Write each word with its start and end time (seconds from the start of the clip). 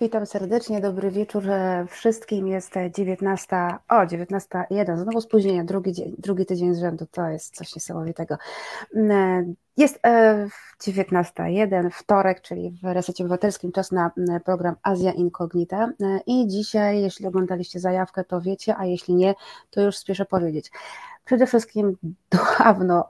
Witam 0.00 0.26
serdecznie, 0.26 0.80
dobry 0.80 1.10
wieczór 1.10 1.44
wszystkim. 1.88 2.48
Jest 2.48 2.74
19, 2.96 3.56
o 3.88 3.94
19.01, 3.94 4.98
znowu 4.98 5.20
spóźnienie, 5.20 5.64
drugi, 5.64 5.92
dzień, 5.92 6.14
drugi 6.18 6.46
tydzień 6.46 6.74
z 6.74 6.80
rzędu, 6.80 7.06
to 7.10 7.28
jest 7.28 7.56
coś 7.56 7.74
niesamowitego. 7.74 8.36
Mm, 8.94 9.54
jest 9.76 10.00
19.01, 10.80 11.86
e, 11.86 11.90
wtorek, 11.90 12.40
czyli 12.40 12.78
w 12.82 12.84
Resecie 12.84 13.24
Obywatelskim, 13.24 13.72
czas 13.72 13.92
na 13.92 14.10
mm, 14.18 14.40
program 14.40 14.76
Azja 14.82 15.12
Incognita 15.12 15.84
e, 15.84 16.20
i 16.26 16.46
dzisiaj, 16.46 17.02
jeśli 17.02 17.26
oglądaliście 17.26 17.80
zajawkę, 17.80 18.24
to 18.24 18.40
wiecie, 18.40 18.76
a 18.76 18.86
jeśli 18.86 19.14
nie, 19.14 19.34
to 19.70 19.80
już 19.80 19.96
spieszę 19.96 20.24
powiedzieć. 20.24 20.70
Przede 21.24 21.46
wszystkim 21.46 21.96
dawno 22.58 23.08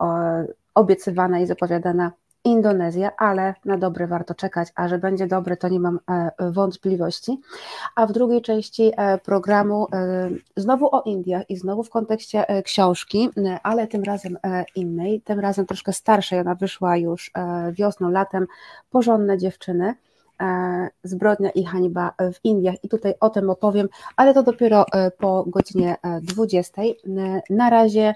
obiecywana 0.74 1.40
i 1.40 1.46
zapowiadana 1.46 2.12
Indonezja, 2.48 3.10
ale 3.16 3.54
na 3.64 3.78
dobre 3.78 4.06
warto 4.06 4.34
czekać, 4.34 4.68
a 4.74 4.88
że 4.88 4.98
będzie 4.98 5.26
dobre, 5.26 5.56
to 5.56 5.68
nie 5.68 5.80
mam 5.80 6.00
e, 6.10 6.30
wątpliwości. 6.50 7.40
A 7.96 8.06
w 8.06 8.12
drugiej 8.12 8.42
części 8.42 8.92
e, 8.96 9.18
programu 9.18 9.86
e, 9.92 10.30
znowu 10.56 10.94
o 10.94 11.02
Indiach 11.02 11.50
i 11.50 11.56
znowu 11.56 11.82
w 11.82 11.90
kontekście 11.90 12.44
książki, 12.64 13.30
ale 13.62 13.86
tym 13.86 14.04
razem 14.04 14.38
innej, 14.74 15.20
tym 15.20 15.40
razem 15.40 15.66
troszkę 15.66 15.92
starszej, 15.92 16.40
ona 16.40 16.54
wyszła 16.54 16.96
już 16.96 17.30
wiosną, 17.72 18.10
latem, 18.10 18.46
Porządne 18.90 19.38
dziewczyny. 19.38 19.94
Zbrodnia 21.04 21.50
i 21.50 21.64
hańba 21.64 22.12
w 22.18 22.44
Indiach 22.44 22.84
i 22.84 22.88
tutaj 22.88 23.14
o 23.20 23.30
tym 23.30 23.50
opowiem, 23.50 23.88
ale 24.16 24.34
to 24.34 24.42
dopiero 24.42 24.86
po 25.18 25.44
godzinie 25.46 25.96
20. 26.22 26.82
Na 27.50 27.70
razie 27.70 28.14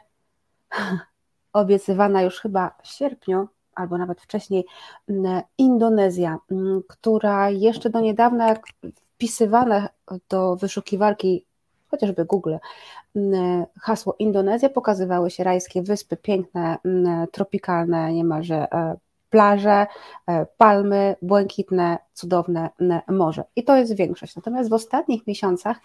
obiecywana 1.53 2.23
już 2.23 2.41
chyba 2.41 2.75
w 2.83 2.89
sierpniu 2.89 3.49
albo 3.75 3.99
nawet 3.99 4.21
wcześniej 4.21 4.65
mm, 5.09 5.43
Indonezja, 5.59 6.39
mm, 6.51 6.83
która 6.89 7.51
jeszcze 7.51 7.91
do 7.91 8.01
niedawna, 8.01 8.49
jak 8.49 8.67
wpisywane 9.15 9.89
do 10.29 10.57
wyszukiwarki 10.57 11.47
chociażby 11.89 12.25
Google, 12.25 12.57
mm, 13.17 13.65
hasło 13.81 14.17
Indonezja, 14.19 14.69
pokazywały 14.69 15.31
się 15.31 15.45
rajskie 15.45 15.83
wyspy, 15.83 16.17
piękne, 16.17 16.79
tropikalne, 17.33 18.13
niemalże 18.13 18.73
e, 18.73 18.97
plaże, 19.31 19.87
e, 20.27 20.47
palmy, 20.57 21.17
błękitne, 21.23 21.99
cudowne 22.15 22.71
morze. 23.09 23.45
I 23.57 23.65
to 23.65 23.77
jest 23.77 23.97
większość. 23.97 24.37
Natomiast 24.37 24.71
w 24.71 24.73
ostatnich 24.73 25.27
miesiącach 25.27 25.77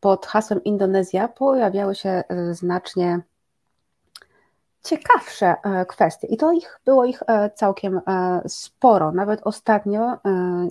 pod 0.00 0.26
hasłem 0.26 0.64
Indonezja 0.64 1.28
pojawiały 1.28 1.94
się 1.94 2.08
e, 2.08 2.54
znacznie 2.54 3.20
ciekawsze 4.88 5.54
e, 5.62 5.86
kwestie 5.86 6.26
i 6.26 6.36
to 6.36 6.52
ich 6.52 6.80
było 6.84 7.04
ich 7.04 7.22
e, 7.26 7.50
całkiem 7.50 8.00
e, 8.06 8.40
sporo. 8.46 9.12
Nawet 9.12 9.40
ostatnio 9.44 10.18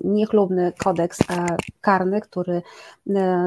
niechlubny 0.03 0.73
kodeks 0.83 1.19
karny, 1.81 2.21
który 2.21 2.61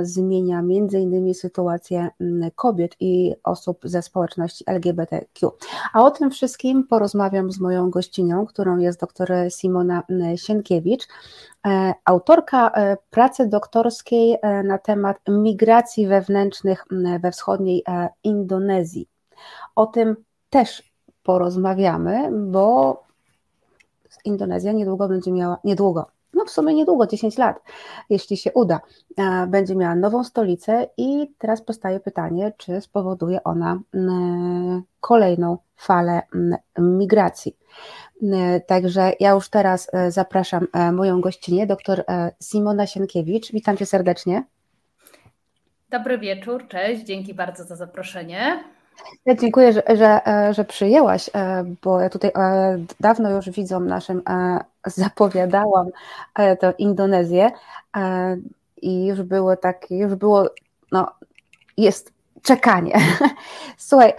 zmienia 0.03 0.63
między 0.63 0.99
innymi 0.99 1.35
sytuację 1.35 2.09
kobiet 2.55 2.97
i 3.01 3.35
osób 3.45 3.79
ze 3.85 4.03
społeczności 4.03 4.65
LGBTQ. 4.67 5.51
A 5.93 6.05
o 6.05 6.11
tym 6.11 6.31
wszystkim 6.31 6.87
porozmawiam 6.87 7.53
z 7.53 7.61
moją 7.61 7.91
gościnią, 7.91 8.47
którą 8.47 8.79
jest 8.79 9.01
dr 9.01 9.33
Simona 9.51 10.03
Sienkiewicz, 10.37 11.09
autorka 12.05 12.73
pracy 13.11 13.47
doktorskiej 13.47 14.39
na 14.65 14.79
temat 14.79 15.17
migracji 15.29 16.07
wewnętrznych 16.07 16.85
we 17.21 17.31
wschodniej 17.31 17.85
Indonezji. 18.25 19.09
O 19.77 19.87
tym 19.87 20.17
też 20.51 20.93
porozmawiamy, 21.23 22.31
bo 22.33 23.03
Indonezja 24.25 24.73
niedługo 24.73 25.09
będzie 25.09 25.33
miała, 25.33 25.59
niedługo, 25.65 26.07
no 26.35 26.45
w 26.45 26.51
sumie 26.51 26.75
niedługo, 26.75 27.07
10 27.07 27.39
lat, 27.39 27.61
jeśli 28.11 28.37
się 28.37 28.53
uda, 28.53 28.81
e, 29.17 29.47
będzie 29.47 29.77
miała 29.77 29.95
nową 29.95 30.25
stolicę 30.25 30.87
i 30.97 31.35
teraz 31.39 31.63
powstaje 31.63 32.01
pytanie, 32.01 32.53
czy 32.57 32.81
spowoduje 32.81 33.45
ona 33.45 33.81
kolejną 35.01 35.59
falę 35.77 36.23
migracji. 36.79 37.57
Także 38.67 39.13
ja 39.21 39.31
już 39.31 39.49
teraz 39.49 39.89
e, 39.93 40.11
zapraszam 40.11 40.67
e, 40.73 40.93
moją 40.93 41.21
gościnę, 41.21 41.67
dr 41.67 42.05
Simona 42.43 42.87
Sienkiewicz. 42.87 43.53
Witam 43.53 43.77
cię 43.77 43.87
serdecznie. 43.87 44.45
Dobry 45.91 46.19
wieczór, 46.19 46.69
cześć, 46.69 47.03
dzięki 47.05 47.35
bardzo 47.35 47.65
za 47.65 47.77
zaproszenie. 47.77 48.65
Ja 49.27 49.35
dziękuję, 49.35 49.73
że, 49.73 49.83
że, 49.97 50.27
e, 50.27 50.55
że 50.55 50.65
przyjęłaś, 50.65 51.31
e, 51.35 51.65
bo 51.83 52.01
ja 52.01 52.11
tutaj 52.11 52.31
e, 52.37 52.79
dawno 53.01 53.31
już 53.31 53.51
widzom 53.51 53.87
naszym 53.87 54.23
zapowiadałam 54.87 55.87
tę 56.35 56.75
Indonezję 56.79 57.51
i 58.83 59.07
już 59.07 59.23
było 59.23 59.57
takie, 59.57 59.99
już 59.99 60.15
było, 60.15 60.51
no 60.93 61.11
jest 61.77 62.13
czekanie. 62.43 62.95
Słuchaj, 63.77 64.13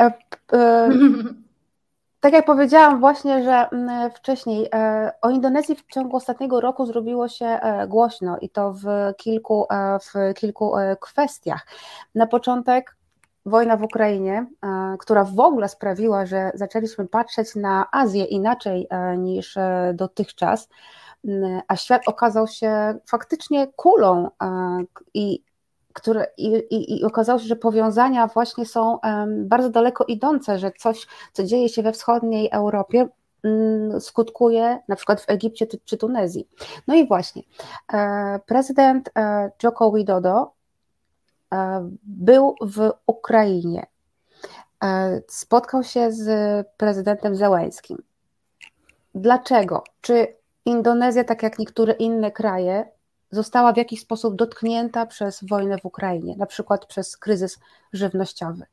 tak 2.20 2.34
jak 2.34 2.46
powiedziałam 2.46 3.00
właśnie, 3.00 3.44
że 3.44 3.70
wcześniej 4.16 4.70
o 5.22 5.30
Indonezji 5.30 5.76
w 5.76 5.86
ciągu 5.94 6.18
ostatniego 6.18 6.62
roku 6.62 6.86
zrobiło 6.86 7.28
się 7.28 7.60
głośno 7.88 8.38
i 8.42 8.50
to 8.50 8.74
w 8.74 8.86
kilku, 9.18 9.68
w 10.02 10.34
kilku 10.34 10.74
kwestiach. 11.00 11.68
Na 12.16 12.28
początek 12.28 12.96
wojna 13.46 13.78
w 13.78 13.84
Ukrainie, 13.84 14.46
e, 14.64 14.96
która 15.00 15.24
w 15.24 15.40
ogóle 15.40 15.70
sprawiła, 15.70 16.26
że 16.26 16.52
zaczęliśmy 16.54 17.08
patrzeć 17.08 17.56
na 17.56 17.88
Azję 17.92 18.26
inaczej 18.26 18.88
e, 18.90 19.18
niż 19.18 19.58
e, 19.58 19.94
dotychczas, 19.96 20.70
a 21.68 21.76
świat 21.76 22.02
okazał 22.08 22.48
się 22.48 23.00
faktycznie 23.10 23.68
kulą 23.76 24.30
i, 25.14 25.44
które, 25.94 26.28
i, 26.38 26.48
i, 26.48 27.00
i 27.00 27.04
okazało 27.04 27.40
się, 27.40 27.46
że 27.46 27.56
powiązania 27.56 28.28
właśnie 28.28 28.66
są 28.66 29.00
bardzo 29.28 29.70
daleko 29.70 30.04
idące, 30.04 30.60
że 30.60 30.72
coś, 30.72 31.08
co 31.34 31.44
dzieje 31.44 31.70
się 31.70 31.84
we 31.84 31.92
wschodniej 31.92 32.50
Europie, 32.52 33.08
skutkuje 34.00 34.80
na 34.88 34.96
przykład 34.96 35.22
w 35.22 35.30
Egipcie 35.30 35.68
czy 35.86 35.98
Tunezji. 35.98 36.48
No 36.88 36.96
i 36.96 37.08
właśnie, 37.08 37.44
prezydent 38.46 39.10
Joko 39.64 39.92
Widodo 39.92 40.52
był 42.04 42.56
w 42.62 42.92
Ukrainie. 43.06 43.86
E, 44.84 45.22
spotkał 45.28 45.84
się 45.84 46.12
z 46.12 46.68
prezydentem 46.78 47.36
Zełańskim. 47.36 47.98
Dlaczego? 49.16 49.84
Czy 50.02 50.36
Indonezja, 50.66 51.24
tak 51.24 51.44
jak 51.44 51.60
niektóre 51.60 51.94
inne 51.94 52.32
kraje, 52.32 52.86
została 53.32 53.74
w 53.74 53.78
jakiś 53.78 54.02
sposób 54.02 54.36
dotknięta 54.36 55.06
przez 55.06 55.44
wojnę 55.44 55.78
w 55.78 55.86
Ukrainie, 55.86 56.36
na 56.38 56.46
przykład 56.46 56.86
przez 56.86 57.18
kryzys 57.18 57.60
żywnościowy? 57.94 58.66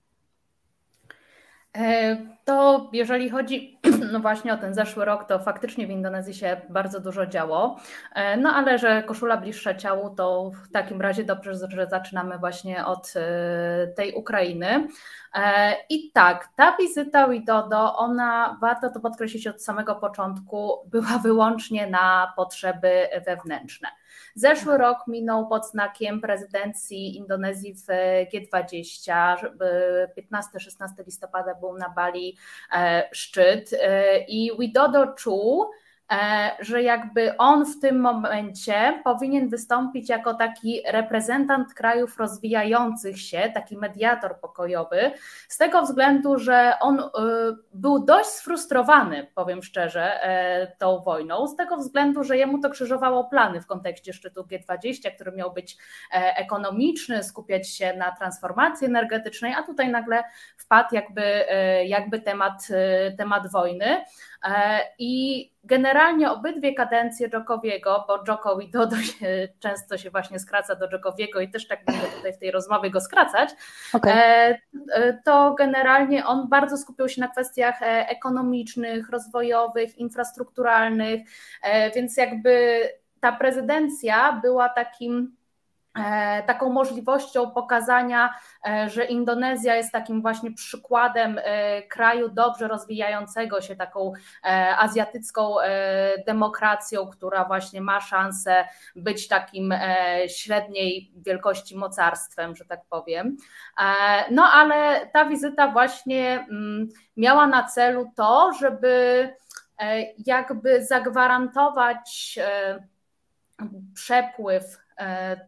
E, 1.77 2.17
to 2.44 2.88
jeżeli 2.93 3.31
chodzi 3.31 3.78
no 4.13 4.21
właśnie 4.21 4.53
o 4.55 4.57
ten 4.57 4.75
zeszły 4.75 5.05
rok, 5.05 5.25
to 5.25 5.39
faktycznie 5.39 5.87
w 5.87 5.91
Indonezji 5.91 6.35
się 6.35 6.61
bardzo 6.69 7.01
dużo 7.01 7.27
działo. 7.27 7.81
E, 8.15 8.37
no 8.37 8.51
ale 8.51 8.79
że 8.79 9.03
koszula 9.03 9.37
bliższa 9.37 9.75
ciału, 9.75 10.11
to 10.11 10.51
w 10.51 10.73
takim 10.73 11.01
razie 11.01 11.25
dobrze, 11.25 11.55
że 11.69 11.87
zaczynamy 11.91 12.39
właśnie 12.39 12.87
od 12.87 13.15
e, 13.17 13.87
tej 13.87 14.15
Ukrainy. 14.15 14.89
I 15.91 16.13
tak, 16.13 16.49
ta 16.57 16.77
wizyta 16.77 17.29
Widodo, 17.29 17.97
ona, 17.97 18.59
warto 18.61 18.91
to 18.91 19.01
podkreślić 19.01 19.47
od 19.47 19.63
samego 19.63 19.95
początku, 19.95 20.73
była 20.87 21.19
wyłącznie 21.23 21.87
na 21.87 22.33
potrzeby 22.37 23.09
wewnętrzne. 23.27 23.89
Zeszły 24.35 24.79
rok 24.79 24.99
minął 25.07 25.49
pod 25.49 25.71
znakiem 25.71 26.21
prezydencji 26.21 27.17
Indonezji 27.17 27.75
w 27.75 27.87
G20. 28.33 29.37
15-16 30.33 31.07
listopada 31.07 31.55
był 31.55 31.79
na 31.79 31.89
Bali 31.89 32.37
e, 32.73 33.09
szczyt 33.13 33.71
e, 33.73 33.88
i 34.28 34.50
Widodo 34.56 35.15
E, 35.15 35.71
że 36.61 36.83
jakby 36.83 37.37
on 37.37 37.67
w 37.67 37.81
tym 37.81 38.01
momencie 38.01 39.01
powinien 39.05 39.49
wystąpić 39.49 40.09
jako 40.09 40.35
taki 40.35 40.82
reprezentant 40.87 41.75
krajów 41.75 42.19
rozwijających 42.19 43.21
się, 43.21 43.50
taki 43.55 43.77
mediator 43.77 44.41
pokojowy, 44.41 45.11
z 45.49 45.56
tego 45.56 45.82
względu, 45.82 46.38
że 46.38 46.73
on 46.81 47.00
e, 47.00 47.11
był 47.75 48.05
dość 48.05 48.29
sfrustrowany, 48.29 49.27
powiem 49.35 49.62
szczerze, 49.62 50.23
e, 50.23 50.73
tą 50.79 51.00
wojną, 51.00 51.47
z 51.47 51.56
tego 51.56 51.77
względu, 51.77 52.25
że 52.25 52.37
jemu 52.37 52.59
to 52.59 52.71
krzyżowało 52.71 53.25
plany 53.25 53.61
w 53.61 53.67
kontekście 53.67 54.12
szczytu 54.12 54.43
G20, 54.43 55.11
który 55.15 55.32
miał 55.32 55.53
być 55.53 55.77
ekonomiczny, 56.12 57.25
skupiać 57.25 57.69
się 57.69 57.97
na 57.97 58.12
transformacji 58.12 58.87
energetycznej, 58.87 59.55
a 59.55 59.62
tutaj 59.62 59.88
nagle 59.88 60.25
wpadł 60.56 60.94
jakby, 60.94 61.44
jakby 61.85 62.21
temat, 62.21 62.69
temat 63.19 63.50
wojny. 63.50 64.05
I 64.99 65.44
generalnie 65.64 66.31
obydwie 66.31 66.75
kadencje 66.75 67.31
Dżokowiego, 67.31 68.05
bo 68.08 68.25
Dżoko 68.25 68.61
i 68.61 68.70
Dodo 68.70 68.96
się, 68.96 69.49
często 69.64 69.99
się 69.99 70.11
właśnie 70.11 70.38
skraca 70.38 70.75
do 70.75 70.88
Dżokowiego 70.88 71.40
i 71.40 71.50
też 71.50 71.69
tak 71.69 71.85
będę 71.85 72.06
tutaj 72.06 72.32
w 72.32 72.38
tej 72.38 72.50
rozmowie 72.50 72.90
go 72.90 73.00
skracać, 73.00 73.50
okay. 73.93 74.12
E, 74.12 74.58
e, 74.93 75.19
to 75.25 75.55
generalnie 75.55 76.26
on 76.26 76.49
bardzo 76.49 76.76
skupił 76.76 77.08
się 77.08 77.20
na 77.20 77.29
kwestiach 77.29 77.82
e, 77.82 78.08
ekonomicznych, 78.08 79.11
rozwojowych, 79.11 79.99
infrastrukturalnych, 79.99 81.20
więc 81.94 82.17
jakby 82.17 82.81
ta 83.20 83.32
prezydencja 83.32 84.32
była 84.32 84.69
takim 84.69 85.38
E, 85.38 85.38
taką 86.47 86.71
możliwością 86.71 87.50
pokazania, 87.50 88.35
e, 88.69 88.89
że 88.91 89.05
Indonezja 89.05 89.77
jest 89.77 89.93
takim 89.93 90.23
właśnie 90.23 90.53
przykładem 90.53 91.41
e, 91.43 91.83
kraju 91.83 92.29
dobrze 92.29 92.69
rozwijającego 92.69 93.61
się, 93.61 93.77
taką 93.77 94.12
azjatycką 94.79 95.55
demokracją, 96.27 97.06
która 97.06 97.45
właśnie 97.45 97.81
ma 97.81 98.00
szansę 98.00 98.65
być 98.97 99.29
takim 99.29 99.75
średniej 100.29 101.12
wielkości 101.17 101.77
mocarstwem, 101.77 102.56
że 102.56 102.65
tak 102.65 102.81
powiem. 102.91 103.37
No 104.31 104.43
ale 104.43 105.06
ta 105.06 105.25
wizyta 105.25 105.69
właśnie 105.69 106.47
mm, 106.51 106.89
miała 107.17 107.47
na 107.47 107.62
celu 107.62 108.11
to, 108.17 108.53
żeby 108.61 109.29
jakby 110.27 110.85
zagwarantować 110.85 112.39
przepływ 113.94 114.65
E, 114.65 114.88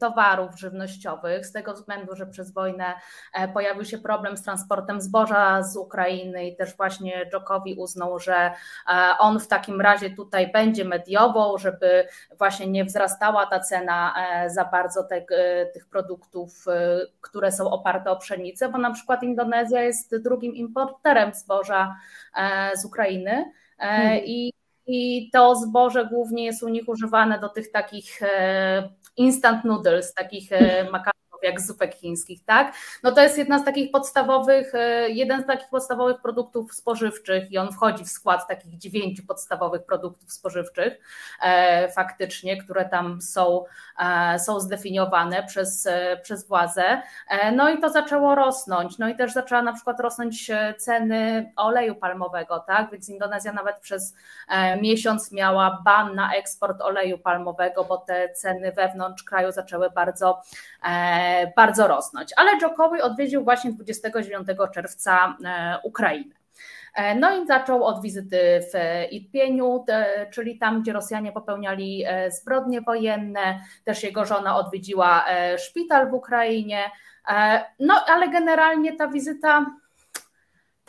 towarów 0.00 0.58
żywnościowych, 0.58 1.46
z 1.46 1.52
tego 1.52 1.74
względu, 1.74 2.16
że 2.16 2.26
przez 2.26 2.52
wojnę 2.52 2.94
e, 3.34 3.48
pojawił 3.48 3.84
się 3.84 3.98
problem 3.98 4.36
z 4.36 4.42
transportem 4.42 5.00
zboża 5.00 5.62
z 5.62 5.76
Ukrainy 5.76 6.46
i 6.46 6.56
też 6.56 6.76
właśnie 6.76 7.26
Dżokowi 7.30 7.74
uznał, 7.74 8.18
że 8.18 8.34
e, 8.36 8.52
on 9.18 9.40
w 9.40 9.48
takim 9.48 9.80
razie 9.80 10.10
tutaj 10.10 10.52
będzie 10.52 10.84
mediową, 10.84 11.58
żeby 11.58 12.08
właśnie 12.38 12.66
nie 12.66 12.84
wzrastała 12.84 13.46
ta 13.46 13.60
cena 13.60 14.14
za 14.46 14.64
bardzo 14.64 15.04
te, 15.04 15.24
tych 15.74 15.86
produktów, 15.88 16.64
które 17.20 17.52
są 17.52 17.70
oparte 17.70 18.10
o 18.10 18.16
pszenicę, 18.16 18.68
bo 18.68 18.78
na 18.78 18.90
przykład 18.92 19.22
Indonezja 19.22 19.82
jest 19.82 20.16
drugim 20.16 20.54
importerem 20.54 21.34
zboża 21.34 21.96
z 22.74 22.84
Ukrainy. 22.84 23.52
Hmm. 23.78 24.20
I 24.24 24.59
i 24.90 25.30
to 25.32 25.54
zboże 25.54 26.06
głównie 26.06 26.44
jest 26.44 26.62
u 26.62 26.68
nich 26.68 26.88
używane 26.88 27.38
do 27.38 27.48
tych 27.48 27.70
takich 27.70 28.22
e, 28.22 28.88
instant 29.16 29.64
noodles, 29.64 30.14
takich 30.14 30.52
e, 30.52 30.84
makaronów 30.84 31.19
jak 31.42 31.60
zupek 31.60 31.94
chińskich, 31.94 32.44
tak? 32.44 32.74
No 33.02 33.12
to 33.12 33.20
jest 33.20 33.38
jedna 33.38 33.58
z 33.58 33.64
takich 33.64 33.90
podstawowych, 33.90 34.74
e, 34.74 35.10
jeden 35.10 35.42
z 35.42 35.46
takich 35.46 35.68
podstawowych 35.68 36.20
produktów 36.22 36.74
spożywczych 36.74 37.52
i 37.52 37.58
on 37.58 37.72
wchodzi 37.72 38.04
w 38.04 38.08
skład 38.08 38.48
takich 38.48 38.78
dziewięciu 38.78 39.26
podstawowych 39.26 39.84
produktów 39.84 40.32
spożywczych 40.32 41.00
e, 41.42 41.88
faktycznie, 41.88 42.62
które 42.62 42.84
tam 42.84 43.22
są, 43.22 43.64
e, 43.98 44.38
są 44.38 44.60
zdefiniowane 44.60 45.42
przez, 45.42 45.88
przez 46.22 46.48
władze. 46.48 47.02
No 47.52 47.70
i 47.70 47.80
to 47.80 47.90
zaczęło 47.90 48.34
rosnąć, 48.34 48.98
no 48.98 49.08
i 49.08 49.16
też 49.16 49.32
zaczęła 49.32 49.62
na 49.62 49.72
przykład 49.72 50.00
rosnąć 50.00 50.50
ceny 50.78 51.52
oleju 51.56 51.94
palmowego, 51.94 52.58
tak? 52.58 52.90
Więc 52.90 53.08
Indonezja 53.08 53.52
nawet 53.52 53.76
przez 53.80 54.14
miesiąc 54.82 55.32
miała 55.32 55.82
ban 55.84 56.14
na 56.14 56.34
eksport 56.34 56.80
oleju 56.80 57.18
palmowego, 57.18 57.84
bo 57.84 57.98
te 57.98 58.28
ceny 58.28 58.72
wewnątrz 58.72 59.22
kraju 59.22 59.52
zaczęły 59.52 59.90
bardzo 59.90 60.42
bardzo 61.56 61.88
rosnąć. 61.88 62.30
Ale 62.36 62.50
Jokowi 62.62 63.00
odwiedził 63.00 63.44
właśnie 63.44 63.72
29 63.72 64.48
czerwca 64.74 65.36
e, 65.44 65.78
Ukrainę. 65.84 66.34
E, 66.94 67.14
no 67.14 67.42
i 67.42 67.46
zaczął 67.46 67.84
od 67.84 68.02
wizyty 68.02 68.60
w 68.72 68.78
Irpieniu, 69.12 69.84
czyli 70.32 70.58
tam, 70.58 70.82
gdzie 70.82 70.92
Rosjanie 70.92 71.32
popełniali 71.32 72.04
e, 72.06 72.30
zbrodnie 72.30 72.80
wojenne. 72.80 73.60
Też 73.84 74.02
jego 74.02 74.24
żona 74.24 74.56
odwiedziła 74.56 75.24
szpital 75.58 76.10
w 76.10 76.14
Ukrainie. 76.14 76.90
No 77.80 77.94
ale 78.08 78.28
generalnie 78.28 78.96
ta 78.96 79.08
wizyta 79.08 79.66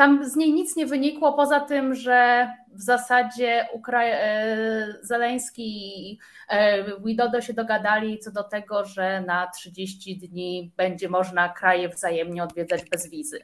tam 0.02 0.30
z 0.30 0.36
niej 0.36 0.54
nic 0.54 0.76
nie 0.76 0.86
wynikło, 0.86 1.34
poza 1.34 1.60
tym, 1.60 1.96
że 1.96 2.50
w 2.68 2.82
zasadzie 2.82 3.68
Ukra- 3.76 4.04
e, 4.04 4.94
Zeleński 5.02 5.64
i 5.64 6.20
e, 6.50 6.84
Widodo 7.06 7.42
się 7.42 7.54
dogadali 7.54 8.20
co 8.20 8.32
do 8.32 8.44
tego, 8.44 8.86
że 8.86 9.22
na 9.22 9.48
30 9.48 10.18
dni 10.18 10.72
będzie 10.78 11.10
można 11.10 11.50
kraje 11.50 11.90
wzajemnie 11.90 12.44
odwiedzać 12.44 12.90
bez 12.90 13.10
wizy. 13.10 13.40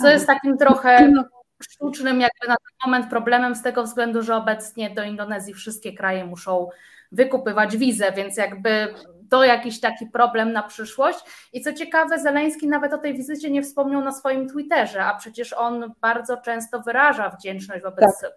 Co 0.00 0.08
jest 0.08 0.26
takim 0.26 0.58
trochę 0.58 1.12
sztucznym 1.62 2.20
jakby 2.20 2.48
na 2.48 2.56
ten 2.56 2.86
moment 2.86 3.10
problemem 3.10 3.54
z 3.54 3.62
tego 3.62 3.82
względu, 3.82 4.22
że 4.22 4.36
obecnie 4.36 4.90
do 4.90 5.02
Indonezji 5.02 5.54
wszystkie 5.54 5.92
kraje 5.92 6.24
muszą 6.24 6.68
wykupywać 7.12 7.76
wizę, 7.76 8.12
więc 8.12 8.36
jakby 8.36 8.94
to 9.30 9.44
jakiś 9.44 9.80
taki 9.80 10.06
problem 10.06 10.52
na 10.52 10.62
przyszłość. 10.62 11.18
I 11.52 11.60
co 11.60 11.72
ciekawe, 11.72 12.18
Zeleński 12.18 12.68
nawet 12.68 12.92
o 12.92 12.98
tej 12.98 13.14
wizycie 13.14 13.50
nie 13.50 13.62
wspomniał 13.62 14.00
na 14.00 14.12
swoim 14.12 14.48
Twitterze, 14.48 15.04
a 15.04 15.14
przecież 15.14 15.52
on 15.52 15.94
bardzo 16.00 16.36
często 16.36 16.80
wyraża 16.80 17.30
wdzięczność 17.30 17.82
wobec 17.82 18.20
tak. 18.20 18.30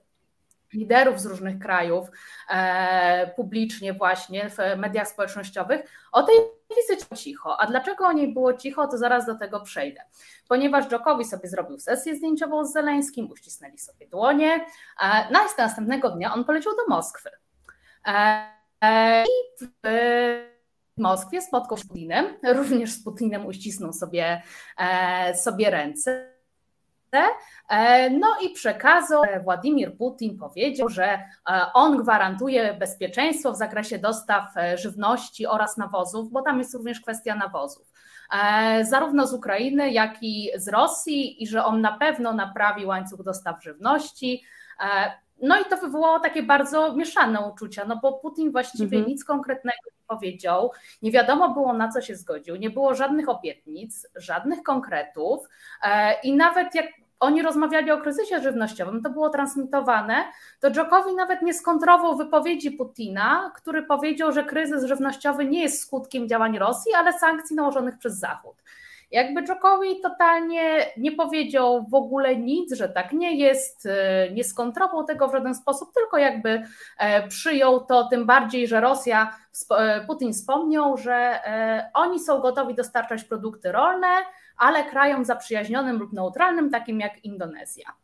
liderów 0.74 1.20
z 1.20 1.26
różnych 1.26 1.60
krajów 1.60 2.08
e, 2.50 3.32
publicznie 3.36 3.94
właśnie 3.94 4.50
w 4.50 4.58
mediach 4.78 5.08
społecznościowych. 5.08 5.82
O 6.12 6.24
tej 6.24 6.36
wizycie 6.78 7.16
cicho. 7.16 7.62
A 7.62 7.68
dlaczego 7.68 8.06
o 8.06 8.12
niej 8.12 8.34
było 8.34 8.54
cicho, 8.54 8.88
to 8.88 8.98
zaraz 8.98 9.26
do 9.26 9.36
tego 9.36 9.60
przejdę. 9.60 10.02
Ponieważ 10.48 10.88
Dżokowi 10.88 11.26
sobie 11.26 11.50
zrobił 11.50 11.80
sesję 11.80 12.16
zdjęciową 12.16 12.66
z 12.66 12.74
Zeleńskim, 12.74 13.32
uścisnęli 13.32 13.78
sobie 13.78 14.08
dłonie, 14.08 14.66
e, 15.02 15.32
no 15.32 15.40
następnego 15.58 16.10
dnia 16.10 16.34
on 16.34 16.46
poleciał 16.46 16.74
do 16.76 16.96
Moskwy. 16.96 17.30
E, 18.08 19.24
i 19.24 19.66
w 19.84 20.53
Moskwie 20.98 21.42
spotkał 21.42 21.78
się 21.78 21.84
z 21.84 21.88
Putinem, 21.88 22.26
również 22.58 22.92
z 22.92 23.04
Putinem 23.04 23.46
uścisnął 23.46 23.94
sobie, 23.94 24.42
e, 24.78 25.36
sobie 25.36 25.70
ręce. 25.70 26.34
E, 27.70 28.10
no 28.10 28.28
i 28.42 28.50
przekazał, 28.50 29.22
Władimir 29.44 29.98
Putin 29.98 30.38
powiedział, 30.38 30.90
że 30.90 31.06
e, 31.06 31.22
on 31.74 31.98
gwarantuje 31.98 32.74
bezpieczeństwo 32.74 33.54
w 33.54 33.58
zakresie 33.58 34.00
dostaw 34.00 34.54
żywności 34.76 35.48
oraz 35.48 35.78
nawozów, 35.78 36.32
bo 36.32 36.42
tam 36.42 36.60
jest 36.60 36.74
również 36.74 37.02
kwestia 37.02 37.36
nawozów. 37.36 37.94
Zarówno 38.82 39.28
z 39.28 39.34
Ukrainy, 39.34 39.92
jak 39.92 40.18
i 40.22 40.52
z 40.56 40.68
Rosji, 40.68 41.44
i 41.44 41.48
że 41.48 41.66
on 41.66 41.82
na 41.82 41.98
pewno 41.98 42.34
naprawi 42.34 42.86
łańcuch 42.86 43.24
dostaw 43.24 43.64
żywności. 43.64 44.44
No 45.42 45.62
i 45.62 45.66
to 45.66 45.78
wywołało 45.78 46.20
takie 46.20 46.44
bardzo 46.44 46.96
mieszane 46.96 47.42
uczucia, 47.42 47.86
no 47.86 48.00
bo 48.02 48.14
Putin 48.14 48.52
właściwie 48.52 48.98
mhm. 48.98 49.06
nic 49.06 49.26
konkretnego 49.26 49.78
nie 49.86 50.08
powiedział, 50.08 50.72
nie 51.02 51.12
wiadomo 51.12 51.50
było 51.50 51.74
na 51.74 51.90
co 51.90 52.02
się 52.02 52.16
zgodził, 52.16 52.56
nie 52.56 52.70
było 52.70 52.96
żadnych 52.96 53.30
obietnic, 53.30 54.08
żadnych 54.16 54.64
konkretów 54.64 55.50
e, 55.84 56.22
i 56.22 56.36
nawet 56.36 56.76
jak 56.76 56.86
oni 57.24 57.42
rozmawiali 57.42 57.92
o 57.92 57.98
kryzysie 57.98 58.42
żywnościowym, 58.42 59.02
to 59.02 59.10
było 59.10 59.30
transmitowane, 59.30 60.16
to 60.60 60.72
Dżokowi 60.72 61.16
nawet 61.16 61.42
nie 61.42 61.54
skontrował 61.54 62.18
wypowiedzi 62.18 62.72
Putina, 62.72 63.52
który 63.56 63.84
powiedział, 63.84 64.32
że 64.32 64.44
kryzys 64.44 64.86
żywnościowy 64.86 65.46
nie 65.46 65.62
jest 65.62 65.82
skutkiem 65.82 66.28
działań 66.28 66.58
Rosji, 66.58 66.94
ale 66.94 67.20
sankcji 67.20 67.56
nałożonych 67.56 67.98
przez 67.98 68.20
Zachód. 68.20 68.56
Jakby 69.14 69.44
Dżokowi 69.44 70.02
totalnie 70.02 70.86
nie 70.98 71.12
powiedział 71.12 71.86
w 71.90 71.94
ogóle 71.94 72.36
nic, 72.36 72.74
że 72.74 72.90
tak 72.90 73.12
nie 73.12 73.36
jest, 73.36 73.86
e, 73.86 74.32
nie 74.32 74.44
skontrował 74.44 75.04
tego 75.04 75.28
w 75.28 75.32
żaden 75.32 75.56
sposób, 75.56 75.94
tylko 75.94 76.18
jakby 76.18 76.64
e, 76.98 77.28
przyjął 77.28 77.86
to, 77.86 78.08
tym 78.08 78.26
bardziej, 78.26 78.68
że 78.68 78.82
Rosja, 78.82 79.36
e, 79.72 80.06
Putin 80.08 80.34
wspomniał, 80.34 80.98
że 80.98 81.40
oni 81.94 82.20
są 82.20 82.40
gotowi 82.40 82.76
dostarczać 82.76 83.24
produkty 83.24 83.72
rolne, 83.72 84.08
ale 84.58 84.84
krajom 84.84 85.26
zaprzyjaźnionym 85.26 86.00
lub 86.00 86.14
neutralnym, 86.14 86.70
takim 86.70 87.00
jak 87.00 87.26
Indonezja. 87.26 88.03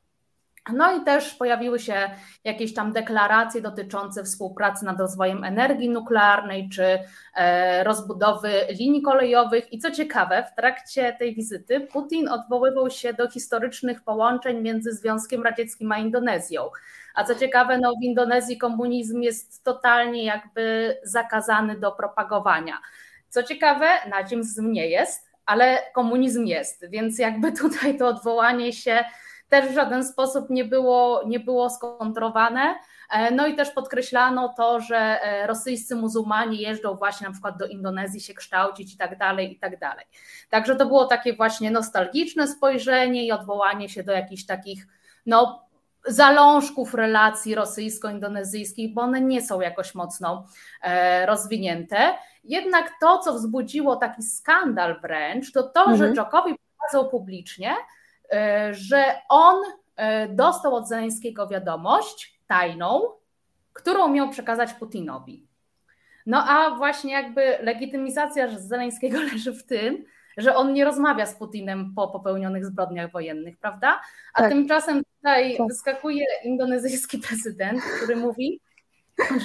No 0.73 0.97
i 0.97 1.03
też 1.03 1.35
pojawiły 1.35 1.79
się 1.79 2.09
jakieś 2.43 2.73
tam 2.73 2.93
deklaracje 2.93 3.61
dotyczące 3.61 4.23
współpracy 4.23 4.85
nad 4.85 4.99
rozwojem 4.99 5.43
energii 5.43 5.89
nuklearnej 5.89 6.69
czy 6.69 6.99
e, 7.35 7.83
rozbudowy 7.83 8.51
linii 8.79 9.01
kolejowych. 9.01 9.73
I 9.73 9.79
co 9.79 9.91
ciekawe, 9.91 10.43
w 10.51 10.55
trakcie 10.55 11.15
tej 11.19 11.35
wizyty 11.35 11.79
Putin 11.79 12.29
odwoływał 12.29 12.89
się 12.89 13.13
do 13.13 13.29
historycznych 13.29 14.03
połączeń 14.03 14.61
między 14.61 14.93
Związkiem 14.93 15.43
Radzieckim 15.43 15.91
a 15.91 15.97
Indonezją. 15.97 16.69
A 17.15 17.23
co 17.23 17.35
ciekawe, 17.35 17.77
no 17.77 17.93
w 18.01 18.03
Indonezji 18.03 18.57
komunizm 18.57 19.21
jest 19.21 19.63
totalnie 19.63 20.23
jakby 20.23 20.97
zakazany 21.03 21.79
do 21.79 21.91
propagowania. 21.91 22.77
Co 23.29 23.43
ciekawe, 23.43 23.87
nazizm 24.09 24.71
nie 24.71 24.87
jest, 24.87 25.29
ale 25.45 25.77
komunizm 25.95 26.45
jest, 26.45 26.89
więc 26.89 27.19
jakby 27.19 27.51
tutaj 27.51 27.97
to 27.97 28.07
odwołanie 28.07 28.73
się 28.73 29.03
też 29.49 29.67
w 29.67 29.73
żaden 29.73 30.03
sposób 30.03 30.49
nie 30.49 30.65
było, 30.65 31.23
nie 31.27 31.39
było 31.39 31.69
skontrowane. 31.69 32.75
E, 33.11 33.31
no 33.31 33.47
i 33.47 33.55
też 33.55 33.71
podkreślano 33.71 34.53
to, 34.57 34.79
że 34.79 34.97
e, 34.97 35.47
rosyjscy 35.47 35.95
muzułmanie 35.95 36.61
jeżdżą 36.61 36.95
właśnie 36.95 37.27
na 37.27 37.33
przykład 37.33 37.57
do 37.57 37.67
Indonezji 37.67 38.21
się 38.21 38.33
kształcić 38.33 38.93
i 38.93 38.97
tak 38.97 39.17
dalej, 39.17 39.53
i 39.53 39.59
tak 39.59 39.79
dalej. 39.79 40.05
Także 40.49 40.75
to 40.75 40.85
było 40.85 41.05
takie 41.05 41.33
właśnie 41.33 41.71
nostalgiczne 41.71 42.47
spojrzenie 42.47 43.25
i 43.25 43.31
odwołanie 43.31 43.89
się 43.89 44.03
do 44.03 44.11
jakichś 44.11 44.45
takich 44.45 44.87
no, 45.25 45.69
zalążków 46.05 46.93
relacji 46.93 47.55
rosyjsko-indonezyjskich, 47.55 48.93
bo 48.93 49.01
one 49.01 49.21
nie 49.21 49.41
są 49.41 49.61
jakoś 49.61 49.95
mocno 49.95 50.47
e, 50.81 51.25
rozwinięte. 51.25 52.15
Jednak 52.43 52.91
to, 53.01 53.19
co 53.19 53.33
wzbudziło 53.33 53.95
taki 53.95 54.23
skandal 54.23 54.99
wręcz, 55.01 55.51
to 55.51 55.63
to, 55.63 55.79
mhm. 55.79 55.97
że 55.97 56.13
Dżokowi 56.13 56.55
pokazał 56.77 57.09
publicznie, 57.09 57.75
że 58.71 59.03
on 59.29 59.55
e, 59.95 60.27
dostał 60.27 60.75
od 60.75 60.87
Zeleńskiego 60.87 61.47
wiadomość 61.47 62.39
tajną, 62.47 63.01
którą 63.73 64.07
miał 64.07 64.29
przekazać 64.29 64.73
Putinowi. 64.73 65.47
No 66.25 66.45
a 66.47 66.75
właśnie 66.75 67.13
jakby 67.13 67.57
legitymizacja 67.61 68.59
Zeleńskiego 68.59 69.19
leży 69.33 69.53
w 69.53 69.63
tym, 69.63 70.05
że 70.37 70.55
on 70.55 70.73
nie 70.73 70.85
rozmawia 70.85 71.25
z 71.25 71.35
Putinem 71.35 71.93
po 71.95 72.07
popełnionych 72.07 72.65
zbrodniach 72.65 73.11
wojennych, 73.11 73.57
prawda? 73.57 74.01
A 74.33 74.41
tak. 74.41 74.51
tymczasem 74.51 75.03
tutaj 75.15 75.57
tak. 75.57 75.67
wyskakuje 75.67 76.25
indonezyjski 76.43 77.17
prezydent, 77.17 77.81
który 77.81 78.15
mówi, 78.15 78.61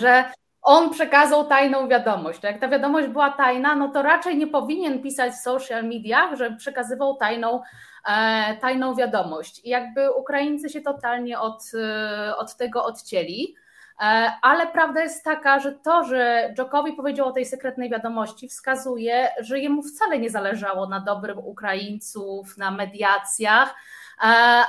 że 0.00 0.25
on 0.64 0.90
przekazał 0.90 1.47
tajną 1.47 1.88
wiadomość. 1.88 2.42
Jak 2.42 2.61
ta 2.61 2.68
wiadomość 2.68 3.09
była 3.09 3.30
tajna, 3.30 3.76
no 3.76 3.88
to 3.88 4.02
raczej 4.02 4.37
nie 4.37 4.47
powinien 4.47 5.02
pisać 5.02 5.33
w 5.33 5.42
social 5.42 5.85
mediach, 5.85 6.37
że 6.37 6.50
przekazywał 6.50 7.16
tajną, 7.16 7.61
e, 8.09 8.56
tajną 8.56 8.94
wiadomość. 8.94 9.64
I 9.64 9.68
jakby 9.68 10.12
Ukraińcy 10.12 10.71
się 10.71 10.80
totalnie 10.80 11.40
od, 11.40 11.62
e, 11.75 12.37
od 12.37 12.56
tego 12.56 12.85
odcięli. 12.85 13.54
E, 14.00 14.33
ale 14.42 14.66
prawda 14.66 15.02
jest 15.02 15.25
taka, 15.25 15.61
że 15.61 15.73
to, 15.73 16.04
że 16.04 16.50
Dżokowi 16.54 16.92
powiedział 16.92 17.28
o 17.28 17.33
tej 17.33 17.47
sekretnej 17.47 17.90
wiadomości, 17.90 18.49
wskazuje, 18.49 19.28
że 19.40 19.59
jemu 19.59 19.83
wcale 19.83 20.18
nie 20.18 20.30
zależało 20.30 20.88
na 20.88 21.00
dobrym 21.00 21.38
Ukraińców, 21.38 22.56
na 22.59 22.71
mediacjach, 22.71 23.75
e, 24.23 24.26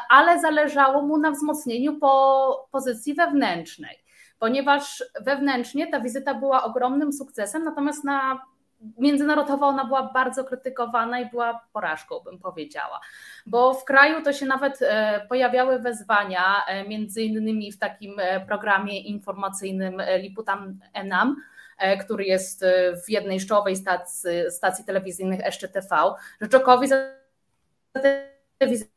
ale 0.10 0.40
zależało 0.40 1.02
mu 1.02 1.18
na 1.18 1.32
wzmocnieniu 1.32 2.00
po 2.00 2.68
pozycji 2.72 3.14
wewnętrznej, 3.14 4.05
ponieważ 4.40 5.04
wewnętrznie 5.22 5.88
ta 5.88 6.00
wizyta 6.00 6.34
była 6.34 6.64
ogromnym 6.64 7.14
sukcesem, 7.14 7.64
natomiast 7.64 8.04
na 8.04 8.42
międzynarodowo 8.98 9.68
ona 9.68 9.86
była 9.86 10.04
bardzo 10.14 10.44
krytykowana 10.44 11.20
i 11.20 11.30
była 11.30 11.68
porażką, 11.74 12.20
bym 12.20 12.40
powiedziała. 12.40 13.02
Bo 13.46 13.74
w 13.74 13.86
kraju 13.86 14.22
to 14.24 14.34
się 14.34 14.46
nawet 14.46 14.82
e, 14.82 15.26
pojawiały 15.30 15.80
wezwania, 15.80 16.66
e, 16.68 16.88
między 16.88 17.24
innymi 17.24 17.72
w 17.72 17.80
takim 17.80 18.20
e, 18.20 18.46
programie 18.46 19.00
informacyjnym 19.00 20.02
Liputam 20.20 20.80
Enam, 20.94 21.36
który 22.06 22.26
jest 22.26 22.66
w 23.06 23.10
jednej 23.10 23.40
z 23.40 23.48
czołowej 23.48 23.76
stacji, 23.76 24.30
stacji 24.50 24.86
telewizyjnych 24.86 25.42
SCTV, 25.52 26.14
że 26.42 26.48
Czokowi 26.48 26.88
za 26.88 26.96
te 28.60 28.68
wizyty 28.68 28.95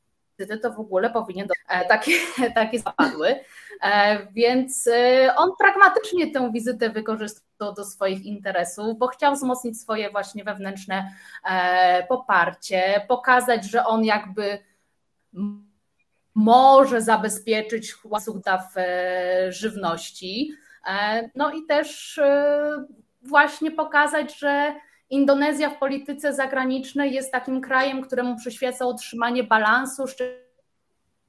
to 0.63 0.73
w 0.73 0.81
ogóle 0.81 1.11
powinien 1.11 1.47
do, 1.47 1.55
takie, 1.89 2.13
takie 2.55 2.79
zapadły. 2.79 3.41
E, 3.83 4.27
więc 4.33 4.87
e, 4.87 5.35
on 5.37 5.51
pragmatycznie 5.59 6.33
tę 6.33 6.53
wizytę 6.53 6.91
wykorzystał 6.91 7.75
do 7.75 7.85
swoich 7.85 8.25
interesów, 8.25 8.99
bo 8.99 9.07
chciał 9.07 9.35
wzmocnić 9.35 9.81
swoje 9.81 10.11
właśnie 10.11 10.45
wewnętrzne 10.45 11.13
e, 11.45 12.07
poparcie, 12.07 13.03
pokazać, 13.09 13.65
że 13.65 13.87
on 13.87 14.05
jakby 14.05 14.59
może 16.35 17.03
zabezpieczyć 17.03 17.95
dostaw 18.05 18.75
żywności. 19.49 20.53
No 21.35 21.53
i 21.53 21.67
też 21.67 22.21
właśnie 23.23 23.71
pokazać, 23.71 24.39
że 24.39 24.75
Indonezja 25.11 25.71
w 25.71 25.79
polityce 25.79 26.35
zagranicznej 26.35 27.13
jest 27.13 27.33
takim 27.33 27.61
krajem, 27.61 28.03
któremu 28.03 28.37
przyświeca 28.37 28.87
utrzymanie 28.87 29.45
balansu, 29.45 30.05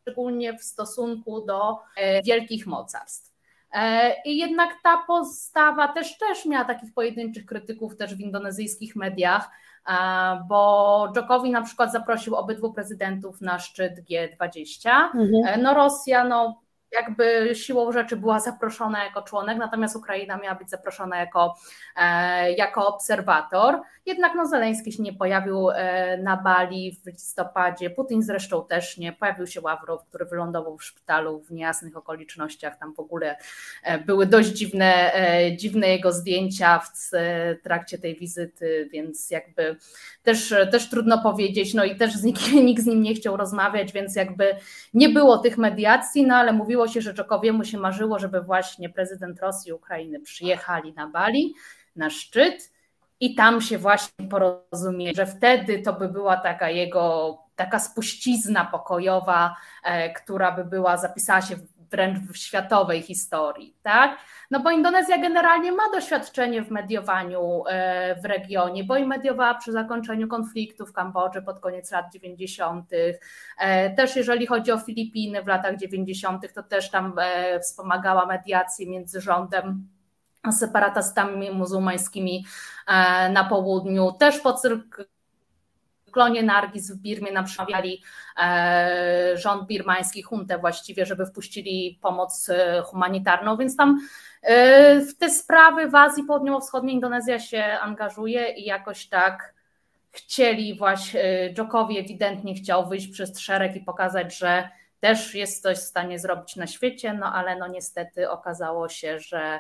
szczególnie 0.06 0.54
w 0.54 0.64
stosunku 0.64 1.46
do 1.46 1.78
e, 1.98 2.24
wielkich 2.24 2.68
mocarstw. 2.68 3.36
E, 3.74 4.14
I 4.26 4.38
jednak 4.38 4.70
ta 4.84 4.98
postawa 5.08 5.88
też, 5.88 6.18
też 6.18 6.46
miała 6.46 6.66
takich 6.66 6.94
pojedynczych 6.94 7.46
krytyków 7.46 7.98
też 7.98 8.16
w 8.16 8.20
indonezyjskich 8.20 8.96
mediach, 8.96 9.50
e, 9.88 9.94
bo 10.48 11.12
Dżokowi 11.14 11.50
na 11.50 11.62
przykład 11.62 11.92
zaprosił 11.92 12.36
obydwu 12.36 12.74
prezydentów 12.74 13.42
na 13.42 13.60
szczyt 13.60 13.94
G20. 14.10 14.90
Mhm. 14.90 15.62
No 15.62 15.74
Rosja, 15.74 16.24
no 16.24 16.62
jakby 16.92 17.56
siłą 17.56 17.92
rzeczy 17.92 18.18
była 18.18 18.40
zaproszona 18.40 19.04
jako 19.04 19.22
członek, 19.22 19.58
natomiast 19.58 19.96
Ukraina 19.96 20.38
miała 20.38 20.56
być 20.56 20.70
zaproszona 20.70 21.18
jako, 21.18 21.56
e, 21.96 22.52
jako 22.52 22.88
obserwator. 22.88 23.82
Jednak 24.06 24.32
no, 24.36 24.46
Zeleński 24.46 24.92
się 24.92 25.04
nie 25.04 25.14
pojawił 25.14 25.70
e, 25.70 26.18
na 26.18 26.38
Bali 26.38 27.00
w 27.04 27.08
listopadzie, 27.08 27.90
Putin 27.90 28.24
zresztą 28.24 28.66
też 28.66 28.98
nie, 28.98 29.14
pojawił 29.14 29.48
się 29.48 29.62
Ławrow, 29.62 30.06
który 30.06 30.26
wylądował 30.26 30.78
w 30.78 30.84
szpitalu 30.84 31.42
w 31.42 31.52
niejasnych 31.52 31.98
okolicznościach, 31.98 32.80
tam 32.80 32.94
w 32.94 33.00
ogóle 33.00 33.38
e, 33.84 34.00
były 34.00 34.26
dość 34.26 34.50
dziwne, 34.50 35.12
dziwne 35.58 35.88
jego 35.88 36.12
zdjęcia 36.12 36.80
w 36.80 37.12
trakcie 37.64 37.98
tej 37.98 38.16
wizyty, 38.16 38.90
więc 38.92 39.32
jakby 39.32 39.78
też, 40.24 40.54
też 40.72 40.90
trudno 40.90 41.24
powiedzieć, 41.24 41.74
no 41.74 41.84
i 41.84 41.96
też 41.96 42.14
z 42.14 42.24
nikim, 42.24 42.66
nikt 42.66 42.84
z 42.84 42.86
nim 42.86 43.02
nie 43.02 43.14
chciał 43.14 43.38
rozmawiać, 43.38 43.92
więc 43.92 44.16
jakby 44.16 44.56
nie 44.94 45.10
było 45.10 45.38
tych 45.38 45.58
mediacji, 45.58 46.28
no 46.28 46.36
ale 46.36 46.54
mówiło 46.54 46.79
się, 46.88 47.02
że 47.02 47.14
Czokowiemu 47.14 47.66
się 47.66 47.78
marzyło, 47.78 48.20
żeby 48.20 48.42
właśnie 48.42 48.90
prezydent 48.90 49.40
Rosji 49.40 49.70
i 49.70 49.74
Ukrainy 49.74 50.20
przyjechali 50.20 50.94
na 50.94 51.08
Bali, 51.08 51.54
na 51.96 52.10
szczyt 52.10 52.72
i 53.20 53.36
tam 53.36 53.62
się 53.62 53.78
właśnie 53.78 54.28
porozumieli, 54.30 55.16
że 55.16 55.26
wtedy 55.26 55.80
to 55.80 55.94
by 55.94 56.10
była 56.10 56.38
taka 56.38 56.70
jego 56.70 57.38
taka 57.56 57.80
spuścizna 57.80 58.66
pokojowa, 58.66 59.56
e, 59.84 60.14
która 60.14 60.52
by 60.52 60.66
była, 60.66 60.98
zapisała 60.98 61.42
się 61.42 61.56
wręcz 61.92 62.20
w 62.20 62.38
światowej 62.38 63.02
historii, 63.02 63.76
tak? 63.84 64.18
No 64.52 64.60
bo 64.60 64.72
Indonezja 64.72 65.18
generalnie 65.18 65.72
ma 65.72 65.84
doświadczenie 65.94 66.62
w 66.62 66.72
mediowaniu 66.72 67.64
e, 67.68 68.16
w 68.22 68.26
regionie, 68.26 68.84
bo 68.84 68.98
i 68.98 69.06
mediowała 69.06 69.54
przy 69.56 69.72
zakończeniu 69.72 70.28
konfliktu 70.28 70.86
w 70.86 70.94
Kambodży 70.94 71.42
pod 71.42 71.60
koniec 71.60 71.92
lat 71.92 72.06
90. 72.14 72.90
E, 73.58 73.96
też 73.96 74.16
jeżeli 74.16 74.48
chodzi 74.48 74.72
o 74.72 74.78
Filipiny 74.78 75.44
w 75.44 75.48
latach 75.48 75.78
90., 75.78 76.54
to 76.54 76.64
też 76.64 76.90
tam 76.90 77.14
e, 77.18 77.60
wspomagała 77.60 78.26
mediację 78.26 78.90
między 78.90 79.22
rządem 79.22 79.88
separatystami 80.52 81.52
muzułmańskimi 81.52 82.46
na 83.32 83.46
południu. 83.50 84.12
Też 84.12 84.40
po 84.40 84.54
klonie 86.12 86.44
Nargis 86.44 86.92
w 86.92 87.02
Birmie 87.02 87.32
nam 87.32 87.46
przemawiali 87.46 88.04
e, 88.38 89.32
rząd 89.36 89.68
birmański, 89.68 90.24
huntę 90.24 90.58
właściwie, 90.58 91.06
żeby 91.06 91.26
wpuścili 91.26 92.00
pomoc 92.02 92.50
e, 92.50 92.82
humanitarną, 92.82 93.58
więc 93.58 93.78
tam 93.78 94.00
e, 94.42 95.00
w 95.00 95.18
te 95.18 95.30
sprawy 95.30 95.90
w 95.90 95.96
Azji 95.96 96.24
Południowo-Wschodniej 96.24 96.96
Indonezja 96.96 97.40
się 97.40 97.64
angażuje 97.64 98.54
i 98.54 98.66
jakoś 98.66 99.08
tak 99.08 99.54
chcieli 100.12 100.78
właśnie, 100.78 101.54
Dżokowi 101.54 102.00
ewidentnie 102.00 102.56
chciał 102.56 102.90
wyjść 102.90 103.08
przez 103.08 103.40
szereg 103.40 103.76
i 103.76 103.80
pokazać, 103.80 104.38
że 104.38 104.70
też 105.00 105.36
jest 105.36 105.62
coś 105.62 105.78
w 105.78 105.82
stanie 105.82 106.20
zrobić 106.20 106.56
na 106.56 106.68
świecie, 106.68 107.14
no 107.14 107.34
ale 107.34 107.56
no 107.56 107.68
niestety 107.68 108.30
okazało 108.30 108.90
się, 108.90 109.20
że 109.20 109.60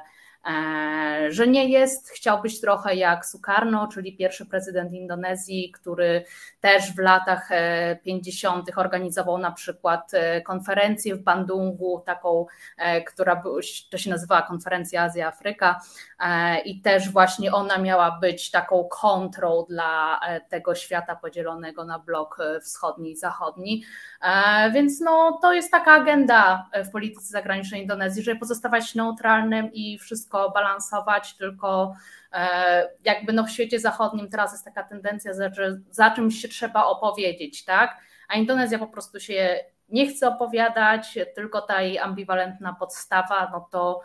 że 1.29 1.47
nie 1.47 1.69
jest. 1.69 2.09
Chciał 2.09 2.41
być 2.41 2.61
trochę 2.61 2.95
jak 2.95 3.25
Sukarno, 3.25 3.87
czyli 3.87 4.17
pierwszy 4.17 4.45
prezydent 4.45 4.93
Indonezji, 4.93 5.71
który 5.71 6.25
też 6.61 6.95
w 6.95 6.99
latach 6.99 7.49
50. 8.03 8.69
E, 8.69 8.75
organizował 8.75 9.37
na 9.37 9.51
przykład 9.51 10.13
e, 10.13 10.41
konferencję 10.41 11.15
w 11.15 11.23
Bandungu, 11.23 12.03
taką, 12.05 12.45
która 13.07 13.43
to 13.91 13.97
się 13.97 14.09
nazywała 14.09 14.41
Konferencja 14.41 15.09
Azja-Afryka 15.09 15.75
i 16.65 16.81
też 16.81 17.11
właśnie 17.11 17.51
ona 17.51 17.77
miała 17.77 18.19
być 18.21 18.51
taką 18.51 18.83
kontrą 18.83 19.65
dla 19.69 20.19
tego 20.49 20.75
świata 20.75 21.15
podzielonego 21.15 21.85
na 21.85 21.99
blok 21.99 22.37
wschodni 22.61 23.11
i 23.11 23.17
zachodni. 23.17 23.83
Więc 24.73 24.99
no, 25.01 25.39
to 25.41 25.53
jest 25.53 25.71
taka 25.71 25.91
agenda 25.91 26.69
w 26.85 26.91
polityce 26.91 27.27
zagranicznej 27.27 27.81
Indonezji, 27.81 28.23
żeby 28.23 28.39
pozostawać 28.39 28.95
neutralnym 28.95 29.73
i 29.73 29.97
wszystko 29.97 30.28
wszystko 30.29 30.51
balansować, 30.51 31.33
tylko 31.33 31.95
e, 32.33 32.89
jakby 33.05 33.33
no 33.33 33.43
w 33.43 33.49
świecie 33.49 33.79
zachodnim 33.79 34.29
teraz 34.29 34.51
jest 34.51 34.65
taka 34.65 34.83
tendencja, 34.83 35.33
że 35.33 35.79
za 35.89 36.11
czymś 36.11 36.41
się 36.41 36.47
trzeba 36.47 36.85
opowiedzieć, 36.85 37.65
tak? 37.65 37.97
A 38.27 38.35
Indonezja 38.35 38.79
po 38.79 38.87
prostu 38.87 39.19
się 39.19 39.59
nie 39.89 40.07
chce 40.07 40.27
opowiadać, 40.27 41.17
tylko 41.35 41.61
ta 41.61 41.81
jej 41.81 41.99
ambiwalentna 41.99 42.73
podstawa, 42.73 43.49
no 43.51 43.67
to 43.71 44.01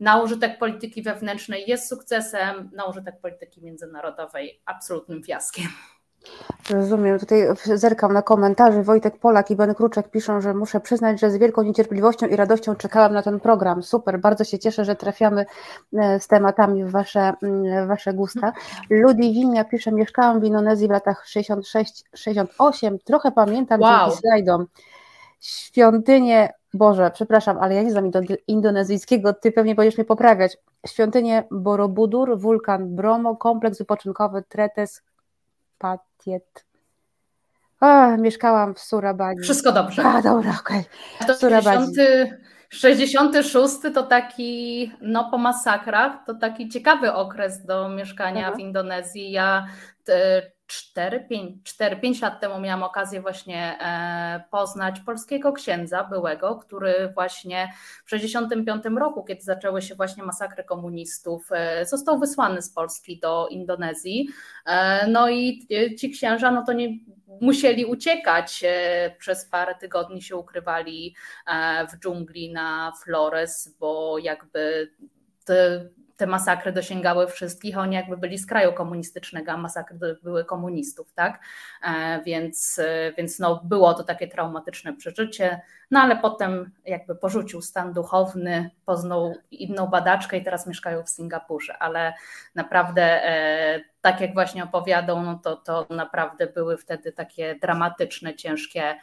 na 0.00 0.22
użytek 0.22 0.58
polityki 0.58 1.02
wewnętrznej 1.02 1.64
jest 1.66 1.88
sukcesem, 1.88 2.70
na 2.74 2.84
użytek 2.84 3.20
polityki 3.20 3.62
międzynarodowej 3.62 4.60
absolutnym 4.64 5.24
fiaskiem. 5.24 5.68
Rozumiem. 6.70 7.18
Tutaj 7.18 7.46
zerkam 7.74 8.12
na 8.12 8.22
komentarze. 8.22 8.82
Wojtek 8.82 9.18
Polak 9.18 9.50
i 9.50 9.56
Ben 9.56 9.74
Kruczek 9.74 10.10
piszą, 10.10 10.40
że 10.40 10.54
muszę 10.54 10.80
przyznać, 10.80 11.20
że 11.20 11.30
z 11.30 11.36
wielką 11.36 11.62
niecierpliwością 11.62 12.26
i 12.26 12.36
radością 12.36 12.76
czekałam 12.76 13.12
na 13.12 13.22
ten 13.22 13.40
program. 13.40 13.82
Super, 13.82 14.20
bardzo 14.20 14.44
się 14.44 14.58
cieszę, 14.58 14.84
że 14.84 14.96
trafiamy 14.96 15.46
e, 15.98 16.20
z 16.20 16.26
tematami 16.26 16.84
w 16.84 16.90
wasze, 16.90 17.32
w 17.84 17.86
wasze 17.86 18.14
gusta. 18.14 18.52
Ludwinia 18.90 19.64
pisze, 19.64 19.92
mieszkałam 19.92 20.40
w 20.40 20.44
Indonezji 20.44 20.88
w 20.88 20.90
latach 20.90 21.24
66-68. 21.26 22.98
Trochę 23.04 23.32
pamiętam 23.32 23.80
wow. 23.80 24.06
dzięki 24.06 24.18
slajdom. 24.20 24.66
Świątynię, 25.40 26.52
Boże, 26.74 27.10
przepraszam, 27.14 27.58
ale 27.60 27.74
ja 27.74 27.82
nie 27.82 27.90
znam 27.90 28.10
indonezyjskiego, 28.46 29.32
ty 29.32 29.52
pewnie 29.52 29.74
będziesz 29.74 29.96
mnie 29.98 30.04
poprawiać. 30.04 30.56
Świątynię 30.86 31.44
Borobudur, 31.50 32.38
wulkan 32.38 32.96
Bromo, 32.96 33.36
kompleks 33.36 33.78
wypoczynkowy 33.78 34.42
Tretes, 34.48 35.02
Patiet. 35.78 36.66
A, 37.80 38.16
mieszkałam 38.16 38.74
w 38.74 38.80
Surabadzi. 38.80 39.42
Wszystko 39.42 39.72
dobrze. 39.72 40.04
A, 40.04 40.22
dobra, 40.22 40.56
okej. 40.60 40.84
Okay. 41.20 41.36
W 41.36 41.40
60, 41.40 41.96
66 42.68 43.74
to 43.94 44.02
taki, 44.02 44.92
no 45.00 45.30
po 45.30 45.38
masakrach, 45.38 46.24
to 46.26 46.34
taki 46.34 46.68
ciekawy 46.68 47.12
okres 47.12 47.66
do 47.66 47.88
mieszkania 47.88 48.40
mhm. 48.40 48.56
w 48.56 48.60
Indonezji. 48.60 49.30
Ja 49.30 49.66
4-5 50.66 52.22
lat 52.22 52.40
temu 52.40 52.60
miałam 52.60 52.82
okazję 52.82 53.20
właśnie 53.20 53.78
e, 53.80 54.44
poznać 54.50 55.00
polskiego 55.00 55.52
księdza 55.52 56.04
byłego, 56.04 56.56
który 56.56 57.12
właśnie 57.14 57.72
w 58.04 58.10
1965 58.10 58.98
roku, 58.98 59.24
kiedy 59.24 59.42
zaczęły 59.42 59.82
się 59.82 59.94
właśnie 59.94 60.22
masakry 60.22 60.64
komunistów, 60.64 61.48
e, 61.52 61.86
został 61.86 62.18
wysłany 62.18 62.62
z 62.62 62.70
Polski 62.70 63.18
do 63.18 63.48
Indonezji. 63.48 64.28
E, 64.66 65.06
no 65.06 65.28
i 65.28 65.66
ci 65.98 66.10
księża, 66.10 66.50
no 66.50 66.64
to 66.66 66.72
nie 66.72 66.88
musieli 67.40 67.84
uciekać. 67.84 68.64
Przez 69.18 69.44
parę 69.44 69.74
tygodni 69.74 70.22
się 70.22 70.36
ukrywali 70.36 71.14
w 71.92 71.98
dżungli 71.98 72.52
na 72.52 72.92
Flores, 73.04 73.76
bo 73.80 74.18
jakby 74.18 74.90
te 75.44 75.88
te 76.16 76.26
masakry 76.26 76.72
dosięgały 76.72 77.26
wszystkich, 77.26 77.78
oni 77.78 77.96
jakby 77.96 78.16
byli 78.16 78.38
z 78.38 78.46
kraju 78.46 78.72
komunistycznego, 78.72 79.52
a 79.52 79.56
masakry 79.56 80.18
były 80.22 80.44
komunistów, 80.44 81.12
tak? 81.12 81.40
E, 81.82 82.22
więc, 82.22 82.78
e, 82.78 83.12
więc 83.12 83.38
no, 83.38 83.60
było 83.64 83.94
to 83.94 84.04
takie 84.04 84.28
traumatyczne 84.28 84.92
przeżycie, 84.92 85.60
no 85.90 86.00
ale 86.00 86.16
potem 86.16 86.70
jakby 86.84 87.14
porzucił 87.14 87.62
stan 87.62 87.92
duchowny, 87.92 88.70
poznał 88.84 89.34
inną 89.50 89.86
badaczkę 89.86 90.36
i 90.36 90.44
teraz 90.44 90.66
mieszkają 90.66 91.02
w 91.02 91.10
Singapurze, 91.10 91.78
ale 91.78 92.14
naprawdę 92.54 93.02
e, 93.02 93.80
tak 94.00 94.20
jak 94.20 94.34
właśnie 94.34 94.64
opowiadał, 94.64 95.22
no 95.22 95.40
to, 95.44 95.56
to 95.56 95.86
naprawdę 95.90 96.46
były 96.46 96.76
wtedy 96.76 97.12
takie 97.12 97.54
dramatyczne, 97.54 98.34
ciężkie, 98.34 98.94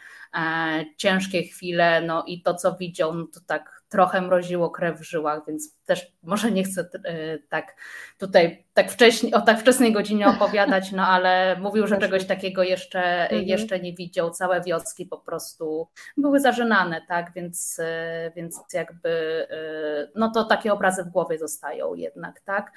ciężkie 0.98 1.44
chwile, 1.44 2.02
no 2.02 2.24
i 2.28 2.42
to 2.42 2.54
co 2.54 2.76
widział, 2.76 3.14
no 3.14 3.26
to 3.34 3.40
tak 3.48 3.73
trochę 3.94 4.22
mroziło 4.22 4.70
krew 4.70 5.00
w 5.00 5.04
żyłach, 5.04 5.42
więc 5.48 5.80
też 5.86 6.12
może 6.24 6.52
nie 6.52 6.64
chcę 6.64 6.90
e, 7.04 7.40
tak 7.40 7.76
tutaj 8.18 8.66
tak 8.74 8.92
wcześnie, 8.92 9.36
o 9.36 9.42
tak 9.42 9.60
wczesnej 9.60 9.94
godzinie 9.94 10.28
opowiadać, 10.28 10.92
no 10.92 11.08
ale 11.08 11.58
mówił, 11.60 11.88
że 11.88 11.98
czegoś 11.98 12.26
takiego 12.26 12.64
jeszcze, 12.64 13.24
mhm. 13.24 13.44
jeszcze 13.44 13.80
nie 13.80 13.94
widział. 13.94 14.32
Całe 14.32 14.62
wioski 14.62 15.06
po 15.06 15.18
prostu 15.18 15.88
były 16.18 16.40
zażynane, 16.40 17.02
tak, 17.08 17.32
więc, 17.36 17.80
e, 17.80 18.32
więc 18.36 18.60
jakby 18.74 19.10
e, 19.50 20.12
no 20.16 20.32
to 20.32 20.44
takie 20.44 20.74
obrazy 20.74 21.04
w 21.04 21.10
głowie 21.10 21.38
zostają 21.38 21.94
jednak, 21.94 22.42
tak. 22.42 22.72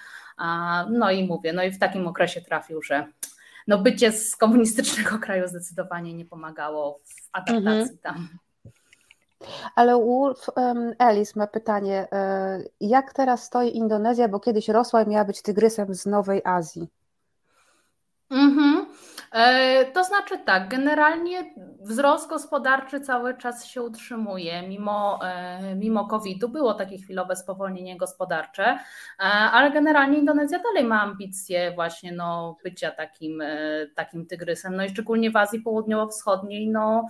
No 0.91 1.11
i 1.11 1.25
mówię, 1.25 1.53
no 1.53 1.63
i 1.63 1.71
w 1.71 1.79
takim 1.79 2.07
okresie 2.07 2.41
trafił, 2.41 2.83
że 2.83 3.07
no 3.67 3.79
bycie 3.79 4.13
z 4.13 4.37
komunistycznego 4.37 5.19
kraju 5.19 5.49
zdecydowanie 5.49 6.15
nie 6.15 6.25
pomagało 6.25 6.99
w 7.05 7.29
adaptacji 7.33 7.97
mhm. 7.97 7.99
tam. 8.03 8.29
Ale 9.75 9.97
Wolf 9.97 10.49
um, 10.57 10.95
ma 11.37 11.47
pytanie, 11.47 12.09
e, 12.13 12.65
jak 12.81 13.13
teraz 13.13 13.45
stoi 13.45 13.77
Indonezja, 13.77 14.29
bo 14.29 14.41
kiedyś 14.41 14.69
rosła 14.69 15.03
i 15.03 15.09
miała 15.09 15.25
być 15.25 15.43
tygrysem 15.43 15.95
z 15.95 16.07
Nowej 16.07 16.43
Azji? 16.45 16.89
Mhm. 18.31 18.87
E, 19.33 19.85
to 19.85 20.05
znaczy 20.05 20.39
tak, 20.39 20.69
generalnie 20.69 21.55
wzrost 21.81 22.29
gospodarczy 22.29 23.01
cały 23.01 23.37
czas 23.37 23.65
się 23.67 23.83
utrzymuje, 23.83 24.69
mimo, 24.69 25.19
e, 25.23 25.75
mimo 25.75 26.07
COVID-u. 26.09 26.49
Było 26.49 26.75
takie 26.75 26.99
chwilowe 26.99 27.37
spowolnienie 27.37 27.97
gospodarcze, 27.97 28.65
e, 28.65 29.23
ale 29.23 29.71
generalnie 29.71 30.19
Indonezja 30.19 30.59
dalej 30.59 30.85
ma 30.85 31.03
ambicje 31.03 31.73
właśnie 31.75 32.13
no, 32.13 32.57
bycia 32.65 32.91
takim, 32.91 33.43
takim 33.95 34.27
tygrysem, 34.27 34.77
no 34.77 34.85
i 34.85 34.89
szczególnie 34.89 35.31
w 35.31 35.37
Azji 35.37 35.61
Południowo-Wschodniej 35.61 36.69
no, 36.71 37.07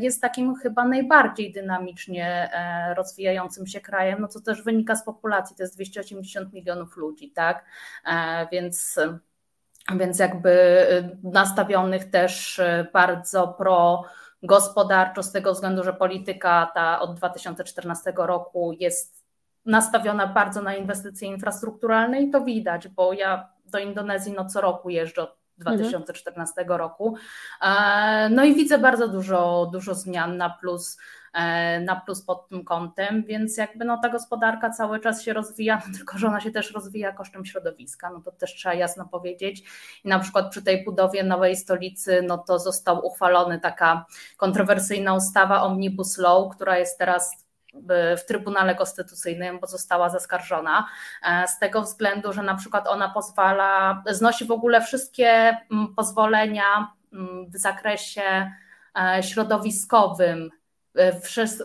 jest 0.00 0.22
takim 0.22 0.54
chyba 0.54 0.84
najbardziej 0.84 1.52
dynamicznie 1.52 2.50
rozwijającym 2.96 3.66
się 3.66 3.80
krajem, 3.80 4.20
no 4.20 4.28
co 4.28 4.40
też 4.40 4.62
wynika 4.62 4.96
z 4.96 5.04
populacji, 5.04 5.56
to 5.56 5.62
jest 5.62 5.74
280 5.76 6.52
milionów 6.52 6.96
ludzi, 6.96 7.30
tak, 7.30 7.64
więc 8.52 8.98
więc 9.98 10.18
jakby 10.18 10.50
y, 10.50 11.18
nastawionych 11.22 12.10
też 12.10 12.58
y, 12.58 12.86
bardzo 12.92 13.48
pro 13.48 14.04
gospodarczo 14.42 15.22
z 15.22 15.32
tego 15.32 15.52
względu, 15.52 15.84
że 15.84 15.92
polityka 15.92 16.70
ta 16.74 17.00
od 17.00 17.14
2014 17.14 18.12
roku 18.16 18.72
jest 18.80 19.24
nastawiona 19.66 20.26
bardzo 20.26 20.62
na 20.62 20.74
inwestycje 20.74 21.28
infrastrukturalne 21.28 22.22
i 22.22 22.30
to 22.30 22.40
widać, 22.40 22.88
bo 22.88 23.12
ja 23.12 23.48
do 23.64 23.78
Indonezji 23.78 24.32
no 24.32 24.44
co 24.44 24.60
roku 24.60 24.90
jeżdżę 24.90 25.22
od 25.22 25.41
2014 25.58 26.60
mhm. 26.60 26.78
roku. 26.78 27.16
E, 27.62 28.28
no 28.28 28.44
i 28.44 28.54
widzę 28.54 28.78
bardzo 28.78 29.08
dużo, 29.08 29.70
dużo 29.72 29.94
zmian 29.94 30.36
na 30.36 30.50
plus 30.50 30.96
E, 31.32 31.80
na 31.80 31.96
plus 31.96 32.22
pod 32.22 32.48
tym 32.48 32.64
kątem, 32.64 33.24
więc 33.24 33.56
jakby 33.56 33.84
no 33.84 33.98
ta 34.02 34.08
gospodarka 34.08 34.70
cały 34.70 35.00
czas 35.00 35.22
się 35.22 35.32
rozwija, 35.32 35.82
tylko 35.96 36.18
że 36.18 36.26
ona 36.26 36.40
się 36.40 36.50
też 36.50 36.72
rozwija 36.72 37.12
kosztem 37.12 37.44
środowiska, 37.44 38.10
no 38.10 38.20
to 38.20 38.32
też 38.32 38.54
trzeba 38.54 38.74
jasno 38.74 39.08
powiedzieć. 39.08 39.62
I 40.04 40.08
na 40.08 40.18
przykład 40.18 40.50
przy 40.50 40.62
tej 40.62 40.84
budowie 40.84 41.24
nowej 41.24 41.56
stolicy, 41.56 42.22
no 42.26 42.38
to 42.38 42.58
został 42.58 43.06
uchwalony 43.06 43.60
taka 43.60 44.06
kontrowersyjna 44.36 45.14
ustawa 45.14 45.62
Omnibus 45.62 46.18
Law, 46.18 46.54
która 46.54 46.78
jest 46.78 46.98
teraz 46.98 47.46
w 48.16 48.24
Trybunale 48.26 48.74
Konstytucyjnym, 48.74 49.60
bo 49.60 49.66
została 49.66 50.08
zaskarżona, 50.08 50.86
e, 51.22 51.48
z 51.48 51.58
tego 51.58 51.82
względu, 51.82 52.32
że 52.32 52.42
na 52.42 52.54
przykład 52.54 52.88
ona 52.88 53.08
pozwala, 53.08 54.02
znosi 54.10 54.44
w 54.44 54.50
ogóle 54.50 54.80
wszystkie 54.80 55.56
mm, 55.70 55.94
pozwolenia 55.96 56.92
mm, 57.12 57.50
w 57.50 57.56
zakresie 57.56 58.52
e, 58.98 59.22
środowiskowym 59.22 60.50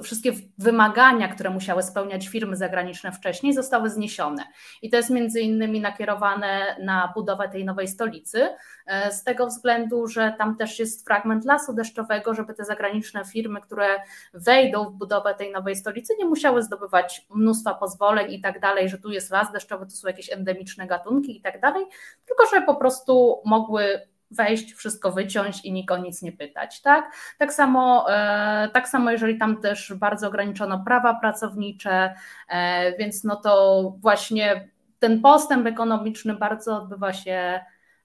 wszystkie 0.04 0.32
wymagania, 0.58 1.28
które 1.28 1.50
musiały 1.50 1.84
spełniać 1.84 2.28
firmy 2.28 2.56
zagraniczne 2.56 3.12
wcześniej, 3.12 3.54
zostały 3.54 3.90
zniesione. 3.90 4.44
I 4.82 4.90
to 4.90 4.98
jest 4.98 5.10
między 5.10 5.42
innymi 5.42 5.82
nakierowane 5.82 6.76
na 6.80 7.12
budowę 7.16 7.50
tej 7.50 7.66
nowej 7.66 7.88
stolicy, 7.88 8.50
e, 8.86 9.12
z 9.12 9.24
tego 9.24 9.48
względu, 9.48 10.08
że 10.08 10.36
tam 10.38 10.56
też 10.56 10.80
jest 10.80 11.06
fragment 11.06 11.46
lasu 11.46 11.74
deszczowego, 11.74 12.34
żeby 12.34 12.54
te 12.54 12.66
zagraniczne 12.66 13.26
firmy, 13.26 13.62
które 13.62 13.88
wejdą 14.34 14.86
w 14.86 14.94
budowę 14.94 15.36
tej 15.36 15.52
nowej 15.52 15.76
stolicy, 15.76 16.14
nie 16.20 16.26
musiały 16.26 16.64
zdobywać 16.64 17.26
mnóstwa 17.30 17.74
pozwoleń 17.74 18.34
i 18.34 18.42
tak 18.42 18.60
dalej, 18.60 18.90
że 18.90 18.98
tu 18.98 19.12
jest 19.12 19.32
las 19.32 19.52
deszczowy, 19.52 19.86
to 19.86 19.92
są 19.92 20.08
jakieś 20.08 20.32
endemiczne 20.32 20.88
gatunki 20.88 21.38
i 21.38 21.42
tak 21.42 21.62
dalej, 21.62 21.86
tylko 22.26 22.46
że 22.56 22.62
po 22.62 22.76
prostu 22.76 23.42
mogły 23.46 24.08
wejść, 24.32 24.74
wszystko 24.74 25.12
wyciąć 25.12 25.66
i 25.66 25.72
nikt 25.72 25.92
o 25.92 25.98
nic 25.98 26.22
nie 26.22 26.32
pytać, 26.32 26.82
tak? 26.82 27.12
Tak 27.38 27.54
samo, 27.54 28.14
e, 28.14 28.70
tak 28.74 28.90
samo 28.90 29.12
jeżeli 29.12 29.38
tam 29.38 29.62
też 29.62 29.94
bardzo 29.94 30.28
ograniczono 30.28 30.84
prawa 30.86 31.14
pracownicze, 31.14 32.16
e, 32.50 32.98
więc 32.98 33.24
no 33.24 33.36
to 33.36 33.82
właśnie 34.00 34.70
ten 35.00 35.22
postęp 35.22 35.68
ekonomiczny 35.68 36.34
bardzo 36.34 36.78
odbywa 36.78 37.14
się 37.14 37.60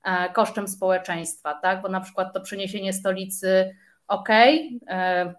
e, 0.05 0.33
kosztem 0.33 0.69
społeczeństwa, 0.69 1.55
tak? 1.55 1.83
Bo 1.83 1.89
na 1.89 2.01
przykład 2.01 2.33
to 2.33 2.41
przeniesienie 2.41 2.93
stolicy 2.93 3.77
okay, 4.09 4.69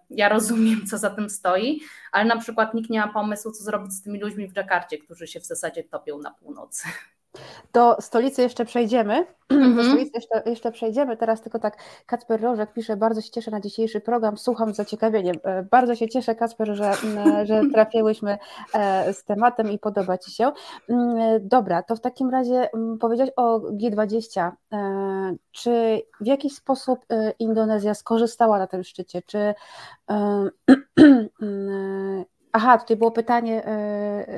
ja 0.10 0.30
rozumiem, 0.30 0.88
co 0.90 0.98
za 0.98 1.10
tym 1.10 1.30
stoi, 1.30 1.80
ale 2.12 2.26
na 2.26 2.38
przykład 2.38 2.74
nikt 2.74 2.90
nie 2.90 3.00
ma 3.00 3.08
pomysłu, 3.08 3.52
co 3.52 3.64
zrobić 3.64 3.94
z 3.94 4.04
tymi 4.04 4.20
ludźmi 4.20 4.48
w 4.48 4.54
Dżakarcie, 4.54 4.98
którzy 4.98 5.28
się 5.28 5.40
w 5.40 5.46
zasadzie 5.46 5.84
topią 5.84 6.20
na 6.20 6.32
północy. 6.32 6.88
Do 7.74 7.98
stolicy 8.00 8.42
jeszcze 8.42 8.66
przejdziemy. 8.66 9.26
Mm-hmm. 9.50 9.50
Do 9.76 9.82
mhm. 9.82 9.88
stolicy 9.88 10.12
jeszcze, 10.16 10.50
jeszcze 10.50 10.72
przejdziemy. 10.72 11.18
Teraz 11.18 11.42
tylko 11.42 11.60
tak 11.60 11.78
Kacper 12.06 12.42
Rożek 12.42 12.74
pisze, 12.74 12.98
bardzo 12.98 13.22
się 13.22 13.30
cieszę 13.30 13.52
na 13.52 13.60
dzisiejszy 13.60 14.02
program, 14.02 14.38
słucham 14.38 14.74
z 14.74 14.76
zaciekawieniem. 14.76 15.36
E, 15.44 15.64
bardzo 15.64 15.96
się 15.96 16.10
cieszę, 16.10 16.36
Kacper, 16.36 16.76
że, 16.76 16.94
że 17.44 17.62
trafiłyśmy 17.74 18.38
e, 18.74 19.14
z 19.14 19.24
tematem 19.24 19.72
i 19.72 19.80
podoba 19.80 20.18
Ci 20.18 20.32
się. 20.32 20.52
Mm, 20.90 21.48
dobra, 21.48 21.84
to 21.84 21.96
w 21.96 22.02
takim 22.02 22.30
razie 22.30 22.70
powiedziałeś 23.00 23.32
o 23.36 23.60
G20. 23.60 24.52
E, 24.74 25.36
czy 25.52 26.02
w 26.22 26.28
jakiś 26.28 26.56
sposób 26.56 27.06
Indonezja 27.40 27.94
skorzystała 27.94 28.60
na 28.60 28.68
tym 28.68 28.84
szczycie? 28.84 29.22
Czy 29.22 29.54
Aha, 32.56 32.78
tutaj 32.78 32.98
było 32.98 33.12
pytanie 33.12 33.68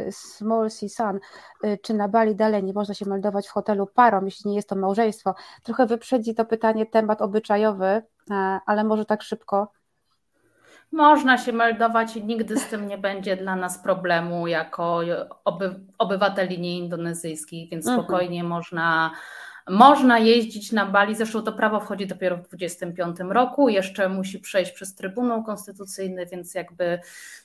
y, 0.07 0.11
Small 0.11 0.71
Sea 0.71 0.89
Sun, 0.89 1.19
y, 1.63 1.77
czy 1.77 1.93
na 1.93 2.07
Bali 2.07 2.35
dalej 2.35 2.63
nie 2.63 2.73
można 2.73 2.93
się 2.93 3.05
meldować 3.05 3.47
w 3.47 3.51
hotelu 3.51 3.87
parą, 3.87 4.25
jeśli 4.25 4.49
nie 4.49 4.55
jest 4.55 4.69
to 4.69 4.75
małżeństwo. 4.75 5.35
Trochę 5.63 5.85
wyprzedzi 5.85 6.35
to 6.35 6.45
pytanie 6.45 6.85
temat 6.85 7.21
obyczajowy, 7.21 8.01
ale 8.65 8.83
może 8.83 9.05
tak 9.05 9.23
szybko. 9.23 9.71
Można 10.91 11.37
się 11.37 11.53
meldować 11.53 12.15
i 12.15 12.23
nigdy 12.23 12.59
z 12.59 12.67
tym 12.67 12.87
nie 12.87 12.97
będzie 12.97 13.37
dla 13.37 13.55
nas 13.55 13.79
problemu 13.79 14.47
jako 14.47 14.99
oby, 15.45 15.75
obywateli 15.97 16.59
nieindonezyjskich, 16.59 17.69
więc 17.69 17.87
mhm. 17.87 18.03
spokojnie 18.03 18.43
można 18.43 19.11
można 19.69 20.19
jeździć 20.19 20.71
na 20.71 20.85
Bali, 20.85 21.15
zresztą 21.15 21.41
to 21.41 21.53
prawo 21.53 21.79
wchodzi 21.79 22.07
dopiero 22.07 22.37
w 22.37 22.41
2025 22.41 23.17
roku, 23.33 23.69
jeszcze 23.69 24.09
musi 24.09 24.39
przejść 24.39 24.71
przez 24.71 24.95
Trybunał 24.95 25.43
Konstytucyjny, 25.43 26.25
więc 26.25 26.55
jakby 26.55 26.99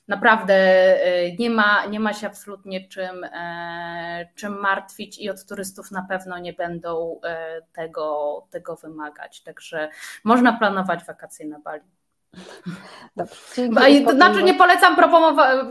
naprawdę 0.09 0.54
e, 0.54 1.33
nie 1.33 1.50
ma, 1.50 1.87
nie 1.87 2.00
ma 2.00 2.12
się 2.12 2.26
absolutnie 2.26 2.88
czym, 2.88 3.24
e, 3.24 4.28
czym 4.35 4.61
martwić 4.61 5.18
i 5.18 5.30
od 5.30 5.44
turystów 5.44 5.90
na 5.90 6.02
pewno 6.02 6.38
nie 6.38 6.52
będą 6.52 7.20
e, 7.24 7.62
tego, 7.72 8.46
tego 8.50 8.76
wymagać. 8.76 9.42
Także 9.42 9.88
można 10.24 10.52
planować 10.52 11.04
wakacje 11.04 11.46
na 11.46 11.59
Bali. 11.59 11.99
Dobrze, 13.16 13.69
znaczy 14.14 14.43
nie 14.43 14.55
polecam, 14.55 14.97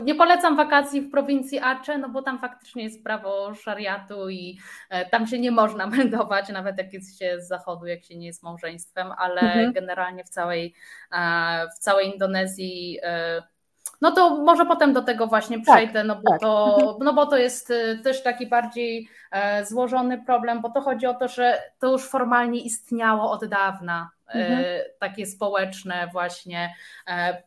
nie 0.04 0.14
polecam 0.14 0.56
wakacji 0.56 1.00
w 1.00 1.10
prowincji 1.10 1.60
Aceh, 1.60 1.98
no 1.98 2.08
bo 2.08 2.22
tam 2.22 2.38
faktycznie 2.38 2.84
jest 2.84 3.04
prawo 3.04 3.54
szariatu 3.54 4.28
i 4.28 4.58
e, 4.90 5.10
tam 5.10 5.26
się 5.26 5.38
nie 5.38 5.50
można 5.50 5.86
meldować, 5.96 6.48
nawet 6.48 6.78
jak 6.78 6.92
jest 6.92 7.18
się 7.18 7.40
z 7.40 7.48
zachodu, 7.48 7.86
jak 7.86 8.04
się 8.04 8.16
nie 8.16 8.26
jest 8.26 8.42
małżeństwem, 8.42 9.12
ale 9.18 9.40
mhm. 9.40 9.72
generalnie 9.72 10.24
w 10.24 10.28
całej, 10.28 10.74
e, 11.12 11.68
w 11.76 11.78
całej 11.78 12.12
Indonezji 12.12 12.98
e, 13.02 13.42
no 14.00 14.10
to 14.10 14.36
może 14.36 14.66
potem 14.66 14.92
do 14.92 15.02
tego 15.02 15.26
właśnie 15.26 15.56
tak, 15.56 15.76
przejdę, 15.76 16.04
no, 16.04 16.16
bo 16.16 16.30
tak. 16.30 16.40
to, 16.40 16.76
mhm. 16.80 16.96
no 17.00 17.12
bo 17.12 17.26
to 17.26 17.36
jest 17.36 17.72
też 18.04 18.22
taki 18.22 18.46
bardziej 18.46 19.08
złożony 19.62 20.22
problem, 20.24 20.60
bo 20.60 20.70
to 20.70 20.80
chodzi 20.80 21.06
o 21.06 21.14
to, 21.14 21.28
że 21.28 21.62
to 21.78 21.92
już 21.92 22.08
formalnie 22.08 22.60
istniało 22.60 23.30
od 23.30 23.44
dawna 23.44 24.10
mhm. 24.34 24.64
E, 24.64 24.84
takie 24.98 25.26
społeczne 25.26 26.08
właśnie 26.12 26.74
e, 27.08 27.42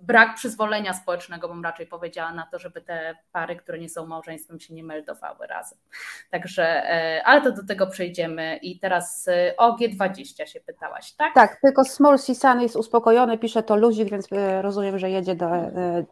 brak 0.00 0.34
przyzwolenia 0.34 0.94
społecznego, 0.94 1.48
bym 1.48 1.64
raczej 1.64 1.86
powiedziała 1.86 2.32
na 2.32 2.46
to, 2.46 2.58
żeby 2.58 2.80
te 2.80 3.16
pary, 3.32 3.56
które 3.56 3.78
nie 3.78 3.88
są 3.88 4.06
małżeństwem, 4.06 4.60
się 4.60 4.74
nie 4.74 4.84
meldowały 4.84 5.46
razem. 5.46 5.78
Także, 6.30 6.64
e, 6.64 7.22
ale 7.24 7.40
to 7.40 7.52
do 7.52 7.66
tego 7.66 7.86
przejdziemy. 7.86 8.56
I 8.62 8.78
teraz 8.78 9.28
o 9.56 9.76
G20 9.76 10.46
się 10.46 10.60
pytałaś, 10.60 11.12
tak? 11.12 11.34
Tak, 11.34 11.60
tylko 11.60 11.84
Small 11.84 12.18
Sisan 12.18 12.60
jest 12.60 12.76
uspokojony, 12.76 13.38
pisze 13.38 13.62
to 13.62 13.76
luzik, 13.76 14.10
więc 14.10 14.28
rozumiem, 14.60 14.98
że 14.98 15.10
jedzie 15.10 15.34
do, 15.34 15.50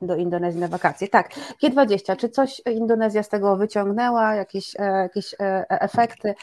do 0.03 0.17
Indonezji 0.17 0.61
na 0.61 0.69
wakacje. 0.69 1.09
Tak, 1.09 1.31
G20, 1.63 2.17
czy 2.17 2.29
coś 2.29 2.63
Indonezja 2.67 3.23
z 3.23 3.29
tego 3.29 3.57
wyciągnęła, 3.57 4.35
jakieś, 4.35 4.75
jakieś 4.79 5.35
efekty? 5.69 6.35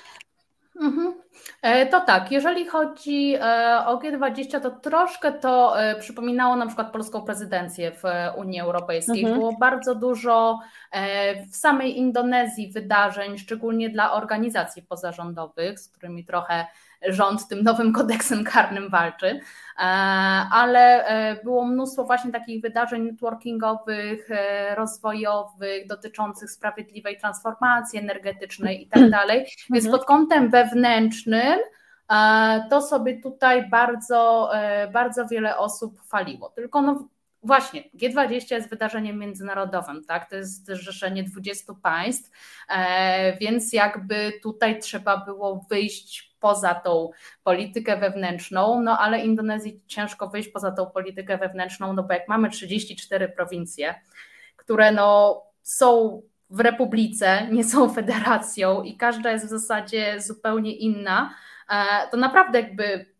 Mhm. 0.81 1.13
E, 1.61 1.85
to 1.85 2.01
tak, 2.01 2.31
jeżeli 2.31 2.65
chodzi 2.65 3.35
e, 3.35 3.85
o 3.85 3.97
G20, 3.97 4.61
to 4.61 4.71
troszkę 4.71 5.31
to 5.31 5.81
e, 5.81 5.95
przypominało 5.95 6.55
na 6.55 6.65
przykład 6.65 6.91
polską 6.91 7.21
prezydencję 7.21 7.91
w 7.91 8.03
Unii 8.37 8.59
Europejskiej. 8.59 9.19
Mhm. 9.19 9.39
Było 9.39 9.53
bardzo 9.57 9.95
dużo 9.95 10.59
w 11.51 11.55
samej 11.55 11.97
Indonezji 11.97 12.71
wydarzeń, 12.71 13.37
szczególnie 13.37 13.89
dla 13.89 14.13
organizacji 14.13 14.81
pozarządowych, 14.81 15.79
z 15.79 15.89
którymi 15.89 16.25
trochę 16.25 16.65
rząd 17.07 17.47
tym 17.47 17.63
nowym 17.63 17.93
kodeksem 17.93 18.43
karnym 18.43 18.89
walczy, 18.89 19.27
e, 19.27 19.81
ale 20.51 21.05
e, 21.05 21.43
było 21.43 21.65
mnóstwo 21.65 22.03
właśnie 22.03 22.31
takich 22.31 22.61
wydarzeń 22.61 23.03
networkingowych, 23.03 24.31
e, 24.31 24.75
rozwojowych, 24.75 25.87
dotyczących 25.87 26.51
sprawiedliwej 26.51 27.17
transformacji 27.17 27.99
energetycznej 27.99 28.83
i 28.83 28.87
tak 28.87 29.09
dalej. 29.09 29.45
Więc 29.69 29.85
mhm. 29.85 29.99
pod 29.99 30.07
kątem 30.07 30.49
wewnętrznym 30.49 31.59
to 32.69 32.81
sobie 32.81 33.21
tutaj 33.21 33.69
bardzo, 33.69 34.51
bardzo 34.93 35.27
wiele 35.27 35.57
osób 35.57 36.01
faliło. 36.03 36.49
Tylko 36.49 36.81
no, 36.81 37.07
Właśnie, 37.45 37.83
G20 38.01 38.51
jest 38.51 38.69
wydarzeniem 38.69 39.19
międzynarodowym, 39.19 40.03
tak? 40.05 40.29
To 40.29 40.35
jest 40.35 40.65
zrzeszenie 40.65 41.23
20 41.23 41.73
państw, 41.73 42.31
więc 43.41 43.73
jakby 43.73 44.33
tutaj 44.43 44.79
trzeba 44.79 45.17
było 45.17 45.65
wyjść 45.69 46.32
poza 46.43 46.75
tą 46.75 47.09
politykę 47.43 47.97
wewnętrzną, 47.97 48.81
no 48.81 48.99
ale 48.99 49.19
Indonezji 49.19 49.81
ciężko 49.87 50.27
wyjść 50.27 50.49
poza 50.49 50.71
tą 50.71 50.85
politykę 50.85 51.37
wewnętrzną, 51.37 51.93
no 51.93 52.03
bo 52.03 52.13
jak 52.13 52.27
mamy 52.27 52.49
34 52.49 53.29
prowincje, 53.29 53.95
które 54.55 54.91
no 54.91 55.41
są 55.61 56.21
w 56.49 56.59
republice, 56.59 57.47
nie 57.51 57.63
są 57.63 57.89
federacją 57.99 58.83
i 58.83 58.97
każda 58.97 59.31
jest 59.31 59.45
w 59.45 59.49
zasadzie 59.49 60.21
zupełnie 60.21 60.75
inna, 60.75 61.33
e, 61.69 62.07
to 62.11 62.17
naprawdę 62.17 62.61
jakby 62.61 63.13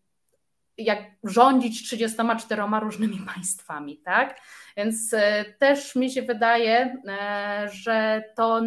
jak 0.78 0.98
rządzić 1.24 1.82
34 1.82 2.62
różnymi 2.80 3.18
państwami, 3.34 3.98
tak? 3.98 4.40
Więc 4.76 5.14
e, 5.14 5.44
też 5.44 5.96
mi 5.96 6.10
się 6.10 6.22
wydaje, 6.22 6.96
e, 7.08 7.68
że, 7.72 8.24
to, 8.36 8.62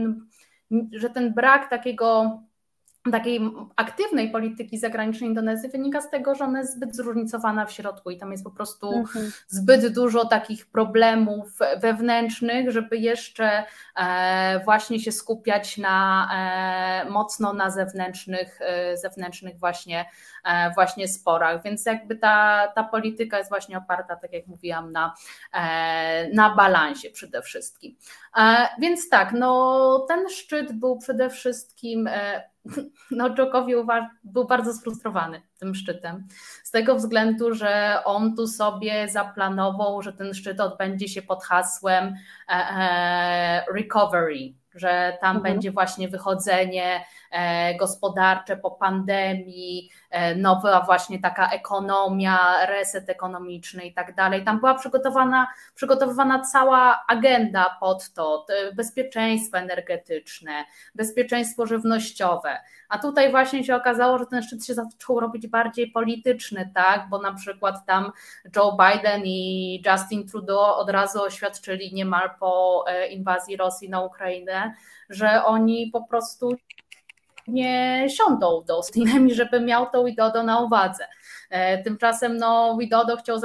że 0.91 1.09
ten 1.09 1.33
brak 1.33 1.69
takiego 1.69 2.39
takiej 3.11 3.51
aktywnej 3.75 4.31
polityki 4.31 4.77
zagranicznej 4.77 5.29
Indonezji 5.29 5.69
wynika 5.69 6.01
z 6.01 6.09
tego, 6.09 6.35
że 6.35 6.45
ona 6.45 6.59
jest 6.59 6.73
zbyt 6.73 6.95
zróżnicowana 6.95 7.65
w 7.65 7.71
środku 7.71 8.11
i 8.11 8.17
tam 8.17 8.31
jest 8.31 8.43
po 8.43 8.51
prostu 8.51 8.91
mhm. 8.91 9.31
zbyt 9.47 9.93
dużo 9.93 10.25
takich 10.25 10.65
problemów 10.65 11.47
wewnętrznych, 11.77 12.71
żeby 12.71 12.97
jeszcze 12.97 13.63
e, 13.95 14.61
właśnie 14.65 14.99
się 14.99 15.11
skupiać 15.11 15.77
na 15.77 16.29
e, 17.05 17.09
mocno 17.09 17.53
na 17.53 17.69
zewnętrznych, 17.69 18.59
e, 18.61 18.97
zewnętrznych 18.97 19.59
właśnie, 19.59 20.05
właśnie 20.75 21.07
sporach. 21.07 21.63
Więc 21.63 21.85
jakby 21.85 22.15
ta, 22.15 22.67
ta 22.75 22.83
polityka 22.83 23.37
jest 23.37 23.49
właśnie 23.49 23.77
oparta, 23.77 24.15
tak 24.15 24.33
jak 24.33 24.47
mówiłam, 24.47 24.91
na, 24.91 25.13
na 26.33 26.55
balansie 26.55 27.09
przede 27.09 27.41
wszystkim. 27.41 27.95
Więc 28.79 29.09
tak, 29.09 29.33
no 29.33 30.05
ten 30.07 30.29
szczyt 30.29 30.73
był 30.73 30.97
przede 30.97 31.29
wszystkim 31.29 32.09
no 33.11 33.29
Dżokowi 33.29 33.73
był 34.23 34.45
bardzo 34.47 34.73
sfrustrowany 34.73 35.41
tym 35.59 35.75
szczytem. 35.75 36.27
Z 36.63 36.71
tego 36.71 36.95
względu, 36.95 37.53
że 37.53 38.01
on 38.05 38.35
tu 38.35 38.47
sobie 38.47 39.09
zaplanował, 39.09 40.01
że 40.01 40.13
ten 40.13 40.33
szczyt 40.33 40.59
odbędzie 40.59 41.07
się 41.07 41.21
pod 41.21 41.43
hasłem 41.43 42.05
e, 42.05 42.53
e, 42.53 43.65
recovery, 43.73 44.53
że 44.75 45.17
tam 45.21 45.35
mhm. 45.35 45.53
będzie 45.53 45.71
właśnie 45.71 46.09
wychodzenie 46.09 47.05
gospodarcze 47.79 48.57
po 48.57 48.71
pandemii, 48.71 49.89
e, 50.09 50.35
nowa 50.35 50.81
właśnie 50.85 51.19
taka 51.19 51.49
ekonomia, 51.49 52.65
reset 52.65 53.09
ekonomiczny 53.09 53.85
i 53.85 53.93
tak 53.93 54.15
dalej. 54.15 54.43
Tam 54.45 54.59
była 54.59 54.75
przygotowana, 54.75 55.47
przygotowywana 55.75 56.39
cała 56.39 57.05
agenda 57.07 57.77
pod 57.79 58.13
to, 58.13 58.45
bezpieczeństwo 58.75 59.57
energetyczne, 59.57 60.65
bezpieczeństwo 60.95 61.65
żywnościowe. 61.65 62.59
A 62.89 62.97
tutaj 62.97 63.31
właśnie 63.31 63.63
się 63.63 63.75
okazało, 63.75 64.17
że 64.17 64.25
ten 64.25 64.43
szczyt 64.43 64.65
się 64.65 64.73
zaczął 64.73 65.19
robić 65.19 65.47
bardziej 65.47 65.91
polityczny, 65.91 66.71
tak? 66.75 67.09
Bo 67.09 67.21
na 67.21 67.33
przykład 67.33 67.85
tam 67.85 68.11
Joe 68.55 68.77
Biden 68.77 69.21
i 69.25 69.83
Justin 69.85 70.27
Trudeau 70.27 70.79
od 70.79 70.89
razu 70.89 71.21
oświadczyli 71.21 71.93
niemal 71.93 72.29
po 72.39 72.83
e, 72.87 73.07
inwazji 73.07 73.57
Rosji 73.57 73.89
na 73.89 74.01
Ukrainę, 74.01 74.73
że 75.09 75.45
oni 75.45 75.89
po 75.93 76.03
prostu 76.03 76.57
nie 77.47 78.05
siądą 78.09 78.63
do 78.67 78.83
Stinem, 78.83 79.29
żeby 79.29 79.59
miał 79.59 79.89
tą 79.89 80.05
Widodo 80.05 80.43
na 80.43 80.59
uwadze. 80.59 81.07
E, 81.49 81.83
tymczasem 81.83 82.37
no, 82.37 82.77
Widodo 82.79 83.17
chciał 83.17 83.39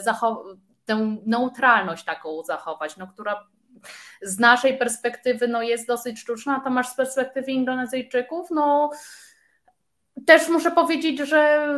zachować 0.00 0.58
tę 0.88 1.18
neutralność 1.26 2.04
taką 2.04 2.42
zachować, 2.42 2.96
no, 2.96 3.06
która 3.06 3.46
z 4.22 4.38
naszej 4.38 4.78
perspektywy 4.78 5.48
no, 5.48 5.62
jest 5.62 5.86
dosyć 5.86 6.20
sztuczna, 6.20 6.56
a 6.56 6.60
to 6.60 6.70
masz 6.70 6.88
z 6.88 6.94
perspektywy 6.94 7.52
Indonezyjczyków, 7.52 8.50
no 8.50 8.90
też 10.26 10.48
muszę 10.48 10.70
powiedzieć, 10.70 11.18
że 11.18 11.68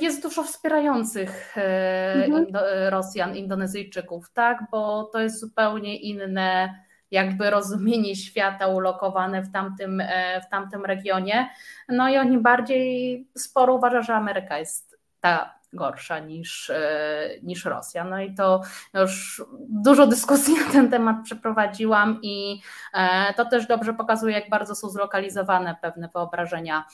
jest 0.00 0.22
dużo 0.22 0.42
wspierających 0.42 1.58
e, 1.58 2.24
mhm. 2.24 2.46
Rosjan, 2.88 3.36
Indonezyjczyków, 3.36 4.30
tak, 4.30 4.58
bo 4.70 5.04
to 5.04 5.20
jest 5.20 5.40
zupełnie 5.40 5.96
inne 5.96 6.84
jakby 7.14 7.50
rozumienie 7.50 8.16
świata 8.16 8.66
ulokowane 8.66 9.42
w 9.42 9.52
tamtym, 9.52 10.00
e, 10.00 10.40
w 10.40 10.48
tamtym 10.48 10.84
regionie. 10.84 11.48
No 11.88 12.08
i 12.08 12.18
oni 12.18 12.38
bardziej 12.38 13.28
sporo 13.38 13.74
uważa, 13.74 14.02
że 14.02 14.14
Ameryka 14.14 14.58
jest 14.58 14.98
ta 15.20 15.54
gorsza 15.72 16.18
niż, 16.18 16.70
e, 16.70 17.28
niż 17.42 17.64
Rosja. 17.64 18.04
No 18.04 18.20
i 18.20 18.34
to 18.34 18.62
już 18.94 19.42
dużo 19.68 20.06
dyskusji 20.06 20.54
na 20.66 20.72
ten 20.72 20.90
temat 20.90 21.16
przeprowadziłam 21.24 22.18
i 22.22 22.60
e, 22.94 23.34
to 23.34 23.44
też 23.44 23.66
dobrze 23.66 23.94
pokazuje, 23.94 24.34
jak 24.34 24.50
bardzo 24.50 24.74
są 24.74 24.88
zlokalizowane 24.88 25.76
pewne 25.82 26.08
wyobrażenia, 26.08 26.84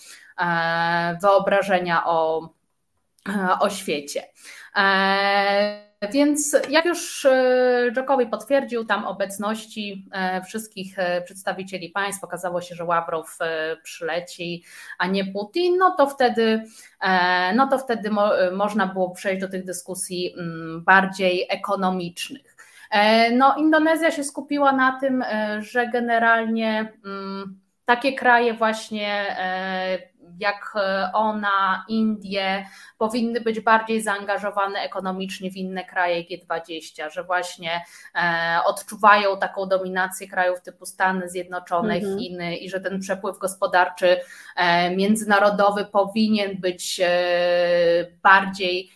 wyobrażenia 1.22 2.06
o, 2.06 2.48
o 3.61 3.70
świecie. 3.70 4.22
Więc 6.12 6.56
jak 6.70 6.84
już 6.84 7.26
Dżokowi 7.92 8.26
potwierdził 8.26 8.84
tam 8.84 9.04
obecności 9.04 10.06
wszystkich 10.46 10.96
przedstawicieli 11.24 11.88
państw, 11.90 12.24
okazało 12.24 12.60
się, 12.60 12.74
że 12.74 12.84
Ławrow 12.84 13.38
przyleci, 13.82 14.64
a 14.98 15.06
nie 15.06 15.24
Putin, 15.24 15.76
no 15.78 15.94
to 15.98 16.06
wtedy 16.06 16.64
E, 17.00 17.54
no 17.54 17.66
to 17.66 17.78
wtedy 17.78 18.10
mo 18.10 18.30
można 18.52 18.86
było 18.86 19.10
przejść 19.10 19.40
do 19.40 19.48
tych 19.48 19.64
dyskusji 19.64 20.34
mm, 20.38 20.84
bardziej 20.84 21.46
ekonomicznych. 21.50 22.56
E, 22.90 23.30
no, 23.32 23.54
Indonezja 23.56 24.10
się 24.10 24.24
skupiła 24.24 24.72
na 24.72 25.00
tym, 25.00 25.22
e, 25.22 25.62
że 25.62 25.88
generalnie 25.88 26.92
mm, 27.04 27.60
takie 27.84 28.12
kraje 28.12 28.54
właśnie 28.54 29.36
jak 30.40 30.72
e, 30.76 31.11
ona, 31.14 31.85
Indie 31.88 32.66
powinny 32.98 33.40
być 33.40 33.61
bardziej 33.61 34.03
zaangażowane 34.03 34.79
ekonomicznie 34.79 35.50
w 35.50 35.57
inne 35.57 35.85
kraje 35.85 36.24
G20, 36.24 37.11
że 37.11 37.24
właśnie 37.24 37.85
e, 38.14 38.61
odczuwają 38.64 39.38
taką 39.38 39.66
dominację 39.66 40.29
krajów 40.29 40.61
typu 40.61 40.87
Stany 40.87 41.29
Zjednoczone, 41.29 41.94
mhm. 41.94 42.18
Chiny 42.18 42.57
i 42.57 42.70
że 42.70 42.81
ten 42.81 43.00
przepływ 43.00 43.38
gospodarczy 43.38 44.20
e, 44.57 44.96
międzynarodowy 44.96 45.85
powinien 45.85 46.61
być 46.61 47.00
bardziej 48.22 48.90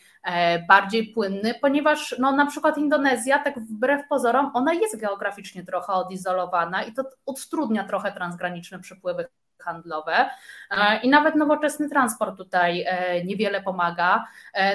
bardziej 0.69 1.07
płynny, 1.07 1.55
ponieważ 1.61 2.15
no, 2.19 2.33
na 2.33 2.47
przykład 2.47 2.79
Indonezja, 2.79 3.39
tak 3.39 3.59
wbrew 3.59 4.09
pozorom, 4.09 4.51
ona 4.55 4.75
jest 4.75 5.01
geograficznie 5.01 5.65
trochę 5.65 5.93
odizolowana 5.93 6.83
i 6.83 6.93
to 6.93 7.03
utrudnia 7.27 7.85
trochę 7.85 8.13
transgraniczne 8.13 8.79
przepływy 8.79 9.27
handlowe 9.65 10.31
i 11.03 11.09
nawet 11.09 11.35
nowoczesny 11.35 11.89
transport 11.89 12.37
tutaj 12.37 12.87
niewiele 13.25 13.63
pomaga. 13.63 14.25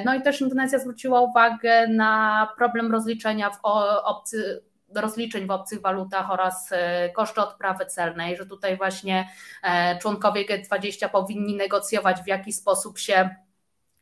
No 0.06 0.16
i 0.16 0.22
też 0.22 0.42
Indonezja 0.42 0.80
zwróciła 0.80 1.22
uwagę 1.22 1.88
na 1.88 2.48
problem 2.58 2.92
rozliczenia 2.92 3.50
w 3.50 3.60
obcy, 4.04 4.62
rozliczeń 4.96 5.48
w 5.48 5.52
obcych 5.52 5.82
walutach 5.82 6.32
oraz 6.32 6.70
e, 6.72 7.10
koszty 7.10 7.42
odprawy 7.42 7.86
celnej, 7.86 8.38
że 8.38 8.46
tutaj 8.46 8.78
właśnie 8.78 9.30
e, 9.64 9.98
członkowie 9.98 10.46
G20 10.46 11.10
powinni 11.10 11.56
negocjować, 11.56 12.22
w 12.22 12.28
jaki 12.28 12.54
sposób 12.54 13.00
się 13.00 13.36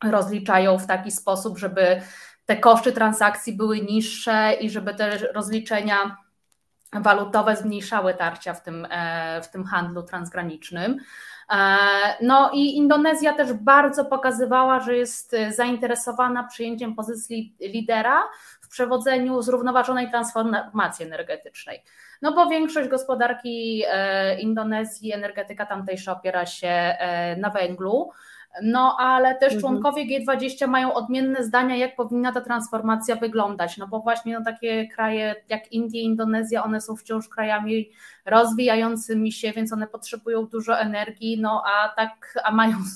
rozliczają 0.04 0.80
w 0.80 0.88
taki 0.88 1.12
sposób, 1.12 1.58
żeby 1.58 2.02
te 2.46 2.58
koszty 2.58 2.92
transakcji 2.92 3.54
były 3.54 3.82
niższe 3.82 4.54
i 4.54 4.70
żeby 4.70 4.94
te 4.94 5.18
rozliczenia 5.18 6.18
walutowe 6.94 7.56
zmniejszały 7.56 8.14
tarcia 8.14 8.54
w 8.54 8.64
tym, 8.64 8.88
e, 8.90 9.42
w 9.42 9.48
tym 9.48 9.64
handlu 9.64 10.04
transgranicznym. 10.04 10.98
No 12.22 12.52
i 12.54 12.76
Indonezja 12.76 13.34
też 13.34 13.54
bardzo 13.54 14.06
pokazywała, 14.06 14.80
że 14.80 14.98
jest 14.98 15.36
zainteresowana 15.50 16.44
przyjęciem 16.44 16.96
pozycji 16.96 17.56
lidera 17.60 18.24
w 18.62 18.70
przewodzeniu 18.70 19.42
zrównoważonej 19.42 20.10
transformacji 20.10 21.06
energetycznej. 21.06 21.84
No 22.22 22.32
bo 22.34 22.48
większość 22.48 22.90
gospodarki 22.90 23.84
e, 23.88 24.40
Indonezji, 24.40 25.14
energetyka 25.14 25.66
tamtejsza 25.66 26.12
opiera 26.12 26.46
się 26.46 26.68
e, 26.68 27.36
na 27.36 27.50
węglu. 27.50 28.12
No, 28.64 28.96
ale 29.00 29.36
też 29.36 29.54
mhm. 29.54 29.62
członkowie 29.62 30.06
G20 30.06 30.68
mają 30.68 30.94
odmienne 30.94 31.44
zdania, 31.44 31.76
jak 31.76 31.96
powinna 31.96 32.32
ta 32.32 32.42
transformacja 32.42 33.16
wyglądać. 33.16 33.78
No 33.78 33.88
bo 33.88 34.00
właśnie 34.00 34.40
no, 34.40 34.46
takie 34.46 34.88
kraje 34.88 35.36
jak 35.50 35.72
Indie, 35.72 36.02
Indonezja, 36.02 36.64
one 36.64 36.82
są 36.82 36.96
wciąż 36.96 37.30
krajami 37.30 37.92
rozwijającymi 38.26 39.32
się, 39.32 39.52
więc 39.52 39.74
one 39.74 39.88
potrzebują 39.88 40.46
dużo 40.46 40.80
energii, 40.80 41.42
no 41.42 41.64
a 41.66 41.90
tak, 41.90 42.40
a 42.44 42.52
mają 42.52 42.78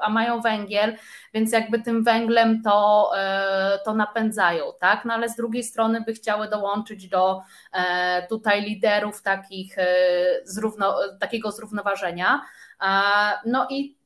a 0.00 0.10
mają 0.10 0.40
węgiel, 0.40 0.96
więc 1.34 1.52
jakby 1.52 1.82
tym 1.82 2.04
węglem 2.04 2.62
to, 2.62 3.10
e, 3.16 3.78
to 3.84 3.94
napędzają, 3.94 4.64
tak? 4.80 5.04
No 5.04 5.14
ale 5.14 5.28
z 5.28 5.36
drugiej 5.36 5.64
strony 5.64 6.00
by 6.00 6.12
chciały 6.12 6.48
dołączyć 6.48 7.08
do 7.08 7.40
e, 7.72 8.26
tutaj 8.28 8.62
liderów 8.62 9.22
takich 9.22 9.78
e, 9.78 9.86
zrówno, 10.44 10.98
takiego 11.20 11.52
zrównoważenia. 11.52 12.42
No 13.46 13.66
i 13.70 13.96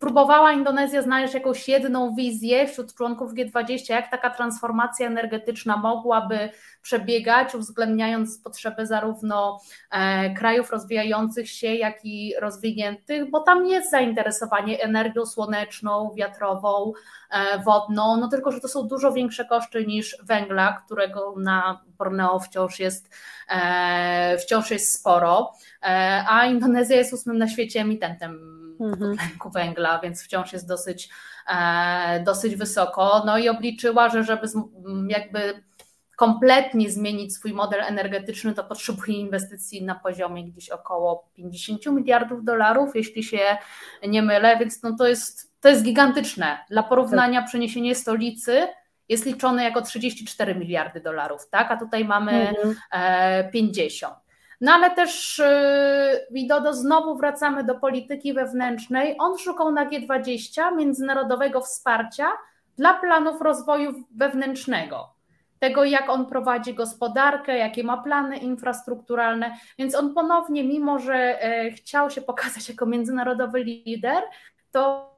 próbowała 0.00 0.52
Indonezja 0.52 1.02
znaleźć 1.02 1.34
jakąś 1.34 1.68
jedną 1.68 2.14
wizję 2.14 2.68
wśród 2.68 2.94
członków 2.94 3.32
G20, 3.32 3.90
jak 3.90 4.10
taka 4.10 4.30
transformacja 4.30 5.06
energetyczna 5.06 5.76
mogłaby 5.76 6.50
przebiegać, 6.82 7.54
uwzględniając 7.54 8.38
potrzeby 8.38 8.86
zarówno 8.86 9.60
e, 9.90 10.34
krajów 10.34 10.70
rozwijających 10.70 11.50
się, 11.50 11.74
jak 11.74 12.04
i 12.04 12.34
rozwiniętych, 12.40 13.30
bo 13.30 13.40
tam 13.40 13.66
jest 13.66 13.90
zainteresowanie 13.90 14.82
energią 14.82 15.26
słoneczną, 15.26 16.14
wiatrową, 16.16 16.92
e, 17.30 17.58
wodną, 17.58 18.16
no 18.16 18.28
tylko, 18.28 18.52
że 18.52 18.60
to 18.60 18.68
są 18.68 18.88
dużo 18.88 19.12
większe 19.12 19.44
koszty 19.44 19.86
niż 19.86 20.16
węgla, 20.22 20.82
którego 20.84 21.34
na 21.38 21.80
Borneo 21.98 22.40
wciąż 22.40 22.78
jest, 22.78 23.10
e, 23.48 24.38
wciąż 24.38 24.70
jest 24.70 24.94
sporo, 24.94 25.52
a 26.28 26.46
Indonezja 26.46 26.96
jest 26.96 27.12
ósmym 27.12 27.38
na 27.38 27.48
świecie 27.48 27.80
emitentem 27.80 28.60
mhm. 28.80 29.16
tlenku 29.16 29.50
węgla, 29.50 29.98
więc 29.98 30.22
wciąż 30.22 30.52
jest 30.52 30.68
dosyć, 30.68 31.10
dosyć 32.24 32.56
wysoko. 32.56 33.22
No 33.26 33.38
i 33.38 33.48
obliczyła, 33.48 34.08
że 34.08 34.24
żeby 34.24 34.48
jakby 35.08 35.62
kompletnie 36.20 36.90
zmienić 36.90 37.34
swój 37.34 37.52
model 37.52 37.80
energetyczny, 37.80 38.54
to 38.54 38.64
potrzebuje 38.64 39.18
inwestycji 39.18 39.84
na 39.84 39.94
poziomie 39.94 40.44
gdzieś 40.44 40.70
około 40.70 41.30
50 41.34 41.86
miliardów 41.86 42.44
dolarów, 42.44 42.90
jeśli 42.94 43.22
się 43.22 43.38
nie 44.08 44.22
mylę, 44.22 44.56
więc 44.56 44.82
no 44.82 44.96
to, 44.96 45.08
jest, 45.08 45.52
to 45.60 45.68
jest 45.68 45.82
gigantyczne. 45.82 46.58
Dla 46.70 46.82
porównania 46.82 47.40
tak. 47.40 47.48
przeniesienie 47.48 47.94
stolicy 47.94 48.68
jest 49.08 49.26
liczone 49.26 49.64
jako 49.64 49.82
34 49.82 50.54
miliardy 50.54 51.00
dolarów, 51.00 51.48
tak? 51.50 51.70
a 51.70 51.76
tutaj 51.76 52.04
mamy 52.04 52.48
mhm. 52.48 53.50
50. 53.52 54.14
E, 54.14 54.16
no 54.60 54.72
ale 54.72 54.90
też 54.90 55.42
Widodo, 56.30 56.70
e, 56.70 56.74
znowu 56.74 57.16
wracamy 57.16 57.64
do 57.64 57.74
polityki 57.74 58.34
wewnętrznej. 58.34 59.16
On 59.18 59.38
szukał 59.38 59.72
na 59.72 59.86
G20 59.86 60.76
międzynarodowego 60.76 61.60
wsparcia 61.60 62.32
dla 62.76 62.94
planów 62.94 63.40
rozwoju 63.40 64.04
wewnętrznego 64.16 65.19
tego, 65.60 65.84
jak 65.84 66.10
on 66.10 66.26
prowadzi 66.26 66.74
gospodarkę, 66.74 67.58
jakie 67.58 67.84
ma 67.84 68.02
plany 68.02 68.36
infrastrukturalne. 68.38 69.56
Więc 69.78 69.94
on 69.94 70.14
ponownie, 70.14 70.64
mimo 70.64 70.98
że 70.98 71.42
e, 71.42 71.70
chciał 71.70 72.10
się 72.10 72.22
pokazać 72.22 72.68
jako 72.68 72.86
międzynarodowy 72.86 73.64
lider, 73.64 74.22
to 74.70 75.10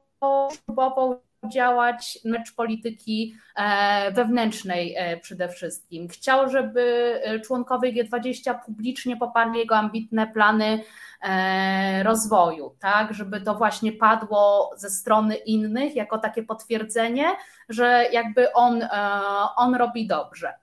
próbował 0.65 1.21
działać 1.49 2.19
na 2.25 2.37
rzecz 2.37 2.55
polityki 2.55 3.35
e, 3.55 4.11
wewnętrznej 4.11 4.95
e, 4.97 5.17
przede 5.17 5.49
wszystkim. 5.49 6.07
Chciał, 6.07 6.49
żeby 6.49 7.13
członkowie 7.45 7.93
G20 7.93 8.55
publicznie 8.65 9.17
poparli 9.17 9.59
jego 9.59 9.75
ambitne 9.75 10.27
plany 10.27 10.83
rozwoju, 12.03 12.75
tak, 12.79 13.13
żeby 13.13 13.41
to 13.41 13.55
właśnie 13.55 13.91
padło 13.91 14.71
ze 14.75 14.89
strony 14.89 15.35
innych 15.35 15.95
jako 15.95 16.17
takie 16.17 16.43
potwierdzenie, 16.43 17.25
że 17.69 18.05
jakby 18.11 18.53
on, 18.53 18.87
on 19.55 19.75
robi 19.75 20.07
dobrze. 20.07 20.53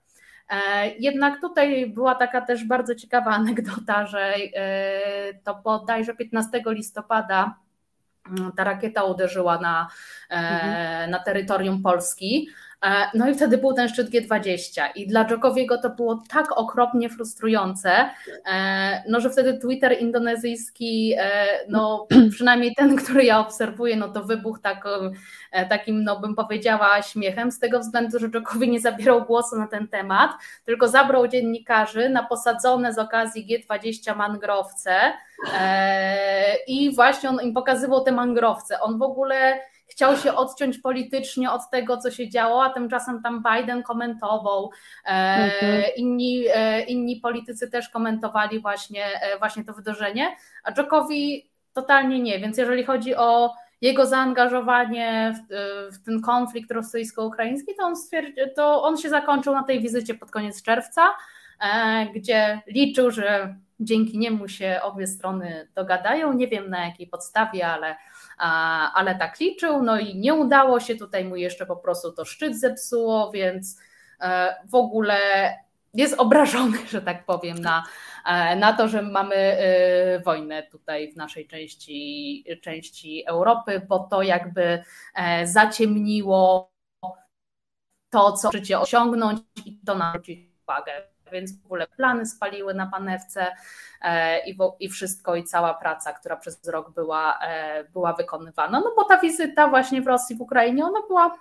Jednak 0.99 1.41
tutaj 1.41 1.87
była 1.89 2.15
taka 2.15 2.41
też 2.41 2.65
bardzo 2.65 2.95
ciekawa 2.95 3.31
anegdota, 3.31 4.05
że 4.05 4.33
to 5.43 5.55
bodajże 5.63 6.15
15 6.15 6.61
listopada 6.65 7.55
ta 8.55 8.63
rakieta 8.63 9.03
uderzyła 9.03 9.57
na, 9.57 9.87
e, 10.29 10.37
mhm. 10.39 11.11
na 11.11 11.19
terytorium 11.19 11.81
Polski. 11.81 12.49
E, 12.85 13.09
no 13.13 13.29
i 13.29 13.35
wtedy 13.35 13.57
był 13.57 13.73
ten 13.73 13.89
szczyt 13.89 14.09
G20 14.09 14.81
i 14.95 15.07
dla 15.07 15.23
Djokoviego 15.23 15.77
to 15.77 15.89
było 15.89 16.23
tak 16.29 16.57
okropnie 16.57 17.09
frustrujące, 17.09 18.09
e, 18.51 19.03
no 19.09 19.19
że 19.19 19.29
wtedy 19.29 19.59
Twitter 19.59 19.99
indonezyjski, 19.99 21.15
no 21.69 22.07
przynajmniej 22.31 22.75
ten, 22.75 22.95
który 22.95 23.23
ja 23.23 23.39
obserwuję, 23.39 23.95
no 23.95 24.09
to 24.09 24.23
wybuchł 24.23 24.59
tak, 24.59 24.83
takim, 25.69 26.03
no 26.03 26.19
bym 26.19 26.35
powiedziała, 26.35 27.01
śmiechem 27.01 27.51
z 27.51 27.59
tego 27.59 27.79
względu, 27.79 28.19
że 28.19 28.29
Djokovic 28.29 28.69
nie 28.69 28.79
zabierał 28.79 29.25
głosu 29.25 29.55
na 29.55 29.67
ten 29.67 29.87
temat, 29.87 30.31
tylko 30.65 30.87
zabrał 30.87 31.27
dziennikarzy 31.27 32.09
na 32.09 32.23
posadzone 32.23 32.93
z 32.93 32.97
okazji 32.97 33.65
G20 33.69 34.15
mangrowce, 34.15 35.13
E, 35.53 36.55
I 36.67 36.95
właśnie 36.95 37.29
on 37.29 37.41
im 37.41 37.53
pokazywał 37.53 38.03
te 38.03 38.11
mangrowce. 38.11 38.79
On 38.79 38.97
w 38.97 39.01
ogóle 39.01 39.59
chciał 40.01 40.17
się 40.17 40.35
odciąć 40.35 40.77
politycznie 40.77 41.51
od 41.51 41.69
tego, 41.69 41.97
co 41.97 42.11
się 42.11 42.29
działo, 42.29 42.63
a 42.63 42.69
tymczasem 42.69 43.21
tam 43.21 43.43
Biden 43.43 43.83
komentował, 43.83 44.71
e, 45.05 45.09
mhm. 45.09 45.83
inni, 45.97 46.45
e, 46.53 46.81
inni 46.81 47.15
politycy 47.15 47.69
też 47.69 47.89
komentowali 47.89 48.59
właśnie, 48.59 49.05
właśnie 49.39 49.63
to 49.63 49.73
wydarzenie, 49.73 50.35
a 50.63 50.71
Dżokowi 50.71 51.49
totalnie 51.73 52.19
nie, 52.19 52.39
więc 52.39 52.57
jeżeli 52.57 52.83
chodzi 52.83 53.15
o 53.15 53.53
jego 53.81 54.05
zaangażowanie 54.05 55.33
w, 55.35 55.93
w 55.95 56.05
ten 56.05 56.21
konflikt 56.21 56.71
rosyjsko-ukraiński, 56.71 57.75
to 57.75 57.85
on, 57.85 57.95
to 58.55 58.83
on 58.83 58.97
się 58.97 59.09
zakończył 59.09 59.53
na 59.53 59.63
tej 59.63 59.81
wizycie 59.81 60.13
pod 60.13 60.31
koniec 60.31 60.63
czerwca, 60.63 61.01
gdzie 62.15 62.61
liczył, 62.67 63.11
że 63.11 63.55
dzięki 63.79 64.17
niemu 64.17 64.47
się 64.47 64.79
obie 64.83 65.07
strony 65.07 65.67
dogadają. 65.75 66.33
Nie 66.33 66.47
wiem 66.47 66.69
na 66.69 66.85
jakiej 66.85 67.07
podstawie, 67.07 67.67
ale, 67.67 67.95
ale 68.93 69.15
tak 69.15 69.39
liczył. 69.39 69.83
No 69.83 69.99
i 69.99 70.15
nie 70.15 70.33
udało 70.33 70.79
się, 70.79 70.95
tutaj 70.95 71.25
mu 71.25 71.35
jeszcze 71.35 71.65
po 71.65 71.75
prostu 71.75 72.11
to 72.11 72.25
szczyt 72.25 72.59
zepsuło, 72.59 73.31
więc 73.31 73.79
e, 74.21 74.55
w 74.65 74.75
ogóle 74.75 75.17
jest 75.93 76.19
obrażony, 76.19 76.77
że 76.91 77.01
tak 77.01 77.25
powiem, 77.25 77.57
na, 77.57 77.83
e, 78.25 78.55
na 78.55 78.73
to, 78.73 78.87
że 78.87 79.01
mamy 79.01 79.35
e, 79.35 80.19
wojnę 80.19 80.63
tutaj 80.63 81.11
w 81.11 81.15
naszej 81.15 81.47
części, 81.47 82.45
części 82.61 83.23
Europy, 83.27 83.81
bo 83.87 83.99
to 83.99 84.21
jakby 84.21 84.83
zaciemniło 85.43 86.71
to, 88.09 88.31
co 88.31 88.49
chcecie 88.49 88.79
osiągnąć 88.79 89.39
i 89.65 89.79
to 89.85 89.95
na 89.95 90.13
uwagę 90.63 91.10
więc 91.31 91.61
w 91.61 91.65
ogóle 91.65 91.87
plany 91.87 92.25
spaliły 92.25 92.73
na 92.73 92.87
panewce 92.87 93.47
e, 94.01 94.39
i, 94.49 94.57
i 94.79 94.89
wszystko, 94.89 95.35
i 95.35 95.43
cała 95.43 95.73
praca, 95.73 96.13
która 96.13 96.37
przez 96.37 96.67
rok 96.67 96.93
była, 96.93 97.39
e, 97.39 97.83
była 97.83 98.13
wykonywana. 98.13 98.79
No 98.79 98.93
bo 98.95 99.03
ta 99.03 99.17
wizyta 99.17 99.67
właśnie 99.67 100.01
w 100.01 100.07
Rosji, 100.07 100.35
w 100.35 100.41
Ukrainie, 100.41 100.85
ona 100.85 100.99
była 101.07 101.37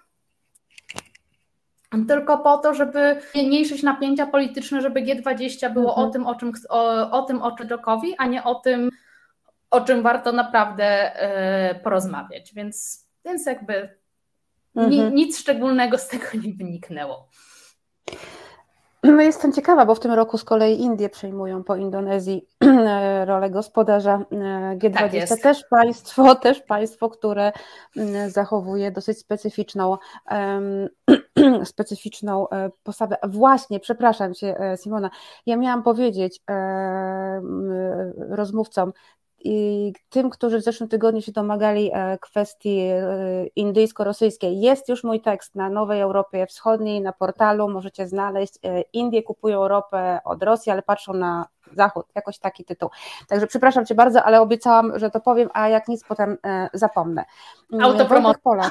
tylko 2.08 2.38
po 2.38 2.58
to, 2.58 2.74
żeby 2.74 3.20
zmniejszyć 3.34 3.82
napięcia 3.82 4.26
polityczne, 4.26 4.80
żeby 4.80 5.02
G20 5.02 5.72
było 5.72 5.88
mhm. 5.88 6.08
o 6.08 6.10
tym, 6.10 6.26
o 6.26 6.34
czym 6.34 6.52
o, 6.68 7.10
o 7.10 7.22
tym, 7.22 7.42
o 7.42 7.56
Czedokowi, 7.56 8.14
a 8.18 8.26
nie 8.26 8.44
o 8.44 8.54
tym, 8.54 8.90
o 9.70 9.80
czym 9.80 10.02
warto 10.02 10.32
naprawdę 10.32 10.84
e, 11.16 11.74
porozmawiać. 11.74 12.54
Więc, 12.54 13.06
więc 13.24 13.46
jakby 13.46 13.98
mhm. 14.76 15.14
nic 15.14 15.38
szczególnego 15.38 15.98
z 15.98 16.08
tego 16.08 16.26
nie 16.34 16.54
wyniknęło. 16.54 17.28
No 19.02 19.22
jestem 19.22 19.52
ciekawa, 19.52 19.86
bo 19.86 19.94
w 19.94 20.00
tym 20.00 20.12
roku 20.12 20.38
z 20.38 20.44
kolei 20.44 20.80
Indie 20.80 21.08
przejmują 21.08 21.64
po 21.64 21.76
Indonezji 21.76 22.46
rolę 23.26 23.50
gospodarza 23.50 24.24
e, 24.32 24.76
G20. 24.78 25.28
Tak 25.28 25.40
też 25.40 25.64
państwo, 25.70 26.34
też 26.46 26.60
państwo, 26.62 27.08
które 27.10 27.52
mm, 27.96 28.30
zachowuje 28.30 28.90
dosyć 28.90 29.18
specyficzną, 29.18 29.96
um, 30.30 30.88
specyficzną 31.64 32.48
e, 32.48 32.70
postawę. 32.82 33.16
Właśnie, 33.28 33.80
przepraszam 33.80 34.34
cię, 34.34 34.60
e, 34.60 34.76
Simona, 34.76 35.10
ja 35.46 35.56
miałam 35.56 35.82
powiedzieć 35.82 36.40
um, 36.48 37.72
rozmówcom, 38.18 38.92
i 39.44 39.92
tym, 40.08 40.30
którzy 40.30 40.58
w 40.58 40.62
zeszłym 40.62 40.88
tygodniu 40.88 41.22
się 41.22 41.32
domagali 41.32 41.90
e, 41.92 42.18
kwestii 42.18 42.78
e, 42.78 43.02
indyjsko-rosyjskiej. 43.56 44.60
Jest 44.60 44.88
już 44.88 45.04
mój 45.04 45.20
tekst 45.20 45.54
na 45.54 45.70
Nowej 45.70 46.00
Europie 46.00 46.46
Wschodniej, 46.46 47.00
na 47.00 47.12
portalu, 47.12 47.68
możecie 47.68 48.08
znaleźć. 48.08 48.54
E, 48.64 48.80
Indie 48.80 49.22
kupują 49.22 49.68
ropę 49.68 50.20
od 50.24 50.42
Rosji, 50.42 50.72
ale 50.72 50.82
patrzą 50.82 51.12
na 51.12 51.46
Zachód, 51.76 52.06
jakoś 52.14 52.38
taki 52.38 52.64
tytuł. 52.64 52.88
Także 53.28 53.46
przepraszam 53.46 53.86
Cię 53.86 53.94
bardzo, 53.94 54.22
ale 54.22 54.40
obiecałam, 54.40 54.98
że 54.98 55.10
to 55.10 55.20
powiem, 55.20 55.48
a 55.52 55.68
jak 55.68 55.88
nic 55.88 56.04
potem 56.04 56.36
zapomnę. 56.74 57.24
Autopromocja. 57.82 58.40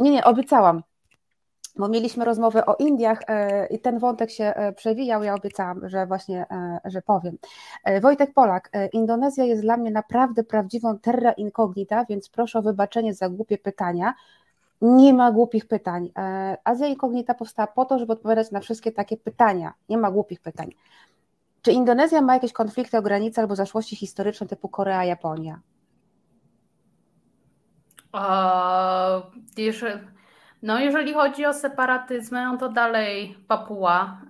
nie, 0.00 0.10
nie, 0.10 0.24
obiecałam 0.24 0.82
bo 1.78 1.88
mieliśmy 1.88 2.24
rozmowę 2.24 2.66
o 2.66 2.74
Indiach 2.74 3.20
e, 3.28 3.66
i 3.66 3.78
ten 3.78 3.98
wątek 3.98 4.30
się 4.30 4.44
e, 4.44 4.72
przewijał, 4.72 5.22
ja 5.22 5.34
obiecałam, 5.34 5.88
że 5.88 6.06
właśnie, 6.06 6.46
e, 6.50 6.80
że 6.84 7.02
powiem. 7.02 7.38
Wojtek 8.02 8.34
Polak, 8.34 8.70
Indonezja 8.92 9.44
jest 9.44 9.62
dla 9.62 9.76
mnie 9.76 9.90
naprawdę 9.90 10.44
prawdziwą 10.44 10.98
terra 10.98 11.32
incognita, 11.32 12.04
więc 12.04 12.28
proszę 12.28 12.58
o 12.58 12.62
wybaczenie 12.62 13.14
za 13.14 13.28
głupie 13.28 13.58
pytania. 13.58 14.14
Nie 14.80 15.14
ma 15.14 15.32
głupich 15.32 15.68
pytań. 15.68 16.12
Azja 16.64 16.86
incognita 16.86 17.34
powstała 17.34 17.66
po 17.66 17.84
to, 17.84 17.98
żeby 17.98 18.12
odpowiadać 18.12 18.50
na 18.50 18.60
wszystkie 18.60 18.92
takie 18.92 19.16
pytania. 19.16 19.74
Nie 19.88 19.98
ma 19.98 20.10
głupich 20.10 20.40
pytań. 20.40 20.70
Czy 21.62 21.72
Indonezja 21.72 22.22
ma 22.22 22.34
jakieś 22.34 22.52
konflikty 22.52 22.98
o 22.98 23.02
granice 23.02 23.40
albo 23.40 23.56
zaszłości 23.56 23.96
historyczne 23.96 24.46
typu 24.46 24.68
Korea, 24.68 25.04
Japonia? 25.04 25.60
Uh, 28.14 29.22
no, 30.62 30.78
jeżeli 30.78 31.14
chodzi 31.14 31.46
o 31.46 31.54
separatyzm, 31.54 32.34
no 32.34 32.56
to 32.56 32.68
dalej 32.68 33.38
Papua 33.48 34.20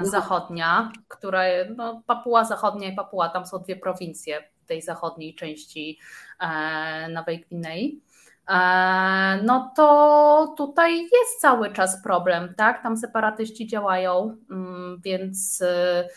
e, 0.00 0.06
Zachodnia, 0.06 0.92
która, 1.08 1.42
no, 1.76 2.02
Papua 2.06 2.44
Zachodnia 2.44 2.88
i 2.88 2.96
Papua, 2.96 3.28
tam 3.28 3.46
są 3.46 3.58
dwie 3.58 3.76
prowincje 3.76 4.42
w 4.64 4.66
tej 4.66 4.82
zachodniej 4.82 5.34
części 5.34 5.98
e, 6.40 7.08
Nowej 7.08 7.40
Gwinei. 7.40 8.00
E, 8.48 9.40
no 9.42 9.72
to 9.76 10.54
tutaj 10.56 11.02
jest 11.02 11.40
cały 11.40 11.72
czas 11.72 12.02
problem, 12.02 12.54
tak? 12.56 12.82
Tam 12.82 12.96
separatyści 12.96 13.66
działają, 13.66 14.36
mm, 14.50 15.00
więc 15.04 15.62
e, 15.62 16.08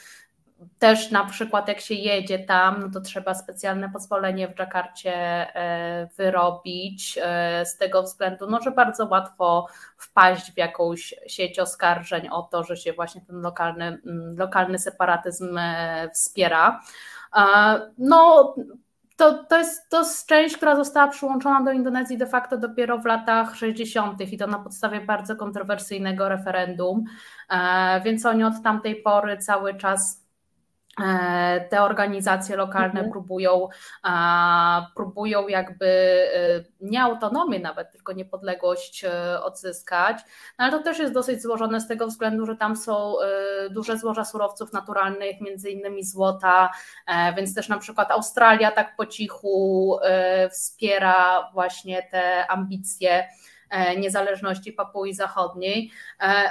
też 0.79 1.11
na 1.11 1.25
przykład 1.25 1.67
jak 1.67 1.79
się 1.79 1.93
jedzie 1.93 2.39
tam, 2.39 2.81
no 2.81 2.89
to 2.93 3.01
trzeba 3.01 3.33
specjalne 3.33 3.89
pozwolenie 3.89 4.47
w 4.47 4.55
Dżakarcie 4.55 5.15
e, 5.15 6.07
wyrobić 6.17 7.19
e, 7.21 7.65
z 7.65 7.77
tego 7.77 8.03
względu, 8.03 8.47
no, 8.49 8.61
że 8.61 8.71
bardzo 8.71 9.05
łatwo 9.05 9.67
wpaść 9.97 10.51
w 10.51 10.57
jakąś 10.57 11.15
sieć 11.27 11.59
oskarżeń 11.59 12.29
o 12.29 12.41
to, 12.41 12.63
że 12.63 12.77
się 12.77 12.93
właśnie 12.93 13.21
ten 13.21 13.41
lokalny, 13.41 13.85
mm, 13.85 14.37
lokalny 14.37 14.79
separatyzm 14.79 15.57
e, 15.57 16.09
wspiera. 16.13 16.81
No, 17.97 18.55
to, 19.17 19.43
to, 19.43 19.57
jest, 19.57 19.89
to 19.89 19.99
jest 19.99 20.27
część, 20.27 20.57
która 20.57 20.75
została 20.75 21.07
przyłączona 21.07 21.61
do 21.61 21.71
Indonezji 21.71 22.17
de 22.17 22.27
facto 22.27 22.57
dopiero 22.57 22.97
w 22.97 23.05
latach 23.05 23.55
60. 23.55 24.21
i 24.21 24.37
to 24.37 24.47
na 24.47 24.59
podstawie 24.59 25.01
bardzo 25.01 25.35
kontrowersyjnego 25.35 26.29
referendum, 26.29 27.03
więc 28.05 28.25
oni 28.25 28.43
od 28.43 28.53
tamtej 28.63 29.01
pory 29.01 29.37
cały 29.37 29.75
czas 29.75 30.21
te 31.69 31.81
organizacje 31.81 32.55
lokalne 32.55 32.99
mhm. 32.99 33.11
próbują, 33.11 33.67
próbują 34.95 35.47
jakby 35.47 35.85
e, 35.85 36.63
nie 36.81 37.03
autonomię 37.03 37.59
nawet, 37.59 37.91
tylko 37.91 38.13
niepodległość 38.13 39.03
e, 39.03 39.43
odzyskać, 39.43 40.17
no 40.59 40.65
ale 40.65 40.71
to 40.71 40.83
też 40.83 40.99
jest 40.99 41.13
dosyć 41.13 41.41
złożone 41.41 41.81
z 41.81 41.87
tego 41.87 42.07
względu, 42.07 42.45
że 42.45 42.55
tam 42.55 42.75
są 42.75 43.15
duże 43.69 43.97
złoża 43.97 44.25
surowców 44.25 44.73
naturalnych, 44.73 45.41
między 45.41 45.69
innymi 45.69 46.03
złota, 46.03 46.71
więc 47.37 47.55
też 47.55 47.69
na 47.69 47.77
przykład 47.77 48.11
Australia 48.11 48.71
tak 48.71 48.95
po 48.95 49.05
cichu 49.05 49.97
wspiera 50.51 51.49
właśnie 51.53 52.07
te 52.11 52.47
ambicje 52.47 53.27
niezależności 53.97 54.73
Papui 54.73 55.13
Zachodniej. 55.13 55.91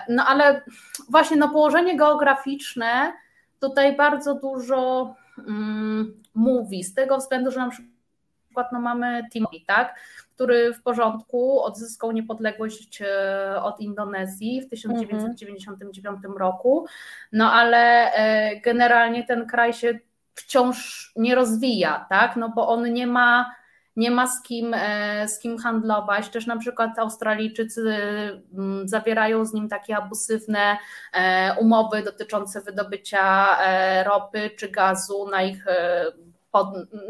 No 0.09 0.27
ale 0.27 0.63
właśnie 1.11 1.37
no 1.37 1.49
położenie 1.49 1.97
geograficzne 1.97 3.13
tutaj 3.61 3.97
bardzo 3.97 4.35
dużo 4.35 5.15
mm, 5.39 6.15
mówi, 6.35 6.85
z 6.85 6.95
tego 6.95 7.19
względu, 7.19 7.51
że 7.51 7.61
na 7.61 7.71
przykład 7.71 8.73
no, 8.73 8.81
mamy 8.81 9.29
Timor, 9.33 9.51
tak, 9.67 10.01
który 10.35 10.75
w 10.75 10.83
porządku 10.83 11.63
odzyskał 11.63 12.13
niepodległość 12.13 13.03
e, 13.03 13.63
od 13.63 13.81
Indonezji 13.81 14.63
w 14.63 14.69
1999 14.69 16.17
mhm. 16.17 16.37
roku, 16.37 16.87
no 17.33 17.53
ale 17.53 18.13
e, 18.13 18.61
generalnie 18.61 19.25
ten 19.25 19.47
kraj 19.47 19.73
się 19.73 19.99
wciąż 20.35 21.13
nie 21.17 21.35
rozwija, 21.35 22.07
tak, 22.09 22.37
no 22.37 22.49
bo 22.49 22.69
on 22.69 22.93
nie 22.93 23.07
ma 23.07 23.55
nie 23.97 24.11
ma 24.11 24.27
z 24.27 24.43
kim, 24.43 24.75
e, 24.75 25.29
z 25.29 25.39
kim 25.39 25.59
handlować. 25.59 26.29
Też 26.29 26.47
na 26.47 26.57
przykład 26.57 26.99
Australijczycy 26.99 27.97
mm, 28.55 28.89
zawierają 28.89 29.45
z 29.45 29.53
nim 29.53 29.69
takie 29.69 29.97
abusywne 29.97 30.79
e, 31.13 31.55
umowy 31.61 32.03
dotyczące 32.03 32.61
wydobycia 32.61 33.57
e, 33.61 34.05
ropy 34.05 34.51
czy 34.59 34.69
gazu 34.69 35.29
na 35.31 35.43
ich, 35.43 35.65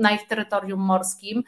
na 0.01 0.11
ich 0.11 0.27
terytorium 0.29 0.81
morskim. 0.81 1.43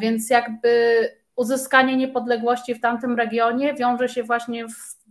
Więc 0.00 0.30
jakby 0.30 0.98
uzyskanie 1.36 1.96
niepodległości 1.96 2.74
w 2.74 2.80
tamtym 2.80 3.16
regionie 3.16 3.74
wiąże 3.74 4.08
się 4.08 4.22
właśnie 4.22 4.66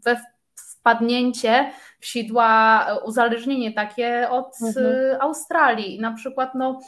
we 0.05 0.21
wpadnięcie 0.55 1.71
w 1.99 2.05
sidła, 2.05 2.85
uzależnienie 3.05 3.73
takie 3.73 4.29
od 4.29 4.61
mhm. 4.61 5.21
Australii. 5.21 5.99
Na 5.99 6.13
przykład 6.13 6.55
no, 6.55 6.79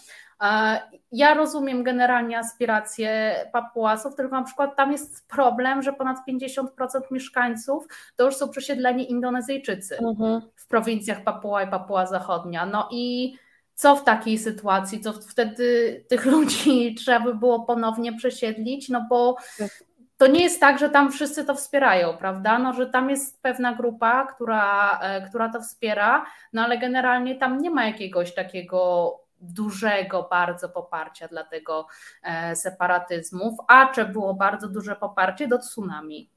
ja 1.12 1.34
rozumiem 1.34 1.84
generalnie 1.84 2.40
aspiracje 2.40 3.36
Papuasów, 3.54 4.16
tylko 4.16 4.36
na 4.36 4.44
przykład 4.44 4.76
tam 4.76 4.92
jest 4.92 5.28
problem, 5.28 5.84
że 5.84 5.94
ponad 5.94 6.18
50% 6.30 6.66
mieszkańców 7.12 7.88
to 8.16 8.26
już 8.26 8.36
są 8.36 8.50
przesiedleni 8.50 9.12
Indonezyjczycy 9.12 9.98
mhm. 9.98 10.42
w 10.56 10.68
prowincjach 10.68 11.24
Papua 11.24 11.64
i 11.64 11.68
Papua 11.68 12.06
Zachodnia. 12.06 12.66
No 12.66 12.90
i 12.92 13.36
co 13.76 13.96
w 13.96 14.04
takiej 14.04 14.38
sytuacji? 14.38 15.00
Co 15.00 15.14
wtedy 15.14 16.06
tych 16.10 16.26
ludzi 16.36 16.96
trzeba 16.96 17.20
by 17.20 17.36
było 17.36 17.60
ponownie 17.60 18.14
przesiedlić? 18.14 18.90
No 18.90 19.06
bo 19.10 19.36
to 20.18 20.28
nie 20.28 20.44
jest 20.44 20.60
tak, 20.60 20.80
że 20.80 20.90
tam 20.90 21.12
wszyscy 21.12 21.46
to 21.46 21.56
wspierają, 21.56 22.18
prawda? 22.18 22.60
No, 22.60 22.74
że 22.74 22.88
tam 22.88 23.10
jest 23.10 23.42
pewna 23.42 23.74
grupa, 23.74 24.28
która, 24.28 25.00
e, 25.00 25.30
która 25.30 25.50
to 25.50 25.62
wspiera, 25.62 26.26
no 26.54 26.64
ale 26.64 26.78
generalnie 26.78 27.36
tam 27.36 27.62
nie 27.62 27.70
ma 27.70 27.86
jakiegoś 27.86 28.34
takiego 28.34 29.12
dużego 29.42 30.28
bardzo 30.32 30.70
poparcia 30.70 31.28
dla 31.28 31.44
tego 31.44 31.88
e, 32.24 32.56
separatyzmów, 32.56 33.60
a 33.68 33.86
czy 33.86 34.06
było 34.06 34.34
bardzo 34.34 34.68
duże 34.68 34.96
poparcie 34.96 35.48
do 35.48 35.58
tsunami. 35.58 36.30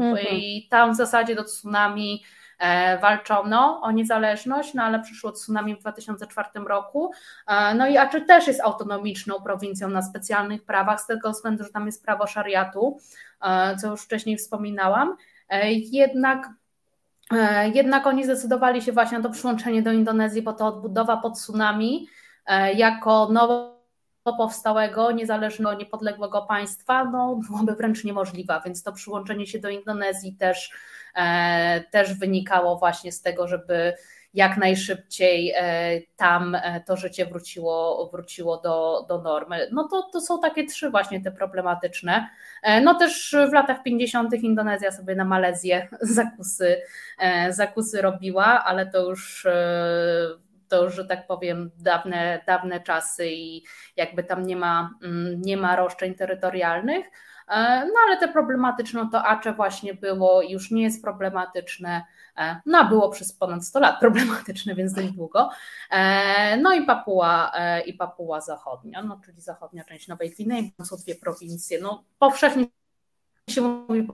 Mhm. 0.00 0.26
I 0.30 0.68
tam 0.70 0.92
w 0.92 0.96
zasadzie 0.96 1.34
do 1.34 1.44
tsunami 1.44 2.24
e, 2.58 2.98
walczono 2.98 3.80
o 3.82 3.90
niezależność, 3.90 4.74
no 4.74 4.82
ale 4.82 5.00
przyszło 5.00 5.32
tsunami 5.32 5.76
w 5.76 5.78
2004 5.78 6.48
roku. 6.66 7.12
E, 7.46 7.74
no 7.74 7.88
i 7.88 7.96
Aceh 7.96 8.26
też 8.26 8.46
jest 8.46 8.60
autonomiczną 8.60 9.42
prowincją 9.42 9.88
na 9.88 10.02
specjalnych 10.02 10.64
prawach, 10.64 11.00
z 11.00 11.06
tego 11.06 11.30
względu, 11.30 11.64
że 11.64 11.70
tam 11.70 11.86
jest 11.86 12.04
prawo 12.04 12.26
szariatu, 12.26 12.98
co 13.80 13.90
już 13.90 14.02
wcześniej 14.02 14.36
wspominałam. 14.36 15.16
Jednak 15.72 16.48
jednak 17.74 18.06
oni 18.06 18.24
zdecydowali 18.24 18.82
się 18.82 18.92
właśnie 18.92 19.18
na 19.18 19.24
to 19.24 19.30
przyłączenie 19.30 19.82
do 19.82 19.92
Indonezji, 19.92 20.42
bo 20.42 20.52
to 20.52 20.66
odbudowa 20.66 21.16
po 21.16 21.30
tsunami 21.30 22.08
jako 22.74 23.28
nowo 23.32 23.74
powstałego, 24.32 25.12
niezależnego, 25.12 25.74
niepodległego 25.74 26.42
państwa, 26.42 27.04
no, 27.04 27.40
byłaby 27.48 27.74
wręcz 27.74 28.04
niemożliwa, 28.04 28.60
więc 28.60 28.82
to 28.82 28.92
przyłączenie 28.92 29.46
się 29.46 29.58
do 29.58 29.68
Indonezji 29.68 30.36
też, 30.36 30.70
e, 31.14 31.84
też 31.90 32.14
wynikało 32.14 32.76
właśnie 32.76 33.12
z 33.12 33.22
tego, 33.22 33.48
żeby 33.48 33.94
jak 34.34 34.56
najszybciej 34.56 35.52
e, 35.56 36.00
tam 36.16 36.56
to 36.86 36.96
życie 36.96 37.26
wróciło, 37.26 38.08
wróciło 38.12 38.56
do, 38.56 39.04
do 39.08 39.22
normy. 39.22 39.68
No 39.72 39.88
to, 39.88 40.02
to 40.12 40.20
są 40.20 40.40
takie 40.40 40.66
trzy 40.66 40.90
właśnie 40.90 41.20
te 41.20 41.32
problematyczne. 41.32 42.28
No 42.82 42.94
też 42.94 43.36
w 43.50 43.52
latach 43.52 43.82
50. 43.82 44.34
Indonezja 44.34 44.92
sobie 44.92 45.14
na 45.14 45.24
Malezję 45.24 45.88
zakusy, 46.00 46.82
zakusy 47.50 48.02
robiła, 48.02 48.64
ale 48.64 48.86
to 48.86 49.10
już 49.10 49.46
to 50.68 50.90
że 50.90 51.04
tak 51.04 51.26
powiem, 51.26 51.70
dawne, 51.76 52.42
dawne 52.46 52.80
czasy 52.80 53.26
i 53.30 53.64
jakby 53.96 54.24
tam 54.24 54.46
nie 54.46 54.56
ma, 54.56 54.90
mm, 55.02 55.40
nie 55.40 55.56
ma 55.56 55.76
roszczeń 55.76 56.14
terytorialnych. 56.14 57.06
E, 57.48 57.86
no 57.86 57.94
ale 58.06 58.16
te 58.16 58.28
problematyczne 58.28 59.08
to 59.12 59.22
Acze 59.22 59.52
właśnie 59.52 59.94
było, 59.94 60.42
już 60.42 60.70
nie 60.70 60.82
jest 60.82 61.02
problematyczne. 61.02 62.02
E, 62.36 62.60
no 62.66 62.84
było 62.84 63.10
przez 63.10 63.32
ponad 63.32 63.64
100 63.64 63.80
lat 63.80 64.00
problematyczne, 64.00 64.74
więc 64.74 64.92
dość 64.92 65.10
długo. 65.10 65.50
E, 65.90 66.56
no 66.56 66.72
i 66.72 66.86
Papua, 66.86 67.52
i 67.86 67.94
Papua 67.94 68.40
Zachodnia, 68.40 69.02
no 69.02 69.20
czyli 69.24 69.40
zachodnia 69.40 69.84
część 69.84 70.08
Nowej 70.08 70.30
Gwinei, 70.30 70.74
są 70.84 70.96
dwie 70.96 71.14
prowincje. 71.14 71.80
No 71.80 72.04
powszechnie 72.18 72.66
się 73.50 73.60
mówi 73.60 74.08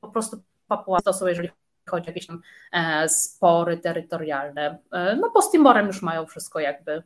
po 0.00 0.08
prostu 0.08 0.42
Papua 0.68 1.00
to 1.00 1.12
są, 1.12 1.26
jeżeli 1.26 1.50
chodzi 1.90 2.06
o 2.06 2.10
jakieś 2.10 2.26
tam 2.26 2.42
spory 3.08 3.78
terytorialne. 3.78 4.78
No 4.92 5.30
po 5.30 5.42
Timorem 5.52 5.86
już 5.86 6.02
mają 6.02 6.26
wszystko 6.26 6.60
jakby 6.60 7.02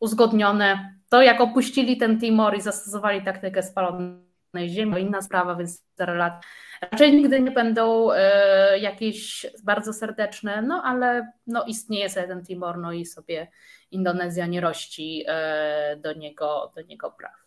uzgodnione. 0.00 0.94
To 1.08 1.22
jak 1.22 1.40
opuścili 1.40 1.96
ten 1.96 2.20
Timor 2.20 2.56
i 2.56 2.60
zastosowali 2.60 3.22
taktykę 3.22 3.62
spalonej 3.62 4.68
ziemi, 4.68 4.92
to 4.92 4.98
inna 4.98 5.22
sprawa, 5.22 5.54
więc 5.54 5.82
4 5.94 6.14
lat 6.14 6.44
raczej 6.90 7.16
nigdy 7.16 7.40
nie 7.40 7.50
będą 7.50 8.12
e, 8.12 8.78
jakieś 8.78 9.46
bardzo 9.64 9.92
serdeczne, 9.92 10.62
no 10.62 10.82
ale 10.84 11.32
no, 11.46 11.64
istnieje 11.64 12.10
sobie 12.10 12.28
ten 12.28 12.44
Timor, 12.44 12.78
no 12.78 12.92
i 12.92 13.06
sobie 13.06 13.48
Indonezja 13.90 14.46
nie 14.46 14.60
rości 14.60 15.24
e, 15.26 15.96
do 15.96 16.12
niego, 16.12 16.72
do 16.76 16.82
niego 16.82 17.10
praw. 17.10 17.43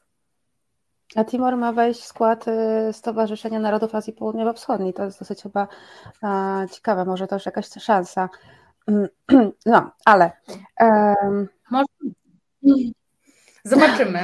A 1.18 1.24
Timor 1.24 1.57
ma 1.57 1.74
wejść 1.74 2.01
w 2.01 2.05
skład 2.05 2.47
e, 2.47 2.93
Stowarzyszenia 2.93 3.59
Narodów 3.59 3.95
Azji 3.95 4.13
Południowo-Wschodniej. 4.13 4.93
To 4.93 5.03
jest 5.03 5.20
dosyć 5.20 5.43
chyba 5.43 5.68
ciekawe, 6.72 7.05
może 7.05 7.28
to 7.28 7.36
już 7.36 7.45
jakaś 7.45 7.70
szansa. 7.70 8.30
No, 9.65 9.91
ale. 10.05 10.32
Um... 10.80 11.47
Może 11.72 11.86
Zobaczymy. 13.63 14.20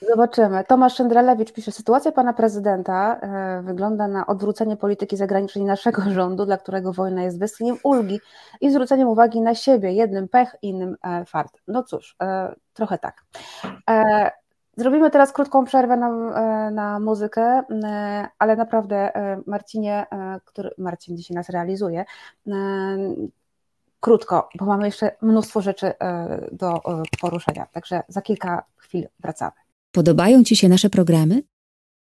Zobaczymy. 0.00 0.64
Tomasz 0.64 0.94
Szendrelewicz 0.94 1.52
pisze, 1.52 1.72
sytuacja 1.72 2.12
pana 2.12 2.32
prezydenta 2.32 3.20
e, 3.20 3.62
wygląda 3.62 4.08
na 4.08 4.26
odwrócenie 4.26 4.76
polityki 4.76 5.16
zagranicznej 5.16 5.64
naszego 5.64 6.02
rządu, 6.10 6.46
dla 6.46 6.56
którego 6.56 6.92
wojna 6.92 7.22
jest 7.22 7.38
westchnieniem 7.38 7.78
ulgi 7.82 8.20
i 8.60 8.70
zwróceniem 8.70 9.08
uwagi 9.08 9.40
na 9.40 9.54
siebie, 9.54 9.92
jednym 9.92 10.28
pech, 10.28 10.56
innym 10.62 10.96
e, 11.02 11.24
fart. 11.24 11.58
No 11.68 11.82
cóż, 11.82 12.16
e, 12.22 12.54
trochę 12.72 12.98
tak. 12.98 13.24
Zrobimy 14.76 15.10
teraz 15.10 15.32
krótką 15.32 15.64
przerwę 15.64 15.96
na, 15.96 16.70
na 16.70 17.00
muzykę, 17.00 17.62
ale 18.38 18.56
naprawdę 18.56 19.12
Marcinie, 19.46 20.06
który 20.44 20.70
Marcin 20.78 21.16
dzisiaj 21.16 21.34
nas 21.34 21.48
realizuje, 21.48 22.04
krótko, 24.00 24.48
bo 24.58 24.64
mamy 24.64 24.86
jeszcze 24.86 25.16
mnóstwo 25.22 25.60
rzeczy 25.60 25.86
e, 25.86 26.48
do 26.52 26.76
e, 26.76 27.02
poruszenia, 27.20 27.66
także 27.72 28.02
za 28.08 28.22
kilka 28.22 28.64
chwil 28.76 29.08
wracamy. 29.20 29.52
Podobają 29.92 30.44
Ci 30.44 30.56
się 30.56 30.68
nasze 30.68 30.90
programy? 30.90 31.42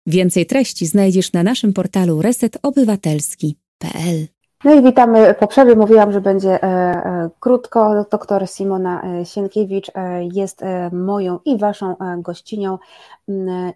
Więcej 0.06 0.46
treści 0.46 0.86
znajdziesz 0.86 1.34
na 1.34 1.44
naszym 1.44 1.74
portalu 1.74 2.22
resetobywatelski.pl. 2.22 4.28
No 4.64 4.74
i 4.74 4.82
witamy 4.82 5.34
po 5.34 5.48
przerwie. 5.48 5.76
Mówiłam, 5.76 6.12
że 6.12 6.22
będzie 6.22 6.64
e, 6.64 6.68
e, 6.68 7.30
krótko. 7.40 8.06
Doktor 8.12 8.48
Simona 8.48 9.02
e, 9.04 9.26
Sienkiewicz 9.26 9.92
jest 10.34 10.62
moją 10.92 11.40
i 11.46 11.58
waszą 11.58 11.96
gościnią 12.18 12.78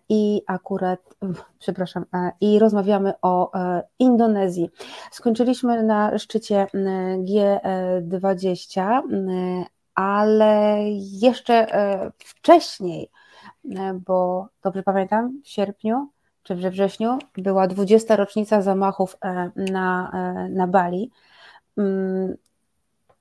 i 0.10 0.42
akurat, 0.48 1.00
przepraszam, 1.60 2.06
i 2.42 2.60
rozmawiamy 2.60 3.14
o 3.22 3.52
Indonezji. 4.00 4.70
Skończyliśmy 5.12 5.84
na 5.84 6.18
szczycie 6.18 6.68
G20, 7.24 9.02
ale 9.96 10.80
jeszcze 11.22 11.68
wcześniej, 12.20 13.12
bo 14.08 14.48
dobrze 14.64 14.84
pamiętam, 14.84 15.42
w 15.44 15.50
sierpniu 15.50 16.10
czy 16.48 16.56
we 16.56 16.72
wrześniu 16.72 17.20
była 17.38 17.68
20. 17.68 18.16
rocznica 18.16 18.62
zamachów 18.62 19.18
e, 19.22 19.52
na, 19.56 20.12
e, 20.14 20.50
na 20.50 20.68
Bali, 20.68 21.12
mm, 21.78 22.38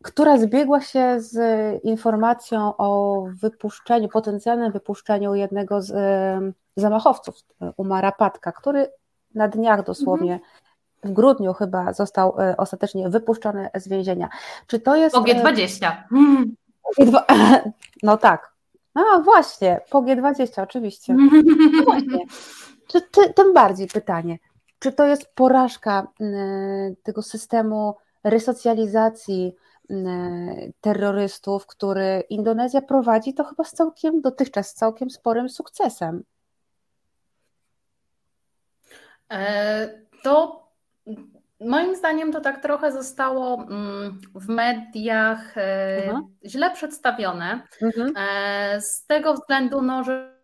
która 0.03 0.39
zbiegła 0.39 0.81
się 0.81 1.21
z 1.21 1.39
informacją 1.85 2.77
o 2.77 3.23
wypuszczeniu, 3.41 4.09
potencjalnym 4.09 4.73
wypuszczeniu 4.73 5.35
jednego 5.35 5.83
z 5.83 5.91
e, 5.91 6.53
zamachowców, 6.77 7.35
Umara 7.77 8.13
Patka, 8.13 8.53
który 8.53 8.89
na 9.35 9.49
dniach 9.49 9.85
dosłownie 9.85 10.41
w 11.05 11.13
grudniu 11.13 11.53
chyba 11.53 11.93
został 11.93 12.37
ostatecznie 12.57 13.09
wypuszczony 13.09 13.71
z 13.75 13.89
więzienia. 13.89 14.29
Czy 14.67 14.81
to 14.81 14.97
jest. 14.97 15.15
Po 15.15 15.23
G20. 15.23 15.93
No 18.03 18.17
tak. 18.17 18.53
A 18.95 19.21
właśnie, 19.21 19.81
po 19.91 20.03
G20, 20.03 20.63
oczywiście. 20.63 21.17
No 21.73 21.85
właśnie. 21.85 22.19
Czy 22.87 23.01
ty, 23.01 23.33
tym 23.33 23.55
bardziej 23.55 23.87
pytanie, 23.87 24.39
czy 24.79 24.93
to 24.93 25.05
jest 25.07 25.35
porażka 25.35 26.07
y, 26.21 26.97
tego 27.03 27.23
systemu 27.23 27.95
resocjalizacji 28.25 29.55
y, 29.91 29.95
terrorystów, 30.81 31.67
który 31.67 32.23
Indonezja 32.31 32.83
prowadzi, 32.83 33.35
to 33.35 33.45
chyba 33.45 33.65
z 33.65 33.73
całkiem, 33.73 34.21
dotychczas 34.21 34.69
z 34.69 34.75
całkiem 34.75 35.11
sporym 35.11 35.49
sukcesem. 35.49 36.23
E, 39.33 39.89
to 40.23 40.67
moim 41.61 41.97
zdaniem 41.97 42.33
to 42.33 42.41
tak 42.41 42.63
trochę 42.63 42.93
zostało 42.93 43.55
mm, 43.55 44.21
w 44.35 44.49
mediach 44.49 45.59
e, 45.59 45.97
mhm. 46.05 46.27
źle 46.45 46.71
przedstawione. 46.71 47.63
Mhm. 47.83 48.13
E, 48.17 48.81
z 48.81 49.07
tego 49.07 49.35
względu, 49.35 49.83
no, 49.83 50.05
że 50.05 50.36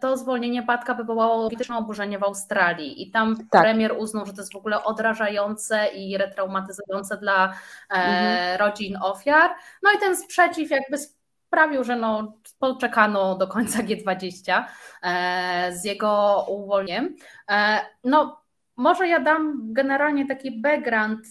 to 0.00 0.16
zwolnienie 0.16 0.62
Patka 0.62 0.94
wywołało 0.94 1.44
polityczne 1.44 1.76
oburzenie 1.76 2.18
w 2.18 2.22
Australii 2.22 3.02
i 3.02 3.10
tam 3.10 3.36
tak. 3.50 3.62
premier 3.62 3.94
uznał, 3.98 4.26
że 4.26 4.32
to 4.32 4.40
jest 4.40 4.52
w 4.52 4.56
ogóle 4.56 4.84
odrażające 4.84 5.86
i 5.86 6.18
retraumatyzujące 6.18 7.16
dla 7.16 7.52
e, 7.90 7.94
mhm. 7.94 8.58
rodzin 8.58 8.96
ofiar. 9.02 9.50
No 9.82 9.90
i 9.96 9.98
ten 9.98 10.16
sprzeciw 10.16 10.70
jakby 10.70 10.98
sprawił, 10.98 11.84
że 11.84 11.96
no, 11.96 12.38
poczekano 12.58 13.34
do 13.34 13.46
końca 13.46 13.78
G20 13.82 14.64
e, 15.02 15.72
z 15.72 15.84
jego 15.84 16.44
uwolnieniem. 16.48 17.16
E, 17.50 17.80
no, 18.04 18.42
może 18.76 19.08
ja 19.08 19.20
dam 19.20 19.72
generalnie 19.72 20.26
taki 20.26 20.60
background 20.60 21.26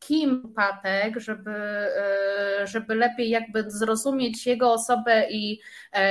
kim 0.00 0.52
Patek, 0.56 1.20
żeby, 1.20 1.54
żeby 2.64 2.94
lepiej 2.94 3.30
jakby 3.30 3.70
zrozumieć 3.70 4.46
jego 4.46 4.72
osobę 4.72 5.30
i 5.30 5.60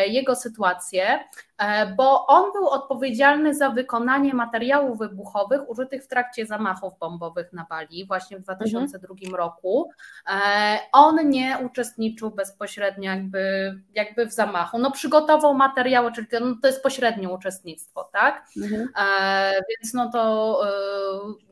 jego 0.08 0.36
sytuację. 0.36 1.20
E, 1.60 1.86
bo 1.96 2.28
on 2.28 2.52
był 2.52 2.70
odpowiedzialny 2.70 3.56
za 3.56 3.70
wykonanie 3.70 4.34
materiałów 4.34 5.00
wybuchowych 5.00 5.70
użytych 5.70 6.04
w 6.04 6.08
trakcie 6.08 6.46
zamachów 6.46 7.00
bombowych 7.00 7.54
na 7.54 7.66
Bali 7.70 8.06
właśnie 8.08 8.38
w 8.38 8.42
2002 8.42 9.14
mhm. 9.14 9.36
roku. 9.36 9.90
E, 10.30 10.80
on 10.92 11.30
nie 11.30 11.58
uczestniczył 11.66 12.32
bezpośrednio 12.32 13.12
jakby, 13.12 13.76
jakby 13.96 14.26
w 14.26 14.34
zamachu. 14.34 14.78
No 14.78 14.92
przygotował 14.92 15.54
materiały, 15.54 16.12
czyli 16.12 16.28
to, 16.28 16.40
no, 16.40 16.56
to 16.62 16.68
jest 16.68 16.84
pośrednie 16.84 17.30
uczestnictwo, 17.30 18.10
tak? 18.14 18.46
Mhm. 18.58 18.90
E, 18.98 19.62
więc 19.70 19.94
no 19.94 20.12
to 20.12 20.60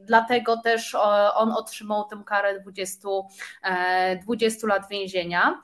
dlatego 0.02 0.58
też 0.58 0.96
on 1.36 1.52
otrzymał 1.52 2.04
tę 2.04 2.22
karę 2.26 2.60
20, 2.60 3.08
20 4.22 4.68
lat 4.68 4.90
więzienia. 4.90 5.62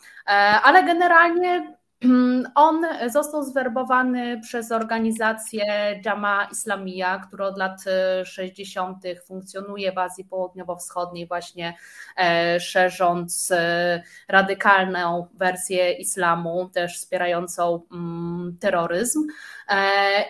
Ale 0.64 0.84
generalnie 0.84 1.78
On 2.56 2.86
został 3.10 3.44
zwerbowany 3.44 4.40
przez 4.42 4.72
organizację 4.72 5.66
Jama 6.06 6.48
Islamia, 6.52 7.20
która 7.20 7.46
od 7.46 7.58
lat 7.58 7.84
60. 8.26 9.06
E, 9.06 9.16
funkcjonuje 9.16 9.92
w 9.92 9.98
Azji 9.98 10.26
Południowo-Wschodniej, 10.26 11.28
właśnie 11.28 11.74
e, 12.18 12.60
szerząc 12.60 13.52
e, 13.52 14.04
radykalną 14.28 15.28
wersję 15.34 15.92
islamu, 15.92 16.70
też 16.74 16.98
wspierającą 16.98 17.82
mm, 17.92 18.58
terroryzm. 18.60 19.20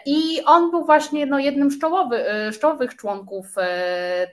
I 0.06 0.44
on 0.46 0.72
był 0.72 0.86
właśnie 0.86 1.26
no, 1.26 1.40
jednym 1.40 1.72
z, 1.72 1.80
czołowy, 1.80 2.26
z 2.52 2.60
czołowych 2.60 2.96
członków 2.96 3.56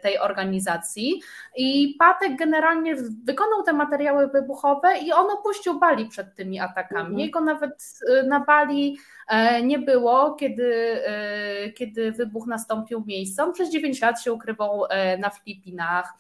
tej 0.03 0.19
organizacji. 0.19 1.23
I 1.57 1.97
Patek 1.99 2.37
generalnie 2.39 2.97
wykonał 3.25 3.63
te 3.63 3.73
materiały 3.73 4.29
wybuchowe 4.29 4.99
i 4.99 5.13
on 5.13 5.31
opuścił 5.31 5.79
Bali 5.79 6.07
przed 6.07 6.35
tymi 6.35 6.61
atakami. 6.61 7.01
Mhm. 7.01 7.19
Jego 7.19 7.41
nawet 7.41 8.01
na 8.27 8.41
Bali 8.41 8.97
e, 8.97 9.20
nie 9.63 9.79
było, 9.79 10.35
kiedy, 10.35 11.01
e, 11.07 11.73
kiedy 11.73 12.13
wybuch 12.13 12.47
nastąpił 12.47 13.05
miejsce. 13.07 13.45
On 13.45 13.53
przez 13.53 13.71
9 13.71 14.01
lat 14.01 14.23
się 14.23 14.33
ukrywał 14.33 14.85
e, 14.91 15.19
na 15.19 15.31
Filipinach, 15.31 16.15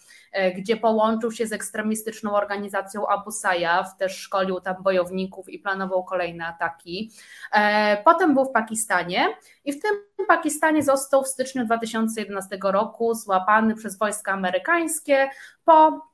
gdzie 0.57 0.77
połączył 0.77 1.33
się 1.33 1.47
z 1.47 1.53
ekstremistyczną 1.53 2.35
organizacją 2.35 3.07
Abu 3.07 3.31
Sayyaf, 3.31 3.97
też 3.97 4.17
szkolił 4.17 4.61
tam 4.61 4.83
bojowników 4.83 5.49
i 5.49 5.59
planował 5.59 6.05
kolejne 6.05 6.47
ataki. 6.47 7.11
Potem 8.05 8.35
był 8.35 8.45
w 8.45 8.53
Pakistanie 8.53 9.27
i 9.65 9.73
w 9.73 9.83
tym 9.83 9.91
Pakistanie 10.29 10.83
został 10.83 11.23
w 11.23 11.29
styczniu 11.29 11.65
2011 11.65 12.59
roku 12.63 13.15
złapany 13.15 13.75
przez 13.75 13.99
wojska 13.99 14.33
amerykańskie 14.33 15.31
po 15.65 16.10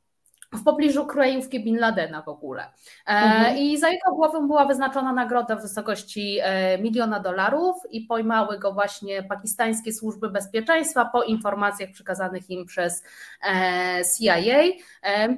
w 0.57 0.65
pobliżu 0.65 1.07
krajówki 1.07 1.65
Bin 1.65 1.79
Ladena 1.79 2.23
w 2.23 2.29
ogóle. 2.29 2.63
E, 2.63 2.69
mhm. 3.07 3.57
I 3.59 3.79
za 3.79 3.89
jego 3.89 4.13
głowę 4.15 4.47
była 4.47 4.67
wyznaczona 4.67 5.13
nagroda 5.13 5.57
w 5.57 5.63
wysokości 5.63 6.39
e, 6.43 6.79
miliona 6.79 7.21
dolarów 7.21 7.77
i 7.91 8.01
pojmały 8.01 8.59
go 8.59 8.73
właśnie 8.73 9.23
pakistańskie 9.23 9.93
służby 9.93 10.31
bezpieczeństwa 10.31 11.05
po 11.05 11.23
informacjach 11.23 11.91
przekazanych 11.91 12.51
im 12.51 12.67
przez 12.67 13.05
e, 13.43 14.03
CIA. 14.19 14.37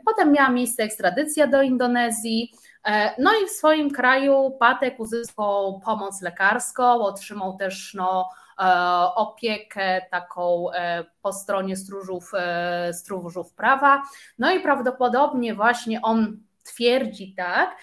Potem 0.05 0.33
miała 0.33 0.51
miejsce 0.51 0.83
ekstradycja 0.83 1.47
do 1.47 1.63
Indonezji. 1.63 2.53
No 3.19 3.31
i 3.43 3.47
w 3.47 3.51
swoim 3.51 3.91
kraju 3.91 4.57
Patek 4.61 5.01
uzyskał 5.01 5.81
pomoc 5.81 6.23
lekarską, 6.23 6.85
otrzymał 6.85 7.57
też 7.57 7.95
no, 7.95 8.29
opiekę 9.15 10.01
taką 10.11 10.73
e, 10.73 11.05
po 11.23 11.33
stronie 11.33 11.77
stróżów, 11.77 12.31
e, 12.35 12.93
stróżów 12.93 13.55
prawa. 13.55 14.03
No 14.39 14.53
i 14.53 14.61
prawdopodobnie 14.61 15.55
właśnie 15.55 16.03
on 16.03 16.41
twierdzi 16.65 17.35
tak, 17.35 17.77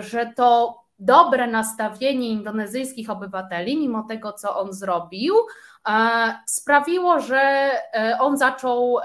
że 0.00 0.32
to 0.36 0.80
dobre 0.98 1.46
nastawienie 1.46 2.28
indonezyjskich 2.28 3.10
obywateli, 3.10 3.76
mimo 3.76 4.02
tego, 4.02 4.32
co 4.32 4.60
on 4.60 4.72
zrobił, 4.72 5.34
sprawiło, 6.46 7.20
że 7.20 7.70
on 8.20 8.38
zaczął 8.38 8.98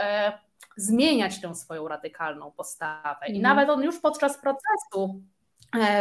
zmieniać 0.77 1.41
tę 1.41 1.55
swoją 1.55 1.87
radykalną 1.87 2.51
postawę. 2.51 3.27
I 3.27 3.37
mhm. 3.37 3.41
nawet 3.41 3.69
on 3.69 3.83
już 3.83 3.99
podczas 3.99 4.37
procesu 4.37 5.21
E, 5.25 5.34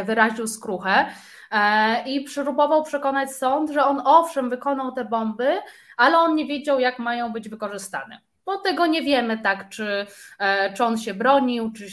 wyraził 0.04 0.46
skruchę 0.46 1.06
e, 1.50 2.08
i 2.08 2.24
próbował 2.24 2.82
przekonać 2.82 3.32
sąd, 3.32 3.70
że 3.70 3.84
on 3.84 4.02
owszem 4.04 4.50
wykonał 4.50 4.92
te 4.92 5.04
bomby, 5.04 5.58
ale 5.96 6.18
on 6.18 6.34
nie 6.34 6.46
wiedział, 6.46 6.80
jak 6.80 6.98
mają 6.98 7.32
być 7.32 7.48
wykorzystane. 7.48 8.20
Bo 8.46 8.58
tego 8.58 8.86
nie 8.86 9.02
wiemy, 9.02 9.38
tak, 9.38 9.68
czy, 9.68 10.06
e, 10.38 10.72
czy 10.72 10.84
on 10.84 10.98
się 10.98 11.14
bronił, 11.14 11.72
czy, 11.72 11.86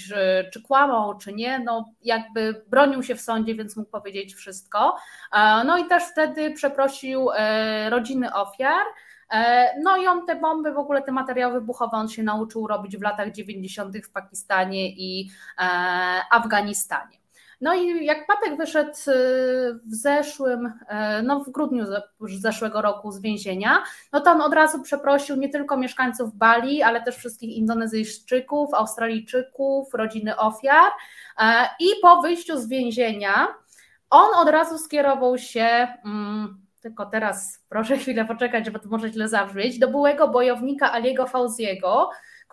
czy 0.54 0.62
kłamał, 0.62 1.18
czy 1.18 1.34
nie. 1.34 1.60
No, 1.60 1.94
jakby 2.02 2.64
bronił 2.68 3.04
się 3.04 3.16
w 3.16 3.22
sądzie, 3.22 3.56
więc 3.56 3.78
mógł 3.78 3.92
powiedzieć 3.92 4.36
wszystko. 4.36 4.96
No 5.66 5.78
i 5.78 5.86
też 5.86 6.04
wtedy 6.04 6.52
przeprosił 6.52 7.30
rodziny 7.90 8.34
ofiar. 8.34 8.86
No 9.84 9.98
i 9.98 10.08
on 10.08 10.26
te 10.26 10.36
bomby, 10.36 10.74
w 10.74 10.78
ogóle 10.78 11.02
te 11.02 11.12
materiały 11.12 11.54
wybuchowe, 11.54 11.98
on 11.98 12.10
się 12.10 12.24
nauczył 12.24 12.68
robić 12.68 12.98
w 12.98 13.02
latach 13.02 13.32
90. 13.32 13.98
w 14.06 14.12
Pakistanie 14.12 14.90
i 14.90 15.30
Afganistanie. 16.32 17.21
No 17.62 17.74
i 17.74 18.06
jak 18.06 18.28
Patek 18.28 18.58
wyszedł 18.58 18.90
y, 18.90 19.14
w 19.74 19.96
zeszłym, 19.96 20.66
y, 20.66 20.72
no 21.24 21.40
w 21.40 21.50
grudniu 21.50 21.86
zeszłego 22.20 22.82
roku 22.82 23.12
z 23.12 23.22
więzienia, 23.22 23.84
no 24.14 24.22
to 24.22 24.32
on 24.32 24.42
od 24.42 24.54
razu 24.54 24.82
przeprosił 24.82 25.36
nie 25.36 25.50
tylko 25.50 25.78
mieszkańców 25.78 26.36
Bali, 26.36 26.84
ale 26.84 27.02
też 27.02 27.16
wszystkich 27.16 27.58
Indonezyjczyków, 27.58 28.74
Australijczyków, 28.74 29.94
rodziny 29.94 30.38
ofiar. 30.38 30.92
E, 31.40 31.70
I 31.80 31.88
po 32.02 32.22
wyjściu 32.22 32.58
z 32.58 32.68
więzienia 32.68 33.48
on 34.10 34.36
od 34.36 34.50
razu 34.50 34.78
skierował 34.78 35.38
się. 35.38 35.88
Mm, 36.06 36.62
tylko 36.82 37.06
teraz 37.06 37.60
proszę 37.70 37.98
chwilę 37.98 38.26
poczekać, 38.26 38.70
bo 38.70 38.80
to 38.80 38.90
może 38.90 39.10
źle 39.10 39.28
zabrzmieć, 39.28 39.80
do 39.80 39.88
byłego 39.88 40.28
bojownika 40.28 40.94
Aliego 40.94 41.28
Fauziego, 41.28 42.10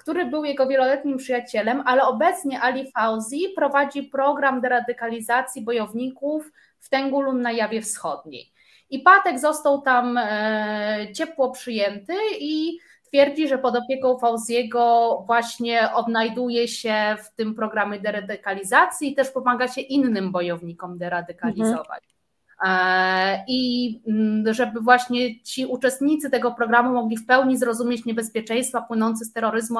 który 0.08 0.26
był 0.26 0.44
jego 0.44 0.66
wieloletnim 0.66 1.16
przyjacielem, 1.16 1.82
ale 1.86 2.02
obecnie 2.02 2.60
Ali 2.60 2.90
Fauzi 2.92 3.48
prowadzi 3.56 4.02
program 4.02 4.60
deradykalizacji 4.60 5.62
bojowników 5.62 6.52
w 6.78 6.88
Tengulun 6.88 7.42
na 7.42 7.52
Jawie 7.52 7.82
Wschodniej. 7.82 8.52
I 8.90 8.98
Patek 8.98 9.38
został 9.38 9.82
tam 9.82 10.18
e, 10.18 11.06
ciepło 11.14 11.50
przyjęty 11.50 12.14
i 12.40 12.78
twierdzi, 13.08 13.48
że 13.48 13.58
pod 13.58 13.76
opieką 13.76 14.18
Fauziego 14.18 15.24
właśnie 15.26 15.92
odnajduje 15.94 16.68
się 16.68 17.16
w 17.24 17.34
tym 17.34 17.54
programie 17.54 18.00
deradykalizacji 18.00 19.12
i 19.12 19.14
też 19.14 19.30
pomaga 19.30 19.68
się 19.68 19.80
innym 19.80 20.32
bojownikom 20.32 20.98
deradykalizować. 20.98 22.02
Mhm. 22.04 22.17
E, 22.66 23.44
i 23.48 24.02
mm, 24.08 24.54
żeby 24.54 24.80
właśnie 24.80 25.42
ci 25.42 25.66
uczestnicy 25.66 26.30
tego 26.30 26.52
programu 26.52 26.94
mogli 26.94 27.16
w 27.16 27.26
pełni 27.26 27.56
zrozumieć 27.56 28.04
niebezpieczeństwa 28.04 28.82
płynące 28.82 29.24
z 29.24 29.32
terroryzmu 29.32 29.78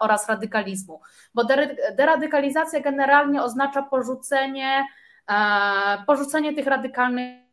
oraz 0.00 0.28
radykalizmu. 0.28 1.00
Bo 1.34 1.44
deradykalizacja 1.96 2.80
generalnie 2.80 3.42
oznacza 3.42 3.82
porzucenie, 3.82 4.86
e, 5.30 5.34
porzucenie 6.06 6.54
tych 6.54 6.66
radykalnych 6.66 7.43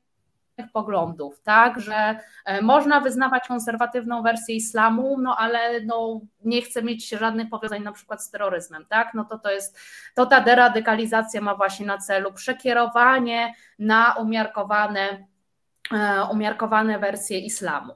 poglądów, 0.73 1.41
tak, 1.41 1.79
że 1.79 2.19
e, 2.45 2.61
można 2.61 2.99
wyznawać 2.99 3.47
konserwatywną 3.47 4.23
wersję 4.23 4.55
islamu, 4.55 5.17
no 5.21 5.35
ale 5.37 5.81
no, 5.81 6.21
nie 6.45 6.61
chce 6.61 6.83
mieć 6.83 7.09
żadnych 7.09 7.49
powiązań 7.49 7.83
na 7.83 7.91
przykład 7.91 8.23
z 8.23 8.29
terroryzmem, 8.29 8.85
tak, 8.89 9.13
no 9.13 9.25
to 9.25 9.39
to 9.39 9.51
jest, 9.51 9.79
to 10.15 10.25
ta 10.25 10.41
deradykalizacja 10.41 11.41
ma 11.41 11.55
właśnie 11.55 11.85
na 11.85 11.97
celu 11.97 12.33
przekierowanie 12.33 13.53
na 13.79 14.13
umiarkowane 14.13 15.27
e, 15.93 16.23
umiarkowane 16.31 16.99
wersje 16.99 17.39
islamu. 17.39 17.93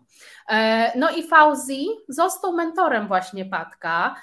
E, 0.49 0.99
no 0.99 1.09
i 1.09 1.27
Fauzi 1.27 1.87
został 2.09 2.53
mentorem 2.53 3.07
właśnie 3.07 3.45
Patka, 3.45 4.15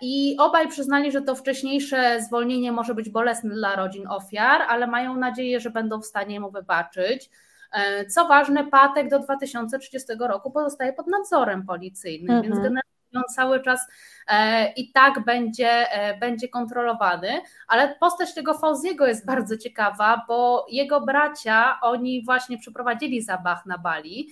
i 0.00 0.36
obaj 0.38 0.68
przyznali, 0.68 1.12
że 1.12 1.22
to 1.22 1.34
wcześniejsze 1.34 2.22
zwolnienie 2.22 2.72
może 2.72 2.94
być 2.94 3.10
bolesne 3.10 3.54
dla 3.54 3.76
rodzin 3.76 4.08
ofiar, 4.08 4.62
ale 4.68 4.86
mają 4.86 5.16
nadzieję, 5.16 5.60
że 5.60 5.70
będą 5.70 6.00
w 6.00 6.06
stanie 6.06 6.40
mu 6.40 6.50
wybaczyć. 6.50 7.30
E, 7.72 8.06
co 8.06 8.28
ważne, 8.28 8.64
Patek 8.64 9.08
do 9.08 9.18
2030 9.18 10.08
roku 10.18 10.50
pozostaje 10.50 10.92
pod 10.92 11.06
nadzorem 11.06 11.66
policyjnym, 11.66 12.36
mhm. 12.36 12.42
więc 12.42 12.56
generalnie 12.56 12.96
on 13.14 13.22
cały 13.34 13.62
czas 13.62 13.80
e, 14.28 14.72
i 14.72 14.92
tak 14.92 15.24
będzie, 15.24 15.92
e, 15.92 16.18
będzie 16.18 16.48
kontrolowany, 16.48 17.28
ale 17.68 17.94
postać 18.00 18.34
tego 18.34 18.54
Fauziego 18.54 19.06
jest 19.06 19.26
bardzo 19.26 19.56
ciekawa, 19.56 20.24
bo 20.28 20.66
jego 20.70 21.00
bracia, 21.00 21.78
oni 21.82 22.24
właśnie 22.24 22.58
przeprowadzili 22.58 23.22
zabach 23.22 23.66
na 23.66 23.78
Bali, 23.78 24.30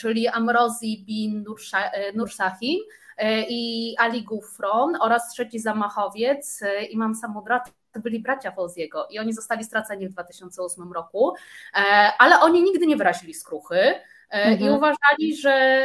czyli 0.00 0.28
Amrozi 0.28 1.04
bin 1.06 1.44
Nursahim 2.14 2.80
i 3.48 3.94
Ali 3.98 4.24
Gufron 4.24 4.96
oraz 5.00 5.30
trzeci 5.30 5.58
zamachowiec, 5.58 6.60
Imam 6.90 7.14
Samudrat 7.14 7.72
to 7.96 8.02
byli 8.02 8.20
bracia 8.20 8.50
Fauziego 8.50 9.06
i 9.10 9.18
oni 9.18 9.32
zostali 9.32 9.64
straceni 9.64 10.08
w 10.08 10.12
2008 10.12 10.92
roku, 10.92 11.34
e, 11.74 11.78
ale 12.18 12.40
oni 12.40 12.62
nigdy 12.62 12.86
nie 12.86 12.96
wyrazili 12.96 13.34
skruchy. 13.34 13.78
E, 13.78 14.02
mhm. 14.30 14.60
I 14.60 14.70
uważali, 14.70 15.36
że 15.36 15.80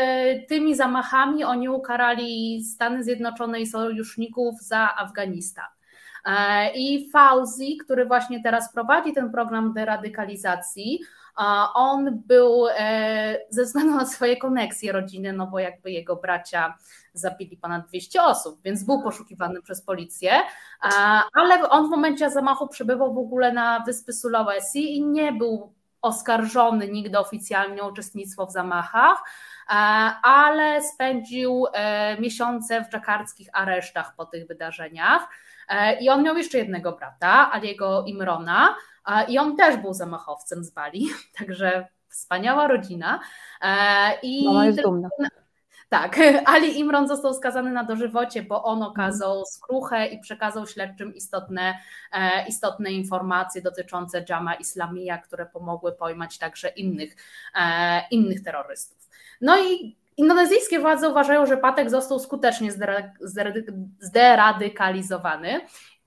tymi 0.47 0.75
zamachami 0.75 1.43
oni 1.43 1.69
ukarali 1.69 2.63
Stany 2.63 3.03
Zjednoczone 3.03 3.61
i 3.61 3.67
sojuszników 3.67 4.61
za 4.61 4.95
Afganistan. 4.95 5.65
E, 6.25 6.71
I 6.73 7.09
Fauzi, 7.09 7.77
który 7.77 8.05
właśnie 8.05 8.43
teraz 8.43 8.73
prowadzi 8.73 9.13
ten 9.13 9.31
program 9.31 9.73
deradykalizacji, 9.73 10.99
on 11.73 12.21
był 12.25 12.65
ze 13.49 13.63
względu 13.63 13.95
na 13.95 14.05
swoje 14.05 14.37
koneksje 14.37 14.91
rodziny, 14.91 15.33
no 15.33 15.47
bo 15.47 15.59
jakby 15.59 15.91
jego 15.91 16.15
bracia 16.15 16.77
zabili 17.13 17.57
ponad 17.57 17.87
200 17.87 18.23
osób, 18.23 18.61
więc 18.61 18.83
był 18.83 19.03
poszukiwany 19.03 19.61
przez 19.61 19.81
policję, 19.81 20.31
ale 21.33 21.69
on 21.69 21.87
w 21.87 21.89
momencie 21.89 22.29
zamachu 22.29 22.67
przebywał 22.67 23.13
w 23.13 23.17
ogóle 23.17 23.53
na 23.53 23.79
wyspy 23.79 24.13
Sulawesi 24.13 24.97
i 24.97 25.05
nie 25.05 25.31
był 25.31 25.73
oskarżony 26.01 26.87
nigdy 26.87 27.19
oficjalnie 27.19 27.83
o 27.83 27.89
uczestnictwo 27.89 28.45
w 28.45 28.51
zamachach, 28.51 29.23
ale 30.23 30.81
spędził 30.83 31.65
e, 31.73 32.21
miesiące 32.21 32.81
w 32.81 32.89
dżakarskich 32.89 33.49
aresztach 33.53 34.15
po 34.15 34.25
tych 34.25 34.47
wydarzeniach. 34.47 35.27
E, 35.69 35.99
I 35.99 36.09
on 36.09 36.23
miał 36.23 36.37
jeszcze 36.37 36.57
jednego 36.57 36.91
brata, 36.91 37.53
Aliego 37.53 38.03
Imrona, 38.07 38.75
i 39.27 39.37
on 39.37 39.55
też 39.57 39.77
był 39.77 39.93
zamachowcem 39.93 40.63
z 40.63 40.71
Bali, 40.71 41.07
także 41.37 41.87
wspaniała 42.09 42.67
rodzina. 42.67 43.19
E, 43.61 44.19
I 44.23 44.45
Mama 44.45 44.65
jest 44.65 44.81
dumna. 44.81 45.09
Tak, 45.91 46.19
Ali 46.53 46.79
Imron 46.79 47.07
został 47.07 47.33
skazany 47.33 47.71
na 47.71 47.83
dożywocie, 47.83 48.43
bo 48.43 48.63
on 48.63 48.83
okazał 48.83 49.45
skruchę 49.45 50.07
i 50.07 50.19
przekazał 50.19 50.67
śledczym 50.67 51.15
istotne, 51.15 51.77
e, 52.13 52.47
istotne 52.47 52.91
informacje 52.91 53.61
dotyczące 53.61 54.25
Jama 54.29 54.53
Islamija, 54.53 55.17
które 55.17 55.45
pomogły 55.45 55.91
pojmać 55.91 56.37
także 56.37 56.67
innych, 56.67 57.15
e, 57.55 58.01
innych 58.11 58.43
terrorystów. 58.43 59.09
No 59.41 59.57
i 59.59 59.97
indonezyjskie 60.17 60.79
władze 60.79 61.09
uważają, 61.09 61.45
że 61.45 61.57
Patek 61.57 61.89
został 61.89 62.19
skutecznie 62.19 62.71
zderadykalizowany 63.99 65.61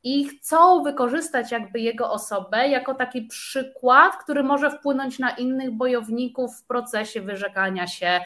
i 0.04 0.28
chcą 0.28 0.82
wykorzystać 0.82 1.52
jakby 1.52 1.80
jego 1.80 2.12
osobę 2.12 2.68
jako 2.68 2.94
taki 2.94 3.22
przykład, 3.22 4.16
który 4.16 4.42
może 4.42 4.70
wpłynąć 4.70 5.18
na 5.18 5.30
innych 5.30 5.70
bojowników 5.70 6.56
w 6.56 6.66
procesie 6.66 7.20
wyrzekania 7.20 7.86
się 7.86 8.06
e, 8.06 8.22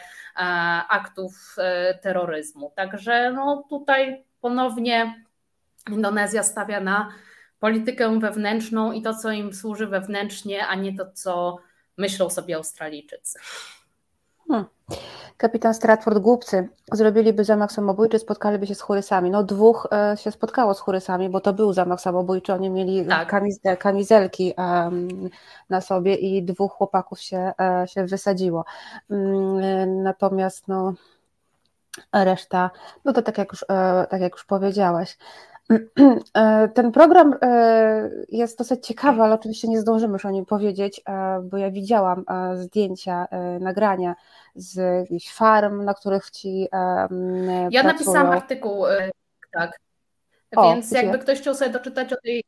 aktów 0.88 1.56
e, 1.58 1.94
terroryzmu. 1.94 2.72
Także 2.76 3.32
no 3.32 3.64
tutaj 3.68 4.24
ponownie 4.40 5.24
Indonezja 5.90 6.42
stawia 6.42 6.80
na 6.80 7.12
politykę 7.60 8.20
wewnętrzną 8.20 8.92
i 8.92 9.02
to, 9.02 9.14
co 9.14 9.30
im 9.30 9.54
służy 9.54 9.86
wewnętrznie, 9.86 10.66
a 10.66 10.74
nie 10.74 10.96
to, 10.96 11.12
co 11.12 11.58
myślą 11.96 12.30
sobie 12.30 12.56
Australijczycy. 12.56 13.38
Hmm. 14.48 14.66
Kapitan 15.38 15.74
Stratford 15.74 16.18
głupcy 16.18 16.68
zrobiliby 16.92 17.44
zamach 17.44 17.72
samobójczy, 17.72 18.18
spotkaliby 18.18 18.66
się 18.66 18.74
z 18.74 18.80
chorysami. 18.80 19.30
No 19.30 19.42
dwóch 19.42 19.86
e, 19.92 20.16
się 20.16 20.30
spotkało 20.30 20.74
z 20.74 20.80
chorysami, 20.80 21.28
bo 21.28 21.40
to 21.40 21.52
był 21.52 21.72
zamach 21.72 22.00
samobójczy, 22.00 22.52
oni 22.52 22.70
mieli 22.70 23.06
tak. 23.06 23.78
kamizelki 23.78 24.54
na 25.70 25.80
sobie 25.80 26.14
i 26.14 26.42
dwóch 26.42 26.72
chłopaków 26.72 27.20
się, 27.20 27.52
e, 27.60 27.84
się 27.88 28.06
wysadziło. 28.06 28.64
Mm, 29.10 30.02
natomiast 30.02 30.68
no 30.68 30.94
reszta, 32.12 32.70
no 33.04 33.12
to 33.12 33.22
tak 33.22 33.38
jak 33.38 33.52
już, 33.52 33.64
tak 34.10 34.20
jak 34.20 34.32
już 34.32 34.44
powiedziałaś. 34.44 35.18
E, 36.34 36.68
ten 36.68 36.92
program 36.92 37.34
e, 37.42 38.10
jest 38.28 38.58
dosyć 38.58 38.86
ciekawy, 38.86 39.22
ale 39.22 39.34
oczywiście 39.34 39.68
nie 39.68 39.80
zdążymy 39.80 40.12
już 40.12 40.24
o 40.24 40.30
nim 40.30 40.46
powiedzieć, 40.46 41.00
e, 41.08 41.40
bo 41.42 41.56
ja 41.56 41.70
widziałam 41.70 42.24
zdjęcia, 42.54 43.26
nagrania 43.60 44.14
z 44.54 44.76
jakichś 45.00 45.32
farm, 45.34 45.84
na 45.84 45.94
których 45.94 46.30
ci. 46.30 46.60
Ja 46.60 47.08
pracują. 47.08 47.82
napisałam 47.82 48.26
artykuł, 48.26 48.84
tak. 49.52 49.78
O, 50.56 50.74
Więc 50.74 50.90
jakby 50.90 51.18
ktoś 51.18 51.38
chciał 51.38 51.54
sobie 51.54 51.70
doczytać 51.70 52.12
o 52.12 52.16
tej 52.16 52.44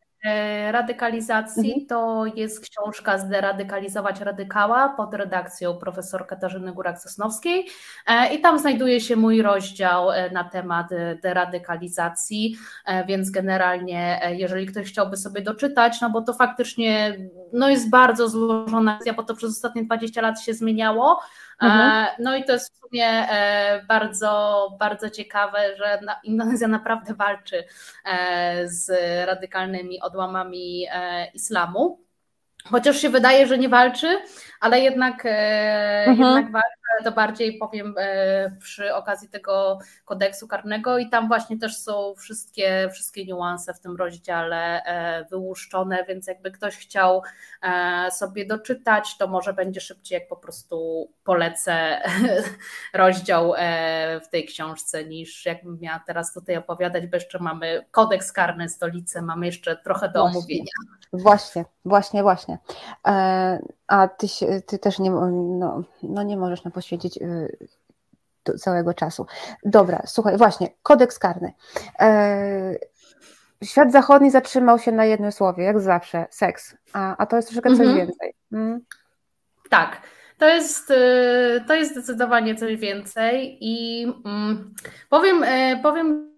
radykalizacji 0.70 1.72
mhm. 1.72 1.86
to 1.86 2.24
jest 2.34 2.68
książka 2.68 3.18
Zderadykalizować 3.18 4.20
radykała 4.20 4.88
pod 4.88 5.14
redakcją 5.14 5.76
profesor 5.76 6.26
Katarzyny 6.26 6.72
Górak-Sosnowskiej 6.72 7.64
e, 8.06 8.34
i 8.34 8.40
tam 8.40 8.58
znajduje 8.58 9.00
się 9.00 9.16
mój 9.16 9.42
rozdział 9.42 10.10
e, 10.10 10.30
na 10.30 10.44
temat 10.44 10.86
deradykalizacji, 11.22 12.56
więc 13.06 13.30
generalnie 13.30 14.20
jeżeli 14.36 14.66
ktoś 14.66 14.88
chciałby 14.88 15.16
sobie 15.16 15.42
doczytać, 15.42 16.00
no 16.00 16.10
bo 16.10 16.22
to 16.22 16.32
faktycznie 16.32 17.16
no 17.52 17.68
jest 17.68 17.90
bardzo 17.90 18.28
złożona 18.28 18.98
bo 19.16 19.22
to 19.22 19.34
przez 19.34 19.50
ostatnie 19.50 19.84
20 19.84 20.22
lat 20.22 20.40
się 20.40 20.54
zmieniało, 20.54 21.20
Mhm. 21.61 22.06
No 22.18 22.36
i 22.36 22.44
to 22.44 22.52
jest 22.52 22.74
w 22.74 22.78
sumie 22.78 23.06
e, 23.08 23.84
bardzo, 23.88 24.68
bardzo 24.78 25.11
ciekawe, 25.11 25.76
że 25.76 26.00
Indonezja 26.24 26.68
naprawdę 26.68 27.14
walczy 27.14 27.64
e, 28.04 28.68
z 28.68 28.90
radykalnymi 29.26 30.00
odłamami 30.00 30.86
e, 30.92 31.26
islamu. 31.34 32.00
Chociaż 32.64 32.96
się 32.96 33.08
wydaje, 33.08 33.46
że 33.46 33.58
nie 33.58 33.68
walczy, 33.68 34.22
ale 34.61 34.80
jednak, 34.80 35.26
mhm. 35.26 36.18
jednak 36.18 36.52
walczy 36.52 36.79
to 37.05 37.12
bardziej 37.12 37.59
powiem 37.59 37.95
e, 37.99 38.57
przy 38.61 38.95
okazji 38.95 39.28
tego 39.28 39.78
kodeksu 40.05 40.49
karnego 40.49 40.99
i 40.99 41.09
tam 41.09 41.28
właśnie 41.28 41.59
też 41.59 41.76
są 41.76 42.14
wszystkie, 42.14 42.88
wszystkie 42.93 43.26
niuanse 43.26 43.74
w 43.74 43.80
tym 43.80 43.97
rozdziale 43.97 44.82
e, 44.84 45.24
wyłuszczone, 45.24 46.05
więc 46.05 46.26
jakby 46.26 46.51
ktoś 46.51 46.76
chciał 46.76 47.22
e, 47.62 48.11
sobie 48.11 48.47
doczytać, 48.47 49.16
to 49.18 49.28
może 49.28 49.53
będzie 49.53 49.80
szybciej, 49.80 50.18
jak 50.18 50.28
po 50.28 50.36
prostu 50.36 51.09
polecę 51.24 52.03
rozdział 52.95 53.53
w 54.24 54.28
tej 54.28 54.47
książce, 54.47 55.05
niż 55.05 55.47
jakbym 55.47 55.78
miała 55.80 56.03
teraz 56.07 56.32
tutaj 56.32 56.57
opowiadać, 56.57 57.07
bo 57.07 57.16
jeszcze 57.16 57.38
mamy 57.38 57.84
kodeks 57.91 58.32
karny 58.32 58.68
stolicę, 58.68 59.22
mamy 59.22 59.47
jeszcze 59.47 59.76
trochę 59.76 60.09
do 60.09 60.20
właśnie, 60.20 60.38
omówienia. 60.38 60.70
Właśnie, 61.12 61.64
właśnie, 61.84 62.22
właśnie. 62.22 62.59
A 63.91 64.09
ty, 64.09 64.26
ty 64.66 64.78
też 64.78 64.99
nie, 64.99 65.11
no, 65.11 65.82
no 66.03 66.22
nie 66.22 66.36
możesz 66.36 66.64
na 66.64 66.70
poświęcić 66.70 67.16
y, 67.16 68.59
całego 68.59 68.95
czasu. 68.95 69.26
Dobra, 69.64 70.03
słuchaj, 70.07 70.36
właśnie, 70.36 70.68
kodeks 70.82 71.18
karny. 71.18 71.53
E, 71.99 72.74
świat 73.64 73.93
zachodni 73.93 74.30
zatrzymał 74.30 74.78
się 74.78 74.93
na 74.93 75.05
jednym 75.05 75.32
słowie, 75.32 75.64
jak 75.64 75.80
zawsze, 75.80 76.26
seks, 76.30 76.76
a, 76.93 77.16
a 77.16 77.26
to 77.26 77.36
jest 77.36 77.49
troszeczkę 77.49 77.70
coś 77.70 77.86
mhm. 77.86 77.97
więcej. 77.97 78.34
Mm. 78.53 78.80
Tak. 79.70 80.03
To 80.38 80.49
jest, 80.49 80.91
y, 80.91 81.64
to 81.66 81.74
jest 81.74 81.93
zdecydowanie 81.93 82.55
coś 82.55 82.76
więcej 82.76 83.59
i 83.61 84.03
mm, 84.24 84.74
powiem, 85.09 85.43
y, 85.43 85.80
powiem 85.82 86.34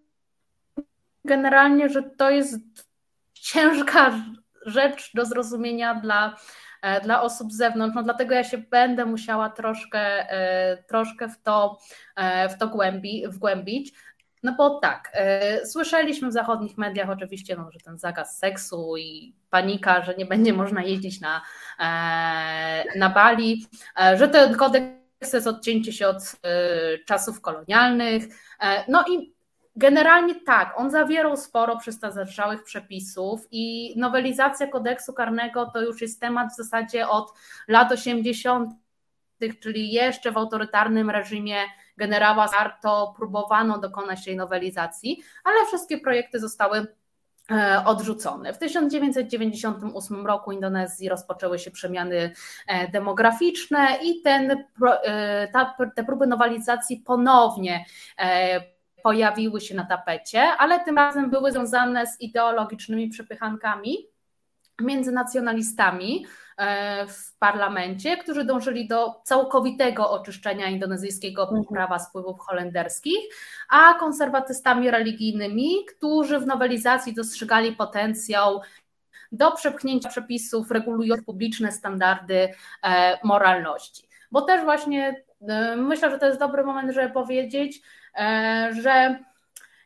generalnie, 1.24 1.88
że 1.88 2.02
to 2.02 2.30
jest 2.30 2.60
ciężka 3.32 4.12
rzecz 4.66 5.10
do 5.14 5.24
zrozumienia 5.24 5.94
dla 5.94 6.36
E, 6.36 6.36
dla 7.02 7.22
osób 7.22 7.52
z 7.52 7.56
zewnątrz. 7.56 7.94
No 7.94 8.02
dlatego 8.02 8.34
ja 8.34 8.44
się 8.44 8.58
będę 8.58 9.04
musiała 9.04 9.50
troszkę, 9.50 10.30
e, 10.30 10.76
troszkę 10.82 11.28
w 11.28 11.42
to, 11.42 11.78
e, 12.16 12.48
w 12.48 12.58
to 12.58 12.68
głębi, 12.68 13.24
wgłębić. 13.28 13.92
No 14.42 14.54
bo 14.58 14.78
tak, 14.80 15.12
słyszeliśmy 15.64 16.28
w 16.28 16.32
zachodnich 16.32 16.78
mediach 16.78 17.10
oczywiście, 17.10 17.56
no, 17.56 17.70
że 17.70 17.78
ten 17.80 17.98
zakaz 17.98 18.38
seksu 18.38 18.96
i 18.96 19.34
panika, 19.50 20.02
że 20.02 20.14
nie 20.14 20.26
będzie 20.26 20.52
można 20.52 20.82
jeździć 20.82 21.20
na, 21.20 21.42
na 22.96 23.08
Bali, 23.08 23.66
że 24.14 24.28
ten 24.28 24.56
kodeks 24.56 25.32
jest 25.32 25.46
odcięcie 25.46 25.92
się 25.92 26.08
od 26.08 26.22
czasów 27.06 27.40
kolonialnych. 27.40 28.24
No 28.88 29.04
i 29.10 29.34
Generalnie 29.76 30.34
tak, 30.34 30.74
on 30.76 30.90
zawierał 30.90 31.36
sporo 31.36 31.76
przestarzałych 31.76 32.62
przepisów 32.64 33.48
i 33.50 33.94
nowelizacja 33.96 34.66
kodeksu 34.66 35.12
karnego 35.12 35.66
to 35.66 35.80
już 35.80 36.00
jest 36.00 36.20
temat 36.20 36.52
w 36.52 36.56
zasadzie 36.56 37.08
od 37.08 37.32
lat 37.68 37.92
80., 37.92 38.70
czyli 39.60 39.92
jeszcze 39.92 40.32
w 40.32 40.36
autorytarnym 40.36 41.10
reżimie 41.10 41.56
generała 41.96 42.48
Sarto 42.48 43.14
próbowano 43.16 43.78
dokonać 43.78 44.24
tej 44.24 44.36
nowelizacji, 44.36 45.22
ale 45.44 45.66
wszystkie 45.66 45.98
projekty 45.98 46.40
zostały 46.40 46.86
e, 47.50 47.82
odrzucone. 47.86 48.52
W 48.52 48.58
1998 48.58 50.26
roku 50.26 50.52
Indonezji 50.52 51.08
rozpoczęły 51.08 51.58
się 51.58 51.70
przemiany 51.70 52.32
e, 52.66 52.88
demograficzne 52.90 53.98
i 54.02 54.22
ten, 54.22 54.64
e, 55.04 55.48
ta, 55.52 55.76
te 55.96 56.04
próby 56.04 56.26
nowelizacji 56.26 56.96
ponownie 56.96 57.84
pojawiły 59.02 59.60
się 59.60 59.74
na 59.74 59.84
tapecie, 59.84 60.42
ale 60.42 60.84
tym 60.84 60.96
razem 60.96 61.30
były 61.30 61.52
związane 61.52 62.06
z 62.06 62.20
ideologicznymi 62.20 63.08
przepychankami 63.08 64.12
między 64.80 65.12
nacjonalistami 65.12 66.26
e, 66.56 67.06
w 67.06 67.38
parlamencie, 67.38 68.16
którzy 68.16 68.44
dążyli 68.44 68.88
do 68.88 69.14
całkowitego 69.24 70.10
oczyszczenia 70.10 70.66
indonezyjskiego 70.68 71.42
mhm. 71.42 71.64
prawa 71.64 71.98
spływów 71.98 72.40
holenderskich, 72.40 73.18
a 73.68 73.94
konserwatystami 73.94 74.90
religijnymi, 74.90 75.70
którzy 75.96 76.38
w 76.38 76.46
nowelizacji 76.46 77.14
dostrzegali 77.14 77.76
potencjał 77.76 78.60
do 79.32 79.52
przepchnięcia 79.52 80.08
przepisów 80.08 80.70
regulujących 80.70 81.26
publiczne 81.26 81.72
standardy 81.72 82.48
e, 82.82 83.18
moralności. 83.24 84.08
Bo 84.30 84.42
też 84.42 84.64
właśnie 84.64 85.24
myślę, 85.76 86.10
że 86.10 86.18
to 86.18 86.26
jest 86.26 86.38
dobry 86.38 86.64
moment, 86.64 86.94
żeby 86.94 87.10
powiedzieć, 87.10 87.82
E, 88.18 88.68
że 88.82 89.18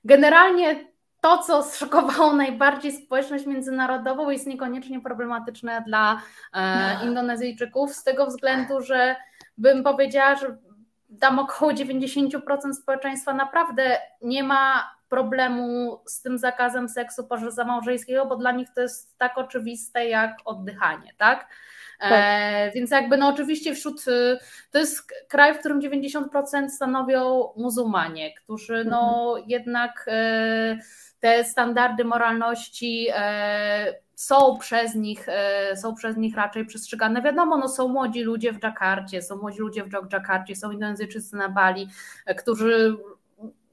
generalnie 0.05 0.85
to, 1.21 1.39
co 1.39 1.63
zszokowało 1.63 2.33
najbardziej 2.33 2.93
społeczność 2.93 3.47
międzynarodową, 3.47 4.31
jest 4.31 4.47
niekoniecznie 4.47 5.01
problematyczne 5.01 5.83
dla 5.87 6.23
e, 6.55 7.07
Indonezyjczyków, 7.07 7.93
z 7.93 8.05
tego 8.05 8.27
względu, 8.27 8.81
że 8.81 9.17
bym 9.59 9.83
powiedziała, 9.83 10.37
że 10.37 10.57
tam 11.21 11.39
około 11.39 11.73
90% 11.73 12.41
społeczeństwa 12.75 13.35
naprawdę 13.35 13.99
nie 14.23 14.43
ma 14.45 14.97
problemu 15.09 15.99
z 16.07 16.23
tym 16.23 16.39
zakazem 16.39 16.89
seksu 16.89 17.25
pozamałżeńskiego, 17.25 18.27
bo 18.27 18.37
dla 18.37 18.53
nich 18.53 18.69
to 18.75 18.81
jest 18.81 19.19
tak 19.19 19.39
oczywiste 19.39 20.07
jak 20.07 20.37
oddychanie, 20.45 21.13
tak? 21.19 21.49
Tak. 22.01 22.13
E, 22.13 22.71
więc 22.75 22.91
jakby 22.91 23.17
no 23.17 23.29
oczywiście 23.29 23.75
wśród, 23.75 24.09
y, 24.09 24.39
to 24.71 24.79
jest 24.79 25.13
kraj, 25.29 25.55
w 25.55 25.59
którym 25.59 25.81
90% 25.81 26.69
stanowią 26.71 27.49
muzułmanie, 27.57 28.35
którzy 28.35 28.85
no 28.85 29.33
mhm. 29.37 29.51
jednak 29.51 30.09
y, 30.09 30.79
te 31.21 31.45
standardy 31.45 32.05
moralności 32.05 33.07
e, 33.15 33.95
są 34.15 34.59
przez 34.59 34.95
nich, 34.95 35.29
e, 35.29 35.77
są 35.77 35.95
przez 35.95 36.17
nich 36.17 36.37
raczej 36.37 36.67
przestrzegane. 36.67 37.23
Wiadomo, 37.23 37.57
no 37.57 37.69
są 37.69 37.89
młodzi 37.89 38.23
ludzie 38.23 38.53
w 38.53 38.59
Dżakarcie, 38.59 39.23
są 39.23 39.37
młodzi 39.37 39.59
ludzie 39.59 39.85
w 39.85 40.09
Dżakarcie, 40.09 40.57
są 40.57 40.71
Indonezyjczycy 40.71 41.37
na 41.37 41.49
Bali, 41.49 41.89
którzy 42.39 42.97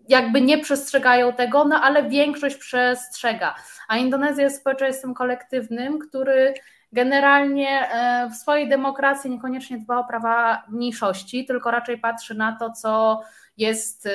jakby 0.08 0.42
nie 0.42 0.58
przestrzegają 0.58 1.34
tego, 1.34 1.66
no 1.66 1.82
ale 1.82 2.10
większość 2.10 2.56
przestrzega. 2.56 3.56
A 3.88 3.98
Indonezja 3.98 4.44
jest 4.44 4.60
społeczeństwem 4.60 5.14
kolektywnym, 5.14 6.00
który 6.00 6.54
generalnie 6.94 7.90
e, 7.92 8.30
w 8.30 8.36
swojej 8.36 8.70
demokracji 8.70 9.32
niekoniecznie 9.32 9.78
dba 9.78 10.00
o 10.00 10.04
prawa 10.04 10.64
mniejszości, 10.70 11.46
tylko 11.46 11.72
raczej 11.72 11.98
patrzy 11.98 12.36
na 12.36 12.58
to, 12.60 12.72
co 12.72 13.22
jest 13.58 14.06
e, 14.06 14.12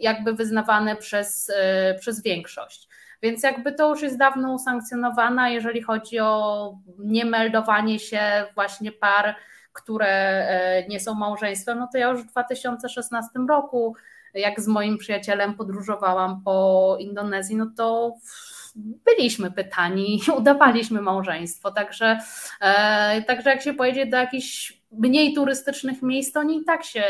jakby 0.00 0.32
wyznawane 0.32 0.96
przez, 0.96 1.52
e, 1.56 1.94
przez 1.94 2.22
większość. 2.22 2.88
Więc 3.22 3.42
jakby 3.42 3.72
to 3.72 3.90
już 3.90 4.02
jest 4.02 4.18
dawno 4.18 4.52
usankcjonowane, 4.52 5.52
jeżeli 5.52 5.82
chodzi 5.82 6.18
o 6.18 6.74
niemeldowanie 6.98 7.98
się 7.98 8.20
właśnie 8.54 8.92
par, 8.92 9.34
które 9.72 10.46
nie 10.88 11.00
są 11.00 11.14
małżeństwem, 11.14 11.78
no 11.78 11.88
to 11.92 11.98
ja 11.98 12.08
już 12.08 12.22
w 12.22 12.26
2016 12.26 13.30
roku, 13.48 13.96
jak 14.34 14.60
z 14.60 14.66
moim 14.66 14.98
przyjacielem 14.98 15.54
podróżowałam 15.54 16.42
po 16.44 16.96
Indonezji, 17.00 17.56
no 17.56 17.66
to 17.76 18.14
byliśmy 18.76 19.50
pytani 19.50 20.16
i 20.16 20.30
udawaliśmy 20.40 21.00
małżeństwo. 21.00 21.70
Także, 21.70 22.18
e, 22.60 23.22
także 23.22 23.50
jak 23.50 23.62
się 23.62 23.74
pojedzie 23.74 24.06
do 24.06 24.16
jakichś 24.16 24.78
mniej 24.92 25.34
turystycznych 25.34 26.02
miejsc, 26.02 26.32
to 26.32 26.40
oni 26.40 26.58
i 26.58 26.64
tak 26.64 26.84
się 26.84 27.04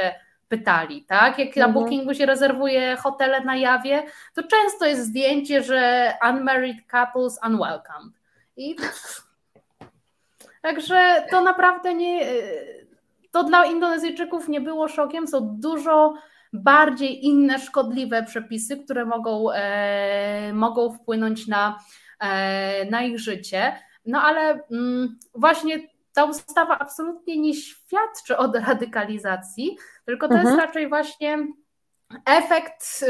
pytali, 0.48 1.04
tak? 1.04 1.38
Jak 1.38 1.48
mhm. 1.48 1.66
na 1.66 1.72
Bookingu 1.72 2.14
się 2.14 2.26
rezerwuje 2.26 2.96
hotele 2.96 3.40
na 3.40 3.56
jawie, 3.56 4.02
to 4.34 4.42
często 4.42 4.86
jest 4.86 5.06
zdjęcie, 5.06 5.62
że 5.62 6.12
unmarried 6.30 6.76
couples 6.90 7.40
unwelcomed. 7.46 8.12
I 8.56 8.76
także 10.62 11.24
to 11.30 11.40
naprawdę 11.40 11.94
nie 11.94 12.26
to 13.30 13.44
dla 13.44 13.64
Indonezyjczyków 13.64 14.48
nie 14.48 14.60
było 14.60 14.88
szokiem, 14.88 15.28
są 15.28 15.56
dużo 15.60 16.14
bardziej 16.52 17.24
inne 17.24 17.58
szkodliwe 17.58 18.22
przepisy, 18.22 18.76
które 18.76 19.04
mogą, 19.04 19.50
e, 19.50 20.52
mogą 20.52 20.92
wpłynąć 20.92 21.46
na, 21.46 21.78
e, 22.20 22.90
na 22.90 23.02
ich 23.02 23.18
życie. 23.18 23.76
No 24.06 24.22
ale 24.22 24.60
mm, 24.70 25.18
właśnie 25.34 25.78
ta 26.12 26.24
ustawa 26.24 26.78
absolutnie 26.78 27.36
nie 27.36 27.54
świadczy 27.54 28.36
o 28.36 28.48
deradykalizacji, 28.48 29.76
tylko 30.04 30.28
to 30.28 30.34
mhm. 30.34 30.46
jest 30.54 30.66
raczej 30.66 30.88
właśnie 30.88 31.38
efekt. 32.26 33.04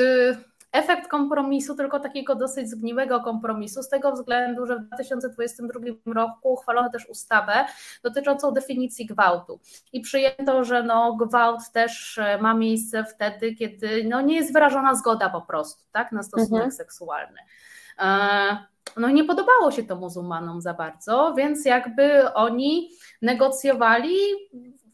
Efekt 0.73 1.09
kompromisu, 1.09 1.75
tylko 1.75 2.01
takiego 2.01 2.35
dosyć 2.35 2.71
zgniłego 2.71 3.21
kompromisu, 3.21 3.83
z 3.83 3.89
tego 3.89 4.13
względu, 4.13 4.67
że 4.67 4.77
w 4.77 4.81
2022 4.81 5.81
roku 6.15 6.53
uchwalono 6.53 6.91
też 6.91 7.09
ustawę 7.09 7.65
dotyczącą 8.03 8.53
definicji 8.53 9.07
gwałtu. 9.07 9.61
I 9.93 10.01
przyjęto, 10.01 10.65
że 10.65 10.83
no, 10.83 11.17
gwałt 11.17 11.61
też 11.73 12.19
e, 12.19 12.39
ma 12.39 12.55
miejsce 12.55 13.05
wtedy, 13.05 13.55
kiedy 13.55 14.05
no, 14.09 14.21
nie 14.21 14.37
jest 14.37 14.53
wyrażona 14.53 14.95
zgoda 14.95 15.31
po 15.31 15.43
prostu 15.43 15.85
tak, 15.93 16.13
na 16.13 16.23
stosunek 16.23 16.53
mhm. 16.53 16.73
seksualny. 16.73 17.41
E, 17.99 18.09
no 18.97 19.11
nie 19.11 19.25
podobało 19.25 19.71
się 19.71 19.83
to 19.83 19.97
muzułmanom 19.97 20.61
za 20.61 20.75
bardzo, 20.75 21.35
więc 21.37 21.65
jakby 21.65 22.35
oni 22.35 22.91
negocjowali 23.23 24.17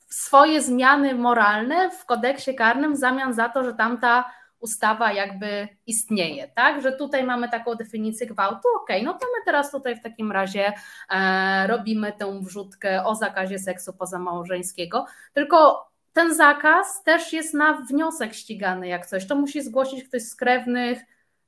swoje 0.08 0.62
zmiany 0.62 1.14
moralne 1.14 1.90
w 1.90 2.06
kodeksie 2.06 2.54
karnym 2.54 2.94
w 2.94 2.96
zamian 2.96 3.34
za 3.34 3.48
to, 3.48 3.64
że 3.64 3.74
tamta 3.74 4.24
ustawa 4.64 5.12
jakby 5.12 5.68
istnieje, 5.86 6.48
tak? 6.48 6.82
Że 6.82 6.92
tutaj 6.92 7.24
mamy 7.24 7.48
taką 7.48 7.74
definicję 7.74 8.26
gwałtu, 8.26 8.68
ok, 8.76 8.88
no 9.02 9.12
to 9.12 9.26
my 9.26 9.44
teraz 9.44 9.70
tutaj 9.70 9.96
w 9.96 10.02
takim 10.02 10.32
razie 10.32 10.72
e, 11.10 11.66
robimy 11.66 12.12
tę 12.12 12.40
wrzutkę 12.42 13.04
o 13.04 13.14
zakazie 13.14 13.58
seksu 13.58 13.92
pozamałżeńskiego, 13.92 15.06
tylko 15.32 15.88
ten 16.12 16.34
zakaz 16.34 17.02
też 17.02 17.32
jest 17.32 17.54
na 17.54 17.74
wniosek 17.74 18.34
ścigany 18.34 18.88
jak 18.88 19.06
coś, 19.06 19.26
to 19.26 19.34
musi 19.34 19.62
zgłosić 19.62 20.04
ktoś 20.04 20.22
z 20.22 20.36
krewnych, 20.36 20.98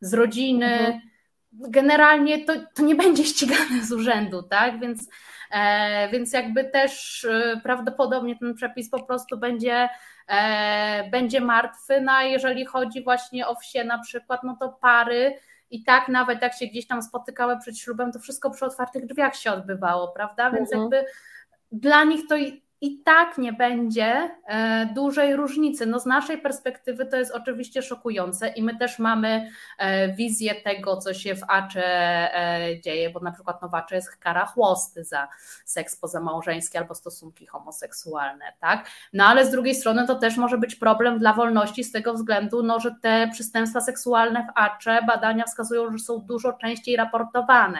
z 0.01 0.15
rodziny, 0.15 0.79
mhm. 0.79 1.01
Generalnie 1.69 2.45
to, 2.45 2.53
to 2.75 2.83
nie 2.83 2.95
będzie 2.95 3.25
ścigane 3.25 3.83
z 3.83 3.93
urzędu, 3.93 4.43
tak? 4.43 4.81
Więc 4.81 5.09
E, 5.51 6.09
więc 6.09 6.33
jakby 6.33 6.65
też 6.65 7.25
e, 7.25 7.61
prawdopodobnie 7.63 8.39
ten 8.39 8.55
przepis 8.55 8.91
po 8.91 9.03
prostu 9.03 9.39
będzie, 9.39 9.89
e, 10.29 11.11
będzie 11.11 11.41
martwy, 11.41 12.01
no 12.01 12.13
a 12.13 12.23
jeżeli 12.23 12.67
chodzi 12.67 13.05
właśnie 13.05 13.47
o 13.47 13.55
wsie 13.55 13.85
na 13.85 13.99
przykład, 13.99 14.45
no 14.45 14.57
to 14.61 14.69
pary 14.69 15.39
i 15.71 15.85
tak 15.85 16.09
nawet 16.09 16.43
jak 16.43 16.55
się 16.55 16.67
gdzieś 16.67 16.87
tam 16.87 17.03
spotykały 17.03 17.59
przed 17.59 17.79
ślubem, 17.79 18.13
to 18.13 18.19
wszystko 18.19 18.51
przy 18.51 18.65
otwartych 18.65 19.07
drzwiach 19.07 19.37
się 19.37 19.53
odbywało, 19.53 20.09
prawda? 20.09 20.51
Więc 20.51 20.73
mhm. 20.73 20.83
jakby 20.83 21.11
dla 21.73 22.05
nich 22.05 22.21
to 22.29 22.37
i 22.81 23.03
tak 23.03 23.39
nie 23.39 23.53
będzie 23.53 24.31
e, 24.47 24.87
dużej 24.95 25.37
różnicy. 25.37 25.87
No 25.87 26.01
z 26.01 26.07
naszej 26.07 26.39
perspektywy 26.39 27.07
to 27.07 27.17
jest 27.17 27.33
oczywiście 27.33 27.83
szokujące 27.83 28.49
i 28.49 28.63
my 28.63 28.79
też 28.79 28.99
mamy 28.99 29.51
e, 29.79 30.13
wizję 30.15 30.55
tego, 30.55 30.97
co 30.97 31.15
się 31.15 31.35
w 31.35 31.43
Acze 31.49 31.85
e, 31.85 32.81
dzieje, 32.81 33.11
bo 33.11 33.21
na 33.21 33.33
przykład 33.33 33.63
no 33.63 33.69
w 33.69 33.75
Acze 33.75 33.95
jest 33.95 34.17
kara 34.17 34.47
chłosty 34.47 35.05
za 35.05 35.29
seks 35.65 35.97
pozamałżeński 35.97 36.79
albo 36.79 36.95
stosunki 36.95 37.47
homoseksualne, 37.47 38.53
tak? 38.61 38.87
No 39.13 39.25
ale 39.25 39.47
z 39.47 39.51
drugiej 39.51 39.75
strony 39.75 40.07
to 40.07 40.15
też 40.15 40.37
może 40.37 40.59
być 40.59 40.77
problem 40.77 41.19
dla 41.19 41.33
wolności 41.33 41.85
z 41.85 41.93
tego 41.93 42.15
względu, 42.15 42.63
no, 42.63 42.81
że 42.81 42.95
te 43.03 43.29
przestępstwa 43.33 43.81
seksualne 43.81 44.43
w 44.43 44.59
Acze 44.59 45.03
badania 45.07 45.45
wskazują, 45.45 45.93
że 45.93 45.99
są 45.99 46.19
dużo 46.19 46.53
częściej 46.53 46.97
raportowane. 46.97 47.79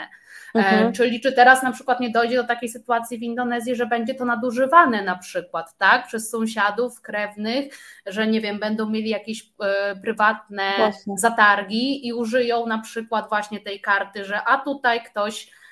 Mhm. 0.55 0.93
Czyli 0.93 1.21
czy 1.21 1.33
teraz 1.33 1.63
na 1.63 1.73
przykład 1.73 2.01
nie 2.01 2.11
dojdzie 2.11 2.37
do 2.37 2.45
takiej 2.45 2.69
sytuacji 2.69 3.19
w 3.19 3.23
Indonezji, 3.23 3.77
że 3.77 3.87
będzie 3.87 4.15
to 4.15 4.25
nadużywane 4.25 5.03
na 5.03 5.17
przykład, 5.19 5.79
tak, 5.79 6.07
przez 6.07 6.31
sąsiadów, 6.31 7.01
krewnych, 7.01 7.79
że 8.07 8.27
nie 8.27 8.41
wiem, 8.41 8.59
będą 8.59 8.91
mieli 8.91 9.11
jakieś 9.11 9.51
e, 9.61 9.97
prywatne 9.97 10.73
właśnie. 10.77 11.19
zatargi 11.19 12.07
i 12.07 12.13
użyją 12.13 12.67
na 12.67 12.79
przykład 12.79 13.29
właśnie 13.29 13.61
tej 13.61 13.81
karty, 13.81 14.25
że 14.25 14.45
a 14.45 14.59
tutaj 14.59 15.05
ktoś 15.05 15.51
E, 15.51 15.66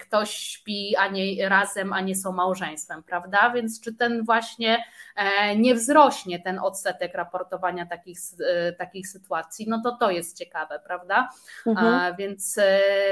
ktoś 0.00 0.30
śpi 0.30 0.96
a 0.96 1.08
nie 1.08 1.48
razem, 1.48 1.92
a 1.92 2.00
nie 2.00 2.16
są 2.16 2.32
małżeństwem, 2.32 3.02
prawda? 3.02 3.50
Więc 3.50 3.80
czy 3.80 3.94
ten 3.94 4.24
właśnie 4.24 4.84
e, 5.16 5.56
nie 5.56 5.74
wzrośnie 5.74 6.40
ten 6.40 6.58
odsetek 6.58 7.14
raportowania 7.14 7.86
takich, 7.86 8.18
e, 8.48 8.72
takich 8.72 9.08
sytuacji, 9.08 9.66
no 9.68 9.80
to 9.84 9.96
to 9.96 10.10
jest 10.10 10.38
ciekawe, 10.38 10.80
prawda? 10.86 11.28
Mhm. 11.66 12.16
Więc, 12.16 12.58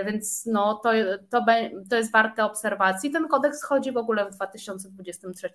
więc 0.07 0.46
no 0.46 0.74
to, 0.74 0.90
to, 1.30 1.44
to 1.90 1.96
jest 1.96 2.12
warte 2.12 2.44
obserwacji. 2.44 3.11
Ten 3.11 3.28
kodeks 3.28 3.64
chodzi 3.64 3.92
w 3.92 3.96
ogóle 3.96 4.26
w 4.26 4.30
2023 4.30 5.50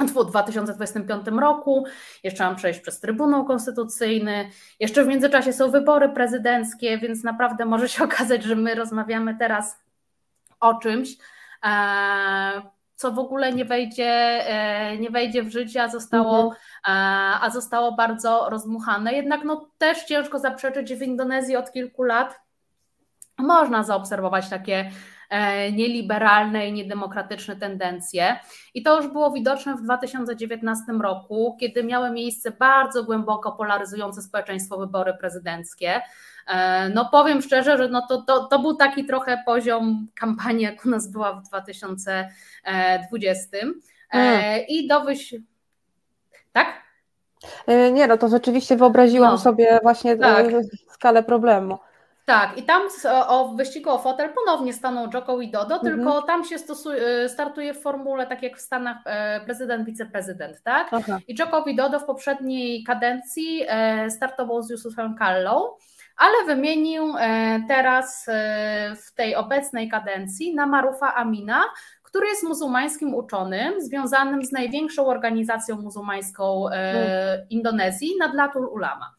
w 0.00 0.24
2025 0.24 1.26
roku, 1.26 1.84
jeszcze 2.22 2.44
mam 2.44 2.56
przejść 2.56 2.80
przez 2.80 3.00
Trybunał 3.00 3.44
Konstytucyjny, 3.44 4.50
jeszcze 4.80 5.04
w 5.04 5.08
międzyczasie 5.08 5.52
są 5.52 5.70
wybory 5.70 6.08
prezydenckie, 6.08 6.98
więc 6.98 7.24
naprawdę 7.24 7.64
może 7.64 7.88
się 7.88 8.04
okazać, 8.08 8.42
że 8.42 8.56
my 8.56 8.74
rozmawiamy 8.74 9.36
teraz 9.38 9.82
o 10.60 10.74
czymś, 10.74 11.16
e, 11.64 12.62
co 12.94 13.12
w 13.12 13.18
ogóle 13.18 13.52
nie 13.52 13.64
wejdzie, 13.64 14.10
e, 14.46 14.98
nie 14.98 15.10
wejdzie 15.10 15.42
w 15.42 15.50
życie, 15.50 15.82
a 15.82 15.88
zostało, 15.88 16.42
mhm. 16.42 16.56
E, 16.86 17.40
a 17.40 17.50
zostało 17.50 17.92
bardzo 17.92 18.46
rozmuchane. 18.50 19.12
Jednak 19.12 19.44
no, 19.44 19.70
też 19.78 20.04
ciężko 20.04 20.38
zaprzeczyć, 20.38 20.88
że 20.88 20.96
w 20.96 21.02
Indonezji 21.02 21.56
od 21.56 21.72
kilku 21.72 22.02
lat 22.02 22.40
można 23.38 23.82
zaobserwować 23.82 24.48
takie 24.48 24.90
nieliberalne 25.72 26.68
i 26.68 26.72
niedemokratyczne 26.72 27.56
tendencje. 27.56 28.36
I 28.74 28.82
to 28.82 28.96
już 28.96 29.12
było 29.12 29.32
widoczne 29.32 29.76
w 29.76 29.82
2019 29.82 30.84
roku, 31.02 31.56
kiedy 31.60 31.84
miały 31.84 32.10
miejsce 32.10 32.50
bardzo 32.50 33.04
głęboko 33.04 33.52
polaryzujące 33.52 34.22
społeczeństwo 34.22 34.78
wybory 34.78 35.14
prezydenckie. 35.20 36.00
E, 36.46 36.88
no 36.88 37.08
powiem 37.12 37.42
szczerze, 37.42 37.78
że 37.78 37.88
no 37.88 38.06
to, 38.08 38.22
to, 38.22 38.44
to 38.44 38.58
był 38.58 38.74
taki 38.74 39.04
trochę 39.04 39.42
poziom 39.46 40.08
kampanii, 40.14 40.64
jak 40.64 40.86
u 40.86 40.88
nas 40.88 41.10
była 41.10 41.32
w 41.32 41.42
2020. 41.42 43.56
Hmm. 44.10 44.60
I 44.68 44.88
do 44.88 45.00
wyś... 45.00 45.34
Tak? 46.52 46.82
Nie, 47.92 48.06
no 48.06 48.18
to 48.18 48.28
rzeczywiście 48.28 48.76
wyobraziłam 48.76 49.30
no, 49.30 49.38
sobie 49.38 49.80
właśnie 49.82 50.16
tak. 50.16 50.46
skalę 50.90 51.22
problemu. 51.22 51.78
Tak, 52.24 52.58
i 52.58 52.62
tam 52.62 52.82
o 53.28 53.48
wyścigu 53.48 53.90
o 53.90 53.98
fotel 53.98 54.30
ponownie 54.34 54.72
staną 54.72 55.10
Joko 55.14 55.40
i 55.40 55.50
Dodo, 55.50 55.74
mhm. 55.74 55.96
tylko 55.96 56.22
tam 56.22 56.44
się 56.44 56.58
stosuje, 56.58 57.28
startuje 57.28 57.74
w 57.74 57.82
formule 57.82 58.26
tak 58.26 58.42
jak 58.42 58.56
w 58.56 58.60
Stanach 58.60 58.96
e, 59.04 59.40
prezydent, 59.40 59.86
wiceprezydent, 59.86 60.62
tak? 60.62 60.88
Aha. 60.92 61.18
I 61.28 61.34
Joko 61.38 61.64
Dodo 61.76 62.00
w 62.00 62.04
poprzedniej 62.04 62.84
kadencji 62.84 63.64
e, 63.68 64.10
startował 64.10 64.62
z 64.62 64.70
Yusufem 64.70 65.14
Kallą, 65.14 65.70
ale 66.16 66.44
wymienił 66.46 67.14
e, 67.18 67.60
teraz 67.68 68.26
w 69.06 69.14
tej 69.14 69.36
obecnej 69.36 69.88
kadencji 69.88 70.54
na 70.54 70.66
Marufa 70.66 71.14
Amina, 71.14 71.62
który 72.02 72.26
jest 72.26 72.42
muzułmańskim 72.42 73.14
uczonym, 73.14 73.80
związanym 73.80 74.44
z 74.44 74.52
największą 74.52 75.06
organizacją 75.06 75.76
muzułmańską 75.76 76.66
mhm. 76.66 77.46
Indonezji, 77.50 78.12
Nadlatul 78.18 78.66
Ulama. 78.66 79.14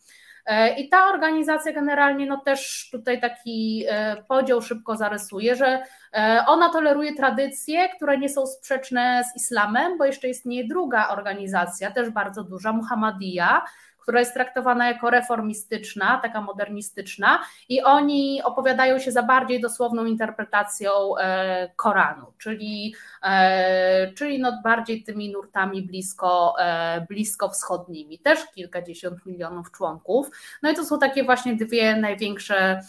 E, 0.46 0.76
I 0.76 0.90
ta 0.90 1.10
organizacja 1.10 1.74
generalnie 1.74 2.26
no 2.26 2.38
też 2.38 2.90
tutaj 2.92 3.22
taki 3.22 3.86
e, 3.90 4.24
podział 4.28 4.62
szybko 4.62 4.96
zarysuje, 4.98 5.56
że 5.56 5.84
e, 6.14 6.44
ona 6.48 6.70
toleruje 6.70 7.16
tradycje, 7.16 7.90
które 7.90 8.18
nie 8.18 8.30
są 8.30 8.46
sprzeczne 8.48 9.24
z 9.34 9.36
islamem, 9.36 9.98
bo 9.98 10.06
jeszcze 10.06 10.30
istnieje 10.30 10.68
druga 10.68 11.10
organizacja, 11.10 11.92
też 11.92 12.10
bardzo 12.10 12.44
duża, 12.44 12.74
Muhammadiyya, 12.74 13.62
która 14.04 14.20
jest 14.20 14.34
traktowana 14.34 14.88
jako 14.88 15.10
reformistyczna, 15.10 16.20
taka 16.22 16.42
modernistyczna, 16.42 17.40
i 17.70 17.82
oni 17.82 18.42
opowiadają 18.44 19.00
się 19.00 19.12
za 19.12 19.24
bardziej 19.24 19.62
dosłowną 19.62 20.06
interpretacją 20.06 20.92
e, 21.18 21.70
Koranu, 21.76 22.26
czyli, 22.38 22.96
e, 23.24 24.12
czyli 24.14 24.40
no 24.40 24.62
bardziej 24.64 25.04
tymi 25.04 25.32
nurtami 25.32 25.82
blisko, 25.82 26.56
e, 26.60 27.06
blisko 27.10 27.50
wschodnimi, 27.50 28.20
też 28.20 28.40
kilkadziesiąt 28.56 29.26
milionów 29.26 29.72
członków. 29.72 30.30
No 30.64 30.72
i 30.72 30.76
to 30.76 30.86
są 30.86 31.00
takie 31.00 31.24
właśnie 31.24 31.56
dwie 31.56 31.96
największe 31.96 32.82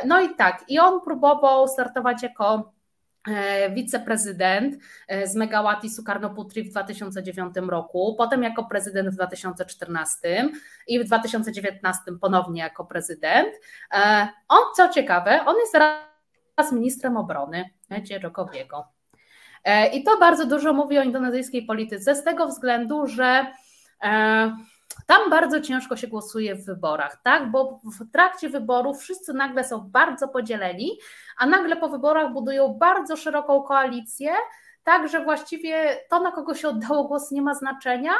No 0.05 0.21
i 0.21 0.35
tak, 0.35 0.65
i 0.67 0.79
on 0.79 1.01
próbował 1.01 1.67
startować 1.67 2.23
jako 2.23 2.71
wiceprezydent 3.69 4.83
e, 5.07 5.27
z 5.27 5.35
Megawati 5.35 5.89
Sukarnoputri 5.89 6.63
w 6.63 6.69
2009 6.69 7.55
roku, 7.55 8.15
potem 8.17 8.43
jako 8.43 8.63
prezydent 8.63 9.09
w 9.09 9.15
2014 9.15 10.49
i 10.87 10.99
w 10.99 11.03
2019 11.03 12.01
ponownie 12.21 12.61
jako 12.61 12.85
prezydent. 12.85 13.49
E, 13.93 14.27
on, 14.47 14.59
co 14.75 14.89
ciekawe, 14.89 15.45
on 15.45 15.55
jest 15.55 15.71
teraz 15.71 16.71
ministrem 16.71 17.17
obrony 17.17 17.69
Dzierokowiego. 18.01 18.87
I 19.93 20.03
to 20.03 20.17
bardzo 20.19 20.45
dużo 20.45 20.73
mówi 20.73 20.99
o 20.99 21.03
indonezyjskiej 21.03 21.65
polityce 21.65 22.15
z 22.15 22.23
tego 22.23 22.47
względu, 22.47 23.07
że 23.07 23.45
tam 25.05 25.29
bardzo 25.29 25.61
ciężko 25.61 25.95
się 25.97 26.07
głosuje 26.07 26.55
w 26.55 26.65
wyborach, 26.65 27.21
tak? 27.23 27.51
Bo 27.51 27.79
w 27.99 28.11
trakcie 28.11 28.49
wyborów 28.49 28.99
wszyscy 28.99 29.33
nagle 29.33 29.63
są 29.63 29.79
bardzo 29.79 30.27
podzieleni, 30.27 30.99
a 31.37 31.45
nagle 31.45 31.75
po 31.75 31.89
wyborach 31.89 32.33
budują 32.33 32.73
bardzo 32.73 33.17
szeroką 33.17 33.63
koalicję, 33.63 34.31
tak, 34.83 35.07
że 35.07 35.23
właściwie 35.23 35.97
to, 36.09 36.19
na 36.19 36.31
kogo 36.31 36.55
się 36.55 36.69
oddało 36.69 37.03
głos, 37.03 37.31
nie 37.31 37.41
ma 37.41 37.53
znaczenia, 37.53 38.11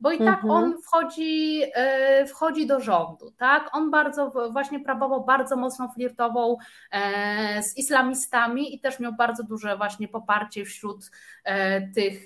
bo 0.00 0.12
i 0.12 0.18
tak 0.18 0.44
mhm. 0.44 0.50
on 0.50 0.82
wchodzi, 0.82 1.62
e, 1.74 2.26
wchodzi 2.26 2.66
do 2.66 2.80
rządu, 2.80 3.30
tak? 3.30 3.70
On 3.72 3.90
bardzo 3.90 4.32
właśnie 4.50 4.80
prawowo 4.80 5.20
bardzo 5.20 5.56
mocno 5.56 5.88
flirtował 5.88 6.58
e, 6.90 7.62
z 7.62 7.76
islamistami 7.76 8.74
i 8.74 8.80
też 8.80 9.00
miał 9.00 9.12
bardzo 9.12 9.42
duże 9.42 9.76
właśnie 9.76 10.08
poparcie 10.08 10.64
wśród 10.64 11.10
e, 11.44 11.80
tych 11.90 12.24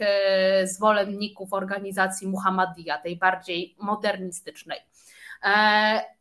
zwolenników 0.64 1.52
organizacji 1.52 2.28
Muhammadiyya, 2.28 2.98
tej 3.02 3.16
bardziej 3.16 3.76
modernistycznej. 3.80 4.78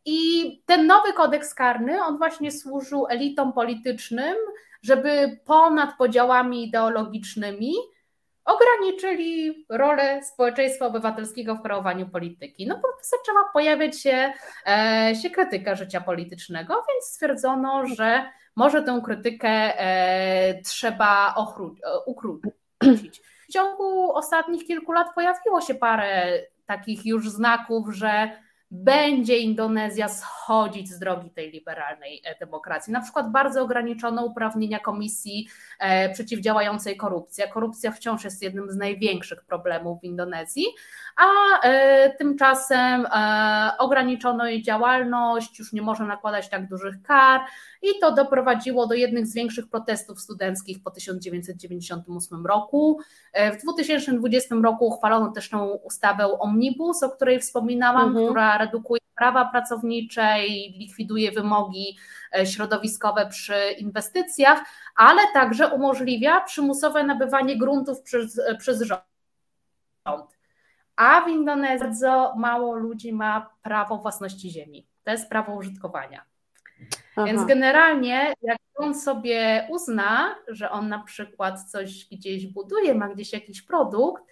I 0.04 0.62
ten 0.66 0.86
nowy 0.86 1.12
kodeks 1.12 1.54
karny, 1.54 2.04
on 2.04 2.18
właśnie 2.18 2.52
służył 2.52 3.06
elitom 3.06 3.52
politycznym, 3.52 4.36
żeby 4.82 5.40
ponad 5.44 5.96
podziałami 5.98 6.64
ideologicznymi 6.64 7.74
ograniczyli 8.44 9.66
rolę 9.68 10.24
społeczeństwa 10.24 10.86
obywatelskiego 10.86 11.54
w 11.54 11.62
kreowaniu 11.62 12.08
polityki. 12.08 12.66
No 12.66 12.74
bo 12.74 12.88
zaczęła 13.02 13.44
pojawiać 13.52 14.00
się, 14.00 14.32
e, 14.66 15.12
się 15.22 15.30
krytyka 15.30 15.74
życia 15.74 16.00
politycznego, 16.00 16.74
więc 16.74 17.04
stwierdzono, 17.04 17.86
że 17.86 18.30
może 18.56 18.82
tę 18.82 19.00
krytykę 19.04 19.48
e, 19.48 20.60
trzeba 20.62 21.34
ochru- 21.38 21.76
e, 21.84 21.98
ukrócić. 22.06 23.22
W 23.48 23.52
ciągu 23.52 24.12
ostatnich 24.16 24.66
kilku 24.66 24.92
lat 24.92 25.06
pojawiło 25.14 25.60
się 25.60 25.74
parę 25.74 26.32
takich 26.66 27.06
już 27.06 27.30
znaków, 27.30 27.94
że 27.94 28.30
będzie 28.74 29.38
Indonezja 29.38 30.08
schodzić 30.08 30.90
z 30.90 30.98
drogi 30.98 31.30
tej 31.30 31.50
liberalnej 31.50 32.22
e, 32.24 32.38
demokracji. 32.38 32.92
Na 32.92 33.00
przykład 33.00 33.32
bardzo 33.32 33.62
ograniczono 33.62 34.24
uprawnienia 34.24 34.78
Komisji 34.78 35.48
e, 35.78 36.12
Przeciwdziałającej 36.12 36.96
Korupcji. 36.96 37.44
Korupcja 37.52 37.92
wciąż 37.92 38.24
jest 38.24 38.42
jednym 38.42 38.70
z 38.70 38.76
największych 38.76 39.44
problemów 39.44 40.00
w 40.00 40.04
Indonezji, 40.04 40.64
a 41.16 41.60
e, 41.60 42.10
tymczasem 42.10 43.06
ograniczono 43.78 44.46
jej 44.46 44.62
działalność, 44.62 45.58
już 45.58 45.72
nie 45.72 45.82
może 45.82 46.04
nakładać 46.04 46.48
tak 46.48 46.68
dużych 46.68 47.02
kar 47.02 47.40
i 47.82 48.00
to 48.00 48.12
doprowadziło 48.12 48.86
do 48.86 48.94
jednych 48.94 49.26
z 49.26 49.34
większych 49.34 49.68
protestów 49.68 50.20
studenckich 50.20 50.82
po 50.82 50.90
1998 50.90 52.46
roku. 52.46 53.00
W 53.34 53.62
2020 53.62 54.54
roku 54.62 54.86
uchwalono 54.86 55.32
też 55.32 55.50
tą 55.50 55.66
ustawę 55.66 56.38
Omnibus, 56.38 57.02
o 57.02 57.10
której 57.10 57.40
wspominałam, 57.40 58.08
mhm. 58.08 58.26
która 58.26 58.61
redukuje 58.64 59.00
prawa 59.16 59.44
pracownicze 59.44 60.46
i 60.46 60.78
likwiduje 60.78 61.32
wymogi 61.32 61.98
e, 62.38 62.46
środowiskowe 62.46 63.26
przy 63.26 63.54
inwestycjach, 63.78 64.64
ale 64.96 65.22
także 65.32 65.68
umożliwia 65.68 66.40
przymusowe 66.40 67.04
nabywanie 67.04 67.58
gruntów 67.58 68.02
przez, 68.02 68.38
e, 68.38 68.56
przez 68.56 68.82
rząd. 68.82 70.38
A 70.96 71.20
w 71.20 71.28
Indonezji 71.28 71.86
bardzo 71.86 72.34
mało 72.36 72.74
ludzi 72.74 73.12
ma 73.12 73.50
prawo 73.62 73.96
własności 73.96 74.50
ziemi. 74.50 74.86
To 75.04 75.10
jest 75.10 75.28
prawo 75.28 75.54
użytkowania. 75.54 76.24
Aha. 77.16 77.26
Więc 77.26 77.44
generalnie, 77.44 78.34
jak 78.42 78.58
on 78.74 78.94
sobie 78.94 79.68
uzna, 79.70 80.34
że 80.48 80.70
on 80.70 80.88
na 80.88 80.98
przykład 81.02 81.70
coś 81.70 82.08
gdzieś 82.12 82.46
buduje, 82.46 82.94
ma 82.94 83.08
gdzieś 83.08 83.32
jakiś 83.32 83.62
produkt, 83.62 84.24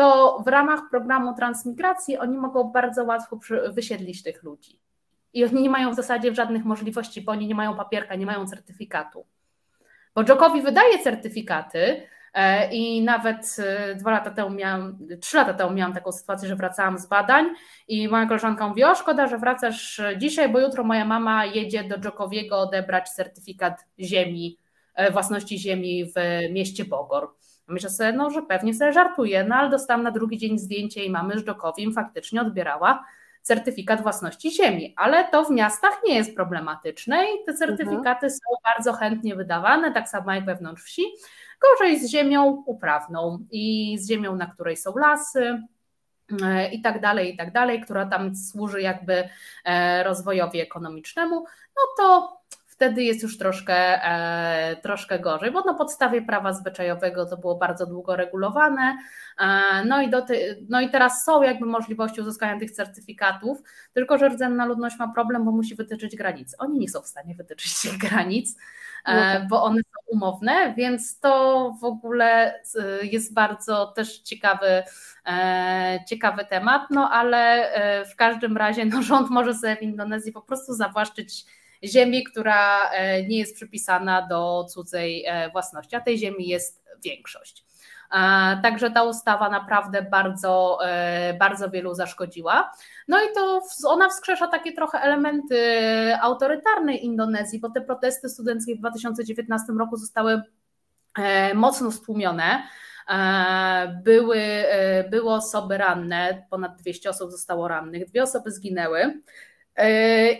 to 0.00 0.42
w 0.46 0.48
ramach 0.48 0.80
programu 0.90 1.34
transmigracji 1.34 2.18
oni 2.18 2.38
mogą 2.38 2.64
bardzo 2.64 3.04
łatwo 3.04 3.38
wysiedlić 3.72 4.22
tych 4.22 4.42
ludzi. 4.42 4.80
I 5.32 5.44
oni 5.44 5.62
nie 5.62 5.70
mają 5.70 5.92
w 5.92 5.94
zasadzie 5.94 6.34
żadnych 6.34 6.64
możliwości, 6.64 7.20
bo 7.22 7.32
oni 7.32 7.46
nie 7.46 7.54
mają 7.54 7.76
papierka, 7.76 8.14
nie 8.14 8.26
mają 8.26 8.46
certyfikatu. 8.46 9.26
Bo 10.14 10.22
Jokowi 10.28 10.62
wydaje 10.62 10.98
certyfikaty, 10.98 12.02
e, 12.34 12.72
i 12.72 13.02
nawet 13.02 13.56
e, 13.58 13.94
dwa 13.94 14.10
lata 14.10 14.30
temu 14.30 14.50
miałam, 14.50 14.98
trzy 15.20 15.36
lata 15.36 15.54
temu 15.54 15.72
miałam 15.72 15.94
taką 15.94 16.12
sytuację, 16.12 16.48
że 16.48 16.56
wracałam 16.56 16.98
z 16.98 17.06
badań 17.06 17.46
i 17.88 18.08
moja 18.08 18.26
koleżanka 18.26 18.68
mówi, 18.68 18.84
o 18.84 18.94
szkoda, 18.94 19.26
że 19.26 19.38
wracasz 19.38 20.00
dzisiaj, 20.16 20.48
bo 20.48 20.60
jutro 20.60 20.84
moja 20.84 21.04
mama 21.04 21.44
jedzie 21.44 21.84
do 21.84 21.96
Jokowiego 22.04 22.60
odebrać 22.60 23.10
certyfikat 23.10 23.84
ziemi, 23.98 24.58
e, 24.94 25.10
własności 25.10 25.58
ziemi 25.58 26.04
w 26.04 26.14
mieście 26.52 26.84
Bogor. 26.84 27.28
Myślę 27.70 27.90
sobie, 27.90 28.12
no, 28.12 28.30
że 28.30 28.42
pewnie 28.42 28.74
sobie 28.74 28.92
żartuję, 28.92 29.44
no 29.44 29.54
ale 29.54 29.70
dostałam 29.70 30.02
na 30.02 30.10
drugi 30.10 30.38
dzień 30.38 30.58
zdjęcie 30.58 31.04
i 31.04 31.10
mamy 31.10 31.38
Żdokowi 31.38 31.82
im 31.82 31.92
faktycznie 31.92 32.40
odbierała 32.40 33.04
certyfikat 33.42 34.02
własności 34.02 34.50
ziemi, 34.50 34.94
ale 34.96 35.24
to 35.28 35.44
w 35.44 35.50
miastach 35.50 36.00
nie 36.06 36.14
jest 36.14 36.36
problematyczne 36.36 37.24
i 37.24 37.44
te 37.46 37.54
certyfikaty 37.54 38.26
mhm. 38.26 38.30
są 38.30 38.72
bardzo 38.74 38.92
chętnie 38.92 39.36
wydawane, 39.36 39.92
tak 39.92 40.08
samo 40.08 40.34
jak 40.34 40.44
wewnątrz 40.44 40.82
wsi, 40.82 41.04
gorzej 41.60 42.00
z 42.00 42.10
ziemią 42.10 42.62
uprawną 42.66 43.38
i 43.50 43.96
z 43.98 44.08
ziemią, 44.08 44.36
na 44.36 44.46
której 44.46 44.76
są 44.76 44.96
lasy, 44.96 45.62
e, 46.42 46.70
i 46.70 46.82
tak 46.82 47.00
dalej, 47.00 47.34
i 47.34 47.36
tak 47.36 47.52
dalej, 47.52 47.80
która 47.80 48.06
tam 48.06 48.36
służy 48.36 48.82
jakby 48.82 49.28
e, 49.64 50.02
rozwojowi 50.02 50.60
ekonomicznemu, 50.60 51.44
no 51.76 51.82
to 51.96 52.39
wtedy 52.80 53.02
jest 53.02 53.22
już 53.22 53.38
troszkę, 53.38 54.04
e, 54.04 54.76
troszkę 54.76 55.18
gorzej, 55.18 55.50
bo 55.50 55.60
na 55.60 55.74
podstawie 55.74 56.22
prawa 56.22 56.52
zwyczajowego 56.52 57.26
to 57.26 57.36
było 57.36 57.54
bardzo 57.54 57.86
długo 57.86 58.16
regulowane. 58.16 58.98
E, 59.38 59.84
no 59.84 60.02
i, 60.02 60.10
do 60.10 60.22
ty, 60.22 60.66
no 60.68 60.80
i 60.80 60.90
teraz 60.90 61.24
są 61.24 61.42
jakby 61.42 61.66
możliwości 61.66 62.20
uzyskania 62.20 62.58
tych 62.58 62.70
certyfikatów, 62.70 63.58
tylko 63.92 64.18
że 64.18 64.28
rdzenna 64.28 64.66
ludność 64.66 64.98
ma 64.98 65.08
problem, 65.08 65.44
bo 65.44 65.50
musi 65.50 65.74
wytyczyć 65.74 66.16
granice. 66.16 66.56
Oni 66.58 66.78
nie 66.78 66.88
są 66.88 67.02
w 67.02 67.06
stanie 67.06 67.34
wytyczyć 67.34 67.80
tych 67.80 67.98
granic, 67.98 68.56
e, 69.04 69.14
no 69.14 69.20
tak. 69.20 69.48
bo 69.48 69.62
one 69.62 69.80
są 69.80 70.16
umowne, 70.16 70.74
więc 70.76 71.18
to 71.18 71.74
w 71.80 71.84
ogóle 71.84 72.60
jest 73.02 73.34
bardzo 73.34 73.86
też 73.86 74.18
ciekawy, 74.18 74.82
ciekawy 76.08 76.44
temat, 76.44 76.82
no 76.90 77.10
ale 77.10 77.70
w 78.12 78.16
każdym 78.16 78.56
razie 78.56 78.84
no, 78.84 79.02
rząd 79.02 79.30
może 79.30 79.54
sobie 79.54 79.76
w 79.76 79.82
Indonezji 79.82 80.32
po 80.32 80.42
prostu 80.42 80.74
zawłaszczyć 80.74 81.44
ziemi, 81.84 82.24
która 82.24 82.90
e, 82.90 83.26
nie 83.26 83.38
jest 83.38 83.54
przypisana 83.54 84.26
do 84.26 84.66
cudzej 84.70 85.24
e, 85.26 85.50
własności, 85.50 85.96
a 85.96 86.00
tej 86.00 86.18
ziemi 86.18 86.48
jest 86.48 86.84
większość. 87.04 87.64
E, 88.12 88.60
także 88.62 88.90
ta 88.90 89.02
ustawa 89.02 89.50
naprawdę 89.50 90.02
bardzo, 90.02 90.78
bardzo 91.38 91.70
wielu 91.70 91.94
zaszkodziła. 91.94 92.72
No 93.08 93.18
i 93.20 93.34
to 93.34 93.62
ona 93.86 94.08
wskrzesza 94.08 94.46
takie 94.46 94.72
trochę 94.72 95.00
elementy 95.00 95.58
autorytarnej 96.20 97.04
Indonezji, 97.04 97.60
bo 97.60 97.70
te 97.70 97.80
protesty 97.80 98.28
studenckie 98.28 98.76
w 98.76 98.78
2019 98.78 99.72
roku 99.78 99.96
zostały 99.96 100.42
mocno 101.54 101.92
stłumione. 101.92 102.62
Były, 104.04 104.42
były 105.10 105.32
osoby 105.32 105.78
ranne, 105.78 106.46
ponad 106.50 106.76
200 106.76 107.10
osób 107.10 107.30
zostało 107.30 107.68
rannych, 107.68 108.06
dwie 108.06 108.22
osoby 108.22 108.50
zginęły. 108.50 109.20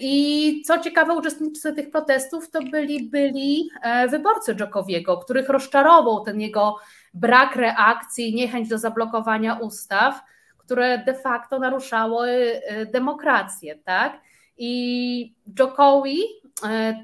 I 0.00 0.62
co 0.66 0.78
ciekawe, 0.78 1.14
uczestnicy 1.14 1.72
tych 1.72 1.90
protestów 1.90 2.50
to 2.50 2.62
byli 2.62 3.10
byli 3.10 3.70
wyborcy 4.10 4.54
Dżokowiego, 4.54 5.18
których 5.18 5.48
rozczarował 5.48 6.24
ten 6.24 6.40
jego 6.40 6.76
brak 7.14 7.56
reakcji, 7.56 8.34
niechęć 8.34 8.68
do 8.68 8.78
zablokowania 8.78 9.54
ustaw, 9.54 10.20
które 10.58 10.98
de 10.98 11.14
facto 11.14 11.58
naruszały 11.58 12.60
demokrację, 12.92 13.78
tak? 13.84 14.20
I 14.58 15.34
Jokowi 15.58 16.18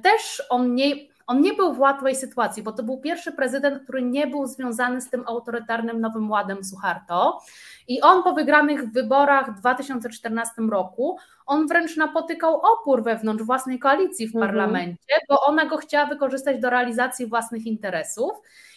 też 0.03 0.43
on 0.51 0.75
nie, 0.75 0.95
on 1.27 1.41
nie 1.41 1.53
był 1.53 1.75
w 1.75 1.79
łatwej 1.79 2.17
sytuacji, 2.17 2.63
bo 2.63 2.73
to 2.73 2.83
był 2.83 3.01
pierwszy 3.01 3.33
prezydent, 3.33 3.83
który 3.83 4.03
nie 4.03 4.27
był 4.27 4.47
związany 4.47 5.01
z 5.01 5.11
tym 5.11 5.25
autorytarnym 5.27 6.01
Nowym 6.01 6.31
Ładem 6.31 6.65
Suharto. 6.65 7.41
I 7.89 8.01
on 8.01 8.23
po 8.23 8.33
wygranych 8.33 8.93
wyborach 8.93 9.57
w 9.57 9.59
2014 9.59 10.63
roku, 10.71 11.19
on 11.47 11.67
wręcz 11.67 11.97
napotykał 11.97 12.61
opór 12.61 13.03
wewnątrz 13.03 13.45
własnej 13.45 13.79
koalicji 13.79 14.29
w 14.29 14.37
mhm. 14.37 14.47
parlamencie, 14.47 15.15
bo 15.29 15.41
ona 15.41 15.67
go 15.67 15.77
chciała 15.77 16.07
wykorzystać 16.07 16.61
do 16.61 16.71
realizacji 16.71 17.27
własnych 17.27 17.67
interesów. 17.67 18.31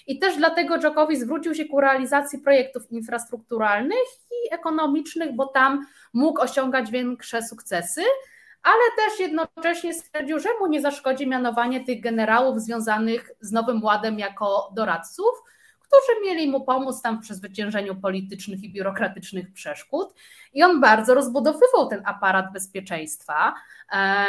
I 0.07 0.19
też 0.19 0.37
dlatego 0.37 0.77
Jokowi 0.77 1.15
zwrócił 1.15 1.55
się 1.55 1.65
ku 1.65 1.81
realizacji 1.81 2.39
projektów 2.39 2.91
infrastrukturalnych 2.91 4.07
i 4.31 4.53
ekonomicznych, 4.53 5.35
bo 5.35 5.45
tam 5.45 5.85
mógł 6.13 6.41
osiągać 6.41 6.91
większe 6.91 7.43
sukcesy 7.43 8.01
ale 8.63 9.07
też 9.07 9.19
jednocześnie 9.19 9.93
stwierdził, 9.93 10.39
że 10.39 10.49
mu 10.59 10.67
nie 10.67 10.81
zaszkodzi 10.81 11.27
mianowanie 11.27 11.85
tych 11.85 12.01
generałów 12.01 12.61
związanych 12.61 13.31
z 13.41 13.51
Nowym 13.51 13.83
Ładem 13.83 14.19
jako 14.19 14.71
doradców, 14.75 15.43
którzy 15.89 16.21
mieli 16.25 16.51
mu 16.51 16.61
pomóc 16.61 17.01
tam 17.01 17.17
w 17.17 17.21
przezwyciężeniu 17.21 17.95
politycznych 17.95 18.63
i 18.63 18.73
biurokratycznych 18.73 19.53
przeszkód. 19.53 20.13
I 20.53 20.63
on 20.63 20.81
bardzo 20.81 21.13
rozbudowywał 21.13 21.87
ten 21.89 22.01
aparat 22.05 22.53
bezpieczeństwa 22.53 23.53
e, 23.91 24.25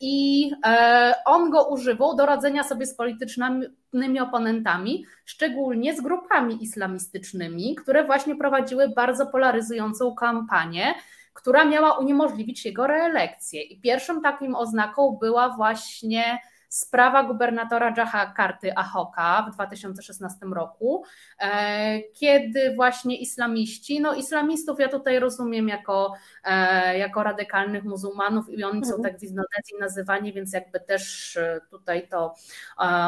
i 0.00 0.50
e, 0.66 1.14
on 1.24 1.50
go 1.50 1.68
używał 1.68 2.16
do 2.16 2.26
radzenia 2.26 2.64
sobie 2.64 2.86
z 2.86 2.94
politycznymi 2.94 4.20
oponentami, 4.20 5.04
szczególnie 5.24 5.96
z 5.96 6.00
grupami 6.00 6.62
islamistycznymi, 6.62 7.74
które 7.74 8.04
właśnie 8.04 8.36
prowadziły 8.36 8.88
bardzo 8.88 9.26
polaryzującą 9.26 10.14
kampanię 10.14 10.94
która 11.34 11.64
miała 11.64 11.98
uniemożliwić 11.98 12.64
jego 12.64 12.86
reelekcję. 12.86 13.62
I 13.62 13.80
pierwszą 13.80 14.20
takim 14.20 14.54
oznaką 14.54 15.18
była 15.20 15.48
właśnie 15.48 16.38
sprawa 16.70 17.22
gubernatora 17.22 17.94
Karty 18.36 18.76
Ahoka 18.76 19.46
w 19.50 19.54
2016 19.54 20.46
roku, 20.46 21.04
e, 21.40 22.00
kiedy 22.02 22.74
właśnie 22.74 23.16
islamiści, 23.16 24.00
no 24.00 24.14
islamistów 24.14 24.80
ja 24.80 24.88
tutaj 24.88 25.18
rozumiem 25.18 25.68
jako, 25.68 26.14
e, 26.44 26.98
jako 26.98 27.22
radykalnych 27.22 27.84
muzułmanów 27.84 28.50
i 28.50 28.64
oni 28.64 28.84
są 28.84 28.94
mhm. 28.94 29.02
tak 29.02 29.20
w 29.20 29.22
Indonezji 29.22 29.76
nazywani, 29.80 30.32
więc 30.32 30.52
jakby 30.52 30.80
też 30.80 31.36
e, 31.36 31.60
tutaj 31.70 32.08
to 32.08 32.34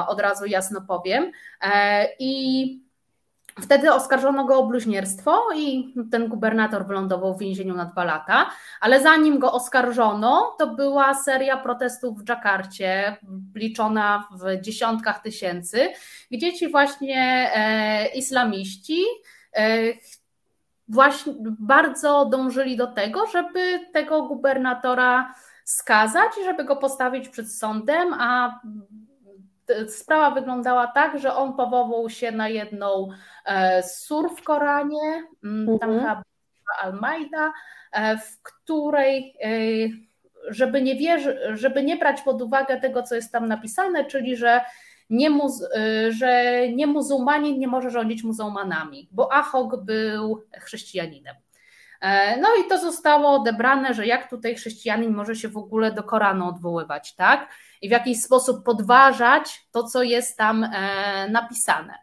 od 0.09 0.21
razu 0.21 0.47
jasno 0.47 0.81
powiem. 0.81 1.33
I 2.19 2.92
Wtedy 3.61 3.93
oskarżono 3.93 4.45
go 4.45 4.59
o 4.59 4.67
bluźnierstwo 4.67 5.43
i 5.57 5.95
ten 6.11 6.29
gubernator 6.29 6.87
wylądował 6.87 7.35
w 7.35 7.39
więzieniu 7.39 7.75
na 7.75 7.85
dwa 7.85 8.05
lata, 8.05 8.51
ale 8.81 9.03
zanim 9.03 9.39
go 9.39 9.53
oskarżono, 9.53 10.55
to 10.59 10.67
była 10.67 11.15
seria 11.15 11.57
protestów 11.57 12.19
w 12.19 12.25
Dżakarcie, 12.25 13.17
liczona 13.55 14.29
w 14.31 14.61
dziesiątkach 14.61 15.23
tysięcy, 15.23 15.89
gdzie 16.31 16.53
ci 16.53 16.69
właśnie 16.69 17.51
e, 17.55 18.07
islamiści 18.07 19.03
e, 19.57 19.83
właśnie 20.89 21.33
bardzo 21.59 22.25
dążyli 22.25 22.77
do 22.77 22.87
tego, 22.87 23.27
żeby 23.27 23.81
tego 23.93 24.23
gubernatora 24.23 25.35
skazać 25.65 26.33
i 26.41 26.45
żeby 26.45 26.65
go 26.65 26.77
postawić 26.77 27.29
przed 27.29 27.53
sądem, 27.53 28.15
a 28.19 28.61
sprawa 29.89 30.31
wyglądała 30.31 30.87
tak, 30.87 31.19
że 31.19 31.35
on 31.35 31.53
powołał 31.53 32.11
się 32.11 32.33
na 32.33 32.49
jedną 32.49 33.09
e, 33.11 33.15
sur 33.83 34.31
w 34.37 34.43
Koranie, 34.43 35.25
mm, 35.45 35.79
tam 35.79 35.91
mhm. 35.91 36.01
chyba 36.01 36.23
Al-Maida, 36.83 37.53
e, 37.93 38.19
w 38.19 38.43
której 38.43 39.37
e, 39.43 39.49
żeby 40.49 40.83
nie, 40.83 40.97
wierzy, 40.97 41.39
żeby 41.53 41.83
nie 41.83 41.97
brać 41.97 42.23
pod 42.23 42.43
uwagę 42.43 42.81
tego, 42.81 43.03
co 43.03 43.15
jest 43.15 43.33
tam 43.33 43.49
napisane, 43.49 44.05
czyli 44.05 44.37
że 44.37 44.61
nie, 45.11 45.31
muz, 45.31 45.65
że 46.09 46.59
nie 46.69 46.87
muzułmanin 46.87 47.59
nie 47.59 47.69
może 47.69 47.91
rządzić 47.91 48.23
muzułmanami, 48.25 49.09
bo 49.13 49.33
Ahok 49.33 49.85
był 49.85 50.45
chrześcijaninem. 50.61 51.37
No 52.41 52.49
i 52.61 52.69
to 52.69 52.79
zostało 52.79 53.31
odebrane, 53.31 53.95
że 53.95 54.07
jak 54.07 54.31
tutaj 54.31 54.55
chrześcijanin 54.55 55.15
może 55.15 55.37
się 55.37 55.49
w 55.49 55.57
ogóle 55.57 55.93
do 55.93 56.03
Koranu 56.03 56.49
odwoływać, 56.49 57.15
tak? 57.15 57.49
i 57.83 57.89
w 57.89 57.91
jakiś 57.91 58.23
sposób 58.23 58.65
podważać 58.65 59.67
to, 59.71 59.85
co 59.85 60.03
jest 60.03 60.39
tam 60.39 60.65
e, 60.65 61.29
napisane. 61.29 61.95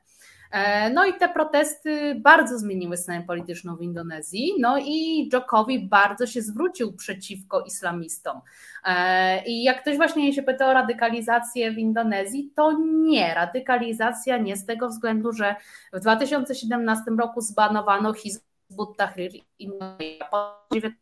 E, 0.51 0.89
no 0.89 1.05
i 1.05 1.13
te 1.13 1.29
protesty 1.29 2.15
bardzo 2.15 2.57
zmieniły 2.57 2.97
scenę 2.97 3.23
polityczną 3.23 3.75
w 3.75 3.81
Indonezji. 3.81 4.53
No 4.59 4.77
i 4.77 5.29
Jokowi 5.33 5.87
bardzo 5.87 6.27
się 6.27 6.41
zwrócił 6.41 6.93
przeciwko 6.93 7.61
islamistom. 7.61 8.41
E, 8.85 9.43
I 9.45 9.63
jak 9.63 9.81
ktoś 9.81 9.97
właśnie 9.97 10.33
się 10.33 10.43
pyta 10.43 10.67
o 10.67 10.73
radykalizację 10.73 11.71
w 11.71 11.77
Indonezji, 11.77 12.51
to 12.55 12.71
nie, 12.81 13.33
radykalizacja 13.33 14.37
nie 14.37 14.57
z 14.57 14.65
tego 14.65 14.89
względu, 14.89 15.31
że 15.33 15.55
w 15.93 15.99
2017 15.99 17.03
roku 17.19 17.41
zbanowano 17.41 18.13
Hizbut 18.13 18.97
Tahrir 18.97 19.31
Indonesia. 19.59 20.25
Po 20.31 20.65
19 20.73 20.99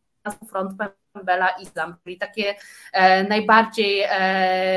front 0.48 0.72
Bela 1.24 1.48
Islam, 1.48 1.96
czyli 2.04 2.18
takie 2.18 2.54
e, 2.92 3.24
najbardziej 3.24 4.04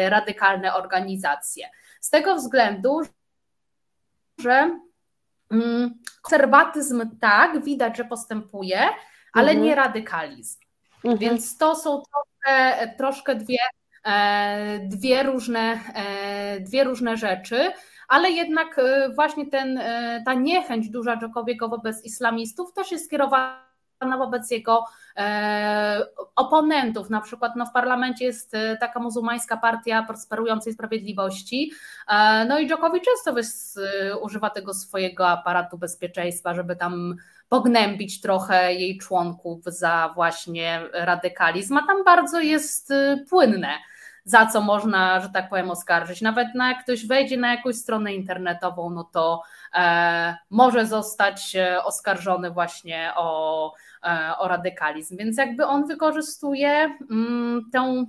radykalne 0.10 0.74
organizacje. 0.74 1.70
Z 2.00 2.10
tego 2.10 2.36
względu, 2.36 3.02
że 4.42 4.80
mm, 5.52 6.00
konserwatyzm 6.22 7.18
tak, 7.20 7.64
widać, 7.64 7.98
że 7.98 8.06
postępuje, 8.06 8.80
ale 9.34 9.52
mhm. 9.52 9.66
nie 9.66 9.76
radykalizm. 9.76 10.60
Mhm. 11.04 11.18
Więc 11.18 11.58
to 11.58 11.76
są 11.76 12.04
troszkę, 12.12 12.88
troszkę 12.98 13.36
dwie, 13.36 13.58
e, 14.06 14.80
dwie, 14.80 15.24
różne, 15.24 15.80
dwie 16.60 16.84
różne 16.84 17.18
rzeczy, 17.18 17.72
ale 18.08 18.32
jednak 18.32 18.76
właśnie 19.16 19.48
ten, 19.48 19.82
ta 20.26 20.34
niechęć 20.34 20.90
duża 20.90 21.18
Dżokowiego 21.18 21.70
wobec 21.70 22.06
islamistów 22.06 22.74
też 22.74 22.92
jest 22.92 23.06
skierowana 23.06 23.71
wobec 24.18 24.52
jego 24.52 24.86
e, 25.18 26.06
oponentów. 26.36 27.10
Na 27.10 27.22
przykład 27.22 27.56
no, 27.56 27.66
w 27.66 27.72
parlamencie 27.72 28.26
jest 28.26 28.54
e, 28.54 28.78
taka 28.78 29.00
muzułmańska 29.00 29.58
partia 29.58 30.04
prosperującej 30.04 30.74
sprawiedliwości. 30.74 31.72
E, 32.08 32.46
no 32.46 32.60
i 32.60 32.68
Dżokowicz 32.68 33.04
często 33.06 33.34
używa 34.22 34.50
tego 34.50 34.74
swojego 34.74 35.28
aparatu 35.28 35.78
bezpieczeństwa, 35.78 36.54
żeby 36.54 36.76
tam 36.76 37.16
pognębić 37.50 38.22
trochę 38.22 38.74
jej 38.74 38.98
członków 38.98 39.64
za 39.66 40.12
właśnie 40.16 40.82
radykalizm, 40.94 41.78
a 41.78 41.88
tam 41.88 42.04
bardzo 42.04 42.40
jest 42.40 42.94
płynne 43.30 43.70
za 44.24 44.46
co 44.46 44.62
można, 44.62 45.20
że 45.20 45.30
tak 45.30 45.50
powiem, 45.50 45.72
oskarżyć. 45.72 46.22
Nawet 46.22 46.56
na, 46.56 46.70
jak 46.70 46.84
ktoś 46.84 47.08
wejdzie 47.08 47.38
na 47.38 47.56
jakąś 47.56 47.76
stronę 47.76 48.14
internetową, 48.14 48.90
no 48.90 49.04
to 49.04 49.44
e, 49.74 50.38
może 50.50 50.86
zostać 50.86 51.58
oskarżony 51.86 52.52
właśnie 52.52 53.12
o 53.16 53.74
E, 54.04 54.38
o 54.38 54.48
radykalizm. 54.48 55.18
Więc 55.18 55.38
jakby 55.38 55.66
on 55.66 55.88
wykorzystuje 55.88 56.98
mm, 57.12 57.62
tę 57.72 58.06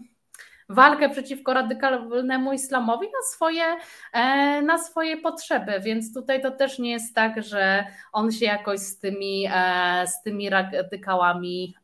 walkę 0.72 1.08
przeciwko 1.08 1.54
radykalnemu 1.54 2.52
islamowi 2.52 3.06
na 3.06 3.22
swoje, 3.34 3.64
e, 4.12 4.62
na 4.62 4.78
swoje 4.78 5.16
potrzeby, 5.16 5.80
więc 5.80 6.14
tutaj 6.14 6.42
to 6.42 6.50
też 6.50 6.78
nie 6.78 6.90
jest 6.90 7.14
tak, 7.14 7.42
że 7.42 7.84
on 8.12 8.32
się 8.32 8.44
jakoś 8.44 8.80
z 8.80 8.98
tymi, 8.98 9.48
e, 9.54 10.06
z 10.06 10.22
tymi 10.22 10.50
radykałami 10.50 11.74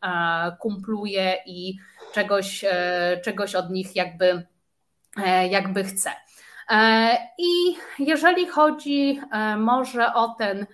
kumpluje 0.61 1.37
i 1.47 1.79
czegoś, 2.15 2.65
czegoś 3.25 3.55
od 3.55 3.71
nich 3.71 3.97
jakby, 3.97 4.47
jakby 5.51 5.85
chce. 5.85 6.11
I 7.39 7.77
jeżeli 7.99 8.47
chodzi 8.47 9.21
może 9.57 10.15
o 10.15 10.29
ten 10.29 10.67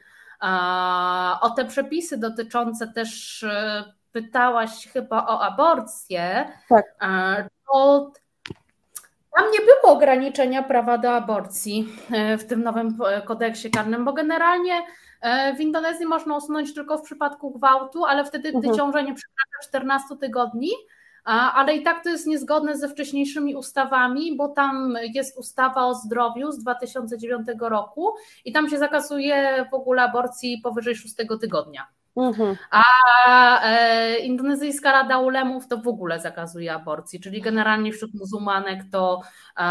o 1.40 1.50
te 1.50 1.64
przepisy 1.64 2.18
dotyczące 2.18 2.88
też 2.88 3.42
e, 3.42 3.84
pytałaś 4.14 4.88
chyba 4.92 5.26
o 5.26 5.40
aborcję, 5.42 6.52
tak. 6.68 6.84
to 7.72 8.12
tam 9.36 9.50
nie 9.52 9.58
było 9.58 9.92
ograniczenia 9.92 10.62
prawa 10.62 10.98
do 10.98 11.12
aborcji 11.12 11.88
e, 12.12 12.38
w 12.38 12.46
tym 12.46 12.62
nowym 12.62 12.98
e, 13.06 13.22
kodeksie 13.22 13.70
karnym, 13.70 14.04
bo 14.04 14.12
generalnie 14.12 14.82
w 15.56 15.60
Indonezji 15.60 16.06
można 16.06 16.36
usunąć 16.36 16.74
tylko 16.74 16.98
w 16.98 17.02
przypadku 17.02 17.50
gwałtu, 17.50 18.04
ale 18.04 18.24
wtedy, 18.24 18.48
gdy 18.48 18.68
mhm. 18.68 18.76
ciąża 18.76 19.00
nie 19.00 19.14
przekracza 19.14 19.68
14 19.68 20.16
tygodni, 20.20 20.70
ale 21.24 21.76
i 21.76 21.82
tak 21.82 22.04
to 22.04 22.10
jest 22.10 22.26
niezgodne 22.26 22.76
ze 22.76 22.88
wcześniejszymi 22.88 23.56
ustawami, 23.56 24.36
bo 24.36 24.48
tam 24.48 24.96
jest 25.14 25.38
ustawa 25.38 25.86
o 25.86 25.94
zdrowiu 25.94 26.52
z 26.52 26.58
2009 26.58 27.46
roku 27.60 28.14
i 28.44 28.52
tam 28.52 28.68
się 28.68 28.78
zakazuje 28.78 29.66
w 29.70 29.74
ogóle 29.74 30.02
aborcji 30.02 30.60
powyżej 30.62 30.96
6 30.96 31.14
tygodnia. 31.40 31.86
Mhm. 32.16 32.56
A 32.70 32.82
e, 33.62 34.18
indonezyjska 34.18 34.92
Rada 34.92 35.18
Ulemów 35.18 35.68
to 35.68 35.78
w 35.78 35.88
ogóle 35.88 36.20
zakazuje 36.20 36.74
aborcji, 36.74 37.20
czyli 37.20 37.40
generalnie 37.40 37.92
wśród 37.92 38.14
muzułmanek 38.14 38.80
to, 38.92 39.20
e, 39.58 39.64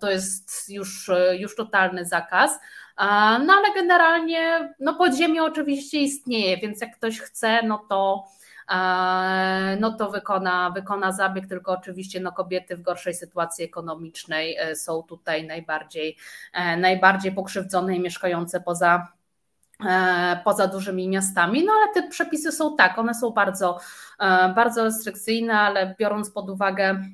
to 0.00 0.10
jest 0.10 0.68
już, 0.68 1.10
już 1.38 1.56
totalny 1.56 2.04
zakaz. 2.04 2.50
E, 2.98 3.04
no 3.38 3.52
ale 3.52 3.74
generalnie 3.74 4.74
no 4.80 4.94
podziemie 4.94 5.44
oczywiście 5.44 6.00
istnieje, 6.00 6.56
więc 6.56 6.80
jak 6.80 6.96
ktoś 6.96 7.20
chce, 7.20 7.62
no 7.66 7.78
to 7.88 8.24
e, 8.70 9.76
no 9.80 9.92
to 9.92 10.10
wykona, 10.10 10.70
wykona 10.70 11.12
zabieg, 11.12 11.46
tylko 11.46 11.72
oczywiście 11.72 12.20
no 12.20 12.32
kobiety 12.32 12.76
w 12.76 12.82
gorszej 12.82 13.14
sytuacji 13.14 13.64
ekonomicznej 13.64 14.56
e, 14.56 14.76
są 14.76 15.02
tutaj 15.02 15.46
najbardziej, 15.46 16.16
najbardziej 16.78 17.32
pokrzywdzone 17.32 17.96
i 17.96 18.00
mieszkające 18.00 18.60
poza 18.60 19.08
E, 19.08 19.17
poza 20.44 20.66
dużymi 20.66 21.08
miastami, 21.08 21.64
no 21.64 21.72
ale 21.72 21.94
te 21.94 22.08
przepisy 22.08 22.52
są 22.52 22.76
tak, 22.76 22.98
one 22.98 23.14
są 23.14 23.30
bardzo, 23.30 23.78
e, 24.20 24.52
bardzo 24.56 24.84
restrykcyjne, 24.84 25.54
ale 25.60 25.94
biorąc 25.98 26.30
pod 26.30 26.50
uwagę 26.50 27.04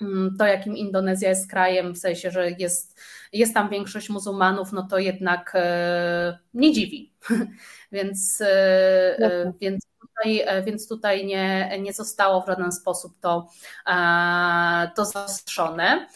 mm, 0.00 0.36
to, 0.38 0.46
jakim 0.46 0.76
Indonezja 0.76 1.28
jest 1.28 1.50
krajem, 1.50 1.94
w 1.94 1.98
sensie, 1.98 2.30
że 2.30 2.50
jest, 2.50 3.00
jest 3.32 3.54
tam 3.54 3.68
większość 3.68 4.10
muzułmanów, 4.10 4.72
no 4.72 4.86
to 4.90 4.98
jednak 4.98 5.52
e, 5.54 6.38
nie 6.54 6.72
dziwi. 6.72 7.12
więc, 7.92 8.42
więc 9.60 9.86
tutaj, 10.00 10.46
więc 10.64 10.88
tutaj 10.88 11.26
nie, 11.26 11.78
nie 11.80 11.92
zostało 11.92 12.42
w 12.42 12.46
żaden 12.46 12.72
sposób 12.72 13.12
to, 13.20 13.48
to 14.94 15.04
zaostrzone. 15.04 16.06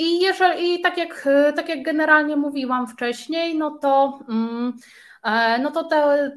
I 0.00 0.20
jeżeli, 0.20 0.74
i 0.74 0.80
tak 0.80 0.98
jak, 0.98 1.28
tak 1.56 1.68
jak 1.68 1.82
generalnie 1.82 2.36
mówiłam 2.36 2.88
wcześniej, 2.88 3.58
no 3.58 3.70
to, 3.70 4.20
mm, 4.28 4.76
e, 5.24 5.58
no 5.58 5.70
to 5.70 5.84
te, 5.84 6.30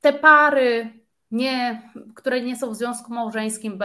te 0.00 0.12
pary, 0.12 0.90
nie, 1.30 1.82
które 2.14 2.40
nie 2.40 2.56
są 2.56 2.70
w 2.70 2.76
związku 2.76 3.14
małżeńskim, 3.14 3.78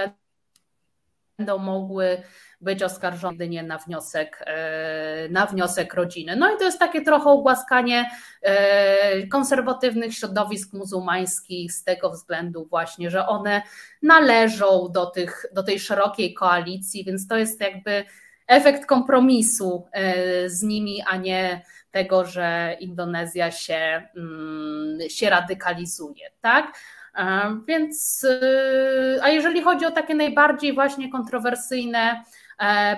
będą 1.38 1.58
mogły 1.58 2.22
być 2.62 2.84
oskarżone 2.84 3.34
jedynie 3.34 3.64
na 3.64 3.78
wniosek, 3.78 4.44
e, 4.46 5.30
na 5.30 5.46
wniosek 5.46 5.94
rodziny. 5.94 6.36
No 6.36 6.56
i 6.56 6.58
to 6.58 6.64
jest 6.64 6.80
takie 6.80 7.02
trochę 7.02 7.30
ugłaskanie 7.30 8.10
e, 8.42 9.28
konserwatywnych 9.28 10.14
środowisk 10.14 10.74
muzułmańskich 10.74 11.74
z 11.74 11.84
tego 11.84 12.10
względu 12.10 12.66
właśnie, 12.66 13.12
że 13.12 13.28
one 13.28 13.62
należą 14.02 14.90
do, 14.92 15.06
tych, 15.06 15.46
do 15.54 15.64
tej 15.64 15.80
szerokiej 15.80 16.34
koalicji, 16.34 17.04
więc 17.04 17.28
to 17.28 17.38
jest 17.38 17.62
jakby 17.62 18.06
efekt 18.48 18.86
kompromisu 18.86 19.88
e, 19.92 20.50
z 20.50 20.64
nimi, 20.64 21.02
a 21.08 21.18
nie 21.18 21.62
tego, 21.92 22.26
że 22.26 22.78
Indonezja 22.80 23.52
się, 23.52 24.08
mm, 24.16 25.10
się 25.10 25.30
radykalizuje, 25.30 26.26
tak? 26.42 26.80
E, 27.16 27.58
więc, 27.68 28.28
e, 28.30 29.24
a 29.24 29.30
jeżeli 29.30 29.62
chodzi 29.62 29.86
o 29.86 29.92
takie 29.92 30.16
najbardziej 30.16 30.74
właśnie 30.74 31.12
kontrowersyjne 31.12 32.24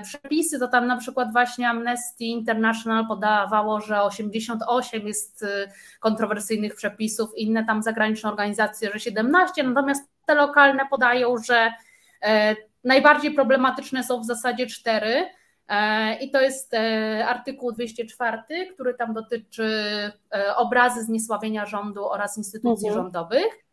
przepisy, 0.04 0.60
to 0.60 0.68
tam 0.68 0.88
na 0.88 0.98
przykład 0.98 1.32
właśnie 1.32 1.70
Amnesty 1.70 2.24
International 2.24 3.08
podawało, 3.08 3.82
że 3.82 4.02
88 4.02 5.08
jest 5.08 5.46
kontrowersyjnych 6.00 6.76
przepisów, 6.76 7.30
inne 7.38 7.66
tam 7.66 7.84
zagraniczne 7.84 8.30
organizacje, 8.30 8.90
że 8.94 9.00
17, 9.00 9.64
natomiast 9.64 10.10
te 10.26 10.36
lokalne 10.36 10.84
podają, 10.90 11.38
że 11.38 11.72
Najbardziej 12.88 13.32
problematyczne 13.32 14.04
są 14.04 14.22
w 14.22 14.26
zasadzie 14.26 14.68
cztery. 14.68 15.30
E, 15.68 16.14
I 16.20 16.32
to 16.32 16.42
jest 16.42 16.74
e, 16.74 17.26
artykuł 17.28 17.72
204, 17.72 18.74
który 18.74 18.94
tam 18.94 19.14
dotyczy 19.14 19.64
e, 20.34 20.56
obrazy 20.56 21.04
zniesławienia 21.04 21.66
rządu 21.66 22.06
oraz 22.10 22.38
instytucji 22.38 22.88
mhm. 22.88 23.04
rządowych. 23.04 23.68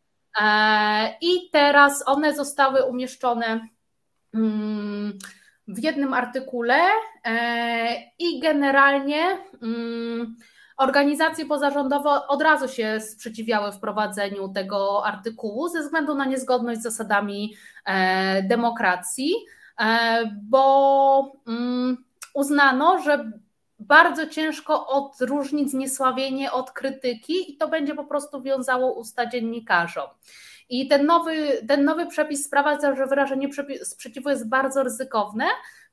I 1.20 1.50
teraz 1.52 2.02
one 2.06 2.34
zostały 2.34 2.84
umieszczone 2.84 3.68
mm, 4.34 5.18
w 5.68 5.82
jednym 5.82 6.14
artykule 6.14 6.80
i 8.18 8.40
generalnie 8.40 9.38
mm, 9.62 10.36
Organizacje 10.76 11.46
pozarządowe 11.46 12.10
od 12.28 12.42
razu 12.42 12.68
się 12.68 13.00
sprzeciwiały 13.00 13.72
wprowadzeniu 13.72 14.48
tego 14.48 15.06
artykułu 15.06 15.68
ze 15.68 15.80
względu 15.80 16.14
na 16.14 16.24
niezgodność 16.24 16.80
z 16.80 16.82
zasadami 16.82 17.54
demokracji, 18.42 19.34
bo 20.42 21.32
mm, 21.46 22.04
uznano, 22.34 22.98
że 23.02 23.30
bardzo 23.78 24.26
ciężko 24.26 24.86
odróżnić 24.86 25.70
zniesławienie 25.70 26.52
od 26.52 26.70
krytyki 26.70 27.52
i 27.52 27.56
to 27.56 27.68
będzie 27.68 27.94
po 27.94 28.04
prostu 28.04 28.42
wiązało 28.42 28.92
usta 28.92 29.26
dziennikarzom. 29.26 30.08
I 30.68 30.88
ten 30.88 31.06
nowy, 31.06 31.62
ten 31.68 31.84
nowy 31.84 32.06
przepis 32.06 32.46
sprawia, 32.46 32.94
że 32.94 33.06
wyrażenie 33.06 33.48
sprzeciwu 33.82 34.30
jest 34.30 34.48
bardzo 34.48 34.82
ryzykowne, 34.82 35.44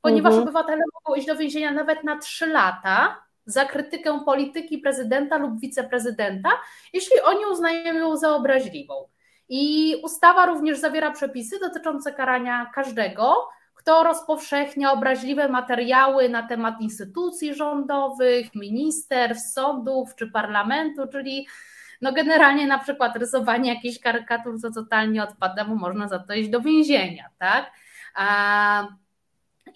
ponieważ 0.01 0.29
mhm. 0.31 0.43
obywatele 0.43 0.83
mogą 0.93 1.15
iść 1.15 1.27
do 1.27 1.35
więzienia 1.35 1.71
nawet 1.71 2.03
na 2.03 2.17
3 2.17 2.47
lata, 2.47 3.21
za 3.45 3.65
krytykę 3.65 4.19
polityki 4.25 4.77
prezydenta 4.77 5.37
lub 5.37 5.59
wiceprezydenta, 5.59 6.49
jeśli 6.93 7.21
oni 7.21 7.45
uznają 7.45 7.93
ją 7.93 8.17
za 8.17 8.35
obraźliwą. 8.35 9.07
I 9.49 9.95
ustawa 10.03 10.45
również 10.45 10.77
zawiera 10.77 11.11
przepisy 11.11 11.59
dotyczące 11.59 12.13
karania 12.13 12.71
każdego, 12.75 13.49
kto 13.81 14.03
rozpowszechnia 14.03 14.91
obraźliwe 14.91 15.47
materiały 15.47 16.29
na 16.29 16.47
temat 16.47 16.81
instytucji 16.81 17.55
rządowych, 17.55 18.55
ministerstw, 18.55 19.53
sądów 19.53 20.15
czy 20.15 20.31
parlamentu, 20.31 21.07
czyli 21.11 21.47
no 22.01 22.13
generalnie 22.13 22.67
na 22.67 22.79
przykład 22.79 23.15
rysowanie 23.15 23.73
jakichś 23.73 23.99
karykatur, 23.99 24.59
co 24.61 24.71
totalnie 24.71 25.23
odpada, 25.23 25.65
bo 25.65 25.75
można 25.75 26.07
za 26.07 26.19
to 26.19 26.33
iść 26.33 26.49
do 26.49 26.61
więzienia, 26.61 27.29
tak? 27.37 27.71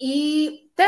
I 0.00 0.50
te 0.74 0.84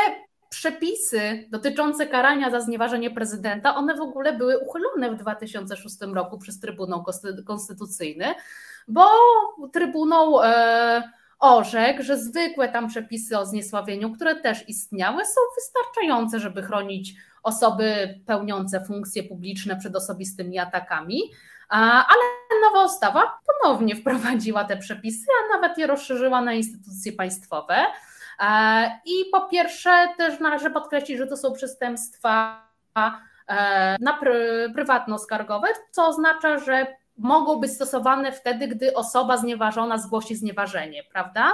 przepisy 0.49 1.47
dotyczące 1.51 2.07
karania 2.07 2.51
za 2.51 2.61
znieważenie 2.61 3.11
prezydenta, 3.11 3.75
one 3.75 3.95
w 3.95 4.01
ogóle 4.01 4.33
były 4.33 4.59
uchylone 4.59 5.11
w 5.11 5.21
2006 5.21 5.97
roku 6.15 6.39
przez 6.39 6.61
Trybunał 6.61 7.05
Konstytucyjny, 7.47 8.35
bo 8.89 9.07
Trybunał 9.73 10.43
e, 10.43 11.03
orzekł, 11.39 12.03
że 12.03 12.17
zwykłe 12.17 12.69
tam 12.69 12.89
przepisy 12.89 13.39
o 13.39 13.47
zniesławieniu, 13.47 14.13
które 14.13 14.37
też 14.37 14.69
istniały, 14.69 15.25
są 15.25 15.41
wystarczające, 15.57 16.41
żeby 16.41 16.63
chronić 16.63 17.15
osoby 17.43 18.15
pełniące 18.27 18.85
funkcje 18.85 19.23
publiczne 19.23 19.77
przed 19.77 19.97
osobistymi 19.97 20.59
atakami. 20.59 21.21
Ale 21.69 22.23
nowa 22.63 22.85
ustawa 22.85 23.41
ponownie 23.63 23.97
wprowadziła 23.97 24.65
te 24.65 24.77
przepisy, 24.77 25.27
a 25.45 25.57
nawet 25.57 25.79
je 25.79 25.87
rozszerzyła 25.87 26.41
na 26.41 26.53
instytucje 26.53 27.13
państwowe. 27.13 27.77
E, 28.41 29.01
I 29.05 29.31
po 29.33 29.41
pierwsze, 29.41 30.09
też 30.17 30.41
należy 30.41 30.71
podkreślić, 30.71 31.19
że 31.19 31.27
to 31.27 31.37
są 31.37 31.53
przestępstwa 31.53 32.63
e, 33.49 33.97
na 34.01 34.19
prywatno-skargowe, 34.75 35.67
co 35.91 36.07
oznacza, 36.07 36.59
że 36.59 36.87
mogą 37.19 37.61
być 37.61 37.73
stosowane 37.73 38.33
wtedy, 38.33 38.69
gdy 38.69 38.95
osoba 38.95 39.37
znieważona 39.37 39.99
zgłosi 39.99 40.37
znieważenie, 40.37 41.05
prawda? 41.13 41.53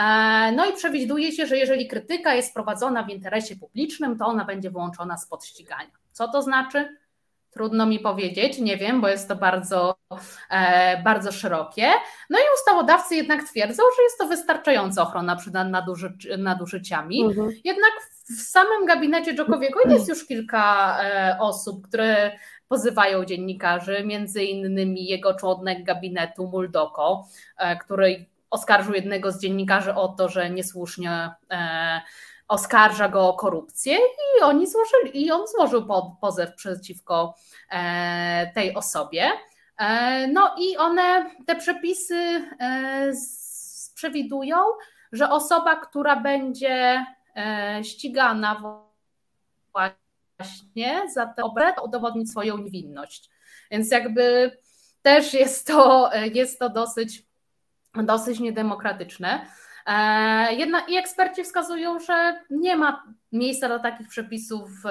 E, 0.00 0.52
no 0.52 0.66
i 0.66 0.72
przewiduje 0.72 1.32
się, 1.32 1.46
że 1.46 1.56
jeżeli 1.56 1.88
krytyka 1.88 2.34
jest 2.34 2.54
prowadzona 2.54 3.02
w 3.02 3.10
interesie 3.10 3.56
publicznym, 3.56 4.18
to 4.18 4.26
ona 4.26 4.44
będzie 4.44 4.70
wyłączona 4.70 5.16
z 5.16 5.26
podścigania. 5.26 5.90
Co 6.12 6.28
to 6.28 6.42
znaczy? 6.42 6.96
Trudno 7.50 7.86
mi 7.86 8.00
powiedzieć, 8.00 8.58
nie 8.58 8.76
wiem, 8.76 9.00
bo 9.00 9.08
jest 9.08 9.28
to 9.28 9.36
bardzo, 9.36 9.96
e, 10.50 11.02
bardzo 11.02 11.32
szerokie. 11.32 11.88
No 12.30 12.38
i 12.38 12.42
ustawodawcy 12.54 13.16
jednak 13.16 13.44
twierdzą, 13.48 13.82
że 13.96 14.02
jest 14.02 14.18
to 14.18 14.26
wystarczająca 14.26 15.02
ochrona 15.02 15.36
przed 15.36 15.54
naduży, 15.54 16.12
nadużyciami. 16.38 17.24
Mhm. 17.24 17.50
Jednak 17.64 17.92
w 18.38 18.42
samym 18.42 18.86
gabinecie 18.86 19.34
Dżokowiego 19.34 19.80
jest 19.88 20.08
już 20.08 20.26
kilka 20.26 20.96
e, 21.02 21.36
osób, 21.40 21.88
które 21.88 22.38
pozywają 22.68 23.24
dziennikarzy, 23.24 24.04
między 24.04 24.44
innymi 24.44 25.06
jego 25.06 25.34
członek 25.34 25.84
gabinetu 25.84 26.46
Muldoko, 26.46 27.28
e, 27.58 27.76
który 27.76 28.26
oskarżył 28.50 28.94
jednego 28.94 29.32
z 29.32 29.40
dziennikarzy 29.40 29.94
o 29.94 30.08
to, 30.08 30.28
że 30.28 30.50
niesłusznie 30.50 31.30
e, 31.50 32.00
oskarża 32.48 33.08
go 33.08 33.28
o 33.28 33.34
korupcję 33.34 33.96
i 33.96 34.42
oni 34.42 34.66
złożyli, 34.66 35.26
i 35.26 35.32
on 35.32 35.46
złożył 35.46 35.86
pozew 36.20 36.54
przeciwko 36.54 37.34
e, 37.70 38.52
tej 38.54 38.74
osobie. 38.74 39.30
No 40.32 40.54
i 40.58 40.76
one, 40.76 41.30
te 41.46 41.56
przepisy 41.56 42.44
przewidują, 43.94 44.56
że 45.12 45.30
osoba, 45.30 45.76
która 45.76 46.16
będzie 46.16 47.06
ścigana 47.82 48.62
właśnie 49.72 50.03
za 51.14 51.26
tę 51.26 51.42
obrę, 51.42 51.72
udowodnić 51.84 52.30
swoją 52.30 52.58
niewinność. 52.58 53.30
Więc 53.70 53.90
jakby 53.90 54.56
też 55.02 55.34
jest 55.34 55.66
to, 55.66 56.10
jest 56.34 56.58
to 56.58 56.68
dosyć, 56.68 57.26
dosyć 57.94 58.40
niedemokratyczne. 58.40 59.46
E, 59.86 60.54
jedna, 60.54 60.80
I 60.88 60.96
eksperci 60.96 61.44
wskazują, 61.44 62.00
że 62.00 62.40
nie 62.50 62.76
ma 62.76 63.04
miejsca 63.32 63.68
dla 63.68 63.78
takich 63.78 64.08
przepisów 64.08 64.70
w, 64.70 64.84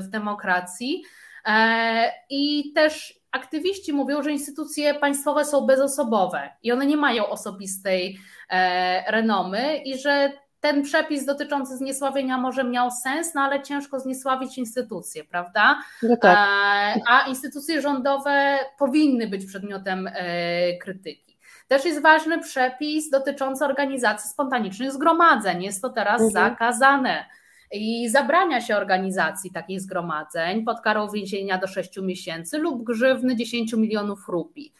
w 0.00 0.08
demokracji. 0.08 1.02
E, 1.46 2.12
I 2.30 2.72
też 2.72 3.20
aktywiści 3.32 3.92
mówią, 3.92 4.22
że 4.22 4.32
instytucje 4.32 4.94
państwowe 4.94 5.44
są 5.44 5.66
bezosobowe 5.66 6.50
i 6.62 6.72
one 6.72 6.86
nie 6.86 6.96
mają 6.96 7.26
osobistej 7.26 8.18
e, 8.50 9.12
renomy 9.12 9.76
i 9.76 9.98
że 9.98 10.32
ten 10.60 10.82
przepis 10.82 11.24
dotyczący 11.24 11.76
zniesławienia 11.76 12.38
może 12.38 12.64
miał 12.64 12.90
sens, 12.90 13.34
no 13.34 13.40
ale 13.40 13.62
ciężko 13.62 14.00
zniesławić 14.00 14.58
instytucje, 14.58 15.24
prawda? 15.24 15.78
No 16.02 16.16
tak. 16.16 16.38
E, 16.38 17.00
a 17.06 17.28
instytucje 17.28 17.82
rządowe 17.82 18.58
powinny 18.78 19.28
być 19.28 19.46
przedmiotem 19.46 20.06
e, 20.12 20.76
krytyki. 20.76 21.38
Też 21.68 21.84
jest 21.84 22.02
ważny 22.02 22.38
przepis 22.38 23.10
dotyczący 23.10 23.64
organizacji 23.64 24.30
spontanicznych 24.30 24.92
zgromadzeń. 24.92 25.62
Jest 25.62 25.82
to 25.82 25.90
teraz 25.90 26.22
mhm. 26.22 26.50
zakazane 26.50 27.24
i 27.72 28.08
zabrania 28.08 28.60
się 28.60 28.76
organizacji 28.76 29.50
takich 29.52 29.80
zgromadzeń 29.80 30.64
pod 30.64 30.80
karą 30.80 31.08
więzienia 31.08 31.58
do 31.58 31.66
6 31.66 32.00
miesięcy 32.02 32.58
lub 32.58 32.84
grzywny 32.84 33.36
10 33.36 33.72
milionów 33.72 34.28
rupii. 34.28 34.72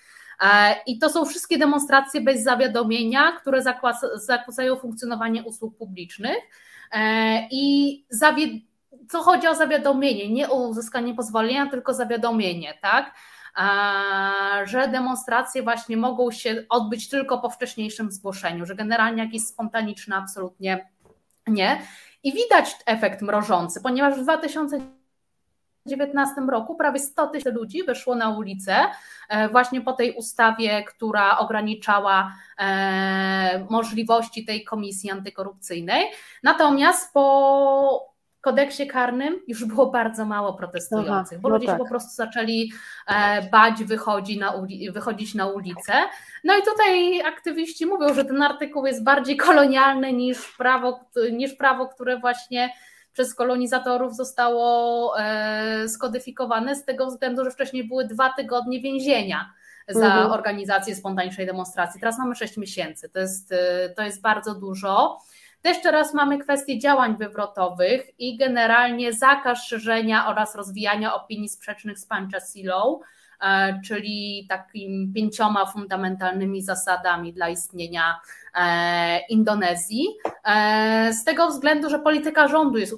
E, 0.42 0.76
I 0.86 0.98
to 0.98 1.10
są 1.10 1.24
wszystkie 1.24 1.58
demonstracje 1.58 2.20
bez 2.20 2.42
zawiadomienia, 2.42 3.32
które 3.32 3.62
zakłócają 4.14 4.76
funkcjonowanie 4.76 5.42
usług 5.42 5.76
publicznych. 5.76 6.38
E, 6.92 7.48
I 7.50 8.04
co 9.08 9.22
chodzi 9.22 9.46
o 9.46 9.54
zawiadomienie, 9.54 10.32
nie 10.32 10.50
o 10.50 10.68
uzyskanie 10.68 11.14
pozwolenia, 11.14 11.70
tylko 11.70 11.94
zawiadomienie, 11.94 12.78
tak? 12.82 13.14
E, 13.56 14.66
że 14.66 14.88
demonstracje 14.88 15.62
właśnie 15.62 15.96
mogą 15.96 16.30
się 16.30 16.64
odbyć 16.68 17.08
tylko 17.08 17.38
po 17.38 17.50
wcześniejszym 17.50 18.12
zgłoszeniu, 18.12 18.66
że 18.66 18.74
generalnie 18.74 19.24
jakieś 19.24 19.46
spontaniczne 19.46 20.16
absolutnie 20.16 20.88
nie. 21.46 21.82
I 22.22 22.32
widać 22.32 22.76
efekt 22.86 23.22
mrożący, 23.22 23.80
ponieważ 23.80 24.14
w 24.14 24.24
2019 25.96 26.40
roku 26.50 26.74
prawie 26.74 27.00
100 27.00 27.26
tysięcy 27.26 27.52
ludzi 27.52 27.82
wyszło 27.82 28.14
na 28.14 28.30
ulicę 28.30 28.76
e, 29.28 29.48
właśnie 29.48 29.80
po 29.80 29.92
tej 29.92 30.12
ustawie, 30.12 30.84
która 30.84 31.38
ograniczała 31.38 32.32
e, 32.58 33.66
możliwości 33.70 34.44
tej 34.44 34.64
komisji 34.64 35.10
antykorupcyjnej. 35.10 36.04
Natomiast 36.42 37.12
po 37.12 38.18
kodeksie 38.40 38.86
karnym 38.86 39.40
już 39.48 39.64
było 39.64 39.90
bardzo 39.90 40.24
mało 40.24 40.52
protestujących, 40.54 41.38
Aha, 41.38 41.42
bo 41.42 41.48
no 41.48 41.54
ludzie 41.54 41.66
tak. 41.66 41.76
się 41.76 41.84
po 41.84 41.88
prostu 41.88 42.10
zaczęli 42.14 42.72
e, 43.06 43.42
bać 43.50 43.84
wychodzi 43.84 44.38
na 44.38 44.54
wychodzić 44.92 45.34
na 45.34 45.46
ulicę. 45.46 45.92
No 46.44 46.56
i 46.58 46.62
tutaj 46.62 47.22
aktywiści 47.22 47.86
mówią, 47.86 48.14
że 48.14 48.24
ten 48.24 48.42
artykuł 48.42 48.86
jest 48.86 49.04
bardziej 49.04 49.36
kolonialny 49.36 50.12
niż 50.12 50.56
prawo, 50.56 51.00
niż 51.32 51.54
prawo 51.54 51.88
które 51.88 52.18
właśnie 52.18 52.70
przez 53.18 53.34
kolonizatorów 53.34 54.16
zostało 54.16 55.18
e, 55.18 55.88
skodyfikowane 55.88 56.74
z 56.74 56.84
tego 56.84 57.06
względu, 57.06 57.44
że 57.44 57.50
wcześniej 57.50 57.88
były 57.88 58.04
dwa 58.06 58.32
tygodnie 58.32 58.80
więzienia 58.80 59.52
za 59.88 60.06
mhm. 60.06 60.30
organizację 60.30 60.94
spontanicznej 60.94 61.46
demonstracji. 61.46 62.00
Teraz 62.00 62.18
mamy 62.18 62.34
sześć 62.34 62.56
miesięcy. 62.56 63.08
To 63.08 63.18
jest, 63.18 63.52
e, 63.52 63.88
to 63.96 64.02
jest 64.02 64.20
bardzo 64.20 64.54
dużo. 64.54 65.20
Też 65.62 65.82
teraz 65.82 66.14
mamy 66.14 66.38
kwestię 66.38 66.78
działań 66.78 67.16
wywrotowych 67.16 68.20
i 68.20 68.36
generalnie 68.36 69.12
zakaz 69.12 69.66
szerzenia 69.66 70.28
oraz 70.28 70.54
rozwijania 70.54 71.14
opinii 71.14 71.48
sprzecznych 71.48 71.98
z 71.98 72.06
Panchasilą, 72.06 73.00
czyli 73.84 74.46
takimi 74.48 75.12
pięcioma 75.12 75.66
fundamentalnymi 75.66 76.62
zasadami 76.62 77.32
dla 77.32 77.48
istnienia 77.48 78.20
e, 78.54 79.20
Indonezji. 79.28 80.06
E, 80.44 81.12
z 81.12 81.24
tego 81.24 81.48
względu, 81.48 81.90
że 81.90 81.98
polityka 81.98 82.48
rządu 82.48 82.78
jest 82.78 82.94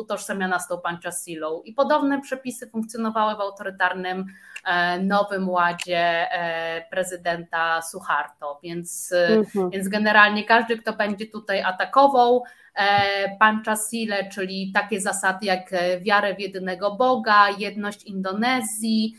utożsamiana 0.00 0.58
z 0.58 0.68
tą 0.68 0.80
Panchasilą 0.80 1.62
i 1.64 1.72
podobne 1.72 2.20
przepisy 2.20 2.66
funkcjonowały 2.66 3.36
w 3.36 3.40
autorytarnym 3.40 4.26
E, 4.64 4.98
nowym 4.98 5.48
ładzie 5.48 6.32
e, 6.32 6.84
prezydenta 6.90 7.82
Suharto. 7.82 8.60
Więc, 8.62 9.14
mhm. 9.28 9.70
więc 9.70 9.88
generalnie 9.88 10.44
każdy, 10.44 10.76
kto 10.78 10.92
będzie 10.92 11.26
tutaj 11.26 11.62
atakował 11.62 12.42
e, 12.74 13.36
Panchasile, 13.38 14.28
czyli 14.28 14.72
takie 14.74 15.00
zasady 15.00 15.46
jak 15.46 15.70
wiarę 16.00 16.34
w 16.34 16.40
jedynego 16.40 16.96
Boga, 16.96 17.48
jedność 17.58 18.04
Indonezji, 18.04 19.14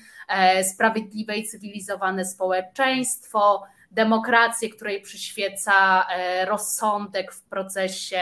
sprawiedliwe 0.64 1.38
i 1.38 1.48
cywilizowane 1.48 2.26
społeczeństwo, 2.26 3.64
demokrację, 3.92 4.70
której 4.70 5.02
przyświeca 5.02 6.08
rozsądek 6.46 7.34
w 7.34 7.44
procesie 7.44 8.22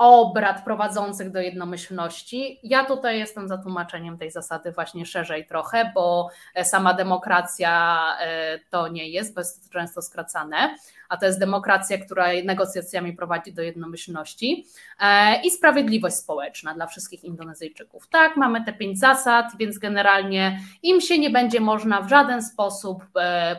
obrad 0.00 0.64
prowadzących 0.64 1.30
do 1.30 1.40
jednomyślności. 1.40 2.60
Ja 2.62 2.84
tutaj 2.84 3.18
jestem 3.18 3.48
za 3.48 3.58
tłumaczeniem 3.58 4.18
tej 4.18 4.30
zasady 4.30 4.72
właśnie 4.72 5.06
szerzej 5.06 5.46
trochę, 5.46 5.92
bo 5.94 6.28
e, 6.54 6.64
sama 6.64 6.94
demokracja 6.94 8.02
e, 8.20 8.58
to 8.70 8.88
nie 8.88 9.08
jest, 9.08 9.34
bo 9.34 9.40
jest 9.40 9.64
to 9.64 9.72
często 9.72 10.02
skracane, 10.02 10.76
a 11.10 11.16
to 11.16 11.26
jest 11.26 11.38
demokracja, 11.38 11.98
która 11.98 12.26
negocjacjami 12.44 13.12
prowadzi 13.12 13.52
do 13.52 13.62
jednomyślności 13.62 14.66
e, 15.00 15.42
i 15.42 15.50
sprawiedliwość 15.50 16.16
społeczna 16.16 16.74
dla 16.74 16.86
wszystkich 16.86 17.24
Indonezyjczyków. 17.24 18.08
Tak, 18.08 18.36
mamy 18.36 18.64
te 18.64 18.72
pięć 18.72 18.98
zasad, 18.98 19.46
więc 19.58 19.78
generalnie 19.78 20.60
im 20.82 21.00
się 21.00 21.18
nie 21.18 21.30
będzie 21.30 21.60
można 21.60 22.02
w 22.02 22.08
żaden 22.08 22.42
sposób 22.42 23.04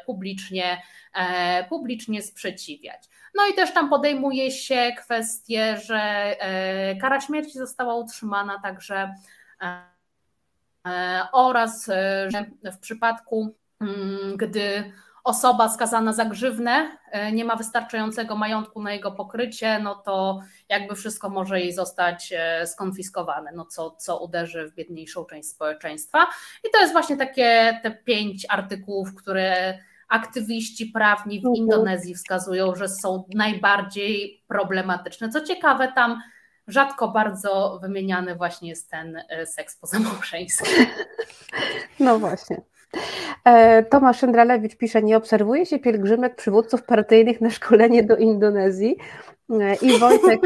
publicznie, 0.06 0.82
publicznie 1.70 2.22
sprzeciwiać. 2.22 3.10
No 3.36 3.48
i 3.48 3.54
też 3.54 3.74
tam 3.74 3.90
podejmuje 3.90 4.52
się 4.52 4.92
kwestię, 4.98 5.78
że 5.78 5.98
e, 5.98 6.96
kara 6.96 7.22
śmierci 7.22 7.58
została 7.58 7.96
utrzymana 7.96 8.60
także 8.60 9.16
e, 9.62 9.84
e, 10.88 11.28
oraz, 11.32 11.86
że 12.28 12.46
w 12.72 12.80
przypadku, 12.80 13.56
mm, 13.82 14.38
gdy 14.38 14.92
osoba 15.24 15.70
skazana 15.70 16.14
za 16.14 16.26
grzywnę 16.26 16.98
nie 17.34 17.46
ma 17.46 17.56
wystarczającego 17.56 18.36
majątku 18.36 18.82
na 18.82 18.94
jego 18.94 19.12
pokrycie, 19.12 19.80
no 19.80 19.96
to 19.96 20.42
jakby 20.70 20.96
wszystko 20.96 21.30
może 21.30 21.60
jej 21.60 21.74
zostać 21.74 22.34
skonfiskowane, 22.66 23.52
no 23.56 23.66
co, 23.66 23.92
co 23.92 24.20
uderzy 24.20 24.70
w 24.70 24.76
biedniejszą 24.76 25.26
część 25.26 25.50
społeczeństwa. 25.50 26.28
I 26.64 26.72
to 26.74 26.80
jest 26.80 26.94
właśnie 26.94 27.18
takie 27.18 27.80
te 27.84 27.92
pięć 27.92 28.46
artykułów, 28.50 29.16
które 29.16 29.78
aktywiści 30.10 30.86
prawni 30.86 31.42
w 31.42 31.46
mhm. 31.46 31.56
Indonezji 31.56 32.16
wskazują, 32.16 32.76
że 32.76 32.90
są 32.90 33.24
najbardziej 33.34 34.44
problematyczne. 34.48 35.30
Co 35.30 35.42
ciekawe, 35.42 35.92
tam 35.96 36.22
rzadko 36.68 37.08
bardzo 37.08 37.80
wymieniany 37.82 38.36
właśnie 38.36 38.70
jest 38.70 38.90
ten 38.90 39.24
e, 39.30 39.46
seks 39.46 39.78
pozamałżeński. 39.78 40.70
No 42.00 42.20
właśnie. 42.20 42.62
E, 43.46 43.84
Tomasz 43.84 44.20
Szyndralewicz 44.20 44.76
pisze, 44.76 45.04
nie 45.04 45.18
obserwuje 45.18 45.66
się 45.66 45.80
pielgrzymek 45.80 46.36
przywódców 46.36 46.84
partyjnych 46.84 47.42
na 47.42 47.50
szkolenie 47.50 48.04
do 48.04 48.18
Indonezji. 48.18 48.98
E, 49.50 49.76
I 49.76 50.00
Wojtek, 50.00 50.42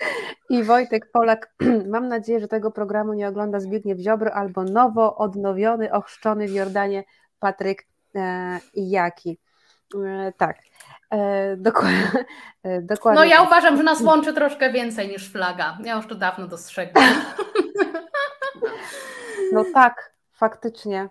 I 0.50 0.62
Wojtek 0.62 1.10
Polak, 1.12 1.54
mam 1.92 2.08
nadzieję, 2.08 2.40
że 2.40 2.48
tego 2.48 2.70
programu 2.70 3.12
nie 3.12 3.28
ogląda 3.28 3.60
Zbigniew 3.60 3.98
Ziobro 3.98 4.34
albo 4.34 4.64
nowo 4.64 5.16
odnowiony, 5.16 5.92
ochrzczony 5.92 6.48
w 6.48 6.54
Jordanie 6.54 7.04
Patryk 7.38 7.86
E, 8.14 8.60
jaki. 8.74 9.38
Tak. 10.36 10.56
Dokładnie, 11.56 12.24
dokładnie. 12.82 13.20
No 13.20 13.24
ja 13.24 13.42
uważam, 13.42 13.76
że 13.76 13.82
nas 13.82 14.00
łączy 14.00 14.32
troszkę 14.32 14.72
więcej 14.72 15.08
niż 15.08 15.32
flaga. 15.32 15.78
Ja 15.84 15.96
już 15.96 16.06
to 16.06 16.14
dawno 16.14 16.46
dostrzegłam. 16.46 17.04
No 19.52 19.64
tak, 19.74 20.12
faktycznie. 20.32 21.08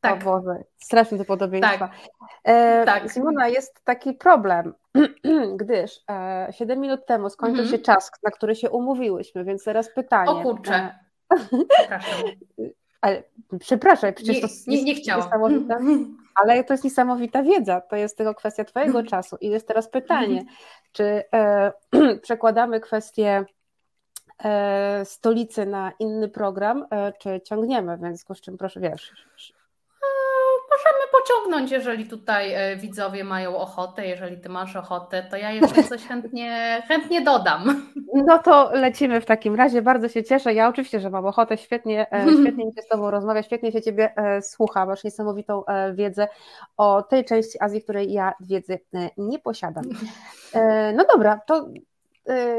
Tak. 0.00 0.22
O 0.22 0.24
Boże, 0.24 0.64
strasznie 0.78 1.18
to 1.18 1.24
podobieństwa. 1.24 1.78
Tak. 1.78 1.90
E, 2.44 2.84
tak. 2.84 3.12
Simona, 3.12 3.48
jest 3.48 3.84
taki 3.84 4.12
problem, 4.12 4.74
gdyż 5.60 6.00
e, 6.10 6.48
7 6.50 6.80
minut 6.80 7.06
temu 7.06 7.30
skończył 7.30 7.62
mhm. 7.62 7.78
się 7.78 7.84
czas, 7.84 8.10
na 8.22 8.30
który 8.30 8.54
się 8.54 8.70
umówiłyśmy, 8.70 9.44
więc 9.44 9.64
teraz 9.64 9.94
pytanie. 9.94 10.30
O 10.30 10.42
kurczę. 10.42 10.94
Przepraszam. 11.70 12.24
Ale 13.00 13.22
przepraszam, 13.60 14.14
przecież 14.14 14.36
nie, 14.36 14.42
to 14.42 14.48
nie, 14.66 14.84
nie 14.84 14.94
chciałam. 14.94 15.30
Ale 16.42 16.64
to 16.64 16.74
jest 16.74 16.84
niesamowita 16.84 17.42
wiedza, 17.42 17.80
to 17.80 17.96
jest 17.96 18.16
tylko 18.16 18.34
kwestia 18.34 18.64
Twojego 18.64 19.02
czasu. 19.02 19.36
I 19.40 19.48
jest 19.48 19.68
teraz 19.68 19.88
pytanie, 19.88 20.40
mhm. 20.40 20.56
czy 20.92 21.24
e, 21.34 21.72
przekładamy 22.22 22.80
kwestię 22.80 23.44
e, 24.44 25.04
stolicy 25.04 25.66
na 25.66 25.92
inny 25.98 26.28
program, 26.28 26.86
e, 26.90 27.12
czy 27.12 27.40
ciągniemy, 27.40 27.96
w 27.96 28.00
związku 28.00 28.34
z 28.34 28.40
czym 28.40 28.58
proszę, 28.58 28.80
wiesz, 28.80 29.12
możemy 30.70 31.12
pociągnąć, 31.12 31.70
jeżeli 31.70 32.06
tutaj 32.06 32.52
e, 32.54 32.76
widzowie 32.76 33.24
mają 33.24 33.56
ochotę, 33.56 34.06
jeżeli 34.06 34.38
ty 34.38 34.48
masz 34.48 34.76
ochotę, 34.76 35.26
to 35.30 35.36
ja 35.36 35.50
jeszcze 35.50 35.82
coś 35.82 36.06
chętnie, 36.06 36.82
chętnie 36.88 37.20
dodam. 37.20 37.90
No 38.14 38.38
to 38.38 38.70
lecimy 38.72 39.20
w 39.20 39.26
takim 39.26 39.54
razie, 39.54 39.82
bardzo 39.82 40.08
się 40.08 40.24
cieszę, 40.24 40.54
ja 40.54 40.68
oczywiście, 40.68 41.00
że 41.00 41.10
mam 41.10 41.26
ochotę, 41.26 41.58
świetnie, 41.58 42.12
e, 42.12 42.26
świetnie 42.42 42.66
mi 42.66 42.74
się 42.74 42.82
z 42.82 42.88
Tobą 42.88 43.10
rozmawia, 43.10 43.42
świetnie 43.42 43.72
się 43.72 43.82
Ciebie 43.82 44.16
e, 44.16 44.42
słucha, 44.42 44.86
masz 44.86 45.04
niesamowitą 45.04 45.62
wiedzę 45.94 46.28
o 46.76 47.02
tej 47.02 47.24
części 47.24 47.62
Azji, 47.62 47.82
której 47.82 48.12
ja 48.12 48.32
wiedzy 48.40 48.78
nie 49.16 49.38
posiadam. 49.38 49.84
No 50.94 51.04
dobra, 51.14 51.40
to 51.46 51.68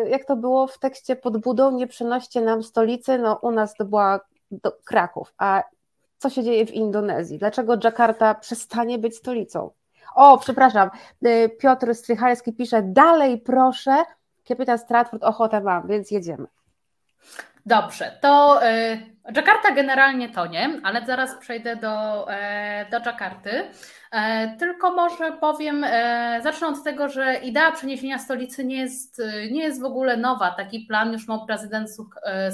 jak 0.09 0.25
to 0.25 0.35
było 0.35 0.67
w 0.67 0.79
tekście 0.79 1.15
pod 1.15 1.37
budą, 1.37 1.71
nie 1.71 1.87
przenoście 1.87 2.41
nam 2.41 2.63
stolicy, 2.63 3.17
no 3.17 3.39
u 3.41 3.51
nas 3.51 3.73
to 3.73 3.85
była 3.85 4.19
do 4.51 4.71
Kraków, 4.85 5.33
a 5.37 5.63
co 6.21 6.29
się 6.29 6.43
dzieje 6.43 6.65
w 6.65 6.71
Indonezji. 6.71 7.37
Dlaczego 7.37 7.77
Jakarta 7.83 8.35
przestanie 8.35 8.97
być 8.97 9.15
stolicą? 9.17 9.71
O, 10.15 10.37
przepraszam, 10.37 10.89
y, 11.25 11.49
Piotr 11.59 11.95
Strychalski 11.95 12.53
pisze, 12.53 12.81
dalej 12.81 13.37
proszę, 13.37 14.03
kapitan 14.47 14.77
Stratford, 14.77 15.23
ochotę 15.23 15.61
mam, 15.61 15.87
więc 15.87 16.11
jedziemy. 16.11 16.47
Dobrze, 17.65 18.17
to 18.21 18.61
y, 18.67 19.11
Jakarta 19.35 19.71
generalnie 19.71 20.29
to 20.29 20.47
nie, 20.47 20.79
ale 20.83 21.05
zaraz 21.05 21.35
przejdę 21.35 21.75
do, 21.75 22.25
e, 22.31 22.85
do 22.91 22.99
Jakarty. 23.05 23.63
E, 24.11 24.55
tylko 24.57 24.93
może 24.93 25.31
powiem, 25.31 25.85
zacznę 26.43 26.67
od 26.67 26.83
tego, 26.83 27.09
że 27.09 27.35
idea 27.35 27.71
przeniesienia 27.71 28.19
stolicy 28.19 28.65
nie 28.65 28.77
jest, 28.77 29.21
nie 29.51 29.63
jest 29.63 29.81
w 29.81 29.85
ogóle 29.85 30.17
nowa. 30.17 30.51
Taki 30.51 30.79
plan 30.79 31.13
już 31.13 31.27
miał 31.27 31.45
prezydent 31.45 31.89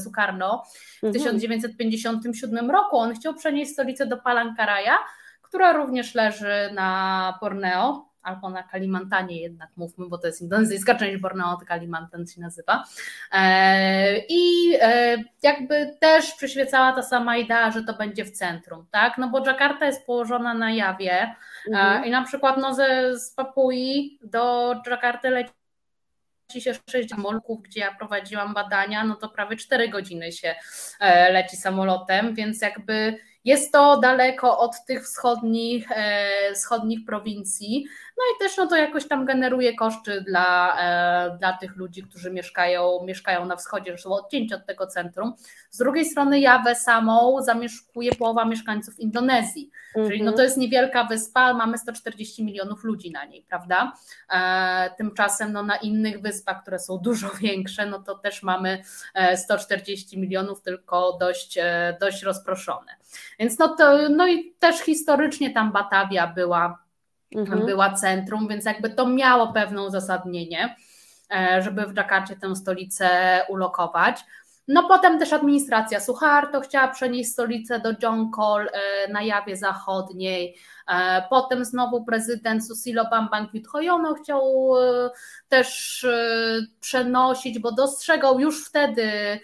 Sukarno 0.04 0.64
w 1.00 1.04
mhm. 1.04 1.14
1957 1.14 2.72
roku. 2.72 2.98
On 2.98 3.14
chciał 3.14 3.34
przenieść 3.34 3.72
stolicę 3.72 4.06
do 4.06 4.18
Palankaraja, 4.18 4.98
która 5.42 5.74
również 5.74 6.16
leży 6.16 6.70
na 6.74 7.38
Borneo 7.42 8.08
albo 8.28 8.50
na 8.50 8.64
Kalimantanie 8.64 9.42
jednak 9.42 9.70
mówmy, 9.76 10.08
bo 10.08 10.18
to 10.18 10.28
jest 10.28 10.42
indonezyjska 10.42 10.96
część 11.00 11.22
Borneo, 11.22 11.58
Kalimantan 11.68 12.28
się 12.28 12.42
nazywa. 12.42 12.84
E, 13.32 14.18
I 14.30 14.74
e, 14.82 15.18
jakby 15.44 15.98
też 16.00 16.34
przyświecała 16.34 16.92
ta 16.92 17.04
sama 17.04 17.38
idea, 17.38 17.72
że 17.72 17.84
to 17.84 17.94
będzie 17.94 18.26
w 18.26 18.32
centrum, 18.32 18.86
tak? 18.92 19.18
No 19.18 19.30
bo 19.30 19.46
Jakarta 19.46 19.86
jest 19.86 20.06
położona 20.06 20.54
na 20.54 20.72
Jawie 20.72 21.14
e, 21.14 21.36
mhm. 21.68 22.06
i 22.06 22.10
na 22.10 22.24
przykład 22.24 22.58
no 22.58 22.74
ze, 22.74 23.20
z 23.20 23.34
Papui 23.34 24.20
do 24.24 24.76
Jakarty 24.88 25.30
leci 25.30 25.52
się 26.60 26.74
sześć 26.90 27.10
samolotów, 27.10 27.62
gdzie 27.62 27.80
ja 27.80 27.96
prowadziłam 27.96 28.54
badania, 28.54 29.04
no 29.04 29.16
to 29.16 29.30
prawie 29.30 29.58
cztery 29.58 29.90
godziny 29.90 30.32
się 30.32 30.56
leci 31.32 31.58
samolotem, 31.58 32.36
więc 32.36 32.62
jakby 32.62 33.18
jest 33.46 33.72
to 33.72 34.00
daleko 34.00 34.60
od 34.60 34.86
tych 34.88 35.04
wschodnich, 35.04 35.88
wschodnich 36.54 37.06
prowincji, 37.06 37.86
no 38.18 38.24
i 38.36 38.40
też 38.40 38.58
no 38.58 38.68
to 38.68 38.76
jakoś 38.76 39.08
tam 39.08 39.26
generuje 39.26 39.76
koszty 39.76 40.22
dla, 40.22 40.78
e, 40.80 41.38
dla 41.38 41.54
tych 41.54 41.76
ludzi, 41.76 42.04
którzy 42.04 42.32
mieszkają, 42.32 43.04
mieszkają 43.06 43.46
na 43.46 43.56
wschodzie, 43.56 43.92
że 43.92 44.04
są 44.04 44.10
odcięci 44.10 44.54
od 44.54 44.66
tego 44.66 44.88
centrum. 44.88 45.34
Z 45.70 45.78
drugiej 45.78 46.06
strony 46.06 46.40
Jawę 46.40 46.76
samą 46.76 47.42
zamieszkuje 47.42 48.16
połowa 48.16 48.46
mieszkańców 48.46 49.00
Indonezji, 49.00 49.72
-hmm. 49.96 50.08
czyli 50.08 50.24
no 50.24 50.32
to 50.32 50.44
jest 50.44 50.58
niewielka 50.58 51.04
wyspa, 51.04 51.54
mamy 51.54 51.78
140 51.78 52.44
milionów 52.44 52.84
ludzi 52.84 53.12
na 53.12 53.26
niej, 53.26 53.46
prawda? 53.50 53.94
E, 54.34 54.90
tymczasem 54.98 55.54
no 55.54 55.64
na 55.64 55.76
innych 55.76 56.22
wyspach, 56.22 56.62
które 56.62 56.80
są 56.80 56.98
dużo 56.98 57.30
większe, 57.42 57.86
no 57.86 58.00
to 58.00 58.16
też 58.16 58.44
mamy 58.44 58.84
140 59.36 60.20
milionów, 60.20 60.62
tylko 60.62 61.18
dość, 61.20 61.60
dość 62.00 62.24
rozproszone. 62.24 62.92
Więc 63.40 63.60
no, 63.60 63.76
to, 63.76 64.10
no 64.10 64.28
i 64.28 64.54
też 64.60 64.80
historycznie 64.80 65.54
tam 65.54 65.72
Batawia 65.72 66.28
była, 66.28 66.87
mhm. 67.36 67.66
była 67.66 67.94
centrum, 67.94 68.48
więc 68.48 68.66
jakby 68.66 68.90
to 68.90 69.08
miało 69.08 69.54
pewne 69.54 69.84
uzasadnienie, 69.84 70.76
e, 71.36 71.62
żeby 71.62 71.86
w 71.86 71.94
Dżakarcie 71.94 72.36
tę 72.36 72.56
stolicę 72.56 73.10
ulokować. 73.50 74.24
No 74.68 74.88
potem 74.88 75.20
też 75.20 75.34
administracja 75.34 76.00
Suharto 76.00 76.62
chciała 76.62 76.88
przenieść 76.88 77.32
stolicę 77.32 77.80
do 77.80 77.94
Jonkol 78.04 78.68
e, 78.68 79.12
na 79.12 79.22
Jawie 79.22 79.58
Zachodniej. 79.58 80.58
E, 80.88 81.24
potem 81.30 81.66
znowu 81.66 82.06
prezydent 82.06 82.68
Susilo 82.68 83.06
Bambang 83.10 83.54
Yudhoyono 83.54 84.14
chciał 84.14 84.74
też 85.50 86.06
przenosić, 86.80 87.60
bo 87.60 87.72
dostrzegał 87.72 88.40
już 88.40 88.66
wtedy 88.66 89.40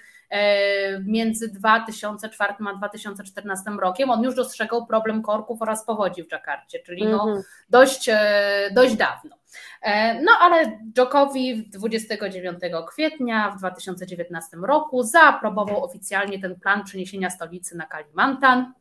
między 1.06 1.50
2004 1.50 2.54
a 2.70 2.74
2014 2.74 3.72
rokiem. 3.82 4.10
On 4.10 4.24
już 4.24 4.36
dostrzegał 4.36 4.86
problem 4.86 5.22
korków 5.22 5.62
oraz 5.62 5.86
powodzi 5.86 6.24
w 6.24 6.28
Dżakarcie, 6.28 6.80
czyli 6.80 7.06
no 7.06 7.24
mhm. 7.24 7.44
dość, 7.70 8.10
e, 8.10 8.70
dość 8.76 8.96
dawno. 8.96 9.36
E, 9.82 10.22
no 10.22 10.32
ale 10.40 10.80
Djokowi 10.84 11.70
29 11.70 12.60
kwietnia 12.88 13.52
w 13.52 13.58
2019 13.58 14.58
roku 14.58 15.04
zaaprobował 15.04 15.84
oficjalnie 15.84 16.40
ten 16.40 16.60
plan 16.60 16.84
przeniesienia 16.84 17.30
stolicy 17.30 17.78
na 17.78 17.86
Kalimantan. 17.86 18.74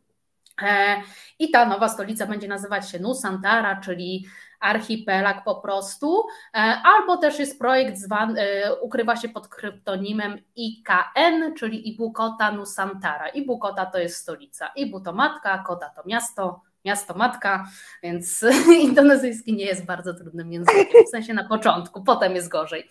I 1.39 1.51
ta 1.51 1.67
nowa 1.67 1.89
stolica 1.89 2.27
będzie 2.27 2.49
nazywać 2.49 2.91
się 2.91 2.99
Nusantara, 2.99 3.81
czyli 3.81 4.27
archipelag 4.63 5.45
po 5.45 5.55
prostu, 5.55 6.27
e, 6.55 6.59
albo 6.85 7.17
też 7.17 7.39
jest 7.39 7.59
projekt 7.59 7.97
zwany, 7.97 8.41
e, 8.41 8.75
ukrywa 8.75 9.17
się 9.17 9.29
pod 9.29 9.49
kryptonimem 9.49 10.39
IKN, 10.57 11.55
czyli 11.59 11.89
Ibukota 11.89 12.53
Nusantara. 12.53 13.29
Ibukota 13.29 13.87
to 13.87 13.99
jest 13.99 14.17
stolica, 14.17 14.71
Ibu 14.77 15.01
to 15.01 15.13
matka, 15.13 15.59
Kota 15.67 15.91
to 15.91 16.03
miasto, 16.07 16.61
miasto 16.85 17.15
matka, 17.15 17.65
więc 18.03 18.45
indonezyjski 18.83 19.55
nie 19.55 19.65
jest 19.65 19.87
bardzo 19.87 20.15
trudnym 20.15 20.53
językiem, 20.53 21.05
w 21.07 21.11
sensie 21.11 21.35
na 21.35 21.49
początku, 21.49 22.03
potem 22.03 22.35
jest 22.35 22.49
gorzej. 22.49 22.91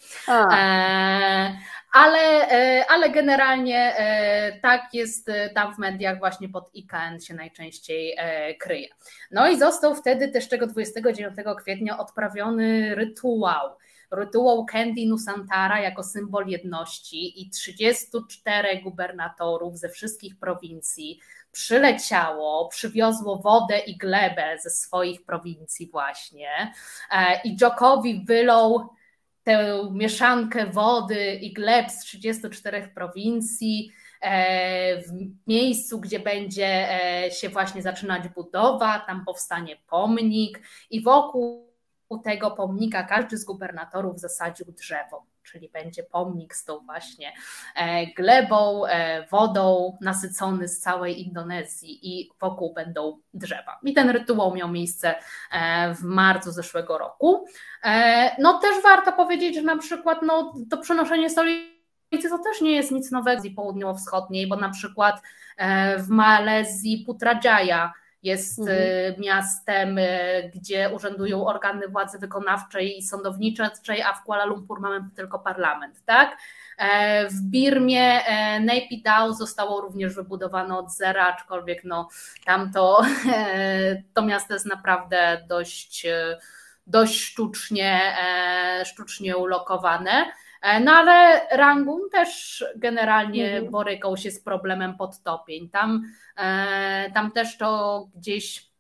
E, 0.53 1.57
ale, 1.91 2.19
e, 2.51 2.85
ale 2.89 3.09
generalnie 3.09 3.95
e, 3.97 4.59
tak 4.59 4.93
jest 4.93 5.31
tam 5.55 5.75
w 5.75 5.77
mediach 5.77 6.19
właśnie 6.19 6.49
pod 6.49 6.75
IKN 6.75 7.19
się 7.21 7.33
najczęściej 7.33 8.17
kryje. 8.59 8.87
No 9.31 9.49
i 9.49 9.59
został 9.59 9.95
wtedy 9.95 10.27
też 10.27 10.49
tego 10.49 10.67
29 10.67 11.35
kwietnia 11.57 11.97
odprawiony 11.97 12.95
rytuał 12.95 13.69
rytuał 14.11 14.65
Candy 14.65 15.05
Nusantara 15.07 15.79
jako 15.79 16.03
symbol 16.03 16.47
jedności 16.47 17.41
i 17.41 17.49
34 17.49 18.81
gubernatorów 18.81 19.77
ze 19.77 19.89
wszystkich 19.89 20.39
prowincji 20.39 21.19
przyleciało, 21.51 22.67
przywiozło 22.67 23.37
wodę 23.37 23.79
i 23.79 23.97
glebę 23.97 24.57
ze 24.63 24.69
swoich 24.69 25.25
prowincji 25.25 25.87
właśnie 25.87 26.73
e, 27.11 27.41
i 27.43 27.57
Jokowi 27.61 28.25
wylał 28.25 28.89
tę 29.43 29.89
mieszankę 29.93 30.65
wody 30.65 31.35
i 31.35 31.53
gleb 31.53 31.91
z 31.91 31.99
34 31.99 32.91
prowincji 32.95 33.91
e, 34.21 35.01
w 35.01 35.11
miejscu, 35.47 35.99
gdzie 35.99 36.19
będzie 36.19 36.89
e, 37.25 37.31
się 37.31 37.49
właśnie 37.49 37.81
zaczynać 37.81 38.27
budowa, 38.27 38.99
tam 38.99 39.25
powstanie 39.25 39.77
pomnik 39.89 40.61
i 40.89 41.03
wokół 41.03 41.71
tego 42.23 42.51
pomnika 42.51 43.03
każdy 43.03 43.37
z 43.37 43.45
gubernatorów 43.45 44.19
zasadził 44.19 44.65
drzewo 44.65 45.30
czyli 45.51 45.69
będzie 45.69 46.03
pomnik 46.03 46.55
z 46.55 46.65
tą 46.65 46.79
właśnie 46.79 47.33
e, 47.75 48.07
glebą, 48.07 48.85
e, 48.85 49.27
wodą 49.27 49.97
nasycony 50.01 50.67
z 50.67 50.79
całej 50.79 51.21
Indonezji 51.21 51.99
i 52.03 52.31
wokół 52.39 52.73
będą 52.73 53.19
drzewa. 53.33 53.79
I 53.83 53.93
ten 53.93 54.09
rytuał 54.09 54.55
miał 54.55 54.69
miejsce 54.69 55.15
e, 55.51 55.93
w 55.93 56.03
marcu 56.03 56.51
zeszłego 56.51 56.97
roku. 56.97 57.45
No 58.39 58.59
też 58.59 58.83
warto 58.83 59.13
powiedzieć, 59.13 59.55
że 59.55 59.61
na 59.61 59.77
przykład 59.77 60.21
no, 60.21 60.53
to 60.69 60.77
przenoszenie 60.77 61.29
stolicy 61.29 62.29
to 62.29 62.39
też 62.39 62.61
nie 62.61 62.71
jest 62.71 62.91
nic 62.91 63.11
nowego 63.11 63.41
z 63.41 63.55
południowo-wschodniej, 63.55 64.47
bo 64.47 64.55
na 64.55 64.69
przykład 64.69 65.21
w 65.97 66.07
Malezji 66.09 67.03
Putrajaya 67.05 67.91
jest 68.23 68.59
mhm. 68.59 68.77
Y, 68.77 69.15
miastem, 69.19 69.97
y, 69.97 70.51
gdzie 70.55 70.89
urzędują 70.89 71.45
organy 71.45 71.87
władzy 71.87 72.19
wykonawczej 72.19 72.97
i 72.97 73.03
sądowniczej, 73.03 74.01
a 74.05 74.13
w 74.13 74.23
Kuala 74.23 74.45
Lumpur 74.45 74.81
mamy 74.81 75.09
tylko 75.15 75.39
parlament, 75.39 76.05
tak? 76.05 76.37
E, 76.77 77.29
w 77.29 77.41
Birmie 77.41 78.25
e, 78.25 78.59
Naypyidaw 78.59 79.37
zostało 79.37 79.81
również 79.81 80.15
wybudowane 80.15 80.77
od 80.77 80.91
zera, 80.91 81.25
aczkolwiek 81.25 81.83
no, 81.83 82.09
tam 82.45 82.71
to, 82.71 83.01
to 84.13 84.21
miasto 84.21 84.53
jest 84.53 84.65
naprawdę 84.65 85.45
dość, 85.47 86.07
dość 86.87 87.23
sztucznie, 87.23 88.17
e, 88.19 88.85
sztucznie 88.85 89.37
ulokowane. 89.37 90.31
No 90.81 90.91
ale 90.91 91.47
Rangun 91.51 92.09
też 92.11 92.63
generalnie 92.75 93.51
mhm. 93.51 93.71
borykał 93.71 94.17
się 94.17 94.31
z 94.31 94.43
problemem 94.43 94.97
podtopień. 94.97 95.69
Tam, 95.69 96.03
tam 97.13 97.31
też 97.31 97.57
to 97.57 98.07
gdzieś 98.15 98.71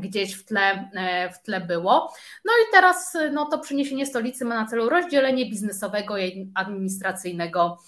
gdzieś 0.00 0.34
w 0.34 0.44
tle, 0.44 0.90
w 1.34 1.42
tle 1.42 1.60
było. 1.60 2.12
No 2.44 2.52
i 2.52 2.72
teraz 2.72 3.16
no, 3.32 3.46
to 3.46 3.58
przeniesienie 3.58 4.06
stolicy 4.06 4.44
ma 4.44 4.54
na 4.54 4.66
celu 4.66 4.88
rozdzielenie 4.88 5.46
biznesowego 5.50 6.18
i 6.18 6.52
administracyjnego, 6.54 7.78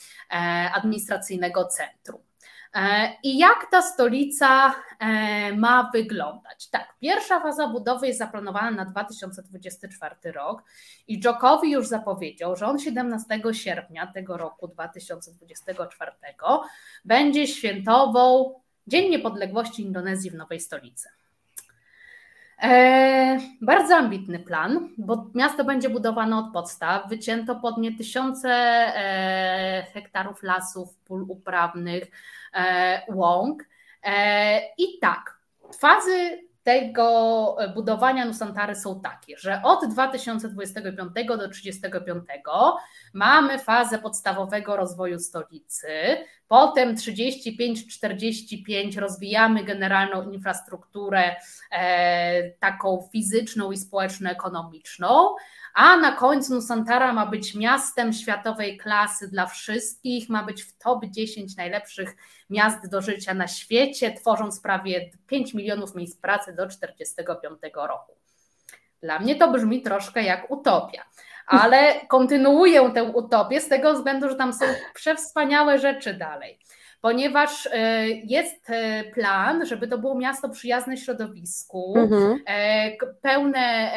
administracyjnego 0.75 1.65
centrum. 1.65 2.30
E, 2.75 3.13
I 3.23 3.39
jak 3.39 3.71
ta 3.71 3.83
stolica 3.83 4.75
e, 5.01 5.57
ma 5.57 5.91
wyglądać? 5.93 6.69
Tak, 6.71 6.95
pierwsza 7.01 7.41
faza 7.41 7.69
budowy 7.69 8.07
jest 8.07 8.19
zaplanowana 8.19 8.71
na 8.71 8.85
2024 8.85 10.15
rok 10.33 10.63
i 11.09 11.21
Jokowi 11.25 11.71
już 11.71 11.87
zapowiedział, 11.87 12.57
że 12.57 12.67
on 12.67 12.79
17 12.79 13.41
sierpnia 13.53 14.07
tego 14.07 14.37
roku 14.37 14.69
2024 14.69 16.13
będzie 17.05 17.47
świętował 17.47 18.63
Dzień 18.87 19.11
Niepodległości 19.11 19.83
Indonezji 19.83 20.31
w 20.31 20.35
nowej 20.35 20.61
stolicy. 20.61 21.09
E, 22.63 23.39
bardzo 23.61 23.97
ambitny 23.97 24.39
plan, 24.39 24.89
bo 24.99 25.31
miasto 25.35 25.65
będzie 25.65 25.91
budowane 25.91 26.39
od 26.39 26.53
podstaw. 26.53 27.09
Wycięto 27.09 27.57
pod 27.57 27.79
nie 27.79 27.97
tysiące 27.97 28.49
e, 28.49 29.87
hektarów 29.93 30.43
lasów, 30.43 30.99
pól 30.99 31.27
uprawnych, 31.29 32.05
e, 32.55 33.03
łąk. 33.15 33.65
I 34.79 34.99
tak, 35.01 35.39
fazy 35.79 36.39
tego 36.63 37.57
budowania 37.75 38.25
Nusantary 38.25 38.75
są 38.75 39.01
takie, 39.01 39.37
że 39.39 39.61
od 39.65 39.87
2025 39.87 40.97
do 40.97 41.37
2035 41.37 42.25
mamy 43.13 43.59
fazę 43.59 43.99
podstawowego 43.99 44.77
rozwoju 44.77 45.19
stolicy, 45.19 45.89
potem 46.49 46.97
35-45 46.97 48.99
rozwijamy 48.99 49.65
generalną 49.65 50.31
infrastrukturę 50.31 51.37
e, 51.71 52.51
taką 52.51 53.09
fizyczną 53.13 53.73
i 53.73 53.77
społeczno-ekonomiczną, 53.77 55.35
a 55.75 55.97
na 55.97 56.13
końcu 56.13 56.55
Nusantara 56.55 57.13
ma 57.13 57.27
być 57.27 57.55
miastem 57.55 58.13
światowej 58.13 58.79
klasy 58.79 59.29
dla 59.29 59.47
wszystkich, 59.47 60.29
ma 60.29 60.43
być 60.43 60.63
w 60.63 60.79
top 60.79 61.05
10 61.05 61.57
najlepszych 61.57 62.17
miast 62.51 62.89
do 62.89 63.03
życia 63.03 63.35
na 63.35 63.49
świecie, 63.49 64.13
tworząc 64.13 64.61
prawie 64.61 65.11
5 65.27 65.55
milionów 65.55 65.95
miejsc 65.95 66.17
pracy 66.17 66.53
do 66.53 66.67
1945 66.67 67.75
roku. 67.75 68.17
Dla 69.03 69.19
mnie 69.19 69.37
to 69.37 69.53
brzmi 69.53 69.83
troszkę 69.83 70.23
jak 70.23 70.51
utopia, 70.51 71.03
ale 71.51 71.95
kontynuuję 72.09 72.91
tę 72.95 73.05
utopię 73.05 73.61
z 73.61 73.69
tego 73.69 73.95
względu, 73.95 74.29
że 74.29 74.35
tam 74.35 74.53
są 74.53 74.65
przewspaniałe 74.95 75.79
rzeczy 75.79 76.15
dalej 76.15 76.59
ponieważ 77.01 77.69
e, 77.73 78.09
jest 78.09 78.71
e, 78.71 79.05
plan, 79.05 79.67
żeby 79.67 79.89
to 79.89 79.99
było 79.99 80.15
miasto 80.15 80.49
przyjazne 80.49 80.97
środowisku, 80.97 81.95
mhm. 81.97 82.41
E, 82.47 82.97
pełne 83.23 83.91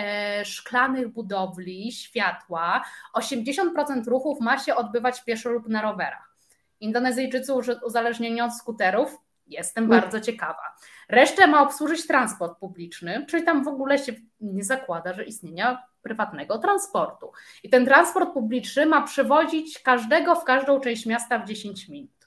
szklanych 0.45 1.07
budowli, 1.07 1.91
światła. 1.91 2.83
80% 3.15 4.07
ruchów 4.07 4.39
ma 4.39 4.57
się 4.57 4.75
odbywać 4.75 5.23
pieszo 5.23 5.49
lub 5.49 5.69
na 5.69 5.81
rowerach. 5.81 6.33
Indonezyjczycy 6.79 7.53
uzależnieni 7.85 8.41
od 8.41 8.53
skuterów, 8.53 9.17
jestem 9.47 9.83
mhm. 9.83 10.01
bardzo 10.01 10.19
ciekawa. 10.19 10.75
Resztę 11.09 11.47
ma 11.47 11.61
obsłużyć 11.61 12.07
transport 12.07 12.59
publiczny, 12.59 13.25
czyli 13.29 13.43
tam 13.43 13.63
w 13.63 13.67
ogóle 13.67 13.97
się 13.97 14.13
nie 14.41 14.63
zakłada, 14.63 15.13
że 15.13 15.23
istnienia 15.23 15.83
prywatnego 16.03 16.57
transportu. 16.57 17.31
I 17.63 17.69
ten 17.69 17.85
transport 17.85 18.33
publiczny 18.33 18.85
ma 18.85 19.01
przewozić 19.01 19.79
każdego 19.79 20.35
w 20.35 20.43
każdą 20.43 20.79
część 20.79 21.05
miasta 21.05 21.39
w 21.39 21.45
10 21.45 21.89
minut. 21.89 22.23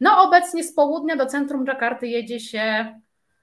No 0.00 0.22
obecnie 0.22 0.64
z 0.64 0.74
południa 0.74 1.16
do 1.16 1.26
centrum 1.26 1.66
Dżakarty 1.66 2.06
jedzie 2.08 2.40
się, 2.40 2.94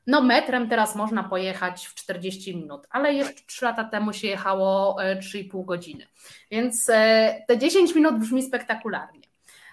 no 0.08 0.22
metrem 0.22 0.70
teraz 0.70 0.96
można 0.96 1.24
pojechać 1.24 1.88
w 1.88 1.96
40 1.96 2.58
minut, 2.58 2.88
ale 2.90 3.14
jeszcze 3.14 3.44
3 3.48 3.66
lata 3.66 3.84
temu 3.84 4.14
się 4.14 4.28
jechało 4.28 4.98
3,5 5.00 5.62
e, 5.62 5.66
godziny. 5.66 6.08
Więc 6.52 6.90
e, 6.90 7.44
te 7.48 7.58
10 7.58 7.96
minut 7.96 8.20
brzmi 8.20 8.44
spektakularnie. 8.44 9.22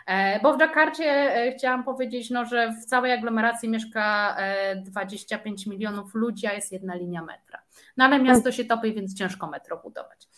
E, 0.06 0.40
bo 0.40 0.55
w 0.55 0.59
Dżakarcie 0.59 1.34
chciałam 1.56 1.84
powiedzieć, 1.84 2.30
no, 2.30 2.44
że 2.44 2.72
w 2.72 2.84
całej 2.84 3.12
aglomeracji 3.12 3.68
mieszka 3.68 4.36
25 4.76 5.66
milionów 5.66 6.14
ludzi, 6.14 6.47
a 6.47 6.52
jest 6.52 6.72
jedna 6.72 6.94
linia 6.94 7.22
metra. 7.22 7.61
No 7.97 8.05
ale 8.05 8.19
miasto 8.19 8.53
się 8.53 8.65
topi, 8.65 8.94
więc 8.94 9.15
ciężko 9.15 9.47
metro 9.47 9.77
budować. 9.77 10.28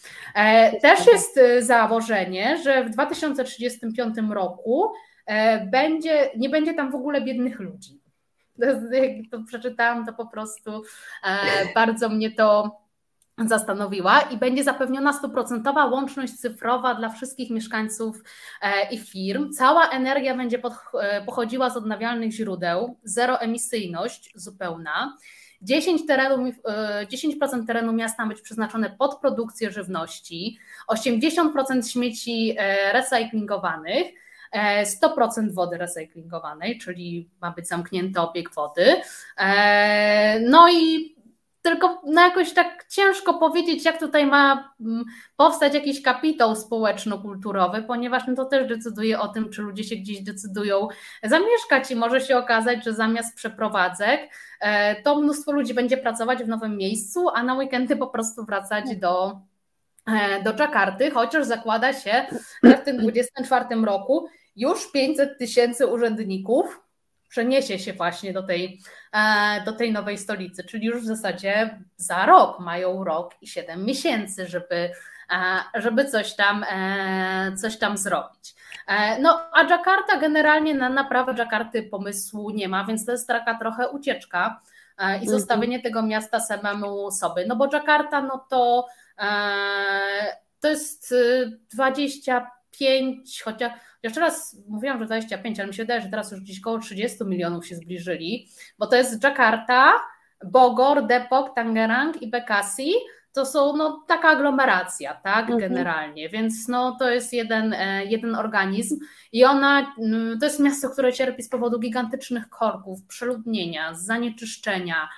Też 0.82 1.06
jest 1.06 1.40
założenie, 1.60 2.58
że 2.64 2.84
w 2.84 2.90
2035 2.90 4.16
roku 4.30 4.92
E, 5.26 5.66
będzie, 5.66 6.30
nie 6.36 6.48
będzie 6.48 6.74
tam 6.74 6.90
w 6.90 6.94
ogóle 6.94 7.20
biednych 7.20 7.60
ludzi. 7.60 8.00
Jak 8.92 9.30
to 9.30 9.44
przeczytałam, 9.46 10.06
to 10.06 10.12
po 10.12 10.26
prostu 10.26 10.82
e, 11.24 11.38
bardzo 11.74 12.08
mnie 12.08 12.32
to 12.32 12.80
zastanowiła 13.46 14.20
i 14.20 14.36
będzie 14.36 14.64
zapewniona 14.64 15.12
stuprocentowa 15.12 15.86
łączność 15.86 16.32
cyfrowa 16.32 16.94
dla 16.94 17.08
wszystkich 17.08 17.50
mieszkańców 17.50 18.22
e, 18.62 18.90
i 18.90 18.98
firm. 18.98 19.52
Cała 19.52 19.88
energia 19.88 20.36
będzie 20.36 20.58
pochodziła 21.26 21.70
z 21.70 21.76
odnawialnych 21.76 22.32
źródeł, 22.32 22.98
zeroemisyjność 23.02 24.32
zupełna. 24.34 25.16
10%, 25.70 26.06
terenu, 26.06 26.52
10 27.08 27.34
terenu 27.66 27.92
miasta 27.92 28.22
ma 28.22 28.28
być 28.28 28.40
przeznaczone 28.40 28.90
pod 28.98 29.20
produkcję 29.20 29.70
żywności, 29.70 30.58
80% 30.88 31.92
śmieci 31.92 32.56
recyklingowanych, 32.92 34.06
100% 34.84 35.48
e, 35.48 35.50
wody 35.50 35.78
recyklingowanej, 35.78 36.78
czyli 36.78 37.30
ma 37.40 37.50
być 37.50 37.68
zamknięty 37.68 38.20
obieg 38.20 38.54
wody. 38.54 38.96
E, 39.38 40.40
no 40.40 40.70
i 40.72 41.13
tylko 41.64 42.02
no 42.06 42.20
jakoś 42.20 42.52
tak 42.52 42.86
ciężko 42.88 43.34
powiedzieć, 43.34 43.84
jak 43.84 43.98
tutaj 43.98 44.26
ma 44.26 44.74
mm, 44.80 45.04
powstać 45.36 45.74
jakiś 45.74 46.02
kapitał 46.02 46.56
społeczno-kulturowy, 46.56 47.82
ponieważ 47.82 48.22
no 48.26 48.34
to 48.34 48.44
też 48.44 48.68
decyduje 48.68 49.20
o 49.20 49.28
tym, 49.28 49.50
czy 49.50 49.62
ludzie 49.62 49.84
się 49.84 49.96
gdzieś 49.96 50.20
decydują 50.20 50.88
zamieszkać. 51.22 51.90
I 51.90 51.96
może 51.96 52.20
się 52.20 52.36
okazać, 52.36 52.84
że 52.84 52.92
zamiast 52.92 53.36
przeprowadzek, 53.36 54.20
e, 54.60 55.02
to 55.02 55.20
mnóstwo 55.20 55.52
ludzi 55.52 55.74
będzie 55.74 55.96
pracować 55.96 56.44
w 56.44 56.48
nowym 56.48 56.76
miejscu, 56.76 57.28
a 57.34 57.42
na 57.42 57.54
weekendy 57.54 57.96
po 57.96 58.06
prostu 58.06 58.44
wracać 58.44 58.96
do, 58.96 59.40
do 60.44 60.52
Czakarty, 60.52 61.10
chociaż 61.10 61.44
zakłada 61.44 61.92
się, 61.92 62.26
że 62.62 62.76
w 62.76 62.84
tym 62.84 62.96
24 62.96 63.64
roku 63.84 64.28
już 64.56 64.92
500 64.92 65.38
tysięcy 65.38 65.86
urzędników 65.86 66.84
przeniesie 67.34 67.78
się 67.78 67.92
właśnie 67.92 68.32
do 68.32 68.42
tej, 68.42 68.64
e, 68.64 68.80
do 69.64 69.72
tej 69.72 69.92
nowej 69.92 70.18
stolicy, 70.18 70.64
czyli 70.64 70.86
już 70.86 71.02
w 71.02 71.06
zasadzie 71.06 71.78
za 71.96 72.26
rok, 72.26 72.60
mają 72.60 73.04
rok 73.04 73.34
i 73.40 73.46
7 73.46 73.84
miesięcy, 73.84 74.46
żeby, 74.46 74.90
e, 75.30 75.64
żeby 75.74 76.04
coś, 76.04 76.36
tam, 76.36 76.64
e, 76.70 77.52
coś 77.56 77.78
tam 77.78 77.98
zrobić. 77.98 78.54
No, 79.20 79.40
a 79.52 79.62
Jakarta 79.62 80.16
generalnie 80.16 80.74
na 80.74 80.88
naprawę 80.88 81.34
Jakarty 81.38 81.82
pomysłu 81.82 82.50
nie 82.50 82.68
ma, 82.68 82.84
więc 82.84 83.06
to 83.06 83.12
jest 83.12 83.28
taka 83.28 83.58
trochę 83.58 83.88
ucieczka 83.88 84.60
i 84.98 85.02
mhm. 85.02 85.28
zostawienie 85.28 85.82
tego 85.82 86.02
miasta 86.02 86.40
samemu 86.40 87.10
sobie. 87.10 87.46
No 87.46 87.56
bo 87.56 87.68
Jakarta, 87.72 88.22
no 88.22 88.46
to 88.50 88.86
to 90.60 90.68
jest 90.68 91.14
25, 91.74 93.42
chociaż 93.42 93.72
jeszcze 94.04 94.20
raz 94.20 94.56
mówiłam, 94.68 94.98
że 94.98 95.06
25, 95.06 95.60
ale 95.60 95.68
mi 95.68 95.74
się 95.74 95.82
wydaje, 95.82 96.00
że 96.00 96.08
teraz 96.08 96.32
już 96.32 96.40
gdzieś 96.40 96.60
około 96.60 96.78
30 96.78 97.24
milionów 97.24 97.66
się 97.66 97.76
zbliżyli, 97.76 98.48
bo 98.78 98.86
to 98.86 98.96
jest 98.96 99.24
Jakarta, 99.24 99.92
Bogor, 100.44 101.06
Depok, 101.06 101.54
Tangerang 101.54 102.22
i 102.22 102.30
Bekasi. 102.30 102.92
To 103.32 103.46
są 103.46 103.76
no, 103.76 104.04
taka 104.08 104.28
aglomeracja, 104.28 105.14
tak, 105.14 105.50
mhm. 105.50 105.58
generalnie, 105.58 106.28
więc 106.28 106.68
no, 106.68 106.96
to 106.98 107.10
jest 107.10 107.32
jeden, 107.32 107.72
e, 107.72 108.04
jeden 108.04 108.34
organizm 108.34 108.98
i 109.32 109.44
ona, 109.44 109.94
mm, 109.98 110.38
to 110.38 110.46
jest 110.46 110.60
miasto, 110.60 110.90
które 110.90 111.12
cierpi 111.12 111.42
z 111.42 111.48
powodu 111.48 111.78
gigantycznych 111.78 112.48
korków, 112.48 113.06
przeludnienia, 113.06 113.94
zanieczyszczenia, 113.94 115.08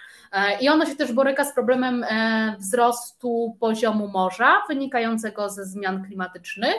i 0.60 0.68
ono 0.68 0.86
się 0.86 0.96
też 0.96 1.12
boryka 1.12 1.44
z 1.44 1.54
problemem 1.54 2.04
e, 2.04 2.56
wzrostu 2.58 3.56
poziomu 3.60 4.08
morza 4.08 4.62
wynikającego 4.68 5.50
ze 5.50 5.64
zmian 5.64 6.04
klimatycznych 6.04 6.76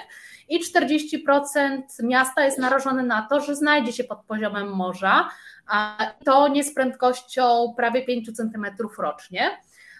i 0.50 0.60
40% 0.64 1.82
miasta 2.04 2.46
jest 2.46 2.58
narażone 2.58 3.04
na 3.04 3.28
to, 3.30 3.42
że 3.42 3.56
znajdzie 3.56 3.94
się 3.94 4.04
pod 4.04 4.20
poziomem 4.20 4.70
morza, 4.70 5.30
a 5.68 5.98
to 6.26 6.48
nie 6.48 6.64
z 6.64 6.74
prędkością 6.74 7.74
prawie 7.78 8.06
5 8.06 8.36
cm 8.36 8.66
rocznie. 8.98 9.58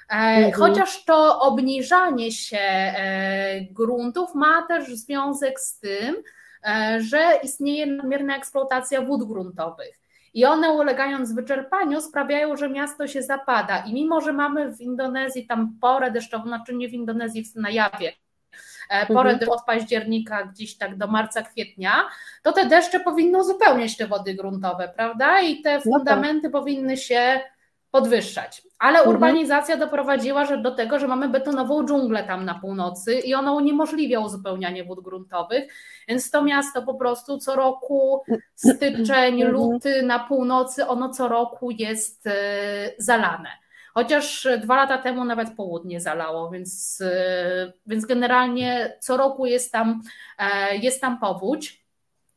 E, 0.10 0.14
mhm. 0.14 0.54
Chociaż 0.54 1.06
to 1.06 1.40
obniżanie 1.40 2.32
się 2.32 2.58
e, 2.60 3.62
gruntów 3.62 4.36
ma 4.36 4.68
też 4.68 4.96
związek 4.96 5.60
z 5.60 5.80
tym, 5.80 6.16
e, 6.64 7.02
że 7.02 7.40
istnieje 7.44 7.86
nadmierna 7.86 8.38
eksploatacja 8.38 9.02
wód 9.02 9.28
gruntowych. 9.28 10.00
I 10.38 10.46
one 10.46 10.72
ulegając 10.72 11.34
wyczerpaniu 11.34 12.02
sprawiają, 12.02 12.58
że 12.58 12.70
miasto 12.70 13.08
się 13.08 13.22
zapada. 13.22 13.78
I 13.78 13.94
mimo, 13.94 14.22
że 14.22 14.34
mamy 14.34 14.76
w 14.76 14.82
Indonezji 14.82 15.48
tam 15.48 15.78
porę 15.82 16.12
deszczową, 16.12 16.44
znaczy 16.44 16.76
nie 16.76 16.90
w 16.90 16.94
Indonezji, 16.94 17.44
na 17.56 17.70
Jawie, 17.70 18.14
E, 18.90 19.06
porę 19.06 19.32
mhm. 19.32 19.52
od 19.52 19.66
października 19.66 20.44
gdzieś 20.44 20.78
tak 20.78 20.98
do 20.98 21.08
marca, 21.08 21.42
kwietnia, 21.42 22.10
to 22.44 22.52
te 22.52 22.66
deszcze 22.66 23.00
powinny 23.00 23.40
uzupełniać 23.40 23.98
te 23.98 24.08
wody 24.08 24.34
gruntowe, 24.34 24.94
prawda? 24.96 25.42
I 25.42 25.62
te 25.62 25.74
no 25.74 25.78
tak. 25.78 25.84
fundamenty 25.84 26.48
no 26.48 26.60
powinny 26.60 26.98
się 26.98 27.40
podwyższać. 27.92 28.62
Ale 28.80 28.98
mhm. 28.98 29.16
urbanizacja 29.16 29.78
doprowadziła 29.78 30.46
że 30.46 30.58
do 30.58 30.72
tego, 30.72 31.00
że 31.00 31.08
mamy 31.08 31.30
betonową 31.30 31.86
dżunglę 31.86 32.24
tam 32.24 32.46
na 32.46 32.60
północy 32.60 33.14
i 33.14 33.34
ona 33.34 33.54
uniemożliwia 33.54 34.20
uzupełnianie 34.20 34.84
wód 34.84 35.04
gruntowych, 35.04 35.74
więc 36.08 36.32
to 36.32 36.44
miasto 36.44 36.82
po 36.82 36.94
prostu 36.94 37.38
co 37.38 37.56
roku, 37.56 38.24
styczeń, 38.56 39.42
mhm. 39.42 39.52
luty 39.52 40.04
na 40.04 40.20
północy, 40.20 40.88
ono 40.88 41.10
co 41.10 41.28
roku 41.28 41.72
jest 41.72 42.28
e, 42.28 42.34
zalane. 42.98 43.50
Chociaż 43.94 44.48
dwa 44.62 44.76
lata 44.76 44.98
temu 44.98 45.26
nawet 45.26 45.56
południe 45.56 46.02
zalało, 46.02 46.50
więc, 46.50 47.02
e, 47.02 47.74
więc 47.88 48.06
generalnie 48.06 48.98
co 49.00 49.18
roku 49.18 49.46
jest 49.46 49.72
tam, 49.72 50.02
e, 50.38 50.78
jest 50.78 51.02
tam 51.02 51.20
powódź 51.20 51.86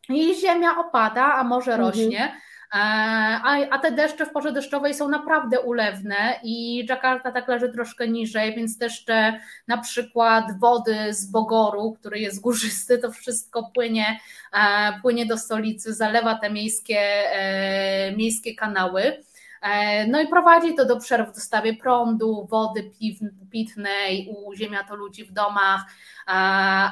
i 0.08 0.34
ziemia 0.34 0.78
opada, 0.78 1.24
a 1.34 1.44
morze 1.44 1.72
mhm. 1.72 1.88
rośnie. 1.88 2.24
E, 2.24 2.49
a, 2.70 3.68
a 3.70 3.78
te 3.78 3.92
deszcze 3.92 4.26
w 4.26 4.30
porze 4.32 4.52
deszczowej 4.52 4.94
są 4.94 5.08
naprawdę 5.08 5.60
ulewne 5.60 6.40
i 6.42 6.86
Jakarta 6.86 7.32
tak 7.32 7.48
leży 7.48 7.68
troszkę 7.68 8.08
niżej, 8.08 8.54
więc 8.54 8.76
deszcze 8.76 9.40
na 9.68 9.78
przykład 9.78 10.58
wody 10.58 11.14
z 11.14 11.26
Bogoru, 11.26 11.96
który 12.00 12.18
jest 12.18 12.40
górzysty, 12.40 12.98
to 12.98 13.12
wszystko 13.12 13.70
płynie, 13.74 14.20
płynie 15.02 15.26
do 15.26 15.38
stolicy, 15.38 15.94
zalewa 15.94 16.34
te 16.34 16.50
miejskie, 16.50 17.00
miejskie 18.16 18.54
kanały. 18.54 19.22
E, 19.60 20.06
no 20.06 20.20
i 20.20 20.28
prowadzi 20.28 20.74
to 20.74 20.84
do 20.84 20.96
przerw 20.96 21.30
w 21.30 21.34
dostawie 21.34 21.76
prądu, 21.76 22.46
wody 22.50 22.90
pitnej, 23.50 24.34
uziemia 24.46 24.84
to 24.84 24.96
ludzi 24.96 25.24
w 25.24 25.32
domach, 25.32 25.84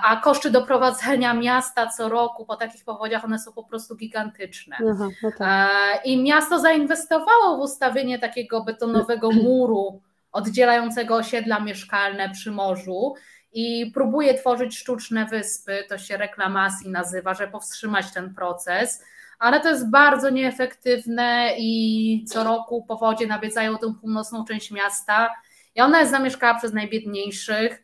a 0.04 0.20
koszty 0.24 0.50
doprowadzenia 0.50 1.34
miasta 1.34 1.86
co 1.86 2.08
roku 2.08 2.46
po 2.46 2.56
takich 2.56 2.84
powodziach 2.84 3.24
one 3.24 3.38
są 3.38 3.52
po 3.52 3.64
prostu 3.64 3.96
gigantyczne. 3.96 4.76
Aha, 4.92 5.08
no 5.22 5.30
tak. 5.38 6.06
I 6.06 6.22
miasto 6.22 6.60
zainwestowało 6.60 7.56
w 7.56 7.60
ustawienie 7.60 8.18
takiego 8.18 8.64
betonowego 8.64 9.30
muru 9.44 10.00
oddzielającego 10.32 11.16
osiedla 11.16 11.60
mieszkalne 11.60 12.30
przy 12.30 12.50
morzu 12.50 13.14
i 13.52 13.90
próbuje 13.94 14.34
tworzyć 14.34 14.78
sztuczne 14.78 15.26
wyspy, 15.26 15.84
to 15.88 15.98
się 15.98 16.16
reklamacji 16.16 16.90
nazywa, 16.90 17.34
żeby 17.34 17.52
powstrzymać 17.52 18.12
ten 18.12 18.34
proces 18.34 19.04
ale 19.38 19.60
to 19.60 19.68
jest 19.68 19.90
bardzo 19.90 20.30
nieefektywne 20.30 21.50
i 21.58 22.24
co 22.28 22.44
roku 22.44 22.84
powodzie 22.88 23.26
nawiedzają 23.26 23.78
tę 23.78 23.94
północną 24.00 24.44
część 24.44 24.70
miasta 24.70 25.30
i 25.74 25.80
ona 25.80 25.98
jest 25.98 26.10
zamieszkała 26.10 26.54
przez 26.54 26.72
najbiedniejszych. 26.72 27.82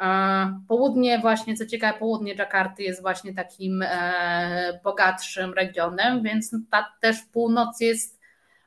E, 0.00 0.60
południe 0.68 1.18
właśnie, 1.18 1.56
co 1.56 1.66
ciekawe, 1.66 1.98
południe 1.98 2.36
Dżakarty 2.36 2.82
jest 2.82 3.02
właśnie 3.02 3.34
takim 3.34 3.82
e, 3.82 4.80
bogatszym 4.84 5.54
regionem, 5.54 6.22
więc 6.22 6.56
ta 6.70 6.92
też 7.00 7.16
północ 7.32 7.80
jest 7.80 8.20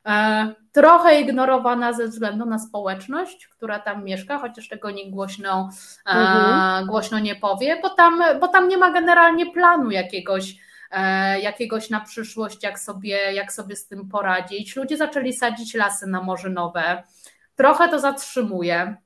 e, 0.06 0.54
trochę 0.72 1.20
ignorowana 1.20 1.92
ze 1.92 2.08
względu 2.08 2.46
na 2.46 2.58
społeczność, 2.58 3.48
która 3.48 3.78
tam 3.78 4.04
mieszka, 4.04 4.38
chociaż 4.38 4.68
tego 4.68 4.90
nikt 4.90 5.10
głośno, 5.10 5.70
mhm. 6.06 6.86
głośno 6.86 7.18
nie 7.18 7.36
powie, 7.36 7.78
bo 7.82 7.90
tam, 7.90 8.22
bo 8.40 8.48
tam 8.48 8.68
nie 8.68 8.78
ma 8.78 8.90
generalnie 8.90 9.52
planu 9.52 9.90
jakiegoś 9.90 10.65
jakiegoś 11.42 11.90
na 11.90 12.00
przyszłość, 12.00 12.62
jak 12.62 12.78
sobie, 12.78 13.32
jak 13.32 13.52
sobie 13.52 13.76
z 13.76 13.86
tym 13.86 14.08
poradzić. 14.08 14.76
Ludzie 14.76 14.96
zaczęli 14.96 15.32
sadzić 15.32 15.74
lasy 15.74 16.06
namorzynowe. 16.06 17.02
Trochę 17.56 17.88
to 17.88 17.98
zatrzymuje, 17.98 18.96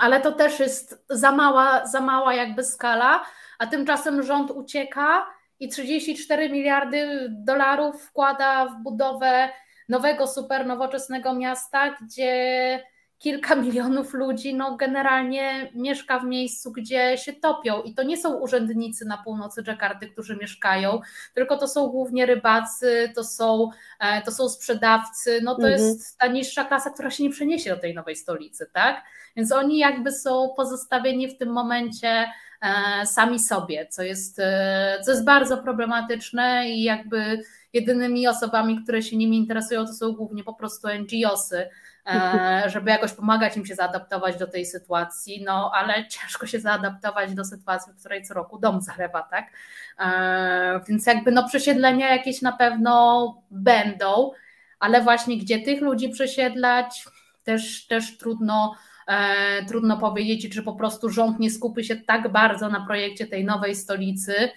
ale 0.00 0.20
to 0.20 0.32
też 0.32 0.60
jest 0.60 1.04
za 1.10 1.32
mała, 1.32 1.86
za 1.86 2.00
mała 2.00 2.34
jakby 2.34 2.64
skala, 2.64 3.24
a 3.58 3.66
tymczasem 3.66 4.22
rząd 4.22 4.50
ucieka 4.50 5.26
i 5.60 5.68
34 5.68 6.50
miliardy 6.50 7.28
dolarów 7.30 8.02
wkłada 8.02 8.66
w 8.66 8.82
budowę 8.82 9.48
nowego, 9.88 10.26
super 10.26 10.66
nowoczesnego 10.66 11.34
miasta, 11.34 11.90
gdzie 11.90 12.84
kilka 13.22 13.54
milionów 13.54 14.14
ludzi 14.14 14.54
no 14.54 14.76
generalnie 14.76 15.70
mieszka 15.74 16.18
w 16.18 16.24
miejscu, 16.24 16.72
gdzie 16.72 17.18
się 17.18 17.32
topią 17.32 17.82
i 17.82 17.94
to 17.94 18.02
nie 18.02 18.16
są 18.16 18.34
urzędnicy 18.34 19.04
na 19.04 19.18
północy 19.18 19.62
Dżakarty, 19.62 20.08
którzy 20.08 20.36
mieszkają, 20.36 21.00
tylko 21.34 21.56
to 21.56 21.68
są 21.68 21.86
głównie 21.86 22.26
rybacy, 22.26 23.12
to 23.14 23.24
są, 23.24 23.70
e, 24.00 24.22
to 24.22 24.32
są 24.32 24.48
sprzedawcy, 24.48 25.40
no 25.42 25.54
to 25.54 25.68
mhm. 25.68 25.72
jest 25.72 26.18
ta 26.18 26.26
niższa 26.26 26.64
klasa, 26.64 26.90
która 26.90 27.10
się 27.10 27.24
nie 27.24 27.30
przeniesie 27.30 27.70
do 27.70 27.80
tej 27.80 27.94
nowej 27.94 28.16
stolicy, 28.16 28.66
tak? 28.72 29.04
Więc 29.36 29.52
oni 29.52 29.78
jakby 29.78 30.12
są 30.12 30.54
pozostawieni 30.56 31.28
w 31.28 31.38
tym 31.38 31.52
momencie 31.52 32.26
e, 32.62 33.06
sami 33.06 33.38
sobie, 33.38 33.86
co 33.86 34.02
jest, 34.02 34.38
e, 34.38 34.98
co 35.04 35.10
jest 35.10 35.24
bardzo 35.24 35.58
problematyczne 35.58 36.70
i 36.70 36.82
jakby 36.82 37.42
jedynymi 37.72 38.28
osobami, 38.28 38.82
które 38.82 39.02
się 39.02 39.16
nimi 39.16 39.36
interesują, 39.36 39.86
to 39.86 39.92
są 39.92 40.12
głównie 40.12 40.44
po 40.44 40.54
prostu 40.54 40.88
NGOsy, 40.88 41.68
żeby 42.66 42.90
jakoś 42.90 43.12
pomagać 43.12 43.56
im 43.56 43.66
się 43.66 43.74
zaadaptować 43.74 44.38
do 44.38 44.46
tej 44.46 44.66
sytuacji, 44.66 45.44
no 45.44 45.70
ale 45.74 46.08
ciężko 46.08 46.46
się 46.46 46.60
zaadaptować 46.60 47.34
do 47.34 47.44
sytuacji, 47.44 47.92
w 47.92 47.96
której 47.96 48.22
co 48.22 48.34
roku 48.34 48.58
dom 48.58 48.80
zalewa, 48.80 49.22
tak? 49.22 49.46
E, 49.98 50.80
więc 50.88 51.06
jakby 51.06 51.32
no 51.32 51.48
przesiedlenia 51.48 52.10
jakieś 52.10 52.42
na 52.42 52.52
pewno 52.52 53.42
będą, 53.50 54.30
ale 54.78 55.02
właśnie 55.02 55.38
gdzie 55.38 55.60
tych 55.60 55.80
ludzi 55.80 56.08
przesiedlać, 56.08 57.04
też, 57.44 57.86
też 57.86 58.18
trudno, 58.18 58.74
e, 59.06 59.64
trudno 59.64 59.98
powiedzieć, 59.98 60.54
czy 60.54 60.62
po 60.62 60.72
prostu 60.72 61.10
rząd 61.10 61.40
nie 61.40 61.50
skupi 61.50 61.84
się 61.84 61.96
tak 61.96 62.32
bardzo 62.32 62.68
na 62.68 62.86
projekcie 62.86 63.26
tej 63.26 63.44
nowej 63.44 63.74
stolicy, 63.74 64.34
E, 64.34 64.50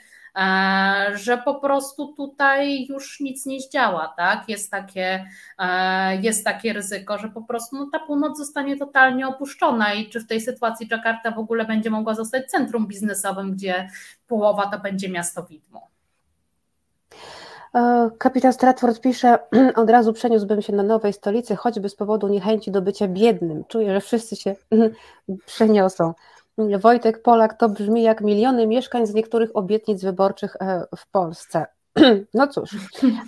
że 1.13 1.37
po 1.45 1.55
prostu 1.55 2.13
tutaj 2.13 2.85
już 2.89 3.19
nic 3.19 3.45
nie 3.45 3.59
zdziała, 3.59 4.13
tak? 4.17 4.49
Jest 4.49 4.71
takie, 4.71 5.25
e, 5.59 6.15
jest 6.15 6.45
takie 6.45 6.73
ryzyko, 6.73 7.17
że 7.17 7.29
po 7.29 7.41
prostu 7.41 7.75
no, 7.75 7.89
ta 7.91 7.99
północ 7.99 8.37
zostanie 8.37 8.77
totalnie 8.77 9.27
opuszczona 9.27 9.93
i 9.93 10.09
czy 10.09 10.19
w 10.19 10.27
tej 10.27 10.41
sytuacji 10.41 10.87
Jakarta 10.91 11.31
w 11.31 11.39
ogóle 11.39 11.65
będzie 11.65 11.89
mogła 11.89 12.13
zostać 12.13 12.45
centrum 12.45 12.87
biznesowym, 12.87 13.51
gdzie 13.51 13.89
połowa 14.27 14.67
to 14.67 14.79
będzie 14.79 15.09
miasto 15.09 15.43
widmo. 15.43 15.87
E, 17.75 18.09
kapitan 18.17 18.53
Stratford 18.53 19.01
pisze, 19.01 19.37
od 19.75 19.89
razu 19.89 20.13
przeniósłbym 20.13 20.61
się 20.61 20.73
na 20.73 20.83
nowej 20.83 21.13
stolicy, 21.13 21.55
choćby 21.55 21.89
z 21.89 21.95
powodu 21.95 22.27
niechęci 22.27 22.71
do 22.71 22.81
bycia 22.81 23.07
biednym. 23.07 23.63
Czuję, 23.67 23.93
że 23.93 24.01
wszyscy 24.01 24.35
się 24.35 24.55
przeniosą. 25.45 26.13
Wojtek 26.57 27.21
Polak 27.21 27.53
to 27.53 27.69
brzmi 27.69 28.03
jak 28.03 28.21
miliony 28.21 28.67
mieszkań 28.67 29.07
z 29.07 29.13
niektórych 29.13 29.49
obietnic 29.53 30.03
wyborczych 30.03 30.55
e, 30.55 30.85
w 30.97 31.07
Polsce. 31.11 31.65
No 32.33 32.47
cóż. 32.47 32.69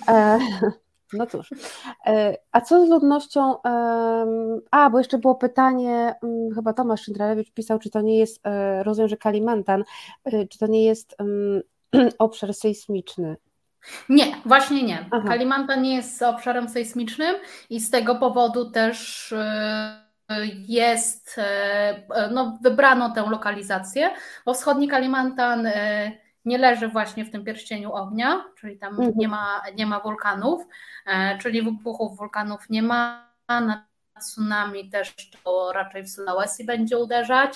E, 0.08 0.40
no 1.14 1.28
cóż. 1.28 1.50
E, 2.06 2.38
a 2.52 2.62
co 2.62 2.86
z 2.86 2.90
ludnością? 2.90 3.56
A, 4.72 4.90
bo 4.90 4.98
jeszcze 4.98 5.18
było 5.18 5.36
pytanie, 5.36 6.16
chyba 6.56 6.74
Tomasz 6.74 7.02
Szyndralewicz 7.02 7.52
pisał, 7.52 7.80
czy 7.80 7.90
to 7.90 8.02
nie 8.02 8.20
jest, 8.20 8.42
rozumiem, 8.84 9.10
że 9.10 9.18
Kalimantan, 9.18 9.84
czy 10.50 10.58
to 10.60 10.68
nie 10.68 10.86
jest 10.86 11.16
obszar 12.20 12.54
sejsmiczny. 12.54 13.36
Nie, 14.10 14.26
właśnie 14.46 14.84
nie. 14.84 15.06
Aha. 15.12 15.28
Kalimantan 15.28 15.82
nie 15.82 15.96
jest 15.96 16.22
obszarem 16.22 16.70
sejsmicznym 16.70 17.36
i 17.70 17.80
z 17.80 17.90
tego 17.90 18.16
powodu 18.16 18.72
też 18.72 19.34
jest, 20.68 21.36
e, 21.38 22.30
no, 22.32 22.58
wybrano 22.62 23.10
tę 23.10 23.26
lokalizację, 23.30 24.10
bo 24.46 24.54
wschodni 24.54 24.88
Kalimantan 24.88 25.66
e, 25.66 26.12
nie 26.46 26.58
leży 26.58 26.88
właśnie 26.88 27.26
w 27.26 27.32
tym 27.32 27.44
pierścieniu 27.44 27.94
ognia, 27.94 28.46
czyli 28.60 28.78
tam 28.78 28.90
mhm. 28.90 29.14
nie, 29.16 29.28
ma, 29.28 29.62
nie 29.76 29.86
ma 29.86 30.00
wulkanów, 30.00 30.68
e, 31.06 31.38
czyli 31.38 31.62
wybuchów 31.62 32.18
wulkanów 32.18 32.70
nie 32.70 32.84
ma, 32.84 33.28
na 33.50 33.88
tsunami 34.20 34.90
też 34.90 35.16
to 35.44 35.72
raczej 35.74 36.04
w 36.04 36.10
Sulawesi 36.10 36.66
będzie 36.66 36.98
uderzać, 36.98 37.56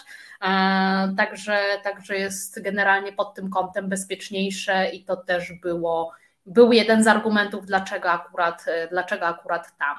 także, 1.18 1.60
także 1.84 2.18
jest 2.18 2.62
generalnie 2.62 3.14
pod 3.14 3.34
tym 3.34 3.50
kątem 3.50 3.90
bezpieczniejsze 3.90 4.90
i 4.90 5.06
to 5.06 5.16
też 5.16 5.54
było, 5.62 6.12
był 6.46 6.72
jeden 6.72 7.04
z 7.04 7.08
argumentów, 7.08 7.66
dlaczego 7.66 8.12
akurat, 8.12 8.66
dlaczego 8.92 9.26
akurat 9.26 9.78
tam. 9.78 9.98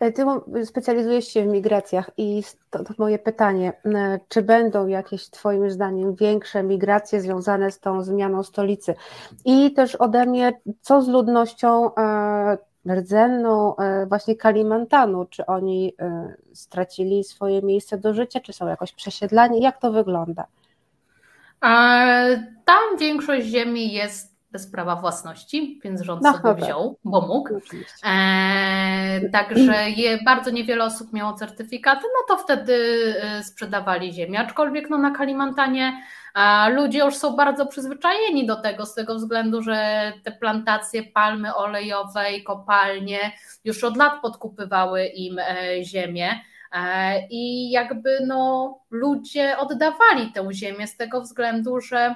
E, 0.00 0.12
ty 0.12 0.24
specjalizujesz 0.64 1.28
się 1.28 1.42
w 1.42 1.46
migracjach 1.46 2.10
i 2.16 2.42
to, 2.70 2.84
to, 2.84 2.94
moje 2.98 3.18
pytanie, 3.18 3.72
e, 3.84 4.20
czy 4.28 4.42
będą 4.42 4.86
jakieś 4.86 5.30
Twoim 5.30 5.70
zdaniem 5.70 6.14
większe 6.14 6.62
migracje 6.62 7.20
związane 7.20 7.70
z 7.70 7.80
tą 7.80 8.02
zmianą 8.02 8.42
stolicy? 8.42 8.94
I 9.44 9.72
też 9.72 9.94
ode 9.94 10.26
mnie, 10.26 10.60
co 10.80 11.02
z 11.02 11.08
ludnością 11.08 11.94
e, 11.94 12.58
rdzenną 12.94 13.74
właśnie 14.08 14.36
Kalimantanu? 14.36 15.24
Czy 15.24 15.46
oni 15.46 15.94
stracili 16.54 17.24
swoje 17.24 17.62
miejsce 17.62 17.98
do 17.98 18.14
życia, 18.14 18.40
czy 18.40 18.52
są 18.52 18.66
jakoś 18.66 18.92
przesiedlani? 18.92 19.60
Jak 19.60 19.80
to 19.80 19.92
wygląda? 19.92 20.46
Tam 22.64 22.98
większość 22.98 23.46
ziemi 23.46 23.92
jest 23.92 24.31
bez 24.52 24.70
prawa 24.70 24.96
własności, 24.96 25.80
więc 25.84 26.00
rząd 26.00 26.22
no, 26.22 26.32
sobie 26.32 26.54
wziął, 26.54 26.98
bo 27.04 27.20
mógł. 27.20 27.60
E, 28.04 29.20
także 29.32 29.90
je, 29.90 30.18
bardzo 30.24 30.50
niewiele 30.50 30.84
osób 30.84 31.12
miało 31.12 31.32
certyfikaty, 31.32 32.02
no 32.02 32.36
to 32.36 32.42
wtedy 32.42 32.74
e, 33.22 33.44
sprzedawali 33.44 34.12
ziemię. 34.12 34.40
Aczkolwiek 34.40 34.90
no, 34.90 34.98
na 34.98 35.10
Kalimantanie 35.10 35.92
a 36.34 36.68
ludzie 36.68 36.98
już 36.98 37.16
są 37.16 37.36
bardzo 37.36 37.66
przyzwyczajeni 37.66 38.46
do 38.46 38.56
tego, 38.56 38.86
z 38.86 38.94
tego 38.94 39.14
względu, 39.14 39.62
że 39.62 40.12
te 40.24 40.32
plantacje 40.32 41.02
palmy 41.02 41.54
olejowej, 41.54 42.44
kopalnie 42.44 43.32
już 43.64 43.84
od 43.84 43.96
lat 43.96 44.22
podkupywały 44.22 45.06
im 45.06 45.38
e, 45.38 45.84
ziemię. 45.84 46.40
E, 46.72 47.26
I 47.30 47.70
jakby 47.70 48.18
no, 48.26 48.78
ludzie 48.90 49.58
oddawali 49.58 50.32
tę 50.34 50.48
ziemię 50.52 50.86
z 50.86 50.96
tego 50.96 51.20
względu, 51.20 51.80
że 51.80 52.14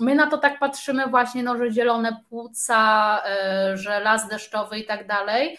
my 0.00 0.14
na 0.14 0.26
to 0.26 0.38
tak 0.38 0.58
patrzymy 0.58 1.06
właśnie, 1.06 1.42
no, 1.42 1.56
że 1.56 1.70
zielone 1.70 2.24
płuca, 2.28 3.22
e, 3.26 3.76
że 3.76 4.00
las 4.00 4.28
deszczowy 4.28 4.78
i 4.78 4.86
tak 4.86 5.06
dalej, 5.06 5.58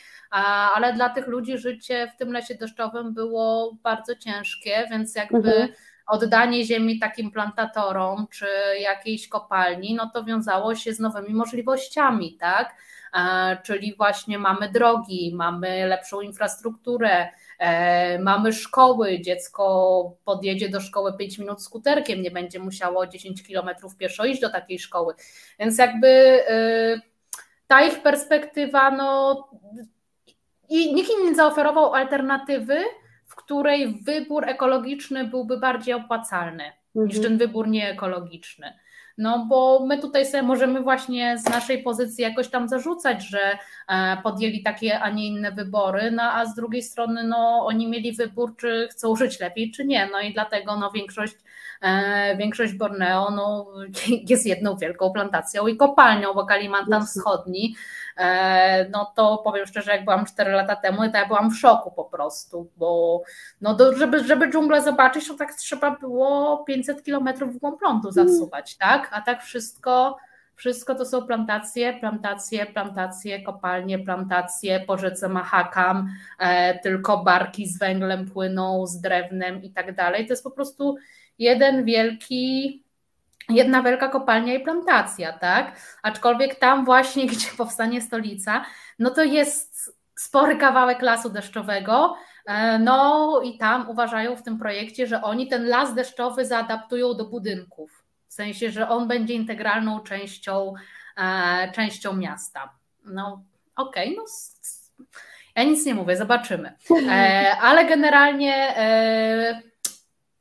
ale 0.75 0.93
dla 0.93 1.09
tych 1.09 1.27
ludzi 1.27 1.57
życie 1.57 2.11
w 2.15 2.17
tym 2.17 2.31
lesie 2.31 2.55
deszczowym 2.55 3.13
było 3.13 3.77
bardzo 3.83 4.15
ciężkie, 4.15 4.87
więc 4.91 5.15
jakby 5.15 5.37
mhm. 5.37 5.69
oddanie 6.07 6.65
ziemi 6.65 6.99
takim 6.99 7.31
plantatorom 7.31 8.27
czy 8.31 8.47
jakiejś 8.79 9.27
kopalni, 9.27 9.95
no 9.95 10.09
to 10.13 10.23
wiązało 10.23 10.75
się 10.75 10.93
z 10.93 10.99
nowymi 10.99 11.33
możliwościami, 11.33 12.37
tak? 12.37 12.75
E, 13.13 13.57
czyli 13.63 13.95
właśnie 13.95 14.39
mamy 14.39 14.69
drogi, 14.69 15.31
mamy 15.35 15.87
lepszą 15.87 16.21
infrastrukturę, 16.21 17.29
mamy 18.19 18.53
szkoły, 18.53 19.22
dziecko 19.22 20.18
podjedzie 20.26 20.69
do 20.69 20.81
szkoły 20.81 21.18
5 21.18 21.38
minut 21.38 21.64
skuterkiem, 21.64 22.22
nie 22.22 22.31
będzie 22.31 22.60
musiało 22.60 23.07
10 23.07 23.44
kilometrów 23.44 23.98
pieszo 23.98 24.26
iść 24.26 24.41
do 24.41 24.49
takiej 24.49 24.80
szkoły. 24.80 25.14
Więc 25.60 25.77
jakby 25.77 26.07
e, 26.07 27.02
ta 27.68 27.81
ich 27.81 28.02
perspektywa, 28.02 28.91
no 28.91 29.49
i 30.69 30.94
nikt 30.94 31.10
im 31.10 31.30
nie 31.30 31.36
zaoferował 31.36 31.94
alternatywy, 31.94 32.84
w 33.26 33.36
której 33.36 34.02
wybór 34.03 34.49
ekologiczny 34.49 35.26
byłby 35.26 35.57
bardziej 35.57 35.94
opłacalny 35.94 36.64
mhm. 36.64 37.07
niż 37.07 37.22
ten 37.22 37.38
wybór 37.38 37.68
nieekologiczny. 37.68 38.73
No 39.19 39.45
bo 39.45 39.85
my 39.85 39.97
tutaj 39.97 40.25
sobie 40.25 40.43
możemy 40.43 40.81
właśnie 40.81 41.37
z 41.37 41.45
naszej 41.49 41.83
pozycji 41.83 42.21
jakoś 42.21 42.47
tam 42.47 42.69
zarzucać, 42.69 43.27
że 43.27 43.57
e, 43.87 44.17
podjęli 44.23 44.63
takie, 44.63 44.99
a 44.99 45.09
nie 45.09 45.27
inne 45.27 45.51
wybory, 45.51 46.11
no 46.11 46.23
a 46.23 46.45
z 46.45 46.55
drugiej 46.55 46.83
strony 46.83 47.23
no 47.23 47.65
oni 47.65 47.87
mieli 47.87 48.11
wybór, 48.11 48.55
czy 48.57 48.87
chcą 48.91 49.15
żyć 49.15 49.39
lepiej, 49.39 49.71
czy 49.71 49.85
nie. 49.85 50.09
No 50.11 50.19
i 50.21 50.33
dlatego 50.33 50.75
no 50.77 50.91
większość 50.91 51.35
większość 52.38 52.73
Borneo 52.73 53.31
no, 53.31 53.68
jest 54.30 54.45
jedną 54.45 54.77
wielką 54.77 55.11
plantacją 55.11 55.68
i 55.68 55.77
kopalnią, 55.77 56.34
bo 56.34 56.45
Kalimantan 56.45 57.06
Wschodni, 57.06 57.76
e, 58.18 58.89
no 58.89 59.11
to 59.15 59.38
powiem 59.38 59.65
szczerze, 59.65 59.91
jak 59.91 60.03
byłam 60.03 60.26
4 60.26 60.51
lata 60.51 60.76
temu, 60.76 60.97
to 60.97 61.18
ja 61.18 61.27
byłam 61.27 61.51
w 61.51 61.57
szoku 61.57 61.91
po 61.91 62.06
prostu, 62.06 62.69
bo 62.77 63.22
no 63.61 63.73
do, 63.73 63.97
żeby, 63.97 64.23
żeby 64.23 64.51
dżunglę 64.51 64.81
zobaczyć, 64.81 65.27
to 65.27 65.34
tak 65.34 65.53
trzeba 65.53 65.91
było 65.91 66.57
500 66.68 67.03
kilometrów 67.03 67.56
w 67.56 67.57
głąb 67.57 67.81
lądu 67.81 68.10
mm. 68.10 68.30
zasuwać, 68.30 68.77
tak? 68.77 69.10
A 69.11 69.22
tak 69.22 69.43
wszystko 69.43 70.18
wszystko 70.60 70.95
to 70.95 71.06
są 71.06 71.27
plantacje, 71.27 71.93
plantacje, 71.99 72.65
plantacje, 72.65 73.43
kopalnie, 73.43 73.99
plantacje 73.99 74.80
po 74.80 74.97
rzece 74.97 75.30
Mahakam, 75.30 76.10
e, 76.39 76.80
tylko 76.80 77.18
barki 77.23 77.68
z 77.68 77.80
węglem 77.80 78.30
płyną, 78.30 78.88
z 78.88 79.01
drewnem 79.01 79.64
i 79.64 79.72
tak 79.72 79.95
dalej. 79.95 80.26
To 80.26 80.34
jest 80.34 80.43
po 80.43 80.51
prostu 80.51 80.97
jeden 81.40 81.86
wielki, 81.86 82.84
jedna 83.49 83.84
wielka 83.84 84.10
kopalnia 84.10 84.53
i 84.53 84.60
plantacja, 84.60 85.34
tak? 85.34 85.80
Aczkolwiek 86.03 86.56
tam 86.56 86.86
właśnie, 86.86 87.28
gdzie 87.32 87.48
powstanie 87.57 88.02
stolica, 88.02 88.66
no 88.99 89.10
to 89.10 89.24
jest 89.24 89.99
spory 90.20 90.57
kawałek 90.57 91.02
lasu 91.02 91.30
deszczowego, 91.30 92.16
e, 92.45 92.80
no 92.80 93.41
i 93.44 93.57
tam 93.57 93.90
uważają 93.90 94.36
w 94.36 94.44
tym 94.44 94.57
projekcie, 94.57 95.07
że 95.07 95.22
oni 95.22 95.48
ten 95.48 95.68
las 95.68 95.95
deszczowy 95.95 96.45
zaadaptują 96.45 97.14
do 97.14 97.26
budynków. 97.26 98.03
W 98.28 98.34
sensie, 98.34 98.72
że 98.72 98.90
on 98.90 99.07
będzie 99.07 99.34
integralną 99.34 99.99
częścią, 99.99 100.74
e, 101.18 101.72
częścią 101.72 102.16
miasta. 102.16 102.74
No 103.06 103.44
okej, 103.76 104.14
okay, 104.14 104.16
no 104.18 104.24
ja 105.56 105.64
nic 105.64 105.86
nie 105.86 105.95
mówię, 105.95 106.18
zobaczymy. 106.18 106.76
E, 107.10 107.57
ale 107.61 107.86
generalnie 107.86 108.76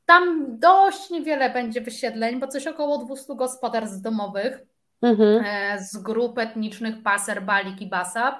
tam 0.09 0.45
dość 0.59 1.09
niewiele 1.09 1.49
będzie 1.49 1.81
wysiedleń, 1.81 2.39
bo 2.39 2.47
coś 2.47 2.67
około 2.67 2.97
200 2.97 3.35
gospodarstw 3.35 4.01
domowych 4.01 4.59
mhm. 5.01 5.45
E, 5.45 5.83
z 5.83 5.97
grup 5.97 6.37
etnicznych 6.37 7.03
Paser, 7.03 7.43
Balik 7.43 7.81
i 7.81 7.89
Basab. 7.89 8.35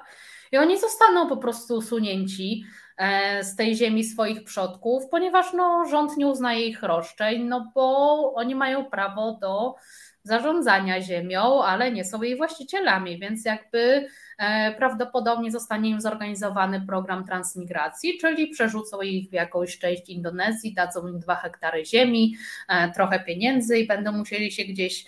I 0.52 0.58
oni 0.58 0.80
zostaną 0.80 1.28
po 1.28 1.36
prostu 1.36 1.74
usunięci 1.74 2.64
e, 2.96 3.44
z 3.44 3.56
tej 3.56 3.76
ziemi 3.76 4.04
swoich 4.04 4.44
przodków, 4.44 5.02
ponieważ 5.10 5.52
no, 5.52 5.84
rząd 5.90 6.16
nie 6.16 6.26
uznaje 6.26 6.66
ich 6.66 6.82
roszczeń, 6.82 7.44
no 7.44 7.72
bo 7.74 8.34
oni 8.34 8.54
mają 8.54 8.84
prawo 8.84 9.38
do 9.40 9.74
zarządzania 10.22 11.02
ziemią, 11.02 11.62
ale 11.64 11.92
nie 11.92 12.04
są 12.04 12.22
jej 12.22 12.36
właścicielami, 12.36 13.18
więc 13.18 13.44
jakby 13.44 14.08
E, 14.40 14.74
prawdopodobnie 14.74 15.50
zostanie 15.50 15.90
im 15.90 16.00
zorganizowany 16.00 16.80
program 16.80 17.24
transmigracji, 17.24 18.18
czyli 18.18 18.48
przerzucą 18.48 19.00
ich 19.00 19.30
w 19.30 19.32
jakąś 19.32 19.78
część 19.78 20.08
Indonezji, 20.08 20.74
dadzą 20.74 21.08
im 21.08 21.20
dwa 21.20 21.34
hektary 21.34 21.86
ziemi, 21.86 22.36
e, 22.68 22.90
trochę 22.90 23.20
pieniędzy 23.20 23.78
i 23.78 23.86
będą 23.86 24.12
musieli 24.12 24.52
się 24.52 24.64
gdzieś 24.64 25.04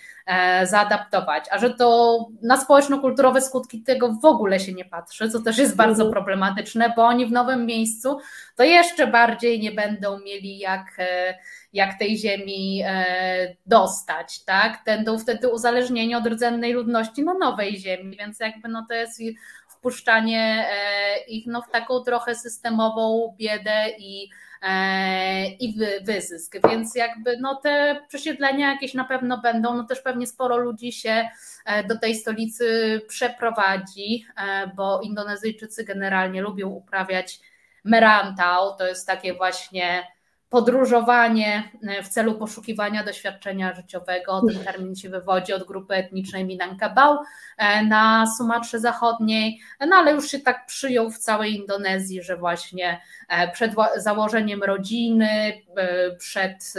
zaadaptować. 0.63 1.45
A 1.51 1.57
że 1.57 1.69
to 1.69 2.17
na 2.41 2.57
społeczno-kulturowe 2.57 3.41
skutki 3.41 3.81
tego 3.81 4.13
w 4.21 4.25
ogóle 4.25 4.59
się 4.59 4.73
nie 4.73 4.85
patrzy, 4.85 5.29
co 5.29 5.41
też 5.41 5.57
jest 5.57 5.75
bardzo 5.75 6.03
mhm. 6.03 6.11
problematyczne, 6.11 6.93
bo 6.95 7.05
oni 7.05 7.25
w 7.25 7.31
nowym 7.31 7.65
miejscu 7.65 8.17
to 8.55 8.63
jeszcze 8.63 9.07
bardziej 9.07 9.59
nie 9.59 9.71
będą 9.71 10.19
mieli 10.19 10.57
jak 10.57 10.97
jak 11.73 11.99
tej 11.99 12.17
ziemi 12.17 12.83
dostać, 13.65 14.43
tak? 14.43 14.81
Będą 14.85 15.19
wtedy 15.19 15.49
uzależnieni 15.49 16.15
od 16.15 16.27
rdzennej 16.27 16.73
ludności 16.73 17.23
na 17.23 17.33
nowej 17.33 17.77
ziemi, 17.77 18.17
więc 18.17 18.39
jakby 18.39 18.69
no 18.69 18.85
to 18.89 18.93
jest 18.93 19.21
wpuszczanie 19.83 20.67
e, 20.69 21.25
ich 21.27 21.47
no, 21.47 21.61
w 21.61 21.71
taką 21.71 21.99
trochę 21.99 22.35
systemową 22.35 23.35
biedę 23.37 23.89
i, 23.97 24.23
e, 24.23 24.29
i 25.59 25.75
wyzysk. 26.01 26.55
Więc 26.69 26.95
jakby 26.95 27.37
no, 27.37 27.55
te 27.55 28.01
przesiedlenia 28.07 28.71
jakieś 28.71 28.93
na 28.93 29.05
pewno 29.05 29.41
będą, 29.41 29.77
no 29.77 29.83
też 29.83 30.01
pewnie 30.01 30.27
sporo 30.27 30.57
ludzi 30.57 30.91
się 30.91 31.29
e, 31.65 31.83
do 31.83 31.99
tej 31.99 32.15
stolicy 32.15 33.01
przeprowadzi, 33.07 34.25
bo 34.75 35.01
Indonezyjczycy 35.01 35.83
generalnie 35.83 36.41
lubią 36.41 36.69
uprawiać 36.69 37.39
merantau, 37.83 38.77
to 38.77 38.87
jest 38.87 39.07
takie 39.07 39.33
właśnie 39.33 40.12
podróżowanie 40.53 41.71
e, 41.87 42.03
w 42.03 42.09
celu 42.09 42.35
poszukiwania 42.35 43.03
doświadczenia 43.03 43.73
życiowego. 43.73 44.41
Ten 44.47 44.63
termin 44.63 44.95
się 44.95 45.09
wywodzi 45.09 45.53
od 45.53 45.63
grupy 45.67 45.93
etnicznej 45.93 46.45
Minangkabau 46.45 47.17
e, 47.57 47.85
na 47.85 48.25
Sumatrze 48.37 48.79
Zachodniej, 48.79 49.59
no 49.87 49.95
ale 49.95 50.11
już 50.11 50.27
się 50.27 50.39
tak 50.39 50.65
przyjął 50.65 51.11
w 51.11 51.17
całej 51.17 51.55
Indonezji, 51.55 52.23
że 52.23 52.37
właśnie 52.37 53.01
e, 53.29 53.51
przed 53.51 53.71
założeniem 53.97 54.63
rodziny, 54.63 55.61
przed 56.19 56.73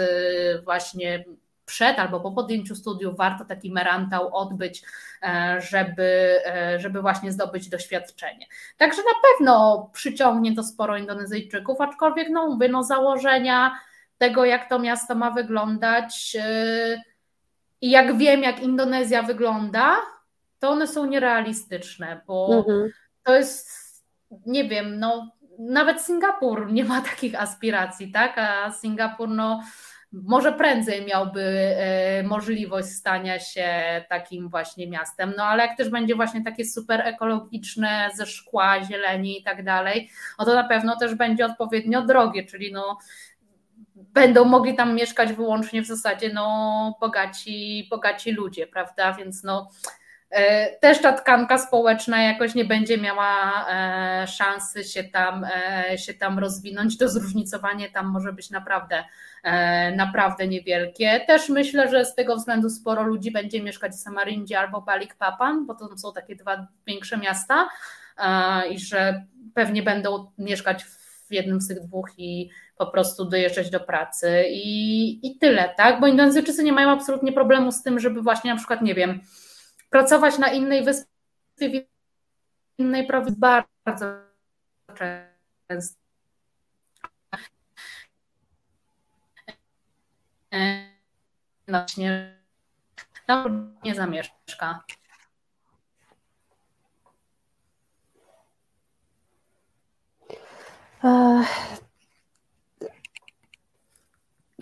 właśnie 0.64 1.24
przed 1.66 1.98
albo 1.98 2.20
po 2.20 2.32
podjęciu 2.32 2.74
studiów 2.74 3.16
warto 3.16 3.44
taki 3.44 3.72
merantał 3.72 4.36
odbyć, 4.36 4.82
e, 5.22 5.60
żeby, 5.60 6.40
e, 6.46 6.80
żeby 6.80 7.02
właśnie 7.02 7.32
zdobyć 7.32 7.68
doświadczenie. 7.68 8.46
Także 8.76 9.02
na 9.02 9.28
pewno 9.28 9.90
przyciągnie 9.92 10.54
to 10.56 10.62
sporo 10.62 10.96
Indonezyjczyków, 10.96 11.80
aczkolwiek 11.80 12.28
no 12.30 12.48
mówię, 12.48 12.68
no 12.68 12.84
założenia 12.84 13.78
tego, 14.18 14.44
jak 14.44 14.68
to 14.68 14.78
miasto 14.78 15.14
ma 15.14 15.30
wyglądać 15.30 16.36
e, 16.40 17.02
i 17.80 17.90
jak 17.90 18.16
wiem, 18.16 18.42
jak 18.42 18.60
Indonezja 18.60 19.22
wygląda, 19.22 19.96
to 20.58 20.70
one 20.70 20.86
są 20.86 21.06
nierealistyczne, 21.06 22.20
bo 22.26 22.48
mhm. 22.52 22.90
to 23.22 23.34
jest, 23.34 23.70
nie 24.46 24.68
wiem, 24.68 24.98
no 24.98 25.30
nawet 25.58 26.02
Singapur 26.02 26.72
nie 26.72 26.84
ma 26.84 27.00
takich 27.00 27.40
aspiracji, 27.40 28.12
tak? 28.12 28.38
A 28.38 28.72
Singapur, 28.72 29.28
no 29.28 29.62
może 30.22 30.52
prędzej 30.52 31.06
miałby 31.06 31.42
e, 31.42 32.22
możliwość 32.22 32.88
stania 32.88 33.38
się 33.38 33.68
takim 34.08 34.48
właśnie 34.48 34.86
miastem. 34.86 35.32
No 35.36 35.44
ale 35.44 35.66
jak 35.66 35.76
też 35.76 35.88
będzie 35.88 36.14
właśnie 36.14 36.44
takie 36.44 36.64
super 36.64 37.00
ekologiczne, 37.00 38.10
ze 38.14 38.26
szkła, 38.26 38.84
zieleni 38.84 39.40
i 39.40 39.42
tak 39.42 39.64
dalej, 39.64 40.10
no 40.38 40.44
to 40.44 40.54
na 40.54 40.64
pewno 40.64 40.96
też 40.96 41.14
będzie 41.14 41.46
odpowiednio 41.46 42.02
drogie, 42.02 42.44
czyli 42.44 42.72
no 42.72 42.98
będą 43.94 44.44
mogli 44.44 44.74
tam 44.74 44.94
mieszkać 44.94 45.32
wyłącznie 45.32 45.82
w 45.82 45.86
zasadzie 45.86 46.32
no 46.32 46.96
bogaci, 47.00 47.86
bogaci 47.90 48.32
ludzie, 48.32 48.66
prawda? 48.66 49.12
Więc 49.12 49.44
no 49.44 49.70
też 50.80 51.02
ta 51.02 51.12
tkanka 51.12 51.58
społeczna 51.58 52.22
jakoś 52.22 52.54
nie 52.54 52.64
będzie 52.64 52.98
miała 52.98 53.66
e, 53.70 54.26
szansy 54.26 54.84
się 54.84 55.04
tam, 55.04 55.44
e, 55.44 55.98
się 55.98 56.14
tam 56.14 56.38
rozwinąć. 56.38 56.98
To 56.98 57.08
zróżnicowanie 57.08 57.90
tam 57.90 58.06
może 58.06 58.32
być 58.32 58.50
naprawdę, 58.50 59.04
naprawdę 59.96 60.48
niewielkie. 60.48 61.20
Też 61.26 61.48
myślę, 61.48 61.90
że 61.90 62.04
z 62.04 62.14
tego 62.14 62.36
względu 62.36 62.70
sporo 62.70 63.02
ludzi 63.02 63.30
będzie 63.30 63.62
mieszkać 63.62 63.92
w 63.92 64.00
Samarindzie 64.00 64.58
albo 64.58 64.80
Balikpapan, 64.82 65.66
bo 65.66 65.74
to 65.74 65.98
są 65.98 66.12
takie 66.12 66.36
dwa 66.36 66.66
większe 66.86 67.16
miasta 67.16 67.68
i 68.70 68.78
że 68.78 69.24
pewnie 69.54 69.82
będą 69.82 70.30
mieszkać 70.38 70.84
w 70.84 71.32
jednym 71.32 71.60
z 71.60 71.68
tych 71.68 71.80
dwóch 71.80 72.10
i 72.18 72.50
po 72.76 72.86
prostu 72.86 73.24
dojeżdżać 73.24 73.70
do 73.70 73.80
pracy 73.80 74.44
i, 74.48 75.26
i 75.26 75.38
tyle, 75.38 75.74
tak? 75.76 76.00
Bo 76.00 76.06
Indonezyjczycy 76.06 76.64
nie 76.64 76.72
mają 76.72 76.90
absolutnie 76.90 77.32
problemu 77.32 77.72
z 77.72 77.82
tym, 77.82 78.00
żeby 78.00 78.22
właśnie 78.22 78.50
na 78.50 78.56
przykład, 78.56 78.82
nie 78.82 78.94
wiem, 78.94 79.20
pracować 79.94 80.38
na 80.38 80.48
innej 80.48 80.84
wyspie, 80.84 81.08
w 81.58 81.72
innej 82.78 83.06
prowincji 83.06 83.40
bardzo 83.40 84.06
często. 84.94 85.98
Właśnie 91.68 92.38
tam 93.26 93.74
nie 93.84 93.94
zamieszka. 93.94 94.84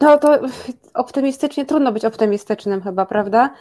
No 0.00 0.18
to 0.18 0.40
optymistycznie 0.94 1.66
trudno 1.66 1.92
być 1.92 2.04
optymistycznym 2.04 2.82
chyba, 2.82 3.06
prawda? 3.06 3.54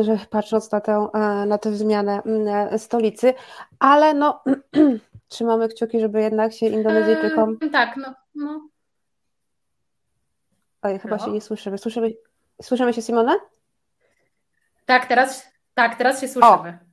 Że 0.00 0.18
patrząc 0.30 0.72
na 0.72 0.80
tę, 0.80 1.08
e, 1.14 1.46
na 1.46 1.58
tę 1.58 1.72
zmianę 1.72 2.22
e, 2.70 2.78
stolicy, 2.78 3.34
ale 3.78 4.14
no 4.14 4.44
trzymamy 5.28 5.68
kciuki, 5.68 6.00
żeby 6.00 6.20
jednak 6.22 6.52
się 6.52 6.66
Indonezyjczykom... 6.66 7.58
Eee, 7.62 7.70
tak, 7.70 7.96
no. 7.96 8.14
no. 8.34 8.68
Oj, 10.82 10.98
chyba 10.98 11.16
no. 11.16 11.24
się 11.24 11.30
nie 11.30 11.40
słyszymy. 11.40 11.78
Słyszymy, 11.78 12.12
słyszymy 12.62 12.92
się, 12.92 13.02
Simone? 13.02 13.36
Tak, 14.86 15.06
teraz, 15.06 15.52
tak, 15.74 15.96
teraz 15.96 16.20
się 16.20 16.28
słyszymy. 16.28 16.89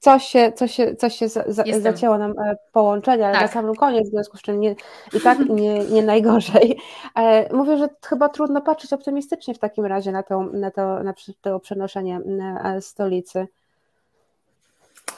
Coś 0.00 0.24
się, 0.24 0.52
coś 0.52 0.74
się, 0.74 0.96
coś 0.96 1.16
się 1.16 1.28
za, 1.28 1.44
zacięło 1.80 2.18
nam 2.18 2.38
e, 2.38 2.56
połączenie, 2.72 3.26
ale 3.26 3.34
tak. 3.34 3.42
na 3.42 3.48
samym 3.48 3.74
koniec, 3.74 4.08
w 4.08 4.10
związku 4.10 4.36
z 4.36 4.42
czym 4.42 4.60
nie, 4.60 4.74
i 5.12 5.20
tak 5.24 5.38
nie, 5.38 5.78
nie 5.78 6.02
najgorzej. 6.02 6.80
E, 7.16 7.54
mówię, 7.54 7.76
że 7.78 7.88
chyba 8.06 8.28
trudno 8.28 8.60
patrzeć 8.60 8.92
optymistycznie 8.92 9.54
w 9.54 9.58
takim 9.58 9.86
razie 9.86 10.12
na 10.12 10.22
to, 10.22 10.40
na 10.40 10.70
to, 10.70 11.02
na 11.02 11.14
to 11.40 11.60
przenoszenie 11.60 12.20
e, 12.64 12.80
stolicy. 12.80 13.46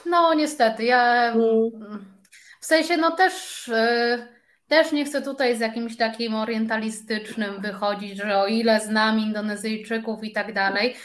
No 0.05 0.33
niestety, 0.33 0.83
ja 0.83 1.31
mm. 1.31 1.71
w 2.59 2.65
sensie 2.65 2.97
no 2.97 3.11
też 3.11 3.69
też 4.67 4.91
nie 4.91 5.05
chcę 5.05 5.21
tutaj 5.21 5.57
z 5.57 5.59
jakimś 5.59 5.97
takim 5.97 6.35
orientalistycznym 6.35 7.61
wychodzić, 7.61 8.17
że 8.17 8.37
o 8.37 8.47
ile 8.47 8.79
znam 8.79 9.19
Indonezyjczyków 9.19 10.23
i 10.23 10.31
tak 10.31 10.53
dalej, 10.53 10.95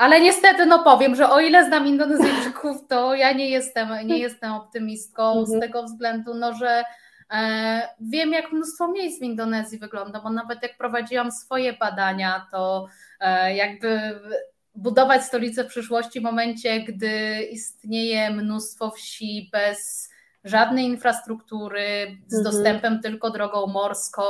ale 0.00 0.20
niestety, 0.20 0.66
no 0.66 0.84
powiem, 0.84 1.14
że 1.14 1.30
o 1.30 1.40
ile 1.40 1.66
znam 1.66 1.86
Indonezyjczyków, 1.86 2.88
to 2.88 3.14
ja 3.14 3.32
nie 3.32 3.50
jestem, 3.50 3.88
nie 4.06 4.18
jestem 4.18 4.52
optymistką 4.52 5.46
z 5.46 5.52
mhm. 5.52 5.60
tego 5.60 5.82
względu, 5.82 6.34
no, 6.34 6.54
że 6.54 6.84
e, 7.30 7.88
wiem, 8.00 8.32
jak 8.32 8.52
mnóstwo 8.52 8.88
miejsc 8.88 9.20
w 9.20 9.22
Indonezji 9.22 9.78
wygląda, 9.78 10.20
bo 10.20 10.30
nawet 10.30 10.62
jak 10.62 10.76
prowadziłam 10.76 11.32
swoje 11.32 11.72
badania, 11.72 12.46
to 12.50 12.86
e, 13.20 13.54
jakby 13.56 14.20
budować 14.74 15.24
stolicę 15.24 15.64
w 15.64 15.68
przyszłości 15.68 16.20
w 16.20 16.24
momencie, 16.24 16.80
gdy 16.80 17.42
istnieje 17.42 18.30
mnóstwo 18.30 18.90
wsi 18.90 19.50
bez 19.52 20.10
żadnej 20.44 20.84
infrastruktury, 20.84 22.18
z 22.26 22.38
mhm. 22.38 22.54
dostępem 22.54 23.00
tylko 23.00 23.30
drogą 23.30 23.66
morską, 23.66 24.22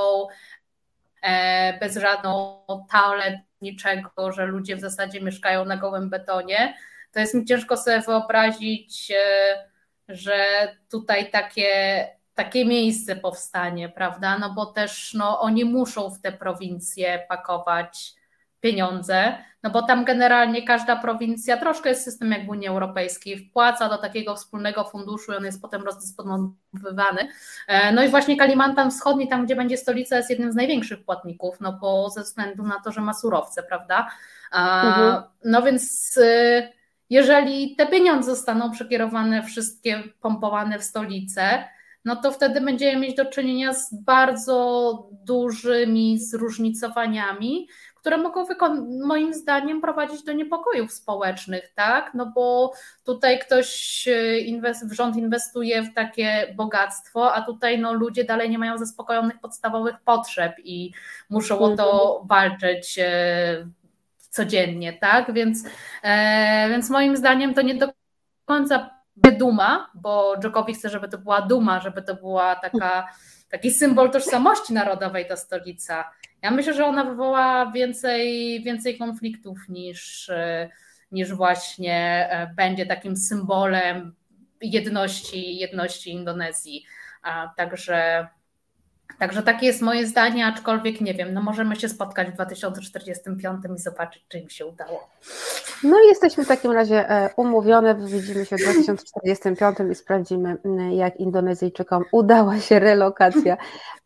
e, 1.23 1.79
bez 1.79 1.97
żadną 1.97 2.65
toalet, 2.93 3.50
niczego, 3.61 4.33
że 4.33 4.47
ludzie 4.47 4.77
w 4.77 4.81
zasadzie 4.81 5.21
mieszkają 5.21 5.65
na 5.65 5.77
gołym 5.77 6.11
betonie, 6.11 6.75
to 7.13 7.21
jest 7.21 7.35
mi 7.35 7.45
ciężko 7.45 7.77
sobie 7.77 8.01
wyobrazić, 8.01 9.11
e, 9.11 9.71
że 10.09 10.45
tutaj 10.91 11.31
takie, 11.31 11.69
takie 12.35 12.65
miejsce 12.65 13.17
powstanie, 13.17 13.89
prawda? 13.89 14.39
No 14.39 14.55
bo 14.55 14.67
też 14.67 15.15
no, 15.15 15.41
oni 15.41 15.65
muszą 15.65 16.11
w 16.11 16.21
te 16.21 16.33
prowincje 16.33 17.27
pakować 17.29 18.20
pieniądze, 18.61 19.39
no 19.63 19.71
bo 19.71 19.83
tam 19.83 20.05
generalnie 20.05 20.63
każda 20.63 20.97
prowincja, 20.97 21.57
troszkę 21.57 21.89
jest 21.89 22.05
system 22.05 22.33
jak 22.33 22.47
w 22.47 22.49
Unii 22.49 22.69
Europejskiej, 22.69 23.39
wpłaca 23.39 23.89
do 23.89 23.99
takiego 23.99 24.37
wspólnego 24.37 24.85
funduszu 24.85 25.33
i 25.33 25.37
on 25.37 25.45
jest 25.45 25.63
potem 25.63 25.83
rozdysponowywany. 25.83 27.29
E, 27.69 27.93
no 27.93 28.05
i 28.05 28.09
właśnie 28.09 28.37
Kalimantan 28.37 28.91
Wschodni, 28.91 29.29
tam 29.29 29.45
gdzie 29.45 29.57
będzie 29.57 29.77
stolica, 29.77 30.17
jest 30.17 30.31
jednym 30.31 30.53
z 30.53 30.55
największych 30.55 31.05
płatników, 31.05 31.61
no 31.61 31.73
bo 31.73 32.11
ze 32.11 32.23
względu 32.23 32.63
na 32.63 32.81
to, 32.85 32.93
że 32.93 33.01
ma 33.01 33.15
surowce, 33.15 33.63
prawda? 33.63 34.11
Mhm. 34.53 35.23
No 35.45 35.63
więc 35.63 36.17
y, 36.17 36.69
jeżeli 37.11 37.77
te 37.77 37.87
pieniądze 37.87 38.31
zostaną 38.31 38.71
przekierowane 38.71 39.43
wszystkie, 39.43 40.03
pompowane 40.21 40.79
w 40.79 40.85
stolicę, 40.85 41.65
no 42.05 42.17
to 42.17 42.33
wtedy 42.33 42.61
będziemy 42.61 43.01
mieć 43.01 43.17
do 43.17 43.25
czynienia 43.25 43.75
z 43.75 43.95
bardzo 43.95 45.09
dużymi 45.13 46.19
zróżnicowaniami, 46.19 47.69
które 48.01 48.19
mogą 48.19 48.47
moim 49.05 49.35
zdaniem 49.35 49.81
prowadzić 49.81 50.23
do 50.23 50.33
niepokojów 50.33 50.93
społecznych, 50.93 51.73
tak? 51.75 52.15
No 52.15 52.27
bo 52.27 52.73
tutaj 53.05 53.39
ktoś, 53.39 54.09
e, 54.09 54.39
inwest 54.39 54.93
rząd 54.93 55.17
inwestuje 55.17 55.83
w 55.83 55.95
takie 55.95 56.55
bogactwo, 56.57 57.35
a 57.35 57.43
tutaj 57.43 57.79
no, 57.79 57.93
ludzie 57.93 58.25
dalej 58.25 58.51
nie 58.51 58.59
mają 58.59 58.79
zaspokojonych 58.79 59.41
podstawowych 59.41 59.97
potrzeb 60.05 60.53
i 60.65 60.93
muszą 61.31 61.59
o 61.59 61.77
to 61.77 62.21
mhm. 62.23 62.29
walczyć 62.29 62.99
e, 62.99 63.67
codziennie, 64.31 64.93
tak? 64.93 65.33
Więc, 65.33 65.65
e, 66.03 66.69
więc 66.69 66.91
moim 66.91 67.17
zdaniem 67.17 67.55
to 67.55 67.63
nie 67.63 67.75
do 67.75 67.89
końca 68.45 68.91
duma, 69.17 69.91
bo 69.95 70.37
Dżokowi 70.39 70.75
chce, 70.75 70.89
żeby 70.89 71.09
to 71.09 71.19
była 71.19 71.43
duma, 71.43 71.81
żeby 71.81 72.03
to 72.03 72.15
była 72.15 72.57
taka, 72.57 73.09
taki 73.51 73.71
symbol 73.71 74.11
tożsamości 74.11 74.73
narodowej 74.73 75.27
ta 75.27 75.37
stolica. 75.37 76.11
Ja 76.43 76.51
myślę, 76.51 76.75
że 76.75 76.87
ona 76.87 77.05
wywoła 77.05 77.73
więcej, 77.75 78.63
więcej 78.63 78.99
konfliktów 78.99 79.59
niż, 79.69 80.31
niż 81.13 81.35
właśnie 81.35 82.29
e, 82.31 82.55
będzie 82.57 82.87
takim 82.87 83.17
symbolem 83.17 84.15
jedności, 84.61 85.57
jedności 85.57 86.11
Indonezji. 86.11 86.85
Także 87.57 88.29
Także 89.19 89.43
takie 89.43 89.67
jest 89.67 89.83
moje 89.83 90.07
zdanie, 90.07 90.47
aczkolwiek 90.47 91.01
nie 91.01 91.15
wiem, 91.15 91.35
no 91.35 91.43
możemy 91.43 91.77
się 91.77 91.89
spotkać 91.89 92.29
w 92.29 92.33
2045 92.33 93.65
i 93.77 93.79
zobaczyć, 93.79 94.25
czy 94.29 94.39
im 94.39 94.51
się 94.51 94.67
udało. 94.67 95.09
No 95.85 95.97
i 96.05 96.09
jesteśmy 96.09 96.45
w 96.45 96.49
takim 96.49 96.73
razie 96.73 97.11
e, 97.11 97.31
umówione, 97.37 97.95
widzimy 97.95 98.47
się 98.47 98.57
w 98.57 98.61
2045 98.61 99.77
i 99.93 99.95
sprawdzimy, 99.95 100.57
jak 100.93 101.17
Indonezyjczykom 101.17 102.05
udała 102.13 102.61
się 102.61 102.79
relokacja. 102.79 103.57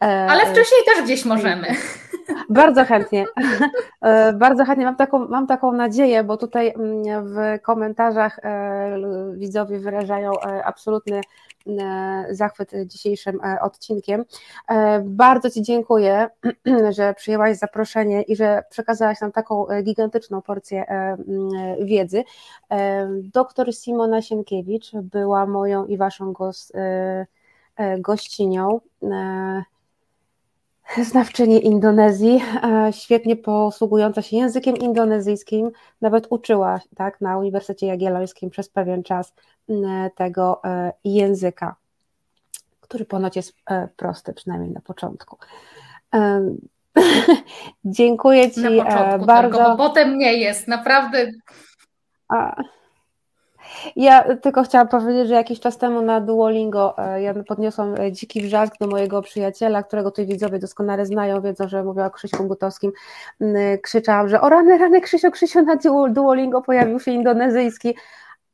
E, 0.02 0.06
Ale 0.06 0.40
wcześniej 0.40 0.80
też 0.86 1.04
gdzieś 1.04 1.24
możemy. 1.24 1.66
Bardzo 2.48 2.84
chętnie. 2.84 3.24
E, 4.02 4.32
bardzo 4.32 4.64
chętnie. 4.64 4.84
Mam 4.84 4.96
taką, 4.96 5.28
mam 5.28 5.46
taką 5.46 5.72
nadzieję, 5.72 6.24
bo 6.24 6.36
tutaj 6.36 6.74
w 7.06 7.62
komentarzach 7.62 8.40
widzowie 9.34 9.78
wyrażają 9.78 10.32
absolutny 10.64 11.20
zachwyt 12.30 12.70
dzisiejszym 12.86 13.40
odcinkiem. 13.60 14.24
Bardzo 15.04 15.50
Ci 15.50 15.62
dziękuję, 15.62 16.28
że 16.96 17.14
przyjęłaś 17.14 17.56
zaproszenie 17.56 18.22
i 18.22 18.36
że 18.36 18.62
przekazałaś 18.70 19.20
nam 19.20 19.32
taką 19.32 19.68
e, 19.68 19.82
gigantyczną 19.82 20.42
porcję 20.42 20.88
e, 20.88 21.16
wiedzy. 21.80 22.24
E, 22.70 23.08
doktor 23.32 23.74
Simona 23.74 24.22
Sienkiewicz 24.22 24.92
była 24.96 25.46
moją 25.46 25.86
i 25.86 25.96
Waszą 25.96 26.32
gościnią 27.98 28.80
znawczyni 31.02 31.66
Indonezji, 31.66 32.42
świetnie 32.90 33.36
posługująca 33.36 34.22
się 34.22 34.36
językiem 34.36 34.76
indonezyjskim, 34.76 35.70
nawet 36.00 36.26
uczyła 36.30 36.80
tak, 36.96 37.20
na 37.20 37.38
Uniwersytecie 37.38 37.86
Jagiellońskim 37.86 38.50
przez 38.50 38.68
pewien 38.68 39.02
czas 39.02 39.34
tego 40.16 40.62
języka 41.04 41.76
który 42.94 43.04
ponoć 43.04 43.36
jest 43.36 43.56
e, 43.70 43.88
prosty, 43.96 44.32
przynajmniej 44.32 44.70
na 44.70 44.80
początku. 44.80 45.38
Dziękuję 47.84 48.50
Ci 48.50 48.60
na 48.60 48.84
początku 48.84 49.26
bardzo. 49.26 49.58
Tylko, 49.58 49.76
bo 49.76 49.88
potem 49.88 50.18
nie 50.18 50.34
jest, 50.34 50.68
naprawdę. 50.68 51.30
A. 52.28 52.62
Ja 53.96 54.36
tylko 54.36 54.62
chciałam 54.62 54.88
powiedzieć, 54.88 55.28
że 55.28 55.34
jakiś 55.34 55.60
czas 55.60 55.78
temu 55.78 56.02
na 56.02 56.20
Duolingo 56.20 56.98
e, 56.98 57.22
ja 57.22 57.34
podniosłam 57.48 57.94
e, 58.00 58.12
dziki 58.12 58.42
wrzask 58.42 58.74
do 58.80 58.86
mojego 58.86 59.22
przyjaciela, 59.22 59.82
którego 59.82 60.10
tutaj 60.10 60.26
widzowie 60.26 60.58
doskonale 60.58 61.06
znają, 61.06 61.40
wiedzą, 61.40 61.68
że 61.68 61.84
mówię 61.84 62.04
o 62.04 62.10
Krzyśku 62.10 62.44
Gutowskim. 62.44 62.92
Krzyczałam, 63.82 64.28
że 64.28 64.40
o 64.40 64.48
rany, 64.48 64.78
rany 64.78 65.00
Krzysio, 65.00 65.30
Krzysio 65.30 65.62
na 65.62 65.76
Duolingo 66.08 66.62
pojawił 66.62 67.00
się 67.00 67.10
indonezyjski. 67.10 67.94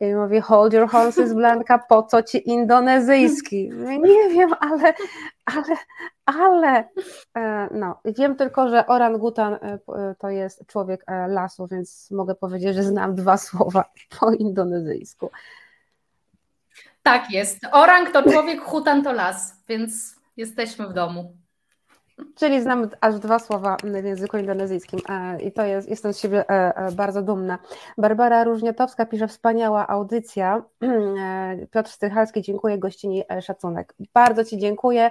I 0.00 0.14
mówi, 0.14 0.40
hold 0.40 0.72
your 0.72 0.88
horses, 0.88 1.34
Blanka, 1.34 1.78
po 1.78 2.02
co 2.02 2.22
ci 2.22 2.48
indonezyjski? 2.50 3.70
Nie 4.02 4.28
wiem, 4.28 4.50
ale, 4.60 4.94
ale, 5.44 5.76
ale, 6.38 6.88
e, 7.36 7.68
no, 7.74 8.00
wiem 8.04 8.36
tylko, 8.36 8.68
że 8.68 8.86
orangutan 8.86 9.54
e, 9.54 9.78
to 10.18 10.30
jest 10.30 10.66
człowiek 10.66 11.04
e, 11.06 11.28
lasu, 11.28 11.66
więc 11.66 12.10
mogę 12.10 12.34
powiedzieć, 12.34 12.74
że 12.74 12.82
znam 12.82 13.14
dwa 13.14 13.36
słowa 13.48 13.84
po 14.20 14.32
indonezyjsku. 14.32 15.30
Tak 17.02 17.30
jest. 17.30 17.58
Orang 17.72 18.10
to 18.12 18.22
człowiek, 18.22 18.60
hutan 18.60 19.02
to 19.02 19.12
las, 19.12 19.56
więc 19.68 20.16
jesteśmy 20.36 20.88
w 20.88 20.92
domu. 20.92 21.39
Czyli 22.34 22.62
znam 22.62 22.88
aż 23.00 23.18
dwa 23.18 23.38
słowa 23.38 23.76
w 23.84 24.04
języku 24.04 24.36
indonezyjskim 24.36 25.00
e, 25.08 25.42
i 25.42 25.52
to 25.52 25.64
jest, 25.64 25.88
jestem 25.88 26.12
z 26.12 26.18
siebie 26.18 26.50
e, 26.50 26.76
e, 26.76 26.92
bardzo 26.92 27.22
dumna. 27.22 27.58
Barbara 27.98 28.44
Różniatowska 28.44 29.06
pisze, 29.06 29.28
wspaniała 29.28 29.88
audycja. 29.88 30.62
Piotr 31.72 31.90
Stychalski, 31.90 32.42
dziękuję, 32.42 32.78
gościni 32.78 33.22
szacunek. 33.42 33.94
Bardzo 34.14 34.44
Ci 34.44 34.58
dziękuję, 34.58 35.10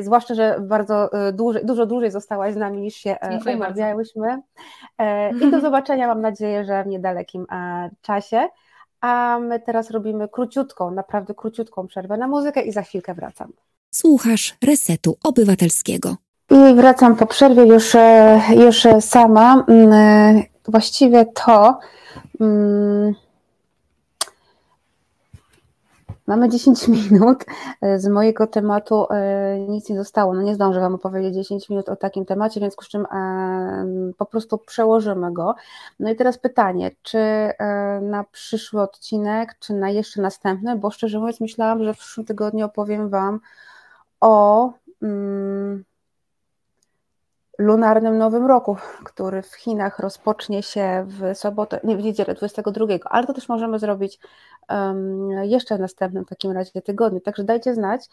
zwłaszcza, 0.00 0.34
że 0.34 0.56
bardzo 0.60 1.10
dłużej, 1.32 1.66
dużo 1.66 1.86
dłużej 1.86 2.10
zostałaś 2.10 2.54
z 2.54 2.56
nami 2.56 2.80
niż 2.80 2.94
się 2.94 3.16
dziękuję 3.30 3.56
umawiałyśmy. 3.56 4.42
I 5.46 5.50
do 5.50 5.60
zobaczenia, 5.60 6.06
mam 6.06 6.20
nadzieję, 6.20 6.64
że 6.64 6.84
w 6.84 6.86
niedalekim 6.86 7.46
czasie. 8.02 8.48
A 9.00 9.38
my 9.42 9.60
teraz 9.60 9.90
robimy 9.90 10.28
króciutką, 10.28 10.90
naprawdę 10.90 11.34
króciutką 11.34 11.86
przerwę 11.86 12.16
na 12.16 12.28
muzykę 12.28 12.62
i 12.62 12.72
za 12.72 12.82
chwilkę 12.82 13.14
wracam. 13.14 13.52
Słuchasz 13.90 14.56
Resetu 14.64 15.16
Obywatelskiego. 15.24 16.16
I 16.50 16.74
wracam 16.74 17.16
po 17.16 17.26
przerwie 17.26 17.66
już, 17.66 17.94
e, 17.94 18.40
już 18.56 18.86
sama. 19.00 19.64
Mm, 19.68 19.92
e, 19.92 20.42
właściwie 20.68 21.26
to. 21.26 21.78
Mm, 22.40 23.14
Mamy 26.26 26.48
10 26.48 26.88
minut. 27.10 27.44
Z 27.96 28.08
mojego 28.08 28.46
tematu 28.46 29.06
e, 29.10 29.58
nic 29.68 29.90
nie 29.90 29.96
zostało. 29.96 30.34
No 30.34 30.42
nie 30.42 30.54
zdążę 30.54 30.80
Wam 30.80 30.94
opowiedzieć 30.94 31.34
10 31.34 31.68
minut 31.68 31.88
o 31.88 31.96
takim 31.96 32.24
temacie, 32.24 32.60
więc 32.60 32.74
z 32.74 32.88
czym 32.88 33.06
e, 33.06 34.12
po 34.18 34.26
prostu 34.26 34.58
przełożymy 34.58 35.32
go. 35.32 35.54
No 36.00 36.10
i 36.10 36.16
teraz 36.16 36.38
pytanie, 36.38 36.90
czy 37.02 37.18
e, 37.18 38.00
na 38.02 38.24
przyszły 38.24 38.82
odcinek, 38.82 39.56
czy 39.60 39.74
na 39.74 39.90
jeszcze 39.90 40.22
następny, 40.22 40.76
bo 40.76 40.90
szczerze 40.90 41.18
mówiąc 41.18 41.40
myślałam, 41.40 41.84
że 41.84 41.94
w 41.94 41.98
przyszłym 41.98 42.26
tygodniu 42.26 42.66
opowiem 42.66 43.08
Wam 43.08 43.40
o. 44.20 44.72
Mm, 45.02 45.84
lunarnym 47.58 48.18
Nowym 48.18 48.46
Roku, 48.46 48.76
który 49.04 49.42
w 49.42 49.54
Chinach 49.54 49.98
rozpocznie 49.98 50.62
się 50.62 51.06
w 51.08 51.38
sobotę, 51.38 51.80
nie 51.84 51.96
w 51.96 52.02
niedzielę 52.02 52.34
22, 52.34 52.86
ale 53.04 53.26
to 53.26 53.32
też 53.32 53.48
możemy 53.48 53.78
zrobić 53.78 54.18
um, 54.68 55.30
jeszcze 55.30 55.76
w 55.76 55.80
następnym 55.80 56.24
takim 56.24 56.52
razie 56.52 56.82
tygodniu. 56.82 57.20
Także 57.20 57.44
dajcie 57.44 57.74
znać. 57.74 58.04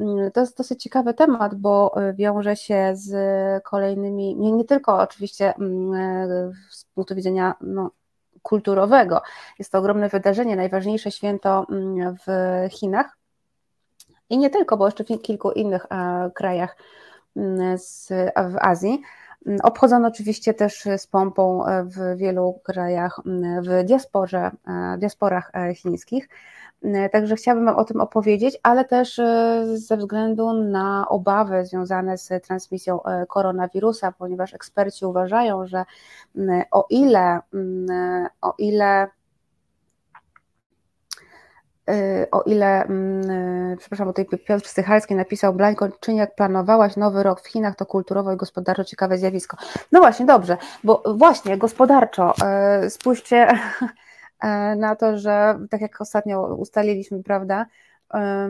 Mm, 0.00 0.30
to 0.30 0.40
jest 0.40 0.58
dosyć 0.58 0.82
ciekawy 0.82 1.14
temat, 1.14 1.54
bo 1.54 1.94
e, 1.96 2.12
wiąże 2.12 2.56
się 2.56 2.92
z 2.94 3.12
kolejnymi, 3.64 4.36
nie, 4.36 4.52
nie 4.52 4.64
tylko 4.64 4.98
oczywiście 4.98 5.54
um, 5.58 5.92
z 6.70 6.84
punktu 6.84 7.14
widzenia 7.14 7.54
no, 7.60 7.90
kulturowego. 8.42 9.22
Jest 9.58 9.72
to 9.72 9.78
ogromne 9.78 10.08
wydarzenie, 10.08 10.56
najważniejsze 10.56 11.10
święto 11.10 11.66
mm, 11.70 12.16
w 12.26 12.28
Chinach. 12.72 13.18
I 14.30 14.38
nie 14.38 14.50
tylko, 14.50 14.76
bo 14.76 14.86
jeszcze 14.86 15.04
w 15.04 15.22
kilku 15.22 15.50
innych 15.50 15.86
e, 15.90 16.30
krajach 16.34 16.76
z, 17.76 18.08
w 18.36 18.56
Azji. 18.60 19.02
Obchodzono 19.62 20.08
oczywiście 20.08 20.54
też 20.54 20.88
z 20.96 21.06
pompą 21.06 21.64
w 21.84 22.16
wielu 22.16 22.60
krajach, 22.62 23.20
w 23.62 23.84
diasporze, 23.84 24.50
diasporach 24.98 25.52
chińskich. 25.74 26.28
Także 27.12 27.36
chciałabym 27.36 27.68
o 27.68 27.84
tym 27.84 28.00
opowiedzieć, 28.00 28.58
ale 28.62 28.84
też 28.84 29.20
ze 29.74 29.96
względu 29.96 30.52
na 30.52 31.08
obawy 31.08 31.66
związane 31.66 32.18
z 32.18 32.44
transmisją 32.44 33.00
koronawirusa, 33.28 34.12
ponieważ 34.12 34.54
eksperci 34.54 35.06
uważają, 35.06 35.66
że 35.66 35.84
o 36.70 36.86
ile, 36.90 37.40
o 38.40 38.54
ile 38.58 39.08
o 42.30 42.42
ile, 42.42 42.84
mm, 42.84 43.30
y, 43.72 43.76
przepraszam, 43.76 44.06
bo 44.06 44.12
tutaj 44.12 44.38
Piotr 44.38 44.68
Stychalski 44.68 45.14
napisał, 45.14 45.54
Blańko, 45.54 45.88
jak 46.08 46.34
planowałaś 46.34 46.96
nowy 46.96 47.22
rok 47.22 47.40
w 47.40 47.48
Chinach, 47.48 47.76
to 47.76 47.86
kulturowo 47.86 48.32
i 48.32 48.36
gospodarczo 48.36 48.84
ciekawe 48.84 49.18
zjawisko. 49.18 49.56
No 49.92 50.00
właśnie, 50.00 50.26
dobrze, 50.26 50.56
bo 50.84 51.02
właśnie 51.16 51.58
gospodarczo, 51.58 52.34
y, 52.86 52.90
spójrzcie 52.90 53.48
na 54.76 54.96
to, 54.96 55.18
że 55.18 55.58
tak 55.70 55.80
jak 55.80 56.00
ostatnio 56.00 56.54
ustaliliśmy, 56.54 57.22
prawda, 57.22 57.66
E, 58.14 58.48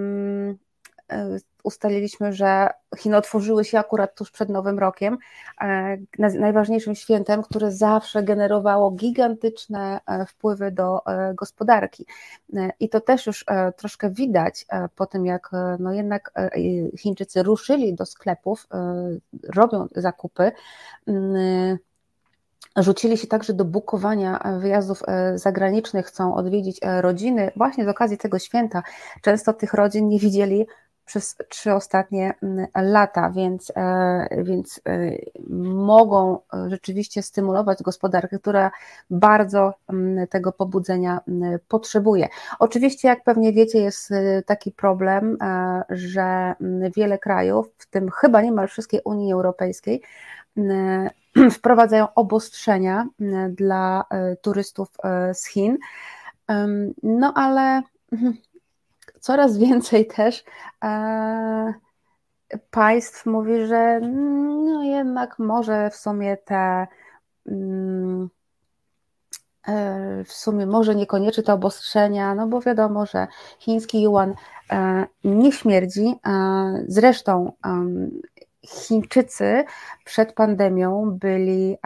ustaliliśmy, 1.63 2.33
że 2.33 2.69
Chiny 2.97 3.17
otworzyły 3.17 3.65
się 3.65 3.79
akurat 3.79 4.15
tuż 4.15 4.31
przed 4.31 4.49
Nowym 4.49 4.79
Rokiem, 4.79 5.19
e, 5.61 5.97
najważniejszym 6.19 6.95
świętem, 6.95 7.43
które 7.43 7.73
zawsze 7.73 8.23
generowało 8.23 8.91
gigantyczne 8.91 10.01
e, 10.07 10.27
wpływy 10.27 10.71
do 10.71 11.01
gospodarki. 11.35 12.07
I 12.81 12.89
to 12.89 13.01
też 13.01 13.27
już 13.27 13.45
troszkę 13.77 14.11
widać 14.11 14.67
po 14.97 15.07
tym, 15.07 15.27
jak 15.27 15.51
no 15.79 15.93
jednak 15.93 16.33
Chińczycy 16.99 17.43
ruszyli 17.43 17.95
do 17.95 18.07
sklepów, 18.07 18.67
robią 19.55 19.89
zakupy 19.97 20.53
rzucili 22.77 23.19
się 23.19 23.27
także 23.27 23.53
do 23.53 23.65
bukowania 23.65 24.59
wyjazdów 24.61 25.03
zagranicznych, 25.35 26.07
chcą 26.07 26.35
odwiedzić 26.35 26.81
rodziny 27.01 27.51
właśnie 27.57 27.85
z 27.85 27.89
okazji 27.89 28.19
tego 28.19 28.39
święta. 28.39 28.83
Często 29.23 29.53
tych 29.53 29.75
rodzin 29.75 30.09
nie 30.09 30.19
widzieli 30.19 30.67
przez 31.05 31.37
trzy 31.49 31.73
ostatnie 31.73 32.35
mm, 32.43 32.67
lata, 32.75 33.31
więc, 33.31 33.73
e, 33.77 34.43
więc 34.45 34.81
e, 34.89 35.17
mogą 35.65 36.39
rzeczywiście 36.69 37.23
stymulować 37.23 37.83
gospodarkę, 37.83 38.39
która 38.39 38.71
bardzo 39.11 39.75
mm, 39.89 40.27
tego 40.27 40.53
pobudzenia 40.53 41.21
mm, 41.29 41.59
potrzebuje. 41.69 42.29
Oczywiście, 42.59 43.09
jak 43.09 43.25
pewnie 43.25 43.53
wiecie, 43.53 43.79
jest 43.79 44.13
e, 44.13 44.43
taki 44.43 44.73
problem, 44.73 45.39
że 45.91 46.55
wiele 46.97 47.19
krajów, 47.19 47.73
w 47.77 47.87
tym 47.87 48.11
chyba 48.11 48.43
niemal 48.43 48.69
wszystkie 48.69 49.03
Unii 49.03 49.33
Europejskiej, 49.33 50.03
wprowadzają 51.57 52.15
obostrzenia 52.15 53.09
dla 53.51 54.05
turystów 54.43 54.89
z 55.33 55.47
Chin. 55.47 55.79
No 57.03 57.33
ale 57.37 57.83
mhm, 58.13 58.35
coraz 59.23 59.59
więcej 59.59 60.07
też 60.07 60.45
e, 60.85 61.75
państw 62.71 63.27
mówi, 63.27 63.67
że 63.67 64.01
no 64.01 64.83
jednak 64.83 65.39
może 65.39 65.91
w 65.91 65.97
sumie 65.97 66.37
te 66.37 66.87
mm, 67.47 68.29
e, 69.69 70.25
w 70.25 70.33
sumie 70.33 70.67
może 70.67 70.95
niekoniecznie 70.95 71.43
te 71.43 71.53
obostrzenia, 71.53 72.35
no 72.35 72.47
bo 72.47 72.61
wiadomo, 72.61 73.07
że 73.07 73.27
chiński 73.59 74.03
yuan 74.03 74.35
e, 74.73 75.07
nie 75.25 75.53
śmierdzi. 75.53 76.15
Zresztą 76.87 77.53
Chińczycy 78.67 79.65
przed 80.05 80.33
pandemią 80.33 81.19
byli 81.21 81.77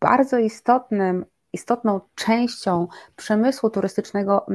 bardzo 0.00 0.38
istotnym 0.38 1.24
istotną 1.52 2.00
częścią 2.14 2.86
przemysłu 3.16 3.70
turystycznego 3.70 4.46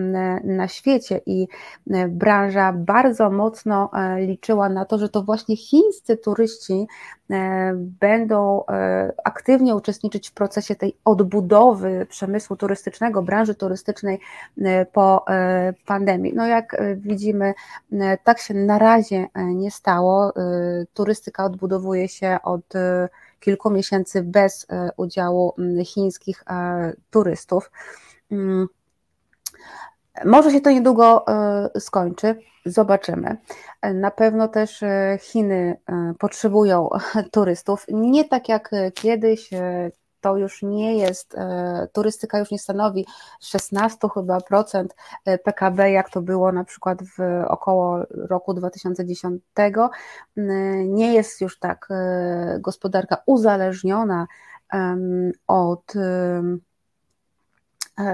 na 0.44 0.68
świecie 0.68 1.22
i 1.26 1.48
branża 2.10 2.74
bardzo 2.74 3.30
mocno 3.30 3.90
e, 3.94 4.22
liczyła 4.22 4.70
na 4.70 4.86
to, 4.86 4.98
że 4.98 5.10
to 5.10 5.24
właśnie 5.24 5.58
chińscy 5.58 6.18
turyści 6.18 6.88
e, 7.30 7.72
będą 7.76 8.66
e, 8.66 9.14
aktywnie 9.24 9.76
uczestniczyć 9.76 10.30
w 10.30 10.34
procesie 10.34 10.76
tej 10.76 10.98
odbudowy 11.06 12.06
przemysłu 12.10 12.56
turystycznego, 12.56 13.22
branży 13.22 13.56
turystycznej 13.56 14.20
po 14.94 15.26
pandemii. 15.86 16.34
No 16.36 16.48
jak 16.48 16.82
widzimy, 16.96 17.54
tak 18.24 18.40
się 18.40 18.54
na 18.54 18.80
razie 18.80 19.28
nie 19.36 19.72
stało. 19.72 20.34
Turystyka 20.94 21.46
odbudowuje 21.46 22.08
się 22.08 22.38
od 22.44 22.74
kilku 23.40 23.70
miesięcy 23.70 24.24
bez 24.24 24.66
e, 24.70 24.90
udziału 24.98 25.54
chińskich 25.86 26.44
e, 26.50 26.94
turystów. 27.10 27.72
Mm. 28.32 28.68
Może 30.26 30.52
się 30.52 30.62
to 30.62 30.72
niedługo 30.72 31.26
e, 31.28 31.80
skończy, 31.80 32.40
zobaczymy. 32.66 33.38
Na 33.94 34.12
pewno 34.12 34.48
też 34.48 34.84
Chiny 35.20 35.78
potrzebują 36.20 36.90
turystów, 37.32 37.86
nie 37.90 38.26
tak 38.26 38.50
jak 38.50 38.72
kiedyś, 38.94 39.50
to 40.28 40.38
już 40.38 40.62
nie 40.62 40.98
jest, 40.98 41.36
e, 41.36 41.88
turystyka 41.94 42.40
już 42.40 42.52
nie 42.52 42.60
stanowi 42.60 43.06
16 43.42 43.98
chyba 44.14 44.42
procent 44.42 44.96
e, 45.26 45.38
PKB, 45.38 45.92
jak 45.92 46.10
to 46.10 46.22
było 46.22 46.52
na 46.52 46.64
przykład 46.64 47.00
w 47.04 47.44
około 47.48 48.00
roku 48.14 48.54
2010. 48.54 49.42
Nie 50.86 51.14
jest 51.14 51.42
już 51.42 51.60
tak 51.60 51.88
e, 51.92 52.58
gospodarka 52.60 53.18
uzależniona 53.26 54.28
od 55.48 55.94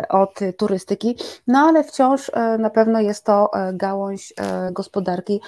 od 0.10 0.40
turystyki, 0.58 1.18
no 1.48 1.60
ale 1.60 1.84
wciąż 1.84 2.32
na 2.60 2.70
pewno 2.70 3.02
jest 3.02 3.26
to 3.26 3.52
gałąź 3.74 4.34
gospodarki 4.72 5.42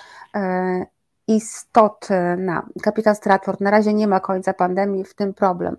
istotna. 1.27 2.65
Kapitan 2.83 3.15
Stratford, 3.15 3.61
na 3.61 3.71
razie 3.71 3.93
nie 3.93 4.07
ma 4.07 4.19
końca 4.19 4.53
pandemii, 4.53 5.03
w 5.03 5.13
tym 5.13 5.33
problem. 5.33 5.77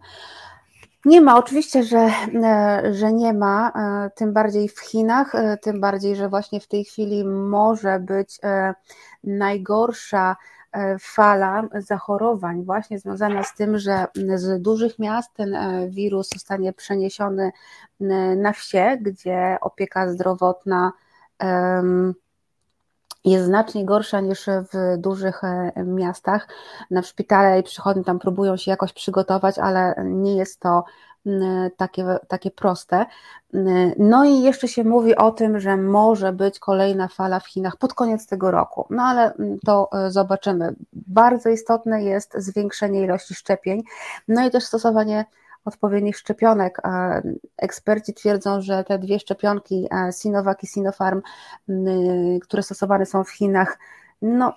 Nie 1.06 1.20
ma, 1.20 1.38
oczywiście, 1.38 1.82
że, 1.82 2.10
e, 2.44 2.82
że 2.94 3.12
nie 3.12 3.32
ma, 3.32 3.70
e, 3.70 4.10
tym 4.10 4.32
bardziej 4.32 4.68
w 4.68 4.80
Chinach, 4.80 5.34
e, 5.34 5.56
tym 5.56 5.80
bardziej, 5.80 6.16
że 6.16 6.28
właśnie 6.28 6.60
w 6.60 6.68
tej 6.68 6.84
chwili 6.84 7.24
może 7.24 8.00
być 8.00 8.40
najgorsza 9.24 10.36
fala 11.00 11.68
zachorowań, 11.74 12.64
właśnie 12.64 12.98
związana 12.98 13.42
z 13.42 13.54
tym, 13.54 13.78
że 13.78 14.06
z 14.34 14.62
dużych 14.62 14.98
miast 14.98 15.34
ten 15.34 15.56
wirus 15.88 16.28
zostanie 16.28 16.72
przeniesiony 16.72 17.52
na 18.36 18.52
wsie, 18.52 18.98
gdzie 19.00 19.56
opieka 19.60 20.08
zdrowotna 20.08 20.92
jest 23.26 23.44
znacznie 23.44 23.84
gorsza 23.84 24.20
niż 24.20 24.46
w 24.46 24.98
dużych 24.98 25.44
e, 25.44 25.72
miastach. 25.84 26.48
Na 26.90 27.02
szpitale 27.02 27.60
i 27.60 27.62
przychodnie 27.62 28.04
tam 28.04 28.18
próbują 28.18 28.56
się 28.56 28.70
jakoś 28.70 28.92
przygotować, 28.92 29.58
ale 29.58 29.94
nie 30.04 30.36
jest 30.36 30.60
to 30.60 30.84
takie, 31.76 32.18
takie 32.28 32.50
proste. 32.50 33.06
No 33.98 34.24
i 34.24 34.42
jeszcze 34.42 34.68
się 34.68 34.84
mówi 34.84 35.16
o 35.16 35.30
tym, 35.30 35.60
że 35.60 35.76
może 35.76 36.32
być 36.32 36.58
kolejna 36.58 37.08
fala 37.08 37.40
w 37.40 37.46
Chinach 37.46 37.76
pod 37.76 37.94
koniec 37.94 38.26
tego 38.26 38.50
roku. 38.50 38.86
No 38.90 39.02
ale 39.02 39.34
to 39.64 39.88
e, 39.92 40.10
zobaczymy. 40.10 40.74
Bardzo 40.92 41.48
istotne 41.48 42.04
jest 42.04 42.34
zwiększenie 42.36 43.02
ilości 43.02 43.34
szczepień, 43.34 43.82
no 44.28 44.46
i 44.46 44.50
też 44.50 44.64
stosowanie 44.64 45.24
odpowiednich 45.66 46.16
szczepionek. 46.16 46.82
Eksperci 47.56 48.14
twierdzą, 48.14 48.60
że 48.60 48.84
te 48.84 48.98
dwie 48.98 49.18
szczepionki 49.18 49.88
Sinovac 50.10 50.62
i 50.62 50.66
Sinopharm, 50.66 51.22
które 52.42 52.62
stosowane 52.62 53.06
są 53.06 53.24
w 53.24 53.30
Chinach, 53.30 53.78
no, 54.22 54.52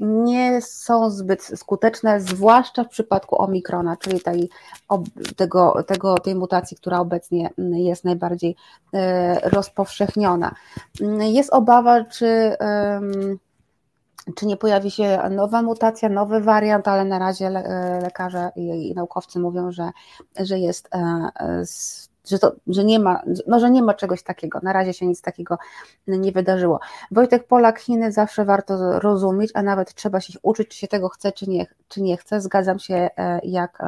nie 0.00 0.62
są 0.62 1.10
zbyt 1.10 1.42
skuteczne, 1.42 2.20
zwłaszcza 2.20 2.84
w 2.84 2.88
przypadku 2.88 3.42
omikrona, 3.42 3.96
czyli 3.96 4.20
tej, 4.20 4.50
tego, 5.36 5.84
tego, 5.86 6.18
tej 6.18 6.34
mutacji, 6.34 6.76
która 6.76 7.00
obecnie 7.00 7.50
jest 7.58 8.04
najbardziej 8.04 8.56
e, 8.94 9.40
rozpowszechniona. 9.48 10.54
Jest 11.20 11.52
obawa, 11.52 12.04
czy, 12.04 12.56
czy 14.36 14.46
nie 14.46 14.56
pojawi 14.56 14.90
się 14.90 15.18
nowa 15.30 15.62
mutacja, 15.62 16.08
nowy 16.08 16.40
wariant, 16.40 16.88
ale 16.88 17.04
na 17.04 17.18
razie 17.18 17.50
lekarze 18.02 18.50
i 18.56 18.94
naukowcy 18.94 19.38
mówią, 19.38 19.72
że, 19.72 19.90
że 20.40 20.58
jest 20.58 20.88
e, 20.94 21.30
że, 22.30 22.38
to, 22.38 22.52
że, 22.66 22.84
nie 22.84 22.98
ma, 22.98 23.22
no, 23.46 23.60
że 23.60 23.70
nie 23.70 23.82
ma 23.82 23.94
czegoś 23.94 24.22
takiego. 24.22 24.60
Na 24.62 24.72
razie 24.72 24.92
się 24.92 25.06
nic 25.06 25.22
takiego 25.22 25.58
nie 26.06 26.32
wydarzyło. 26.32 26.80
Wojtek 27.10 27.46
Polak, 27.46 27.80
Chiny 27.80 28.12
zawsze 28.12 28.44
warto 28.44 29.00
rozumieć, 29.00 29.50
a 29.54 29.62
nawet 29.62 29.94
trzeba 29.94 30.20
się 30.20 30.38
uczyć, 30.42 30.68
czy 30.68 30.78
się 30.78 30.88
tego 30.88 31.08
chce, 31.08 31.32
czy 31.32 31.50
nie, 31.50 31.66
czy 31.88 32.02
nie 32.02 32.16
chce. 32.16 32.40
Zgadzam 32.40 32.78
się 32.78 32.94
e, 32.94 33.40
jak 33.42 33.78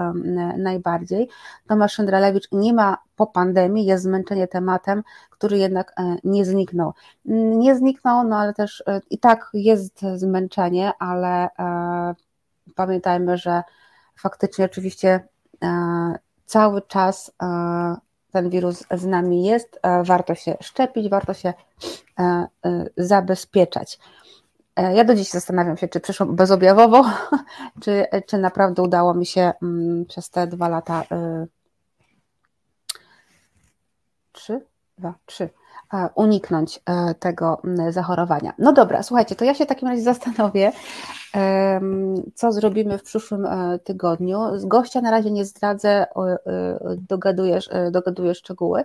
najbardziej. 0.58 1.28
Tomasz 1.68 1.92
Szyndralewicz 1.92 2.48
nie 2.52 2.74
ma 2.74 2.98
po 3.16 3.26
pandemii, 3.26 3.86
jest 3.86 4.04
zmęczenie 4.04 4.48
tematem, 4.48 5.02
który 5.30 5.58
jednak 5.58 5.92
e, 5.98 6.16
nie 6.24 6.44
zniknął. 6.44 6.92
Nie 7.24 7.76
zniknął, 7.76 8.24
no 8.28 8.38
ale 8.38 8.54
też 8.54 8.84
e, 8.86 9.00
i 9.10 9.18
tak 9.18 9.50
jest 9.54 10.00
zmęczenie, 10.14 10.92
ale 10.98 11.48
pamiętajmy, 12.74 13.36
że 13.36 13.62
faktycznie 14.16 14.64
oczywiście 14.64 15.28
cały 16.46 16.82
czas 16.82 17.32
ten 18.32 18.50
wirus 18.50 18.84
z 18.90 19.04
nami 19.04 19.44
jest, 19.44 19.80
e, 19.82 20.02
warto 20.04 20.34
się 20.34 20.56
szczepić, 20.60 21.08
warto 21.08 21.34
się 21.34 21.54
e, 22.18 22.22
e, 22.22 22.86
zabezpieczać. 22.96 23.98
Ja 24.76 25.04
do 25.04 25.14
dziś 25.14 25.30
zastanawiam 25.30 25.76
się, 25.76 25.88
czy 25.88 26.00
przyszłam 26.00 26.36
bezobjawowo, 26.36 27.04
czy, 27.82 28.06
czy 28.26 28.38
naprawdę 28.38 28.82
udało 28.82 29.14
mi 29.14 29.26
się 29.26 29.52
mm, 29.62 30.04
przez 30.04 30.30
te 30.30 30.46
dwa 30.46 30.68
lata, 30.68 31.04
trzy, 34.32 34.60
dwa, 34.98 35.14
trzy, 35.26 35.48
uniknąć 36.14 36.80
tego 37.18 37.62
zachorowania. 37.90 38.52
No 38.58 38.72
dobra, 38.72 39.02
słuchajcie, 39.02 39.34
to 39.34 39.44
ja 39.44 39.54
się 39.54 39.64
w 39.64 39.68
takim 39.68 39.88
razie 39.88 40.02
zastanowię, 40.12 40.72
co 42.34 42.52
zrobimy 42.52 42.98
w 42.98 43.02
przyszłym 43.02 43.46
e, 43.46 43.78
tygodniu. 43.78 44.58
Z 44.58 44.64
gościa 44.64 45.00
na 45.00 45.10
razie 45.10 45.30
nie 45.30 45.44
zdradzę, 45.44 46.06
dogadujesz, 47.08 47.68
e, 47.72 47.90
dogaduję 47.90 48.34
szczegóły, 48.34 48.84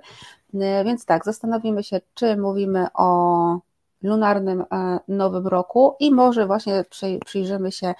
e, 0.53 0.83
więc 0.83 1.05
tak, 1.05 1.25
zastanowimy 1.25 1.83
się, 1.83 2.01
czy 2.13 2.37
mówimy 2.37 2.87
o 2.93 3.59
lunarnym 4.03 4.63
nowym 5.07 5.47
roku 5.47 5.95
i 5.99 6.11
może 6.11 6.45
właśnie 6.45 6.85
przyjrzymy 7.25 7.71
się 7.71 7.93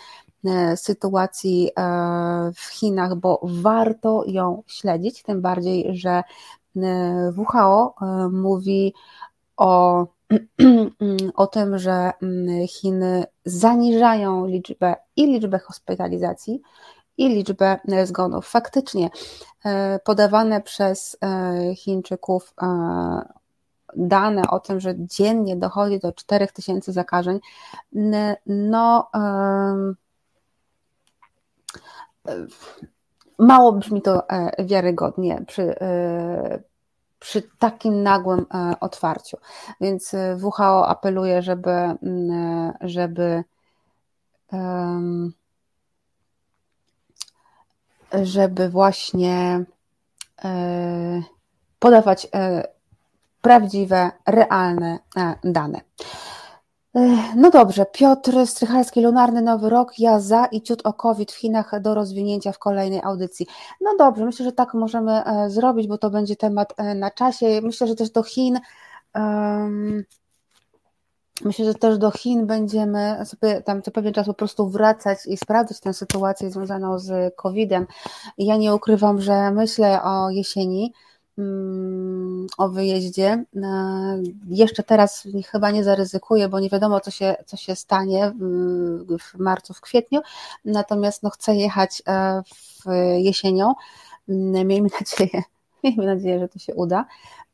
sytuacji 0.76 1.72
w 2.56 2.62
Chinach, 2.62 3.16
bo 3.16 3.40
warto 3.44 4.24
ją 4.28 4.64
śledzić, 4.68 5.24
tym 5.24 5.42
bardziej, 5.42 5.98
że 5.98 6.24
WHO 7.38 7.96
mówi 8.32 8.94
o 9.58 10.06
o 11.36 11.48
tym, 11.48 11.78
że 11.78 12.12
mm, 12.22 12.68
Chiny 12.68 13.26
zaniżają 13.46 14.46
liczbę 14.46 14.96
i 15.16 15.26
liczbę 15.26 15.60
hospitalizacji, 15.60 16.62
i 17.18 17.30
liczbę 17.30 17.80
e, 17.88 18.06
zgonów. 18.06 18.48
Faktycznie 18.48 19.10
e, 19.66 20.00
podawane 20.00 20.62
przez 20.62 21.18
e, 21.22 21.76
Chińczyków 21.76 22.54
dane 23.96 24.42
o 24.50 24.60
tym, 24.60 24.80
że 24.80 24.94
dziennie 24.98 25.56
dochodzi 25.56 26.00
do 26.00 26.14
4000 26.14 26.92
zakażeń, 26.92 27.40
no 28.46 29.10
mało 33.40 33.72
brzmi 33.72 34.02
to 34.02 34.24
wiarygodnie 34.60 35.42
przy, 35.48 35.76
przy 37.20 37.42
takim 37.60 38.04
nagłym 38.04 38.46
e, 38.54 38.74
otwarciu. 38.80 39.38
Więc 39.82 40.14
e, 40.14 40.38
WHO 40.42 40.88
apeluje, 40.88 41.42
żeby, 41.42 41.72
e, 41.72 41.96
żeby 42.82 43.44
żeby 48.24 48.70
właśnie 48.70 49.66
podawać 51.80 52.28
prawdziwe, 53.42 54.12
realne 54.26 55.00
dane. 55.44 55.82
No 57.36 57.50
dobrze, 57.50 57.86
Piotr 57.86 58.48
Strychalski, 58.48 59.02
Lunarny 59.02 59.42
Nowy 59.42 59.70
Rok, 59.70 60.00
ja 60.00 60.20
za 60.20 60.46
i 60.46 60.62
ciut 60.62 60.82
o 60.86 60.94
COVID 60.94 61.32
w 61.32 61.36
Chinach 61.36 61.82
do 61.82 61.94
rozwinięcia 61.94 62.52
w 62.52 62.60
kolejnej 62.60 63.02
audycji. 63.04 63.48
No 63.82 63.96
dobrze, 63.98 64.26
myślę, 64.26 64.46
że 64.46 64.52
tak 64.52 64.74
możemy 64.74 65.12
e, 65.26 65.50
zrobić, 65.50 65.88
bo 65.88 65.98
to 65.98 66.10
będzie 66.10 66.36
temat 66.36 66.74
e, 66.78 66.96
na 66.96 67.12
czasie. 67.12 67.62
Myślę, 67.64 67.88
że 67.88 67.96
też 67.96 68.10
do 68.10 68.24
Chin. 68.24 68.60
Um, 69.16 70.04
Myślę, 71.46 71.66
że 71.66 71.74
też 71.74 71.98
do 71.98 72.12
Chin 72.12 72.48
będziemy 72.48 73.26
sobie 73.26 73.62
tam 73.62 73.82
co 73.82 73.92
pewien 73.92 74.14
czas 74.14 74.28
po 74.28 74.34
prostu 74.34 74.70
wracać 74.70 75.20
i 75.26 75.38
sprawdzać 75.38 75.80
tę 75.80 75.94
sytuację 75.94 76.52
związaną 76.52 77.00
z 77.00 77.36
COVID-em. 77.36 77.88
Ja 78.38 78.58
nie 78.58 78.76
ukrywam, 78.76 79.22
że 79.22 79.52
myślę 79.52 80.04
o 80.04 80.30
jesieni, 80.30 80.94
o 82.58 82.70
wyjeździe. 82.70 83.44
E, 83.56 84.22
jeszcze 84.48 84.84
teraz 84.84 85.28
chyba 85.52 85.72
nie 85.72 85.84
zaryzykuję, 85.84 86.50
bo 86.50 86.60
nie 86.60 86.70
wiadomo, 86.70 87.00
co 87.00 87.12
się, 87.12 87.36
co 87.46 87.58
się 87.58 87.76
stanie 87.76 88.34
w 89.20 89.40
marcu, 89.40 89.74
w 89.74 89.82
kwietniu. 89.82 90.22
Natomiast 90.66 91.24
no, 91.24 91.30
chcę 91.30 91.56
jechać 91.56 92.02
e, 92.08 92.42
w 92.46 92.86
jesienią. 93.18 93.74
Mm, 94.30 94.68
miejmy 94.68 94.90
nadzieję, 95.00 95.44
miejmy 95.84 96.06
nadzieję, 96.06 96.40
że 96.40 96.48
to 96.48 96.60
się 96.60 96.76
uda, 96.76 97.06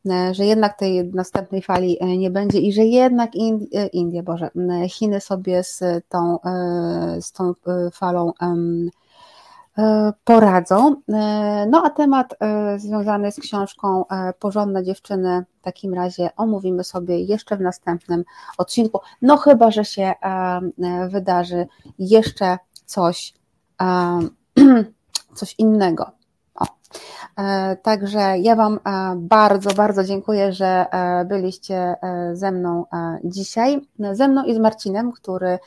e, 0.10 0.34
że 0.34 0.46
jednak 0.46 0.78
tej 0.78 1.04
następnej 1.04 1.62
fali 1.62 1.98
nie 2.18 2.32
będzie 2.32 2.60
i 2.60 2.74
że 2.74 2.86
jednak 2.86 3.32
Indie, 3.94 4.24
Boże, 4.24 4.50
Chiny 4.90 5.22
sobie 5.22 5.64
z 5.64 5.84
tą, 6.10 6.38
z 7.22 7.32
tą 7.32 7.54
falą 7.94 8.34
poradzą. 10.24 10.96
E, 11.10 11.66
no 11.70 11.84
a 11.84 11.90
temat 11.90 12.36
e, 12.40 12.80
związany 12.80 13.32
z 13.32 13.40
książką 13.40 14.06
Porządne 14.40 14.84
dziewczyny 14.84 15.46
w 15.60 15.62
takim 15.62 15.94
razie 15.94 16.30
omówimy 16.38 16.84
sobie 16.84 17.20
jeszcze 17.20 17.58
w 17.58 17.62
następnym 17.62 18.24
odcinku. 18.58 19.00
No 19.22 19.38
chyba, 19.38 19.72
że 19.72 19.86
się 19.86 20.14
wydarzy 21.10 21.68
jeszcze 22.00 22.58
coś, 22.86 23.34
coś 25.36 25.56
innego. 25.58 26.12
O. 26.56 26.66
Także 27.82 28.38
ja 28.40 28.56
Wam 28.56 28.80
bardzo, 29.16 29.74
bardzo 29.74 30.04
dziękuję, 30.04 30.54
że 30.54 30.86
byliście 31.26 31.96
ze 32.34 32.52
mną 32.52 32.86
dzisiaj. 33.24 33.88
Ze 34.12 34.28
mną 34.28 34.44
i 34.44 34.56
z 34.56 34.58
Marcinem, 34.58 35.12
który 35.12 35.60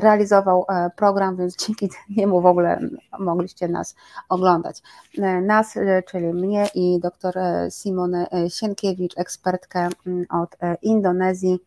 realizował 0.00 0.64
e, 0.68 0.90
program, 0.96 1.36
więc 1.36 1.56
dzięki 1.66 1.88
niemu 2.16 2.40
w 2.40 2.46
ogóle 2.46 2.80
mogliście 3.18 3.68
nas 3.68 3.96
oglądać. 4.28 4.82
E, 5.18 5.40
nas, 5.40 5.76
e, 5.76 6.02
czyli 6.02 6.26
mnie 6.26 6.66
i 6.74 7.00
dr 7.00 7.34
Simone 7.70 8.26
Sienkiewicz, 8.48 9.18
ekspertkę 9.18 9.88
mm, 10.06 10.26
od 10.30 10.56
Indonezji. 10.82 11.58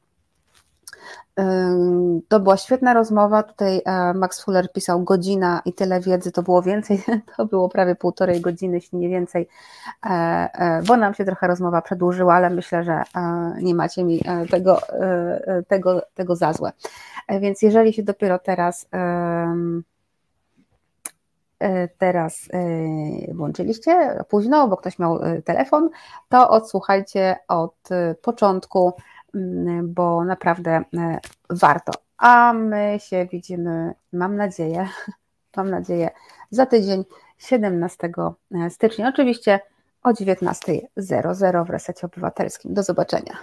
To 2.27 2.39
była 2.39 2.57
świetna 2.57 2.93
rozmowa. 2.93 3.43
Tutaj 3.43 3.81
Max 4.15 4.43
Fuller 4.43 4.73
pisał 4.73 5.03
godzina 5.03 5.61
i 5.65 5.73
tyle 5.73 5.99
wiedzy, 5.99 6.31
to 6.31 6.43
było 6.43 6.61
więcej, 6.61 7.03
to 7.37 7.45
było 7.45 7.69
prawie 7.69 7.95
półtorej 7.95 8.41
godziny, 8.41 8.75
jeśli 8.75 8.97
nie 8.97 9.09
więcej, 9.09 9.47
bo 10.87 10.97
nam 10.97 11.13
się 11.13 11.25
trochę 11.25 11.47
rozmowa 11.47 11.81
przedłużyła, 11.81 12.33
ale 12.33 12.49
myślę, 12.49 12.83
że 12.83 13.03
nie 13.61 13.75
macie 13.75 14.03
mi 14.03 14.21
tego, 14.49 14.79
tego, 15.67 16.01
tego 16.15 16.35
za 16.35 16.53
złe. 16.53 16.71
E, 17.31 17.39
więc 17.39 17.61
jeżeli 17.61 17.93
się 17.93 18.03
dopiero 18.03 18.39
teraz 18.39 18.87
e, 18.93 19.81
teraz 21.97 22.49
e, 22.53 23.33
włączyliście 23.33 24.23
późno, 24.29 24.67
bo 24.67 24.77
ktoś 24.77 24.99
miał 24.99 25.19
telefon, 25.45 25.89
to 26.29 26.49
odsłuchajcie 26.49 27.35
od 27.47 27.89
początku, 28.21 28.93
bo 29.83 30.23
naprawdę 30.23 30.83
warto. 31.49 31.91
A 32.17 32.53
my 32.53 32.97
się 32.99 33.27
widzimy, 33.31 33.93
mam 34.13 34.35
nadzieję, 34.35 34.89
mam 35.57 35.69
nadzieję, 35.69 36.09
za 36.49 36.65
tydzień 36.65 37.03
17 37.37 38.11
stycznia, 38.69 39.09
oczywiście 39.09 39.59
o 40.03 40.09
19.00 40.09 41.65
w 41.65 41.69
resecie 41.69 42.07
obywatelskim. 42.07 42.73
Do 42.73 42.83
zobaczenia. 42.83 43.37